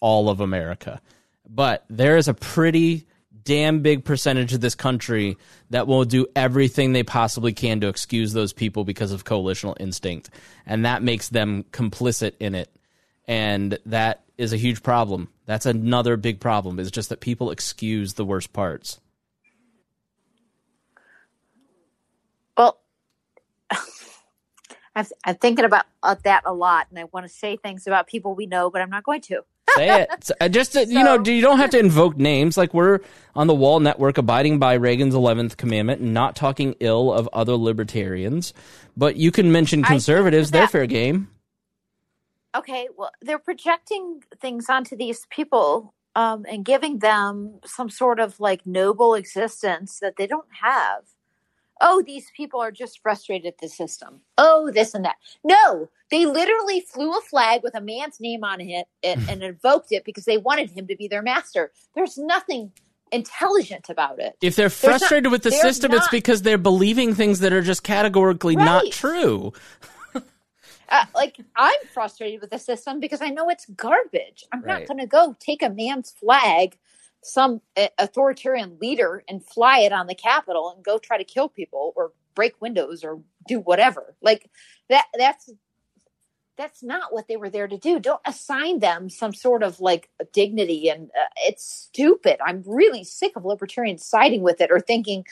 all 0.00 0.28
of 0.28 0.40
America. 0.40 1.00
But 1.48 1.84
there 1.88 2.16
is 2.16 2.28
a 2.28 2.34
pretty 2.34 3.06
damn 3.44 3.80
big 3.80 4.04
percentage 4.04 4.52
of 4.52 4.60
this 4.60 4.74
country 4.74 5.36
that 5.70 5.86
will 5.86 6.04
do 6.04 6.26
everything 6.34 6.92
they 6.92 7.02
possibly 7.02 7.52
can 7.52 7.80
to 7.80 7.88
excuse 7.88 8.32
those 8.32 8.52
people 8.52 8.84
because 8.84 9.12
of 9.12 9.24
coalitional 9.24 9.76
instinct. 9.78 10.30
And 10.66 10.84
that 10.84 11.02
makes 11.02 11.28
them 11.28 11.64
complicit 11.70 12.32
in 12.40 12.54
it. 12.54 12.74
And 13.28 13.78
that 13.86 14.24
is 14.36 14.52
a 14.52 14.56
huge 14.56 14.82
problem. 14.82 15.28
That's 15.46 15.66
another 15.66 16.16
big 16.16 16.40
problem, 16.40 16.78
is 16.80 16.90
just 16.90 17.10
that 17.10 17.20
people 17.20 17.50
excuse 17.50 18.14
the 18.14 18.24
worst 18.24 18.52
parts. 18.52 19.00
Well, 22.56 22.78
I've, 24.96 25.12
I'm 25.24 25.36
thinking 25.36 25.64
about 25.64 25.86
uh, 26.02 26.14
that 26.24 26.42
a 26.44 26.52
lot, 26.54 26.86
and 26.90 26.98
I 26.98 27.04
want 27.04 27.26
to 27.26 27.32
say 27.32 27.56
things 27.56 27.86
about 27.86 28.06
people 28.06 28.34
we 28.34 28.46
know, 28.46 28.70
but 28.70 28.80
I'm 28.80 28.90
not 28.90 29.02
going 29.04 29.20
to. 29.22 29.42
Say 29.74 30.02
it. 30.02 30.08
S- 30.12 30.30
uh, 30.40 30.48
Just 30.48 30.72
to, 30.74 30.86
you 30.86 31.02
know, 31.02 31.20
you 31.24 31.40
don't 31.40 31.58
have 31.58 31.70
to 31.70 31.78
invoke 31.80 32.16
names. 32.16 32.56
Like 32.56 32.72
we're 32.72 33.00
on 33.34 33.48
the 33.48 33.54
Wall 33.54 33.80
Network, 33.80 34.18
abiding 34.18 34.58
by 34.60 34.74
Reagan's 34.74 35.14
eleventh 35.14 35.56
commandment, 35.56 36.00
and 36.00 36.14
not 36.14 36.36
talking 36.36 36.76
ill 36.80 37.12
of 37.12 37.28
other 37.32 37.56
libertarians. 37.56 38.52
But 38.96 39.16
you 39.16 39.32
can 39.32 39.50
mention 39.50 39.82
conservatives; 39.82 40.50
they're 40.52 40.68
fair 40.68 40.86
game. 40.86 41.28
okay, 42.56 42.88
well, 42.96 43.10
they're 43.20 43.38
projecting 43.38 44.22
things 44.40 44.68
onto 44.68 44.96
these 44.96 45.26
people 45.30 45.92
um, 46.14 46.46
and 46.48 46.64
giving 46.64 47.00
them 47.00 47.58
some 47.64 47.90
sort 47.90 48.20
of 48.20 48.38
like 48.38 48.64
noble 48.66 49.14
existence 49.14 49.98
that 50.00 50.14
they 50.16 50.26
don't 50.26 50.46
have. 50.62 51.02
Oh, 51.86 52.02
these 52.06 52.30
people 52.34 52.60
are 52.60 52.70
just 52.72 53.00
frustrated 53.02 53.46
at 53.46 53.58
the 53.58 53.68
system. 53.68 54.20
Oh, 54.38 54.70
this 54.70 54.94
and 54.94 55.04
that. 55.04 55.16
No, 55.44 55.90
they 56.10 56.24
literally 56.24 56.80
flew 56.80 57.12
a 57.12 57.20
flag 57.20 57.62
with 57.62 57.74
a 57.74 57.80
man's 57.82 58.20
name 58.20 58.42
on 58.42 58.60
it 58.62 58.86
and, 59.02 59.28
and 59.28 59.42
invoked 59.42 59.92
it 59.92 60.02
because 60.04 60.24
they 60.24 60.38
wanted 60.38 60.70
him 60.70 60.86
to 60.86 60.96
be 60.96 61.08
their 61.08 61.20
master. 61.22 61.72
There's 61.94 62.16
nothing 62.16 62.72
intelligent 63.12 63.90
about 63.90 64.18
it. 64.18 64.34
If 64.40 64.56
they're 64.56 64.68
There's 64.70 64.82
not- 64.82 64.98
frustrated 65.00 65.30
with 65.30 65.42
the 65.42 65.50
system, 65.52 65.92
it's 65.92 66.08
because 66.08 66.40
they're 66.42 66.56
believing 66.58 67.14
things 67.14 67.40
that 67.40 67.52
are 67.52 67.60
just 67.62 67.82
categorically 67.84 68.56
not 68.56 68.90
true. 68.90 69.52
uh, 70.88 71.04
like 71.14 71.36
I'm 71.56 71.72
frustrated 71.92 72.40
with 72.40 72.50
the 72.50 72.58
system 72.58 72.98
because 73.00 73.20
I 73.22 73.28
know 73.30 73.48
it's 73.50 73.66
garbage. 73.66 74.44
I'm 74.52 74.62
Right. 74.62 74.80
not 74.80 74.88
going 74.88 75.00
to 75.00 75.06
go 75.06 75.36
take 75.38 75.62
a 75.62 75.68
man's 75.70 76.10
flag, 76.12 76.78
some 77.24 77.60
authoritarian 77.98 78.78
leader, 78.80 79.24
and 79.28 79.44
fly 79.44 79.80
it 79.80 79.92
on 79.92 80.06
the 80.06 80.14
Capitol 80.14 80.72
and 80.74 80.84
go 80.84 80.98
try 80.98 81.18
to 81.18 81.24
kill 81.24 81.48
people 81.48 81.92
or 81.96 82.12
break 82.34 82.60
windows 82.60 83.02
or 83.04 83.20
do 83.48 83.60
whatever. 83.60 84.14
Like 84.22 84.50
that. 84.88 85.06
That's 85.16 85.50
that's 86.56 86.82
not 86.82 87.12
what 87.12 87.26
they 87.26 87.36
were 87.36 87.50
there 87.50 87.66
to 87.66 87.78
do. 87.78 87.98
Don't 87.98 88.20
assign 88.24 88.78
them 88.78 89.10
some 89.10 89.34
sort 89.34 89.62
of 89.62 89.80
like 89.80 90.08
dignity, 90.32 90.88
and 90.88 91.10
uh, 91.10 91.28
it's 91.38 91.64
stupid. 91.64 92.36
I'm 92.44 92.62
really 92.66 93.04
sick 93.04 93.32
of 93.36 93.44
libertarians 93.44 94.04
siding 94.04 94.42
with 94.42 94.60
it 94.60 94.70
or 94.70 94.80
thinking, 94.80 95.24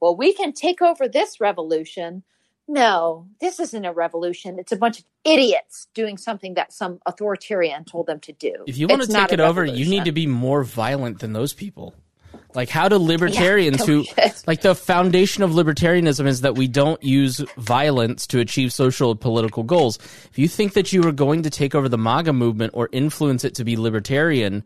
well, 0.00 0.16
we 0.16 0.32
can 0.32 0.52
take 0.52 0.80
over 0.80 1.08
this 1.08 1.40
revolution. 1.40 2.22
No, 2.70 3.26
this 3.40 3.58
isn't 3.58 3.84
a 3.86 3.92
revolution. 3.92 4.58
It's 4.58 4.72
a 4.72 4.76
bunch 4.76 4.98
of 4.98 5.06
idiots 5.24 5.88
doing 5.94 6.18
something 6.18 6.54
that 6.54 6.70
some 6.70 7.00
authoritarian 7.06 7.84
told 7.84 8.06
them 8.06 8.20
to 8.20 8.32
do. 8.32 8.52
If 8.66 8.76
you 8.76 8.86
want 8.86 9.02
It's 9.02 9.12
to 9.12 9.18
take 9.18 9.32
it 9.32 9.40
over, 9.40 9.64
you 9.64 9.86
need 9.86 10.04
to 10.04 10.12
be 10.12 10.26
more 10.26 10.62
violent 10.64 11.20
than 11.20 11.32
those 11.32 11.54
people. 11.54 11.94
Like, 12.54 12.68
how 12.68 12.88
do 12.88 12.96
libertarians 12.96 13.78
no 13.86 13.86
who, 13.86 14.04
like, 14.46 14.60
the 14.60 14.74
foundation 14.74 15.42
of 15.42 15.52
libertarianism 15.52 16.26
is 16.26 16.42
that 16.42 16.56
we 16.56 16.68
don't 16.68 17.02
use 17.02 17.38
violence 17.56 18.26
to 18.28 18.40
achieve 18.40 18.72
social 18.72 19.10
and 19.10 19.20
political 19.20 19.62
goals. 19.62 19.98
If 20.30 20.38
you 20.38 20.48
think 20.48 20.74
that 20.74 20.92
you 20.92 21.02
are 21.06 21.12
going 21.12 21.42
to 21.44 21.50
take 21.50 21.74
over 21.74 21.88
the 21.88 21.98
MAGA 21.98 22.32
movement 22.32 22.72
or 22.74 22.88
influence 22.92 23.44
it 23.44 23.54
to 23.56 23.64
be 23.64 23.76
libertarian, 23.76 24.64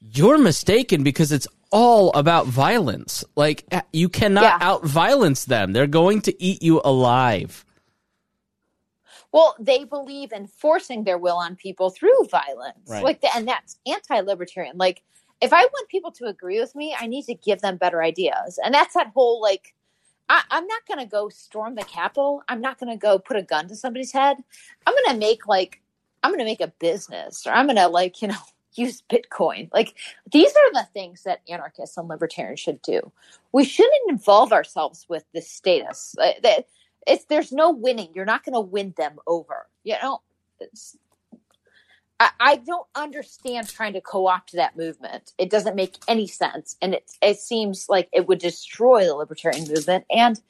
you're 0.00 0.38
mistaken 0.38 1.02
because 1.02 1.32
it's 1.32 1.48
all 1.70 2.12
about 2.12 2.46
violence. 2.46 3.24
Like, 3.36 3.64
uh, 3.72 3.82
you 3.92 4.08
cannot 4.08 4.44
Yeah. 4.44 4.58
out 4.60 4.84
violence 4.84 5.44
them. 5.44 5.72
They're 5.72 5.86
going 5.86 6.20
to 6.22 6.42
eat 6.42 6.62
you 6.62 6.80
alive. 6.84 7.64
Well, 9.32 9.56
they 9.58 9.84
believe 9.84 10.32
in 10.32 10.46
forcing 10.46 11.04
their 11.04 11.18
will 11.18 11.36
on 11.36 11.56
people 11.56 11.90
through 11.90 12.26
violence. 12.30 12.88
Right. 12.88 13.02
Like, 13.04 13.22
and 13.34 13.46
that's 13.46 13.78
anti-libertarian. 13.86 14.78
Like, 14.78 15.02
if 15.42 15.52
I 15.52 15.62
want 15.64 15.88
people 15.88 16.10
to 16.12 16.24
agree 16.24 16.58
with 16.58 16.74
me, 16.74 16.96
I 16.98 17.06
need 17.06 17.24
to 17.26 17.34
give 17.34 17.60
them 17.60 17.76
better 17.76 18.02
ideas, 18.02 18.58
and 18.64 18.72
that's 18.72 18.94
that 18.94 19.12
whole 19.14 19.40
like. 19.42 19.74
I, 20.28 20.42
I'm 20.50 20.66
not 20.66 20.84
going 20.88 20.98
to 20.98 21.06
go 21.06 21.28
storm 21.28 21.76
the 21.76 21.84
Capitol. 21.84 22.42
I'm 22.48 22.60
not 22.60 22.80
going 22.80 22.90
to 22.90 22.96
go 22.96 23.16
put 23.16 23.36
a 23.36 23.42
gun 23.42 23.68
to 23.68 23.76
somebody's 23.76 24.10
head. 24.10 24.38
I'm 24.84 24.92
going 24.94 25.14
to 25.14 25.20
make 25.24 25.46
like 25.46 25.80
I'm 26.22 26.30
going 26.30 26.40
to 26.40 26.44
make 26.44 26.60
a 26.60 26.72
business, 26.80 27.46
or 27.46 27.52
I'm 27.52 27.66
going 27.66 27.76
to 27.76 27.86
like 27.86 28.22
you 28.22 28.28
know 28.28 28.34
use 28.78 29.02
Bitcoin. 29.10 29.68
Like 29.72 29.94
these 30.30 30.50
are 30.50 30.72
the 30.72 30.86
things 30.92 31.22
that 31.24 31.40
anarchists 31.48 31.96
and 31.96 32.08
libertarians 32.08 32.60
should 32.60 32.82
do. 32.82 33.12
We 33.52 33.64
shouldn't 33.64 34.10
involve 34.10 34.52
ourselves 34.52 35.06
with 35.08 35.24
the 35.32 35.40
status. 35.40 36.14
Uh, 36.20 36.32
it's 37.06 37.24
there's 37.26 37.52
no 37.52 37.70
winning. 37.70 38.08
You're 38.14 38.24
not 38.24 38.44
going 38.44 38.54
to 38.54 38.60
win 38.60 38.94
them 38.96 39.18
over. 39.26 39.66
You 39.84 39.94
know, 40.02 40.20
it's, 40.60 40.96
I, 42.18 42.30
I 42.40 42.56
don't 42.56 42.86
understand 42.94 43.68
trying 43.68 43.92
to 43.92 44.00
co-opt 44.00 44.52
that 44.52 44.76
movement. 44.76 45.32
It 45.38 45.50
doesn't 45.50 45.76
make 45.76 45.96
any 46.08 46.26
sense, 46.26 46.76
and 46.82 46.94
it 46.94 47.12
it 47.22 47.38
seems 47.38 47.86
like 47.88 48.08
it 48.12 48.26
would 48.26 48.38
destroy 48.38 49.04
the 49.04 49.14
libertarian 49.14 49.68
movement 49.68 50.04
and 50.10 50.40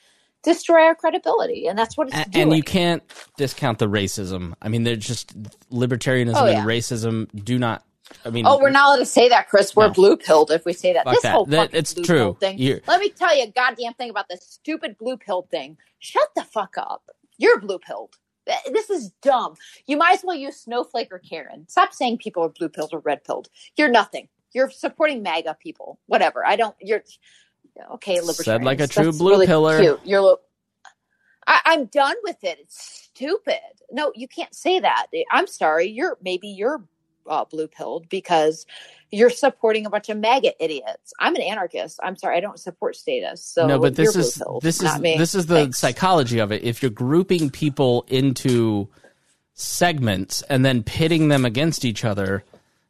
destroy 0.43 0.83
our 0.83 0.95
credibility. 0.95 1.67
And 1.67 1.79
that's 1.79 1.97
what 1.97 2.09
it's 2.09 2.17
A- 2.17 2.31
doing. 2.31 2.43
and 2.49 2.57
you 2.57 2.63
can't 2.63 3.03
discount 3.37 3.79
the 3.79 3.89
racism. 3.89 4.55
I 4.63 4.69
mean, 4.69 4.85
they're 4.85 4.97
just 4.97 5.39
libertarianism 5.71 6.35
Oh, 6.37 6.47
and 6.47 6.67
racism 6.67 7.29
do 7.45 7.59
not. 7.59 7.85
I 8.25 8.31
mean, 8.31 8.45
Oh, 8.47 8.59
we're 8.61 8.71
not 8.71 8.87
allowed 8.89 8.97
to 8.99 9.07
say 9.07 9.29
that, 9.29 9.49
Chris. 9.49 9.75
We're 9.75 9.89
No. 9.89 9.93
blue 9.93 10.17
pilled 10.17 10.51
if 10.51 10.65
we 10.65 10.73
say 10.73 10.93
that. 10.93 11.05
Fuck 11.05 11.15
this 11.15 11.23
that. 11.23 11.33
whole 11.33 11.47
That- 11.47 11.75
it's 11.75 11.93
true. 11.95 12.37
thing. 12.41 12.59
You're- 12.59 12.81
Let 12.87 13.01
me 13.01 13.09
tell 13.11 13.37
you 13.37 13.45
a 13.45 13.49
goddamn 13.49 13.95
thing 13.95 14.11
about 14.11 14.29
this 14.29 14.43
stupid 14.45 14.97
blue 14.99 15.17
pilled 15.17 15.51
thing. 15.51 15.77
Shut 15.99 16.29
the 16.37 16.45
fuck 16.45 16.77
up. 16.79 17.11
You're 17.39 17.61
blue 17.61 17.79
pilled. 17.79 18.17
This 18.71 18.91
is 18.91 19.11
dumb. 19.23 19.57
You 19.87 19.97
might 19.97 20.15
as 20.19 20.25
well 20.25 20.37
use 20.37 20.57
Snowflake 20.57 21.13
or 21.13 21.19
Karen. 21.19 21.67
Stop 21.69 21.93
saying 21.93 22.19
people 22.19 22.45
are 22.45 22.49
blue 22.49 22.69
pilled 22.69 22.95
or 22.95 23.01
red 23.01 23.25
pilled. 23.25 23.49
You're 23.77 23.89
nothing. 23.89 24.29
You're 24.53 24.71
supporting 24.71 25.23
MAGA 25.23 25.57
people. 25.61 25.99
Whatever. 26.07 26.47
I 26.47 26.55
don't. 26.55 26.77
You're 26.81 27.03
okay. 27.95 28.21
Said 28.21 28.65
like 28.65 28.81
a 28.81 28.87
true 28.87 29.07
That's 29.07 29.19
blue 29.19 29.31
really 29.33 29.47
pillar. 29.47 29.81
Cute. 29.81 30.01
You're. 30.05 30.39
I, 31.47 31.61
I'm 31.65 31.87
done 31.87 32.15
with 32.23 32.43
it. 32.45 32.59
It's 32.61 33.11
stupid. 33.13 33.59
No, 33.91 34.13
you 34.15 34.29
can't 34.29 34.55
say 34.55 34.79
that. 34.81 35.07
I'm 35.31 35.47
sorry. 35.49 35.89
You're 35.89 36.17
maybe 36.23 36.49
you're 36.49 36.85
uh, 37.29 37.45
blue 37.45 37.69
pilled 37.69 38.09
because 38.09 38.67
you're 39.11 39.31
supporting 39.31 39.87
a 39.87 39.91
bunch 39.91 40.09
of 40.09 40.19
MAGA 40.19 40.63
idiots. 40.63 41.13
I'm 41.19 41.35
an 41.37 41.43
anarchist. 41.43 42.01
I'm 42.03 42.17
sorry. 42.17 42.37
I 42.37 42.41
don't 42.41 42.59
support 42.59 42.97
status. 42.97 43.45
So 43.45 43.67
no, 43.67 43.79
but 43.79 43.95
this 43.95 44.17
is 44.17 44.43
this 44.63 44.83
is 44.83 45.01
this 45.01 45.35
is 45.35 45.47
the 45.47 45.55
Thanks. 45.55 45.79
psychology 45.79 46.39
of 46.39 46.53
it. 46.53 46.65
If 46.65 46.83
you're 46.83 46.91
grouping 46.91 47.51
people 47.51 48.05
into 48.09 48.89
segments 49.55 50.43
and 50.43 50.65
then 50.65 50.83
pitting 50.83 51.29
them 51.29 51.45
against 51.45 51.85
each 51.85 52.05
other, 52.05 52.45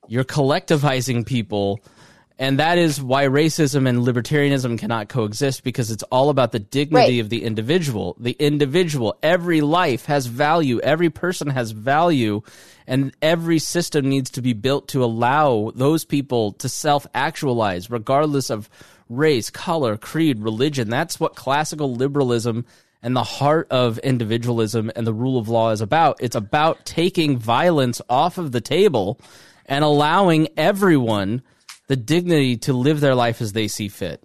you're 0.08 0.24
collectivizing 0.24 1.24
people. 1.26 1.80
And 2.38 2.58
that 2.58 2.76
is 2.76 3.00
why 3.02 3.24
racism 3.26 3.88
and 3.88 4.00
libertarianism 4.00 4.78
cannot 4.78 5.08
coexist 5.08 5.64
because 5.64 5.90
it's 5.90 6.02
all 6.04 6.28
about 6.28 6.52
the 6.52 6.58
dignity 6.58 7.16
Right. 7.16 7.20
of 7.20 7.30
the 7.30 7.42
individual. 7.44 8.14
The 8.20 8.36
individual, 8.38 9.16
every 9.22 9.62
life 9.62 10.04
has 10.04 10.26
value, 10.26 10.78
every 10.80 11.08
person 11.08 11.48
has 11.48 11.70
value, 11.70 12.42
and 12.86 13.12
every 13.22 13.58
system 13.58 14.08
needs 14.10 14.30
to 14.32 14.42
be 14.42 14.52
built 14.52 14.88
to 14.88 15.02
allow 15.02 15.72
those 15.74 16.04
people 16.04 16.52
to 16.52 16.68
self 16.68 17.06
actualize, 17.14 17.90
regardless 17.90 18.50
of 18.50 18.68
race, 19.08 19.48
color, 19.48 19.96
creed, 19.96 20.40
religion. 20.40 20.90
That's 20.90 21.18
what 21.18 21.36
classical 21.36 21.94
liberalism 21.94 22.66
and 23.02 23.16
the 23.16 23.22
heart 23.22 23.66
of 23.70 23.98
individualism 23.98 24.90
and 24.94 25.06
the 25.06 25.14
rule 25.14 25.38
of 25.38 25.48
law 25.48 25.70
is 25.70 25.80
about. 25.80 26.18
It's 26.20 26.36
about 26.36 26.84
taking 26.84 27.38
violence 27.38 28.02
off 28.10 28.36
of 28.36 28.52
the 28.52 28.60
table 28.60 29.18
and 29.64 29.82
allowing 29.84 30.48
everyone 30.56 31.42
the 31.88 31.96
dignity 31.96 32.56
to 32.58 32.72
live 32.72 33.00
their 33.00 33.14
life 33.14 33.40
as 33.40 33.52
they 33.52 33.68
see 33.68 33.88
fit. 33.88 34.22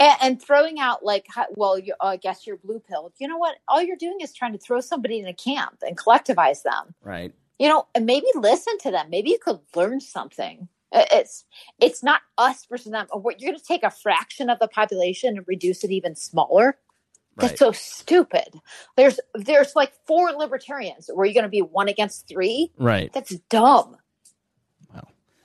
and, 0.00 0.16
and 0.22 0.42
throwing 0.42 0.80
out 0.80 1.04
like, 1.04 1.26
well, 1.52 1.78
you, 1.78 1.94
uh, 2.00 2.06
I 2.08 2.16
guess 2.16 2.46
you're 2.46 2.56
blue 2.56 2.80
pilled. 2.80 3.12
You 3.18 3.28
know 3.28 3.36
what? 3.36 3.56
All 3.68 3.82
you're 3.82 3.96
doing 3.96 4.18
is 4.20 4.32
trying 4.32 4.52
to 4.52 4.58
throw 4.58 4.80
somebody 4.80 5.20
in 5.20 5.26
a 5.26 5.34
camp 5.34 5.78
and 5.82 5.96
collectivize 5.96 6.62
them. 6.62 6.94
Right. 7.02 7.32
You 7.58 7.68
know, 7.68 7.86
and 7.94 8.06
maybe 8.06 8.26
listen 8.34 8.78
to 8.78 8.90
them. 8.90 9.10
Maybe 9.10 9.30
you 9.30 9.38
could 9.38 9.60
learn 9.76 10.00
something. 10.00 10.68
It's 10.92 11.44
it's 11.80 12.02
not 12.02 12.22
us 12.36 12.66
versus 12.68 12.90
them. 12.90 13.06
You're 13.12 13.52
going 13.52 13.58
to 13.58 13.64
take 13.64 13.84
a 13.84 13.90
fraction 13.90 14.50
of 14.50 14.58
the 14.58 14.66
population 14.66 15.36
and 15.36 15.46
reduce 15.46 15.84
it 15.84 15.92
even 15.92 16.16
smaller. 16.16 16.78
Right. 17.36 17.48
That's 17.48 17.60
so 17.60 17.70
stupid. 17.70 18.60
There's 18.96 19.20
there's 19.34 19.76
like 19.76 19.92
four 20.06 20.32
libertarians. 20.32 21.08
Were 21.14 21.26
you 21.26 21.34
going 21.34 21.44
to 21.44 21.50
be 21.50 21.62
one 21.62 21.86
against 21.88 22.26
three? 22.26 22.72
Right. 22.76 23.12
That's 23.12 23.36
dumb. 23.50 23.98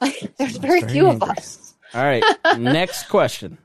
Wow. 0.02 0.08
Like, 0.08 0.36
there's 0.38 0.58
very, 0.58 0.82
very 0.82 0.92
few 0.94 1.08
angry. 1.08 1.30
of 1.30 1.38
us. 1.38 1.74
All 1.94 2.04
right. 2.04 2.24
Next 2.58 3.08
question. 3.10 3.58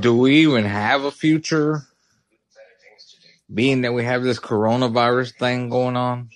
Do 0.00 0.16
we 0.16 0.36
even 0.42 0.64
have 0.64 1.04
a 1.04 1.10
future? 1.10 1.82
Being 3.52 3.82
that 3.82 3.92
we 3.92 4.04
have 4.04 4.22
this 4.22 4.38
coronavirus 4.38 5.38
thing 5.38 5.68
going 5.68 5.96
on? 5.96 6.30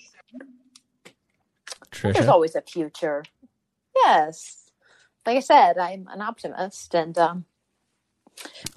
There's 2.01 2.27
always 2.27 2.55
a 2.55 2.61
future. 2.61 3.23
Yes. 3.95 4.69
Like 5.25 5.37
I 5.37 5.39
said, 5.39 5.77
I'm 5.77 6.07
an 6.11 6.21
optimist 6.21 6.93
and 6.93 7.17
um 7.17 7.45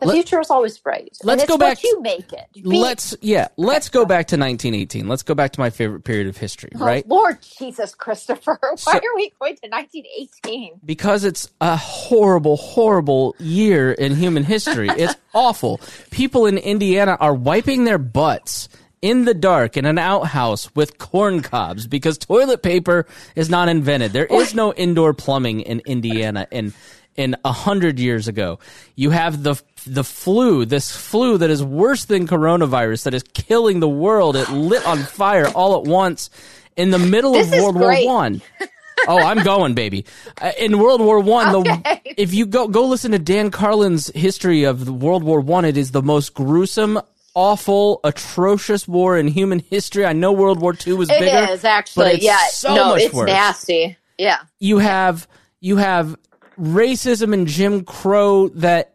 the 0.00 0.06
Let- 0.06 0.14
future 0.14 0.40
is 0.40 0.50
always 0.50 0.78
bright. 0.78 1.16
Let's 1.22 1.44
go 1.46 1.58
back 1.58 1.82
you 1.82 2.00
make 2.00 2.32
it. 2.32 2.46
Be- 2.54 2.62
Let's 2.64 3.14
yeah, 3.20 3.48
let's 3.56 3.88
go 3.88 4.04
back 4.04 4.26
to 4.28 4.36
1918. 4.36 5.06
Let's 5.08 5.22
go 5.22 5.34
back 5.34 5.52
to 5.52 5.60
my 5.60 5.70
favorite 5.70 6.04
period 6.04 6.26
of 6.26 6.36
history, 6.36 6.70
Oh, 6.76 6.84
right? 6.84 7.06
Lord 7.08 7.38
Jesus, 7.58 7.94
Christopher. 7.94 8.58
Why 8.62 8.74
So- 8.76 8.92
are 8.92 9.00
we 9.16 9.32
going 9.40 9.56
to 9.56 9.68
1918? 9.68 10.80
because 10.84 11.24
it's 11.24 11.48
a 11.60 11.76
horrible, 11.76 12.56
horrible 12.56 13.36
year 13.38 13.92
in 13.92 14.14
human 14.16 14.44
history. 14.44 14.88
It's 15.00 15.14
awful. 15.34 15.80
People 16.10 16.46
in 16.46 16.58
Indiana 16.58 17.16
are 17.20 17.34
wiping 17.34 17.84
their 17.84 17.98
butts 17.98 18.68
in 19.02 19.24
the 19.24 19.32
dark 19.32 19.76
in 19.78 19.86
an 19.86 19.96
outhouse 19.98 20.74
with 20.74 20.98
corn 20.98 21.40
cobs 21.40 21.86
because 21.86 22.18
toilet 22.18 22.62
paper 22.62 23.06
is 23.34 23.48
not 23.48 23.68
invented. 23.70 24.12
There 24.12 24.26
is 24.26 24.54
no 24.54 24.74
indoor 24.74 25.14
plumbing 25.14 25.60
in 25.60 25.80
Indiana. 25.86 26.46
And 26.52 26.74
in 27.20 27.36
a 27.44 27.52
hundred 27.52 27.98
years 27.98 28.28
ago. 28.28 28.58
You 28.96 29.10
have 29.10 29.42
the 29.42 29.60
the 29.86 30.04
flu, 30.04 30.64
this 30.64 30.94
flu 30.94 31.38
that 31.38 31.50
is 31.50 31.62
worse 31.62 32.04
than 32.06 32.26
coronavirus, 32.26 33.04
that 33.04 33.14
is 33.14 33.22
killing 33.34 33.80
the 33.80 33.88
world. 33.88 34.36
It 34.36 34.48
lit 34.50 34.84
on 34.86 34.98
fire 34.98 35.48
all 35.48 35.76
at 35.78 35.84
once 35.84 36.30
in 36.76 36.90
the 36.90 36.98
middle 36.98 37.32
This 37.32 37.52
of 37.52 37.58
World 37.62 37.74
great. 37.76 38.04
War 38.06 38.14
One. 38.16 38.42
oh, 39.08 39.18
I'm 39.18 39.42
going, 39.44 39.74
baby. 39.74 40.04
Uh, 40.40 40.52
in 40.58 40.78
World 40.78 41.00
War 41.00 41.20
One, 41.20 41.54
Okay. 41.56 42.00
the 42.04 42.20
if 42.22 42.32
you 42.34 42.46
go 42.46 42.68
go 42.68 42.86
listen 42.86 43.12
to 43.12 43.18
Dan 43.18 43.50
Carlin's 43.50 44.08
history 44.14 44.64
of 44.64 44.88
World 44.88 45.22
War 45.24 45.40
One, 45.40 45.64
it 45.64 45.76
is 45.76 45.90
the 45.92 46.02
most 46.02 46.34
gruesome, 46.34 46.98
awful, 47.34 48.00
atrocious 48.04 48.86
war 48.88 49.18
in 49.18 49.28
human 49.28 49.58
history. 49.60 50.04
I 50.06 50.12
know 50.14 50.32
World 50.32 50.60
War 50.60 50.72
Two 50.74 50.96
was 50.96 51.08
It 51.10 51.18
bigger, 51.20 51.52
is 51.52 51.64
actually, 51.64 52.18
yeah. 52.20 52.38
so 52.50 52.74
no, 52.74 52.88
much 52.90 53.02
it's 53.02 53.14
worse. 53.14 53.26
nasty. 53.28 53.96
Yeah. 54.18 54.38
You 54.58 54.78
have 54.78 55.26
you 55.60 55.76
have 55.78 56.16
racism 56.60 57.32
and 57.32 57.46
Jim 57.46 57.84
Crow 57.84 58.48
that 58.48 58.94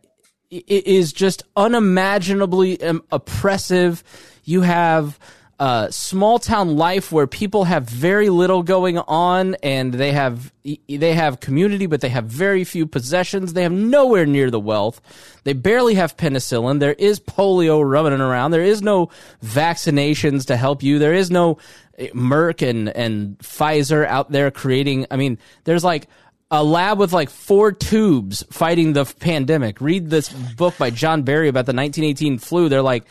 is 0.49 1.11
just 1.11 1.43
unimaginably 1.55 2.81
um, 2.81 3.03
oppressive. 3.11 4.03
You 4.43 4.61
have 4.61 5.19
uh, 5.57 5.89
small 5.89 6.37
town 6.37 6.75
life 6.75 7.13
where 7.13 7.27
people 7.27 7.63
have 7.63 7.89
very 7.89 8.29
little 8.29 8.61
going 8.61 8.97
on, 8.97 9.55
and 9.63 9.93
they 9.93 10.11
have 10.11 10.51
they 10.89 11.13
have 11.13 11.39
community, 11.39 11.85
but 11.85 12.01
they 12.01 12.09
have 12.09 12.25
very 12.25 12.65
few 12.65 12.85
possessions. 12.85 13.53
They 13.53 13.63
have 13.63 13.71
nowhere 13.71 14.25
near 14.25 14.51
the 14.51 14.59
wealth. 14.59 14.99
They 15.45 15.53
barely 15.53 15.93
have 15.95 16.17
penicillin. 16.17 16.79
There 16.79 16.93
is 16.93 17.19
polio 17.21 17.87
running 17.89 18.19
around. 18.19 18.51
There 18.51 18.63
is 18.63 18.81
no 18.81 19.09
vaccinations 19.43 20.45
to 20.47 20.57
help 20.57 20.83
you. 20.83 20.99
There 20.99 21.13
is 21.13 21.31
no 21.31 21.57
eh, 21.97 22.09
Merck 22.09 22.67
and 22.67 22.89
and 22.89 23.37
Pfizer 23.39 24.05
out 24.05 24.31
there 24.31 24.51
creating. 24.51 25.05
I 25.09 25.15
mean, 25.15 25.37
there's 25.63 25.85
like 25.85 26.09
a 26.51 26.63
lab 26.63 26.99
with 26.99 27.13
like 27.13 27.29
four 27.29 27.71
tubes 27.71 28.43
fighting 28.51 28.93
the 28.93 29.05
pandemic. 29.05 29.81
Read 29.81 30.09
this 30.09 30.29
book 30.29 30.77
by 30.77 30.89
John 30.89 31.23
Barry 31.23 31.47
about 31.47 31.65
the 31.65 31.73
1918 31.73 32.37
flu. 32.37 32.69
They're 32.69 32.81
like, 32.81 33.05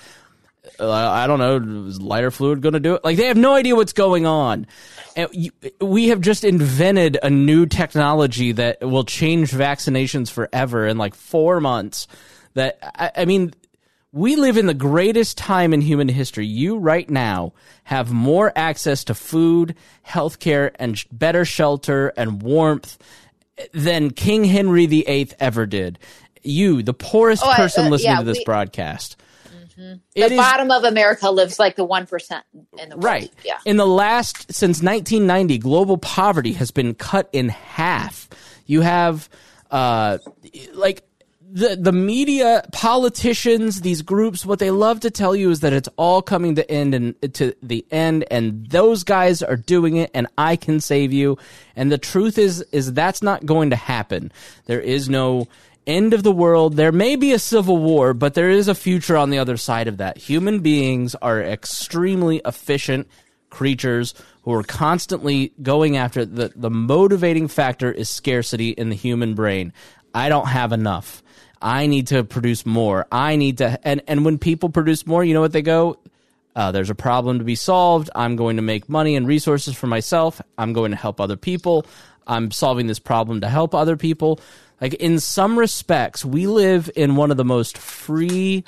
uh, 0.78 0.90
I 0.90 1.26
don't 1.26 1.38
know, 1.38 1.86
is 1.86 2.00
lighter 2.00 2.30
fluid 2.30 2.62
going 2.62 2.72
to 2.72 2.80
do 2.80 2.94
it? 2.94 3.04
Like 3.04 3.16
they 3.16 3.26
have 3.26 3.36
no 3.36 3.54
idea 3.54 3.76
what's 3.76 3.92
going 3.92 4.26
on. 4.26 4.66
And 5.16 5.50
we 5.80 6.08
have 6.08 6.20
just 6.20 6.44
invented 6.44 7.18
a 7.22 7.30
new 7.30 7.66
technology 7.66 8.52
that 8.52 8.80
will 8.80 9.04
change 9.04 9.50
vaccinations 9.50 10.30
forever 10.30 10.86
in 10.86 10.96
like 10.96 11.14
four 11.14 11.60
months. 11.60 12.06
That 12.54 12.78
I, 12.82 13.22
I 13.22 13.24
mean, 13.24 13.52
we 14.12 14.36
live 14.36 14.56
in 14.56 14.66
the 14.66 14.74
greatest 14.74 15.36
time 15.36 15.74
in 15.74 15.80
human 15.80 16.08
history. 16.08 16.46
You 16.46 16.78
right 16.78 17.08
now 17.10 17.52
have 17.82 18.12
more 18.12 18.52
access 18.56 19.04
to 19.04 19.14
food, 19.14 19.74
healthcare, 20.06 20.70
and 20.76 21.02
better 21.12 21.44
shelter 21.44 22.12
and 22.16 22.40
warmth 22.40 22.96
than 23.72 24.10
King 24.10 24.44
Henry 24.44 24.86
VIII 24.86 25.30
ever 25.40 25.66
did. 25.66 25.98
You, 26.42 26.82
the 26.82 26.94
poorest 26.94 27.42
Oh, 27.44 27.52
person 27.54 27.86
uh, 27.86 27.90
listening 27.90 28.12
yeah, 28.12 28.18
to 28.18 28.24
this 28.24 28.38
we- 28.38 28.44
broadcast. 28.44 29.16
The 29.76 30.00
It 30.14 30.30
is- 30.32 30.38
bottom 30.38 30.70
of 30.70 30.84
America 30.84 31.28
lives 31.30 31.58
like 31.58 31.74
the 31.74 31.84
one 31.84 32.06
percent 32.06 32.44
in 32.78 32.90
the 32.90 32.94
world. 32.96 33.04
Right. 33.04 33.32
Yeah. 33.44 33.58
In 33.64 33.76
the 33.76 33.86
last 33.86 34.52
since 34.52 34.80
1990, 34.82 35.58
global 35.58 35.98
poverty 35.98 36.52
has 36.52 36.70
been 36.70 36.94
cut 36.94 37.28
in 37.32 37.48
half. 37.48 38.28
You 38.66 38.82
have 38.82 39.28
uh 39.72 40.18
like 40.74 41.02
the 41.54 41.76
the 41.76 41.92
media, 41.92 42.64
politicians, 42.72 43.80
these 43.82 44.02
groups 44.02 44.44
what 44.44 44.58
they 44.58 44.72
love 44.72 44.98
to 45.00 45.10
tell 45.10 45.36
you 45.36 45.50
is 45.50 45.60
that 45.60 45.72
it's 45.72 45.88
all 45.96 46.20
coming 46.20 46.56
to 46.56 46.68
end 46.68 46.94
and 46.94 47.34
to 47.34 47.54
the 47.62 47.86
end 47.92 48.24
and 48.28 48.66
those 48.70 49.04
guys 49.04 49.40
are 49.40 49.56
doing 49.56 49.96
it 49.96 50.10
and 50.12 50.26
I 50.36 50.56
can 50.56 50.80
save 50.80 51.12
you. 51.12 51.38
And 51.76 51.92
the 51.92 51.98
truth 51.98 52.38
is 52.38 52.62
is 52.72 52.92
that's 52.92 53.22
not 53.22 53.46
going 53.46 53.70
to 53.70 53.76
happen. 53.76 54.32
There 54.66 54.80
is 54.80 55.08
no 55.08 55.46
end 55.86 56.12
of 56.12 56.24
the 56.24 56.32
world. 56.32 56.74
There 56.74 56.90
may 56.90 57.14
be 57.14 57.32
a 57.32 57.38
civil 57.38 57.76
war, 57.76 58.14
but 58.14 58.34
there 58.34 58.50
is 58.50 58.66
a 58.66 58.74
future 58.74 59.16
on 59.16 59.30
the 59.30 59.38
other 59.38 59.56
side 59.56 59.86
of 59.86 59.98
that. 59.98 60.18
Human 60.18 60.58
beings 60.58 61.14
are 61.22 61.40
extremely 61.40 62.40
efficient 62.44 63.06
creatures 63.50 64.12
who 64.42 64.52
are 64.52 64.64
constantly 64.64 65.52
going 65.62 65.96
after 65.96 66.24
the 66.24 66.52
the 66.56 66.70
motivating 66.70 67.46
factor 67.46 67.92
is 67.92 68.08
scarcity 68.08 68.70
in 68.70 68.88
the 68.88 68.96
human 68.96 69.34
brain. 69.34 69.72
I 70.12 70.28
don't 70.28 70.48
have 70.48 70.72
enough. 70.72 71.22
I 71.64 71.86
need 71.86 72.08
to 72.08 72.22
produce 72.22 72.64
more. 72.64 73.06
I 73.10 73.34
need 73.34 73.58
to 73.58 73.80
and 73.82 74.02
and 74.06 74.24
when 74.24 74.38
people 74.38 74.68
produce 74.68 75.06
more, 75.06 75.24
you 75.24 75.34
know 75.34 75.40
what 75.40 75.52
they 75.52 75.62
go 75.62 75.98
uh, 76.56 76.70
there's 76.70 76.90
a 76.90 76.94
problem 76.94 77.38
to 77.38 77.44
be 77.44 77.56
solved. 77.56 78.10
I'm 78.14 78.36
going 78.36 78.56
to 78.56 78.62
make 78.62 78.88
money 78.88 79.16
and 79.16 79.26
resources 79.26 79.74
for 79.74 79.86
myself. 79.86 80.40
I'm 80.56 80.72
going 80.72 80.92
to 80.92 80.96
help 80.96 81.20
other 81.20 81.36
people. 81.36 81.86
I'm 82.26 82.50
solving 82.50 82.86
this 82.86 82.98
problem 82.98 83.40
to 83.40 83.48
help 83.48 83.74
other 83.74 83.96
people. 83.96 84.40
Like 84.80 84.94
in 84.94 85.18
some 85.18 85.58
respects, 85.58 86.24
we 86.24 86.46
live 86.46 86.90
in 86.94 87.16
one 87.16 87.30
of 87.30 87.36
the 87.36 87.44
most 87.44 87.76
free 87.76 88.64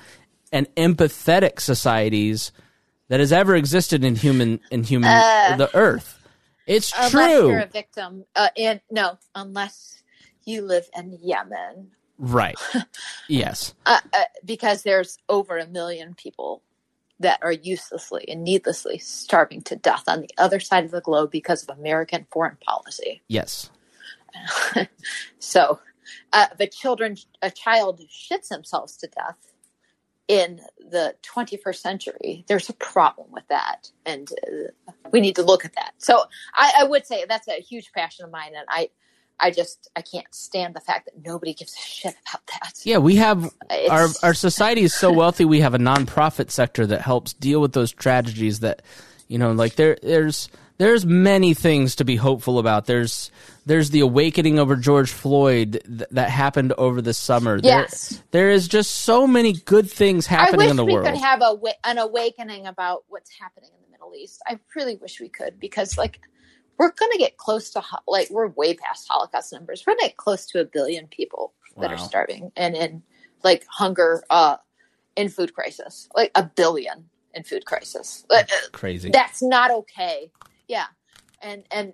and 0.53 0.73
empathetic 0.75 1.61
societies 1.61 2.53
that 3.09 3.21
has 3.21 3.33
ever 3.33 3.55
existed 3.55 4.05
in 4.05 4.17
human 4.17 4.61
in 4.71 4.83
human 4.83 5.11
Uh, 5.11 5.57
the 5.57 5.75
earth. 5.75 6.19
It's 6.67 6.93
Unless 6.97 7.11
true. 7.11 7.51
you're 7.51 7.61
a 7.61 7.67
victim. 7.67 8.25
Uh, 8.35 8.49
in 8.57 8.81
no, 8.91 9.19
unless 9.35 10.03
you 10.45 10.63
live 10.63 10.89
in 10.97 11.19
Yemen, 11.23 11.93
right. 12.19 12.59
yes. 13.29 13.75
uh, 13.87 14.01
uh, 14.13 14.25
because 14.45 14.83
there's 14.83 15.19
over 15.29 15.59
a 15.59 15.67
million 15.67 16.15
people 16.15 16.63
that 17.19 17.39
are 17.43 17.53
uselessly 17.53 18.27
and 18.29 18.45
needlessly 18.45 18.99
starving 18.99 19.63
to 19.63 19.77
death 19.77 20.05
on 20.07 20.21
the 20.21 20.31
other 20.37 20.61
side 20.61 20.85
of 20.85 20.91
the 20.91 21.01
globe 21.01 21.31
because 21.31 21.63
of 21.63 21.79
American 21.79 22.27
foreign 22.31 22.57
policy. 22.57 23.23
Yes. 23.29 23.71
So, 25.39 25.79
uh, 26.33 26.49
the 26.59 26.67
children, 26.67 27.17
a 27.41 27.51
child 27.53 28.01
shits 28.11 28.49
themselves 28.49 28.97
to 28.99 29.07
death 29.07 29.39
in 30.27 30.61
the 30.79 31.15
21st 31.23 31.77
century. 31.77 32.45
There's 32.49 32.69
a 32.69 32.75
problem 32.75 33.29
with 33.31 33.47
that, 33.49 33.91
and 34.05 34.29
uh, 34.47 34.93
we 35.13 35.21
need 35.21 35.37
to 35.37 35.45
look 35.45 35.65
at 35.65 35.75
that. 35.75 35.93
So, 35.99 36.25
I, 36.55 36.73
I 36.81 36.85
would 36.85 37.07
say 37.07 37.25
that's 37.29 37.47
a 37.47 37.61
huge 37.63 37.93
passion 37.93 38.25
of 38.25 38.33
mine, 38.33 38.53
and 38.57 38.67
I, 38.69 38.91
I 39.39 39.51
just 39.51 39.91
I 39.97 40.03
can't 40.03 40.27
stand 40.35 40.75
the 40.75 40.81
fact 40.81 41.07
that 41.07 41.25
nobody 41.25 41.53
gives 41.55 41.75
a 41.75 41.79
shit 41.81 42.15
about 42.29 42.47
that. 42.47 42.75
Yeah, 42.85 42.99
we 42.99 43.17
have 43.17 43.45
our 43.91 44.05
It's- 44.05 44.23
our 44.25 44.35
society 44.35 44.83
is 44.83 44.95
so 44.95 45.13
wealthy. 45.13 45.45
We 45.45 45.61
have 45.61 45.75
a 45.75 45.79
nonprofit 45.79 46.51
sector 46.51 46.87
that 46.87 47.03
helps 47.03 47.33
deal 47.35 47.61
with 47.61 47.73
those 47.73 47.93
tragedies. 47.93 48.61
That 48.61 48.83
you 49.29 49.39
know, 49.39 49.53
like 49.53 49.77
there 49.77 49.99
there's 50.03 50.49
there's 50.79 51.07
many 51.07 51.55
things 51.55 51.97
to 51.97 52.05
be 52.05 52.17
hopeful 52.17 52.59
about. 52.59 52.87
There's 52.87 53.31
there's 53.67 53.91
the 53.91 54.01
awakening 54.01 54.59
over 54.59 54.77
George 54.77 55.11
Floyd 55.11 55.83
th- 55.87 56.09
that 56.13 56.31
happened 56.31 56.73
over 56.79 57.03
the 57.03 57.13
summer. 57.15 57.61
There- 57.61 57.81
Yes. 57.81 58.23
there 58.31 58.51
is 58.51 58.69
just 58.69 58.91
so 58.95 59.27
many 59.27 59.53
good 59.55 59.91
things 59.91 60.27
happening 60.27 60.71
in 60.71 60.77
the 60.77 60.85
world. 60.85 61.07
I 61.07 61.11
wish 61.11 61.15
we 61.15 61.19
could 61.21 61.27
have 61.27 61.43
a 61.43 61.57
an 61.85 61.99
awakening 61.99 62.67
about 62.67 63.05
what's 63.09 63.31
happening 63.39 63.71
in 63.75 63.83
the 63.85 63.91
Middle 63.91 64.15
East. 64.15 64.41
I 64.47 64.59
really 64.75 64.97
wish 64.97 65.21
we 65.21 65.29
could 65.29 65.59
because 65.59 65.99
like 65.99 66.21
we're 66.79 66.93
going 66.93 67.13
to 67.13 67.19
get 67.19 67.37
close 67.37 67.71
to 67.71 67.83
like 68.07 68.31
we're 68.31 68.49
way 68.49 68.75
past 68.75 69.09
Holocaust 69.09 69.53
numbers. 69.53 69.85
We're 69.87 69.93
going 69.93 70.01
to 70.01 70.07
get 70.07 70.17
close 70.17 70.47
to 70.47 70.61
a 70.61 70.65
billion 70.65 71.07
people 71.07 71.53
that 71.79 71.93
are 71.93 71.99
starving 71.99 72.53
and 72.57 72.75
in 72.75 73.03
like 73.45 73.67
hunger 73.69 74.25
uh 74.31 74.57
in 75.17 75.29
food 75.29 75.55
crisis. 75.55 76.09
Like 76.15 76.31
a 76.35 76.43
billion 76.43 77.09
in 77.35 77.45
food 77.45 77.65
crisis. 77.65 78.25
Like, 78.31 78.51
uh, 78.51 78.69
Crazy. 78.73 79.11
That's 79.11 79.43
not 79.43 79.71
okay. 79.71 80.31
Yeah. 80.69 80.87
And 81.41 81.65
and 81.71 81.93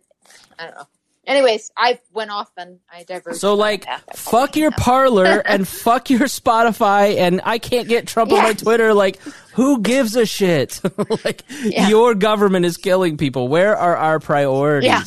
I 0.58 0.66
don't 0.66 0.74
know. 0.76 0.88
Anyways, 1.24 1.70
I 1.76 2.00
went 2.12 2.32
off 2.32 2.50
and 2.56 2.80
I 2.92 3.04
diverged. 3.04 3.38
So 3.38 3.54
like, 3.54 3.86
fuck 4.14 4.56
your 4.56 4.72
Parler 4.72 5.40
and 5.46 5.68
fuck 5.68 6.10
your 6.10 6.22
Spotify, 6.26 7.16
and 7.18 7.40
I 7.44 7.58
can't 7.58 7.86
get 7.86 8.08
Trump 8.08 8.32
on 8.32 8.42
my 8.42 8.54
Twitter. 8.54 8.92
Like, 8.92 9.20
who 9.54 9.80
gives 9.80 10.16
a 10.16 10.26
shit? 10.26 10.80
like, 11.24 11.44
Yeah. 11.60 11.88
your 11.88 12.16
government 12.16 12.66
is 12.66 12.76
killing 12.76 13.16
people. 13.16 13.46
Where 13.46 13.76
are 13.76 13.96
our 13.96 14.18
priorities? 14.18 14.88
Yeah. 14.88 15.04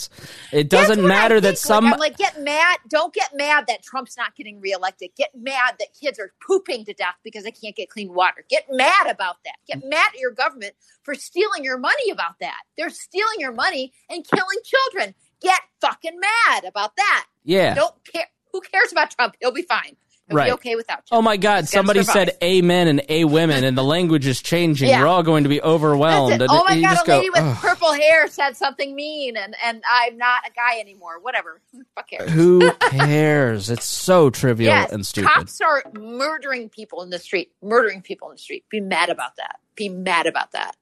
It 0.59 0.69
doesn't 0.69 1.05
matter 1.05 1.41
that 1.41 1.57
some. 1.57 1.83
Like, 1.83 1.93
I'm 1.95 1.99
like, 1.99 2.17
get 2.17 2.41
mad. 2.41 2.77
Don't 2.87 3.13
get 3.13 3.31
mad 3.35 3.65
that 3.67 3.83
Trump's 3.83 4.15
not 4.15 4.35
getting 4.37 4.61
reelected. 4.61 5.09
Get 5.17 5.31
mad 5.35 5.75
that 5.79 5.87
kids 5.99 6.17
are 6.17 6.31
pooping 6.47 6.85
to 6.85 6.93
death 6.93 7.15
because 7.25 7.43
they 7.43 7.51
can't 7.51 7.75
get 7.75 7.89
clean 7.89 8.13
water. 8.13 8.45
Get 8.49 8.67
mad 8.69 9.07
about 9.09 9.37
that. 9.43 9.55
Get 9.67 9.83
mad 9.85 10.11
at 10.13 10.19
your 10.19 10.31
government 10.31 10.75
for 11.03 11.13
stealing 11.13 11.65
your 11.65 11.77
money 11.77 12.09
about 12.09 12.39
that. 12.39 12.61
They're 12.77 12.89
stealing 12.89 13.39
your 13.39 13.51
money 13.51 13.91
and 14.09 14.25
killing 14.25 14.59
children. 14.63 15.13
Get 15.41 15.59
fucking 15.81 16.19
mad 16.19 16.63
about 16.65 16.95
that. 16.95 17.25
Yeah. 17.43 17.73
Don't 17.75 17.93
care. 18.11 18.27
Who 18.51 18.61
cares 18.61 18.91
about 18.91 19.11
Trump? 19.11 19.35
He'll 19.41 19.51
be 19.51 19.63
fine. 19.63 19.95
He'll 20.27 20.37
Right. 20.37 20.45
be 20.47 20.51
okay 20.53 20.75
without. 20.75 21.03
Oh 21.11 21.21
my 21.21 21.37
God! 21.37 21.67
Somebody 21.67 22.01
said 22.01 22.31
"amen" 22.43 22.87
and 22.87 23.03
"a 23.09 23.25
women," 23.25 23.63
and 23.63 23.77
the 23.77 23.83
language 23.83 24.25
is 24.25 24.41
changing. 24.41 24.89
Yeah. 24.89 25.01
We're 25.01 25.07
all 25.07 25.21
going 25.21 25.43
to 25.43 25.49
be 25.49 25.61
overwhelmed. 25.61 26.41
Oh 26.49 26.63
my 26.67 26.81
god, 26.81 26.97
a 27.03 27.05
go, 27.05 27.17
lady 27.17 27.29
with 27.29 27.41
"Ugh, 27.41 27.57
purple 27.57 27.93
hair 27.93 28.27
said 28.27 28.57
something 28.57 28.95
mean, 28.95 29.37
and 29.37 29.55
and 29.63 29.83
I'm 29.87 30.17
not 30.17 30.41
a 30.47 30.51
guy 30.51 30.79
anymore. 30.79 31.19
Whatever. 31.21 31.61
Fuck 31.95 32.09
cares. 32.09 32.31
Who 32.31 32.71
cares? 32.89 33.69
It's 33.69 33.85
so 33.85 34.31
trivial 34.31 34.73
Yes, 34.73 34.91
and 34.91 35.05
stupid. 35.05 35.29
cops 35.29 35.61
are 35.61 35.83
murdering 35.93 36.69
people 36.69 37.03
in 37.03 37.11
the 37.11 37.19
street. 37.19 37.51
Murdering 37.61 38.01
people 38.01 38.29
in 38.29 38.35
the 38.37 38.41
street. 38.41 38.65
Be 38.71 38.79
mad 38.79 39.09
about 39.09 39.35
that. 39.35 39.59
Be 39.75 39.89
mad 39.89 40.25
about 40.25 40.53
that. 40.53 40.75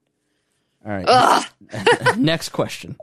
All 0.85 0.91
right. 0.93 1.05
Ugh. 1.05 1.45
Next 2.17 2.49
question. 2.49 2.95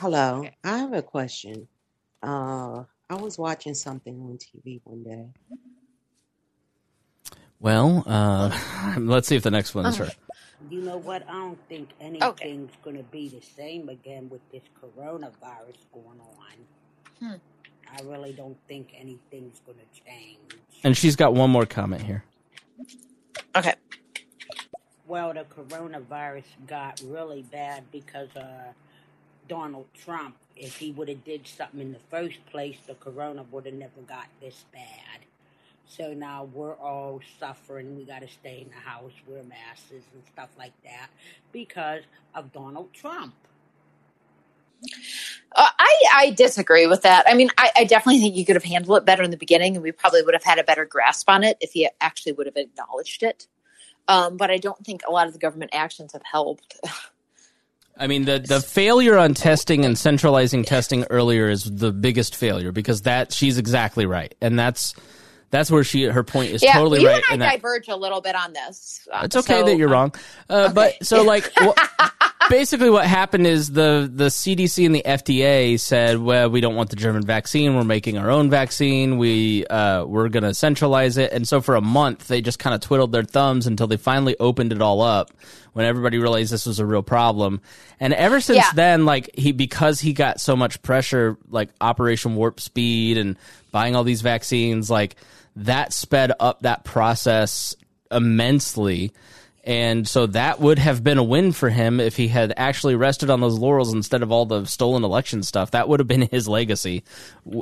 Hello, 0.00 0.48
I 0.64 0.78
have 0.78 0.94
a 0.94 1.02
question. 1.02 1.68
Uh, 2.22 2.84
I 3.10 3.16
was 3.16 3.36
watching 3.36 3.74
something 3.74 4.18
on 4.18 4.38
TV 4.38 4.80
one 4.84 5.02
day. 5.02 5.26
Well, 7.58 8.04
uh, 8.06 8.58
let's 8.98 9.28
see 9.28 9.36
if 9.36 9.42
the 9.42 9.50
next 9.50 9.74
one's 9.74 9.98
her. 9.98 10.08
You 10.70 10.80
know 10.80 10.96
what? 10.96 11.28
I 11.28 11.32
don't 11.32 11.58
think 11.68 11.90
anything's 12.00 12.72
going 12.82 12.96
to 12.96 13.02
be 13.02 13.28
the 13.28 13.42
same 13.42 13.90
again 13.90 14.30
with 14.30 14.40
this 14.50 14.62
coronavirus 14.82 15.76
going 15.92 16.18
on. 16.18 17.18
Hmm. 17.18 17.34
I 17.94 18.02
really 18.04 18.32
don't 18.32 18.56
think 18.66 18.94
anything's 18.98 19.60
going 19.66 19.76
to 19.76 20.02
change. 20.02 20.38
And 20.82 20.96
she's 20.96 21.14
got 21.14 21.34
one 21.34 21.50
more 21.50 21.66
comment 21.66 22.00
here. 22.00 22.24
Okay. 23.54 23.74
Well, 25.06 25.34
the 25.34 25.44
coronavirus 25.44 26.44
got 26.66 27.02
really 27.04 27.42
bad 27.42 27.84
because 27.92 28.34
uh, 28.34 28.72
Donald 29.50 29.86
Trump. 30.04 30.36
If 30.54 30.76
he 30.76 30.92
would 30.92 31.08
have 31.08 31.24
did 31.24 31.46
something 31.46 31.80
in 31.80 31.92
the 31.92 31.98
first 32.08 32.38
place, 32.46 32.76
the 32.86 32.94
corona 32.94 33.44
would 33.50 33.66
have 33.66 33.74
never 33.74 34.00
got 34.06 34.28
this 34.40 34.64
bad. 34.72 35.26
So 35.88 36.12
now 36.14 36.44
we're 36.54 36.76
all 36.76 37.20
suffering. 37.40 37.96
We 37.96 38.04
got 38.04 38.20
to 38.20 38.28
stay 38.28 38.60
in 38.60 38.68
the 38.68 38.88
house, 38.88 39.10
wear 39.26 39.42
masks 39.42 39.90
and 39.90 40.22
stuff 40.32 40.50
like 40.56 40.72
that 40.84 41.08
because 41.50 42.02
of 42.32 42.52
Donald 42.52 42.92
Trump. 42.92 43.34
Uh, 45.56 45.68
I, 45.78 46.02
I 46.14 46.30
disagree 46.30 46.86
with 46.86 47.02
that. 47.02 47.24
I 47.26 47.34
mean, 47.34 47.50
I, 47.58 47.70
I 47.78 47.84
definitely 47.84 48.20
think 48.20 48.36
you 48.36 48.46
could 48.46 48.54
have 48.54 48.64
handled 48.64 48.98
it 48.98 49.04
better 49.04 49.24
in 49.24 49.32
the 49.32 49.36
beginning, 49.36 49.74
and 49.74 49.82
we 49.82 49.90
probably 49.90 50.22
would 50.22 50.34
have 50.34 50.44
had 50.44 50.60
a 50.60 50.64
better 50.64 50.84
grasp 50.84 51.28
on 51.28 51.42
it 51.42 51.56
if 51.60 51.72
he 51.72 51.88
actually 52.00 52.32
would 52.32 52.46
have 52.46 52.56
acknowledged 52.56 53.24
it. 53.24 53.48
Um, 54.06 54.36
but 54.36 54.50
I 54.50 54.58
don't 54.58 54.84
think 54.86 55.02
a 55.08 55.12
lot 55.12 55.26
of 55.26 55.32
the 55.32 55.40
government 55.40 55.72
actions 55.74 56.12
have 56.12 56.22
helped. 56.22 56.76
I 58.00 58.06
mean, 58.06 58.24
the 58.24 58.38
the 58.38 58.60
failure 58.60 59.16
on 59.18 59.34
testing 59.34 59.84
and 59.84 59.96
centralizing 59.96 60.64
testing 60.64 61.04
earlier 61.10 61.48
is 61.50 61.64
the 61.64 61.92
biggest 61.92 62.34
failure 62.34 62.72
because 62.72 63.02
that 63.02 63.32
she's 63.32 63.58
exactly 63.58 64.06
right, 64.06 64.34
and 64.40 64.58
that's 64.58 64.94
that's 65.50 65.70
where 65.70 65.84
she 65.84 66.04
her 66.04 66.22
point 66.24 66.52
is 66.52 66.62
yeah, 66.62 66.72
totally 66.74 67.02
you 67.02 67.08
right. 67.08 67.22
and 67.30 67.42
I 67.42 67.48
that- 67.48 67.56
diverge 67.56 67.88
a 67.88 67.96
little 67.96 68.20
bit 68.20 68.34
on 68.34 68.52
this. 68.52 69.06
Uh, 69.12 69.22
It's 69.24 69.36
okay 69.36 69.60
so, 69.60 69.66
that 69.66 69.76
you're 69.76 69.88
um, 69.88 69.92
wrong. 69.92 70.14
Uh, 70.48 70.72
But 70.72 71.04
so 71.04 71.22
like, 71.24 71.50
wha- 71.60 71.74
basically, 72.48 72.90
what 72.90 73.06
happened 73.06 73.46
is 73.46 73.70
the 73.72 74.10
the 74.12 74.26
CDC 74.26 74.86
and 74.86 74.94
the 74.94 75.02
FDA 75.04 75.78
said, 75.78 76.18
"Well, 76.18 76.48
we 76.50 76.60
don't 76.60 76.74
want 76.76 76.90
the 76.90 76.96
German 76.96 77.24
vaccine. 77.24 77.74
We're 77.76 77.84
making 77.84 78.18
our 78.18 78.30
own 78.30 78.50
vaccine. 78.50 79.18
We 79.18 79.66
uh, 79.66 80.04
we're 80.04 80.28
going 80.28 80.44
to 80.44 80.54
centralize 80.54 81.18
it." 81.18 81.32
And 81.32 81.46
so 81.46 81.60
for 81.60 81.74
a 81.76 81.80
month, 81.80 82.28
they 82.28 82.40
just 82.40 82.58
kind 82.58 82.74
of 82.74 82.80
twiddled 82.80 83.12
their 83.12 83.24
thumbs 83.24 83.66
until 83.66 83.86
they 83.86 83.96
finally 83.96 84.36
opened 84.40 84.72
it 84.72 84.80
all 84.80 85.02
up 85.02 85.30
when 85.72 85.84
everybody 85.86 86.18
realized 86.18 86.52
this 86.52 86.66
was 86.66 86.78
a 86.80 86.86
real 86.86 87.02
problem. 87.02 87.60
And 88.00 88.12
ever 88.14 88.40
since 88.40 88.56
Yeah. 88.58 88.70
then, 88.74 89.04
like 89.04 89.30
he 89.34 89.52
because 89.52 90.00
he 90.00 90.12
got 90.12 90.40
so 90.40 90.56
much 90.56 90.80
pressure, 90.82 91.36
like 91.48 91.68
Operation 91.80 92.34
Warp 92.36 92.58
Speed 92.60 93.18
and 93.18 93.36
buying 93.70 93.94
all 93.94 94.02
these 94.04 94.22
vaccines, 94.22 94.90
like 94.90 95.16
that 95.56 95.92
sped 95.92 96.32
up 96.40 96.62
that 96.62 96.84
process 96.84 97.74
immensely. 98.10 99.12
And 99.62 100.08
so 100.08 100.26
that 100.28 100.58
would 100.58 100.78
have 100.78 101.04
been 101.04 101.18
a 101.18 101.22
win 101.22 101.52
for 101.52 101.68
him 101.68 102.00
if 102.00 102.16
he 102.16 102.28
had 102.28 102.54
actually 102.56 102.94
rested 102.96 103.28
on 103.28 103.40
those 103.40 103.58
laurels 103.58 103.92
instead 103.92 104.22
of 104.22 104.32
all 104.32 104.46
the 104.46 104.64
stolen 104.64 105.04
election 105.04 105.42
stuff. 105.42 105.72
That 105.72 105.86
would 105.88 106.00
have 106.00 106.08
been 106.08 106.22
his 106.30 106.48
legacy. 106.48 107.04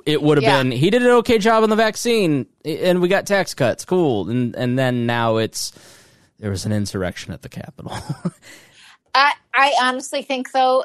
It 0.07 0.23
would 0.23 0.39
have 0.39 0.45
Yeah. 0.45 0.63
been 0.63 0.71
he 0.71 0.91
did 0.91 1.03
an 1.03 1.09
okay 1.09 1.39
job 1.39 1.65
on 1.65 1.71
the 1.71 1.77
vaccine 1.77 2.47
and 2.65 3.01
we 3.01 3.09
got 3.09 3.27
tax 3.27 3.53
cuts. 3.55 3.85
Cool. 3.85 4.31
And 4.31 4.55
and 4.55 4.79
then 4.79 5.07
now 5.07 5.39
it's 5.39 5.73
there 6.39 6.51
was 6.51 6.65
an 6.65 6.73
insurrection 6.73 7.33
at 7.33 7.43
the 7.43 7.49
Capitol. 7.49 7.93
I, 9.15 9.33
I 9.53 9.75
honestly 9.83 10.23
think, 10.23 10.53
though, 10.53 10.85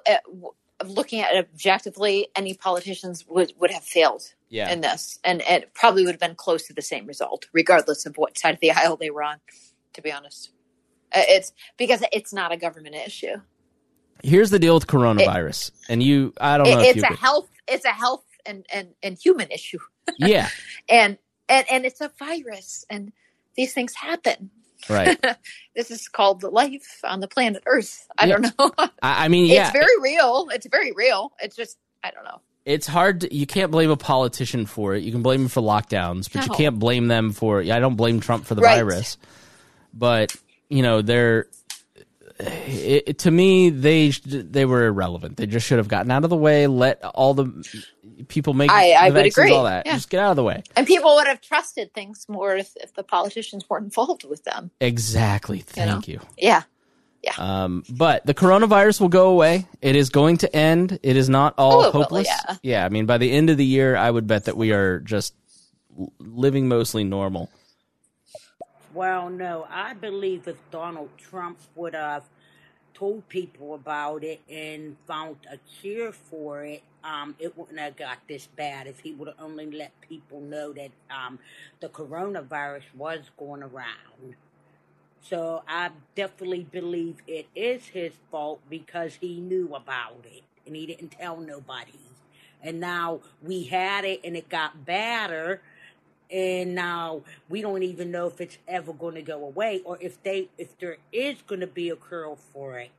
looking 0.84 1.20
at 1.22 1.36
it 1.36 1.48
objectively, 1.54 2.28
any 2.36 2.56
politicians 2.56 3.24
would, 3.28 3.54
would 3.60 3.70
have 3.70 3.84
failed 3.84 4.24
Yeah. 4.50 4.72
in 4.72 4.82
this, 4.82 5.20
and 5.24 5.42
it 5.48 5.74
probably 5.76 6.06
would 6.06 6.14
have 6.14 6.20
been 6.20 6.34
close 6.36 6.64
to 6.68 6.74
the 6.74 6.82
same 6.82 7.06
result, 7.06 7.46
regardless 7.54 8.08
of 8.08 8.18
what 8.18 8.38
side 8.38 8.56
of 8.56 8.60
the 8.62 8.72
aisle 8.72 8.96
they 8.98 9.12
were 9.12 9.22
on. 9.24 9.38
To 9.94 10.02
be 10.02 10.12
honest, 10.12 10.50
Uh, 11.14 11.22
it's 11.28 11.52
because 11.78 12.04
it's 12.12 12.34
not 12.34 12.52
a 12.52 12.58
government 12.58 12.96
issue. 12.96 13.36
Here's 14.24 14.50
the 14.50 14.60
deal 14.60 14.74
with 14.76 14.88
coronavirus. 14.88 15.72
and 15.90 16.02
you 16.02 16.34
I 16.40 16.58
don't 16.58 16.70
know 16.70 16.80
It- 16.80 16.88
if 16.92 16.96
it's 16.98 17.04
a 17.04 17.08
could- 17.10 17.20
health, 17.20 17.50
it's 17.68 17.86
a 17.86 17.90
health 17.90 18.24
and 18.46 18.66
and 18.72 18.90
and 19.04 19.18
human 19.18 19.50
issue. 19.52 19.80
Yeah. 20.20 20.50
and 20.90 21.18
and 21.50 21.66
and 21.72 21.86
it's 21.86 22.02
a 22.02 22.12
virus, 22.20 22.86
and 22.90 23.12
these 23.56 23.74
things 23.74 23.94
happen. 23.96 24.50
Right. 24.90 25.18
this 25.76 25.92
is 25.92 26.08
called 26.10 26.42
the 26.42 26.50
life 26.50 27.00
on 27.06 27.20
the 27.22 27.28
planet 27.28 27.64
Earth. 27.66 28.08
I 28.18 28.26
Yeah. 28.26 28.38
don't 28.38 28.60
know. 28.60 28.72
I, 29.02 29.26
I 29.26 29.28
mean, 29.30 29.46
yeah. 29.46 29.64
It's 29.64 29.72
very 29.72 30.00
real. 30.02 30.48
It's 30.52 30.68
very 30.68 30.92
real. 30.92 31.32
It's 31.42 31.56
just 31.56 31.78
I 32.04 32.12
don't 32.12 32.26
know. 32.26 32.42
it's 32.66 32.88
hard 32.88 33.22
to, 33.22 33.34
you 33.34 33.46
can't 33.46 33.72
blame 33.72 33.90
a 33.92 33.98
politician 33.98 34.66
for 34.66 34.94
it 34.96 35.04
you 35.04 35.12
can 35.12 35.22
blame 35.22 35.42
them 35.44 35.50
for 35.50 35.62
lockdowns 35.62 36.32
but 36.32 36.46
you 36.48 36.54
can't 36.54 36.80
blame 36.80 37.08
them 37.08 37.32
for 37.34 37.62
yeah, 37.62 37.76
i 37.78 37.80
don't 37.80 37.96
blame 37.96 38.20
trump 38.22 38.46
for 38.46 38.56
the 38.56 38.62
Right. 38.62 38.76
virus 38.76 39.18
but 39.94 40.36
you 40.74 40.82
know 40.84 41.02
they're 41.02 41.48
it, 42.40 43.04
it- 43.08 43.18
to 43.20 43.32
me 43.32 43.70
they 43.70 44.10
they 44.10 44.66
were 44.66 44.86
irrelevant 44.88 45.38
they 45.38 45.46
just 45.46 45.66
should 45.68 45.78
have 45.78 45.88
gotten 45.88 46.12
out 46.12 46.24
of 46.24 46.30
the 46.30 46.36
way 46.36 46.68
let 46.68 47.04
all 47.06 47.34
the 47.34 47.46
people 48.28 48.54
make 48.54 48.72
I- 48.72 48.92
I 48.94 49.10
would 49.12 49.26
agree. 49.26 49.52
all 49.52 49.64
that 49.66 49.86
Yeah. 49.86 49.94
just 49.94 50.10
get 50.10 50.20
out 50.20 50.32
of 50.32 50.36
the 50.36 50.44
way 50.44 50.64
And 50.76 50.86
people 50.88 51.16
would 51.16 51.28
have 51.28 51.42
trusted 51.42 51.94
things 51.94 52.26
more 52.28 52.56
if, 52.56 52.72
if 52.78 52.94
the 52.96 53.04
politicians 53.04 53.70
weren't 53.70 53.86
involved 53.86 54.24
with 54.24 54.44
them. 54.44 54.72
exactly 54.82 55.58
You 55.78 55.86
know? 55.86 55.92
thank 55.94 56.08
you, 56.08 56.20
Yeah. 56.38 56.64
Um, 57.38 57.86
but 57.90 58.26
the 58.26 58.34
coronavirus 58.34 59.00
will 59.00 59.08
go 59.08 59.30
away. 59.30 59.66
It 59.82 59.96
is 59.96 60.10
going 60.10 60.38
to 60.40 60.54
end. 60.54 61.00
It 61.04 61.16
is 61.16 61.30
not 61.30 61.54
all 61.58 61.86
Oh, 61.86 61.92
hopeless. 61.92 62.28
yeah. 62.62 62.84
I 62.84 62.90
mean, 62.90 63.06
by 63.06 63.18
the 63.18 63.32
end 63.32 63.50
of 63.50 63.56
the 63.56 63.64
year, 63.66 63.96
I 63.96 64.12
would 64.12 64.28
bet 64.28 64.44
that 64.44 64.58
we 64.58 64.74
are 64.74 65.00
just 65.00 65.34
living 66.20 66.68
mostly 66.68 67.06
normal. 67.06 67.50
Well, 68.94 69.32
no, 69.32 69.66
I 69.72 69.96
believe 69.96 70.48
if 70.48 70.58
Donald 70.70 71.10
Trump 71.18 71.58
would 71.76 71.96
have 71.96 72.26
told 72.94 73.28
people 73.28 73.74
about 73.74 74.24
it 74.24 74.40
and 74.48 74.96
found 75.08 75.38
a 75.52 75.58
cure 75.58 76.12
for 76.12 76.64
it, 76.64 76.84
um, 77.04 77.36
it 77.40 77.58
wouldn't 77.58 77.80
have 77.80 77.96
got 77.96 78.20
this 78.28 78.48
bad. 78.56 78.86
If 78.86 79.00
he 79.00 79.14
would 79.14 79.30
have 79.30 79.38
only 79.40 79.66
let 79.72 80.00
people 80.02 80.42
know 80.42 80.74
that 80.74 80.92
um, 81.10 81.40
the 81.80 81.90
coronavirus 81.90 82.84
was 82.96 83.32
going 83.36 83.64
around. 83.64 84.36
So 85.22 85.64
I 85.68 85.90
definitely 86.14 86.68
believe 86.72 87.16
it 87.26 87.48
is 87.56 87.88
his 87.88 88.14
fault 88.30 88.62
because 88.70 89.16
he 89.16 89.40
knew 89.40 89.74
about 89.74 90.24
it 90.26 90.44
and 90.68 90.76
he 90.76 90.86
didn't 90.86 91.14
tell 91.14 91.38
nobody. 91.38 91.94
And 92.62 92.80
now 92.80 93.22
we 93.42 93.64
had 93.64 94.06
it 94.06 94.22
and 94.24 94.38
it 94.38 94.50
got 94.50 94.86
badder 94.86 95.62
and 96.32 96.76
now 96.76 97.22
we 97.50 97.62
don't 97.62 97.84
even 97.84 98.12
know 98.12 98.28
if 98.28 98.40
it's 98.42 98.58
ever 98.68 98.94
going 98.94 99.16
to 99.16 99.22
go 99.22 99.44
away 99.44 99.82
or 99.86 99.98
if 100.02 100.22
they 100.24 100.50
if 100.58 100.78
there 100.80 100.98
is 101.12 101.42
going 101.48 101.62
to 101.62 101.68
be 101.68 101.90
a 101.90 101.96
cure 101.96 102.36
for 102.54 102.80
it. 102.80 102.90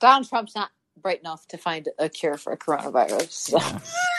Donald 0.00 0.28
Trump's 0.28 0.54
not 0.54 0.70
bright 1.00 1.20
enough 1.20 1.46
to 1.48 1.58
find 1.58 1.88
a 1.98 2.08
cure 2.08 2.36
for 2.36 2.52
a 2.52 2.56
coronavirus. 2.56 3.30
So. 3.30 3.58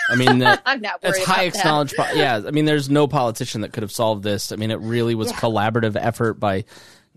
I 0.09 0.15
mean, 0.15 0.39
that, 0.39 0.61
I'm 0.65 0.81
not 0.81 1.01
that's 1.01 1.23
high 1.23 1.43
about 1.43 1.53
that. 1.53 1.59
acknowledged. 1.59 1.95
po- 1.95 2.13
Yeah, 2.13 2.41
I 2.45 2.51
mean, 2.51 2.65
there's 2.65 2.89
no 2.89 3.07
politician 3.07 3.61
that 3.61 3.73
could 3.73 3.83
have 3.83 3.91
solved 3.91 4.23
this. 4.23 4.51
I 4.51 4.55
mean, 4.55 4.71
it 4.71 4.79
really 4.79 5.15
was 5.15 5.31
Yeah. 5.31 5.37
collaborative 5.37 5.95
effort 5.99 6.35
by 6.35 6.65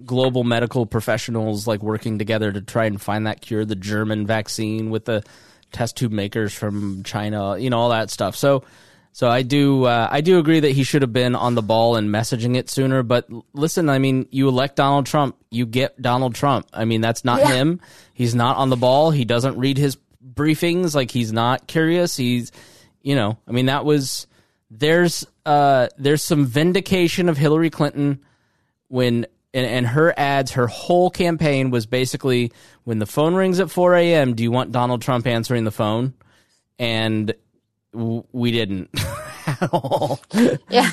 global 0.04 0.44
medical 0.44 0.86
professionals, 0.86 1.66
like 1.66 1.82
working 1.82 2.18
together 2.18 2.52
to 2.52 2.60
try 2.60 2.84
and 2.86 3.00
find 3.00 3.26
that 3.26 3.40
cure. 3.40 3.64
The 3.64 3.74
German 3.76 4.26
vaccine 4.26 4.90
with 4.90 5.04
the 5.06 5.24
test 5.72 5.96
tube 5.96 6.12
makers 6.12 6.52
from 6.54 7.02
China, 7.02 7.58
you 7.58 7.68
know, 7.70 7.78
all 7.78 7.90
that 7.90 8.10
stuff. 8.10 8.36
So, 8.36 8.64
so 9.18 9.28
I 9.28 9.42
do, 9.42 9.82
uh, 9.82 10.06
I 10.08 10.20
do 10.20 10.38
agree 10.38 10.60
that 10.60 10.70
he 10.70 10.84
should 10.84 11.02
have 11.02 11.12
been 11.12 11.34
on 11.34 11.56
the 11.56 11.60
ball 11.62 11.96
and 11.96 12.08
messaging 12.08 12.56
it 12.56 12.70
sooner. 12.70 13.02
But 13.02 13.26
listen, 13.52 13.88
I 13.88 13.98
mean, 13.98 14.28
you 14.30 14.46
elect 14.46 14.76
Donald 14.76 15.06
Trump, 15.06 15.34
you 15.50 15.66
get 15.66 16.00
Donald 16.00 16.36
Trump. 16.36 16.68
I 16.72 16.84
mean, 16.84 17.00
that's 17.00 17.24
not 17.24 17.40
Yeah. 17.40 17.54
him. 17.54 17.80
He's 18.14 18.36
not 18.36 18.58
on 18.58 18.70
the 18.70 18.76
ball. 18.76 19.10
He 19.10 19.24
doesn't 19.24 19.58
read 19.58 19.76
his 19.76 19.96
briefings. 20.24 20.94
Like 20.94 21.10
he's 21.10 21.32
not 21.32 21.66
curious. 21.66 22.16
He's, 22.16 22.52
you 23.02 23.16
know, 23.16 23.36
I 23.48 23.50
mean, 23.50 23.66
that 23.66 23.84
was 23.84 24.28
there's 24.70 25.26
uh 25.44 25.88
there's 25.98 26.22
some 26.22 26.46
vindication 26.46 27.28
of 27.28 27.36
Hillary 27.36 27.70
Clinton 27.70 28.20
when 28.86 29.26
and, 29.52 29.66
and 29.66 29.86
her 29.88 30.14
ads, 30.16 30.52
her 30.52 30.68
whole 30.68 31.10
campaign 31.10 31.70
was 31.70 31.86
basically 31.86 32.52
when 32.84 33.00
the 33.00 33.06
phone 33.06 33.34
rings 33.34 33.58
at 33.58 33.68
4 33.68 33.96
a.m. 33.96 34.36
Do 34.36 34.44
you 34.44 34.52
want 34.52 34.70
Donald 34.70 35.02
Trump 35.02 35.26
answering 35.26 35.64
the 35.64 35.72
phone? 35.72 36.14
And 36.78 37.34
w- 37.92 38.24
we 38.32 38.50
didn't 38.50 38.90
at 39.46 39.68
all. 39.72 40.20
Yeah. 40.68 40.90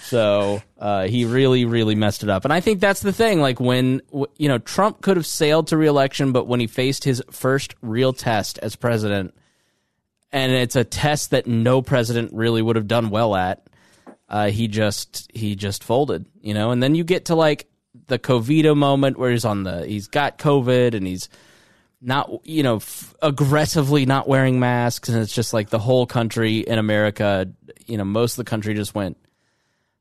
So 0.00 0.62
uh, 0.78 1.06
he 1.06 1.24
really, 1.26 1.64
really 1.64 1.94
messed 1.94 2.22
it 2.22 2.30
up. 2.30 2.44
And 2.44 2.52
I 2.52 2.60
think 2.60 2.80
that's 2.80 3.00
the 3.00 3.12
thing. 3.12 3.40
Like 3.40 3.60
when, 3.60 4.00
you 4.36 4.48
know, 4.48 4.58
Trump 4.58 5.02
could 5.02 5.16
have 5.16 5.26
sailed 5.26 5.66
to 5.68 5.76
reelection, 5.76 6.32
but 6.32 6.46
when 6.46 6.60
he 6.60 6.66
faced 6.66 7.04
his 7.04 7.22
first 7.30 7.74
real 7.82 8.12
test 8.12 8.58
as 8.58 8.76
president, 8.76 9.34
and 10.32 10.52
it's 10.52 10.76
a 10.76 10.84
test 10.84 11.32
that 11.32 11.46
no 11.46 11.82
president 11.82 12.32
really 12.32 12.62
would 12.62 12.76
have 12.76 12.88
done 12.88 13.10
well 13.10 13.34
at, 13.34 13.66
uh, 14.28 14.48
he 14.50 14.68
just 14.68 15.28
he 15.34 15.56
just 15.56 15.82
folded, 15.82 16.24
you 16.40 16.54
know. 16.54 16.70
And 16.70 16.80
then 16.82 16.94
you 16.94 17.02
get 17.02 17.26
to 17.26 17.34
like 17.34 17.68
the 18.06 18.18
Covito 18.18 18.76
moment 18.76 19.18
where 19.18 19.32
he's 19.32 19.44
on 19.44 19.64
the 19.64 19.84
he's 19.84 20.06
got 20.06 20.38
COVID 20.38 20.94
and 20.94 21.04
he's 21.06 21.28
not 22.02 22.30
you 22.46 22.62
know 22.62 22.76
f- 22.76 23.14
aggressively 23.20 24.06
not 24.06 24.26
wearing 24.26 24.58
masks 24.58 25.08
and 25.08 25.18
it's 25.18 25.34
just 25.34 25.52
like 25.52 25.68
the 25.70 25.78
whole 25.78 26.06
country 26.06 26.58
in 26.58 26.78
America 26.78 27.46
you 27.86 27.98
know 27.98 28.04
most 28.04 28.32
of 28.38 28.44
the 28.44 28.48
country 28.48 28.74
just 28.74 28.94
went 28.94 29.16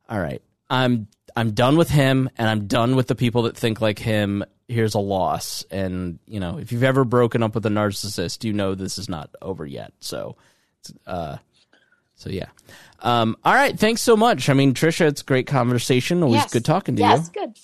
all 0.09 0.19
right 0.19 0.41
I'm 0.69 1.07
I'm 1.35 1.51
done 1.51 1.77
with 1.77 1.89
him 1.89 2.29
and 2.37 2.47
I'm 2.49 2.67
done 2.67 2.95
with 2.95 3.07
the 3.07 3.15
people 3.15 3.43
that 3.43 3.55
think 3.57 3.81
like 3.81 3.99
him. 3.99 4.43
Here's 4.67 4.93
a 4.95 4.99
loss. 4.99 5.63
And 5.71 6.19
you 6.25 6.39
know 6.39 6.57
if 6.57 6.71
you've 6.71 6.83
ever 6.83 7.03
broken 7.03 7.43
up 7.43 7.53
with 7.55 7.65
a 7.65 7.69
narcissist 7.69 8.43
you 8.43 8.53
know 8.53 8.75
this 8.75 8.97
is 8.97 9.09
not 9.09 9.29
over 9.41 9.65
yet. 9.65 9.91
So 9.99 10.37
uh 11.05 11.37
so 12.15 12.29
yeah. 12.29 12.47
Um 13.01 13.35
all 13.43 13.53
right 13.53 13.77
thanks 13.77 14.01
so 14.01 14.15
much. 14.15 14.47
I 14.49 14.53
mean 14.53 14.73
Trisha 14.73 15.07
it's 15.07 15.21
a 15.21 15.25
great 15.25 15.47
conversation. 15.47 16.23
Always 16.23 16.41
Yes. 16.41 16.53
good 16.53 16.65
talking 16.65 16.95
to 16.95 17.01
you. 17.01 17.07
Yes, 17.09 17.29
you 17.35 17.41
good. 17.41 17.59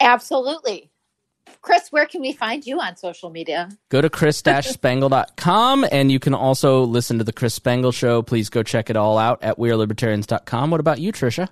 Absolutely. 0.00 0.90
Chris, 1.64 1.88
where 1.90 2.04
can 2.06 2.20
we 2.20 2.32
find 2.34 2.66
you 2.66 2.78
on 2.78 2.94
social 2.96 3.30
media? 3.30 3.68
go 3.88 4.00
to 4.00 4.10
chris-spangle.com 4.10 5.86
and 5.90 6.12
you 6.12 6.18
can 6.20 6.34
also 6.34 6.84
listen 6.84 7.18
to 7.18 7.24
the 7.24 7.32
chris 7.32 7.54
spangle 7.54 7.90
show 7.92 8.22
please 8.22 8.50
go 8.50 8.62
check 8.62 8.90
it 8.90 8.96
all 8.96 9.16
out 9.18 9.42
at 9.42 9.56
wearelibertarians.com 9.58 10.70
what 10.70 10.80
about 10.80 11.00
you 11.00 11.10
trisha 11.12 11.48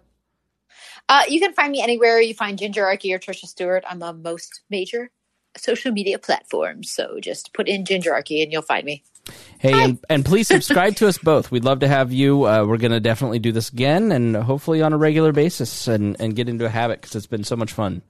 Uh, 1.08 1.22
you 1.28 1.40
can 1.40 1.52
find 1.54 1.72
me 1.72 1.82
anywhere 1.82 2.20
you 2.20 2.34
find 2.34 2.58
Ginger 2.58 2.84
Archie 2.86 3.12
or 3.12 3.18
Trisha 3.18 3.46
Stewart. 3.46 3.82
I'm 3.90 4.02
on 4.04 4.22
most 4.22 4.60
major 4.70 5.10
social 5.56 5.90
media 5.92 6.18
platforms. 6.18 6.90
So 6.92 7.18
just 7.20 7.52
put 7.52 7.68
in 7.68 7.84
Ginger 7.84 8.12
Archie 8.14 8.40
and 8.42 8.52
you'll 8.52 8.62
find 8.62 8.84
me. 8.86 9.02
hey 9.58 9.72
and, 9.84 9.98
and 10.08 10.24
please 10.24 10.46
subscribe 10.48 10.94
to 10.96 11.08
us 11.08 11.18
both 11.30 11.50
we'd 11.50 11.64
love 11.64 11.80
to 11.80 11.88
have 11.88 12.12
you 12.12 12.44
uh, 12.46 12.64
we're 12.64 12.76
going 12.78 12.92
to 12.92 13.00
definitely 13.00 13.38
do 13.40 13.52
this 13.52 13.68
again 13.70 14.12
and 14.12 14.36
hopefully 14.36 14.80
on 14.82 14.92
a 14.92 14.96
regular 14.98 15.32
basis 15.32 15.88
and, 15.88 16.20
and 16.20 16.36
get 16.36 16.48
into 16.48 16.64
a 16.66 16.68
habit 16.68 17.00
because 17.00 17.14
it's 17.16 17.26
been 17.26 17.44
so 17.44 17.56
much 17.56 17.72
fun 17.72 18.02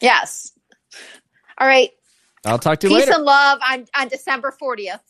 Yes. 0.00 0.52
All 1.60 1.66
right. 1.66 1.90
i'll 2.46 2.58
talk 2.58 2.80
to 2.80 2.88
you 2.88 2.94
Peace 2.94 3.06
later 3.06 3.16
and 3.16 3.24
love 3.24 3.60
on, 3.68 3.86
on 3.94 4.08
December 4.08 4.52
40th. 4.60 5.00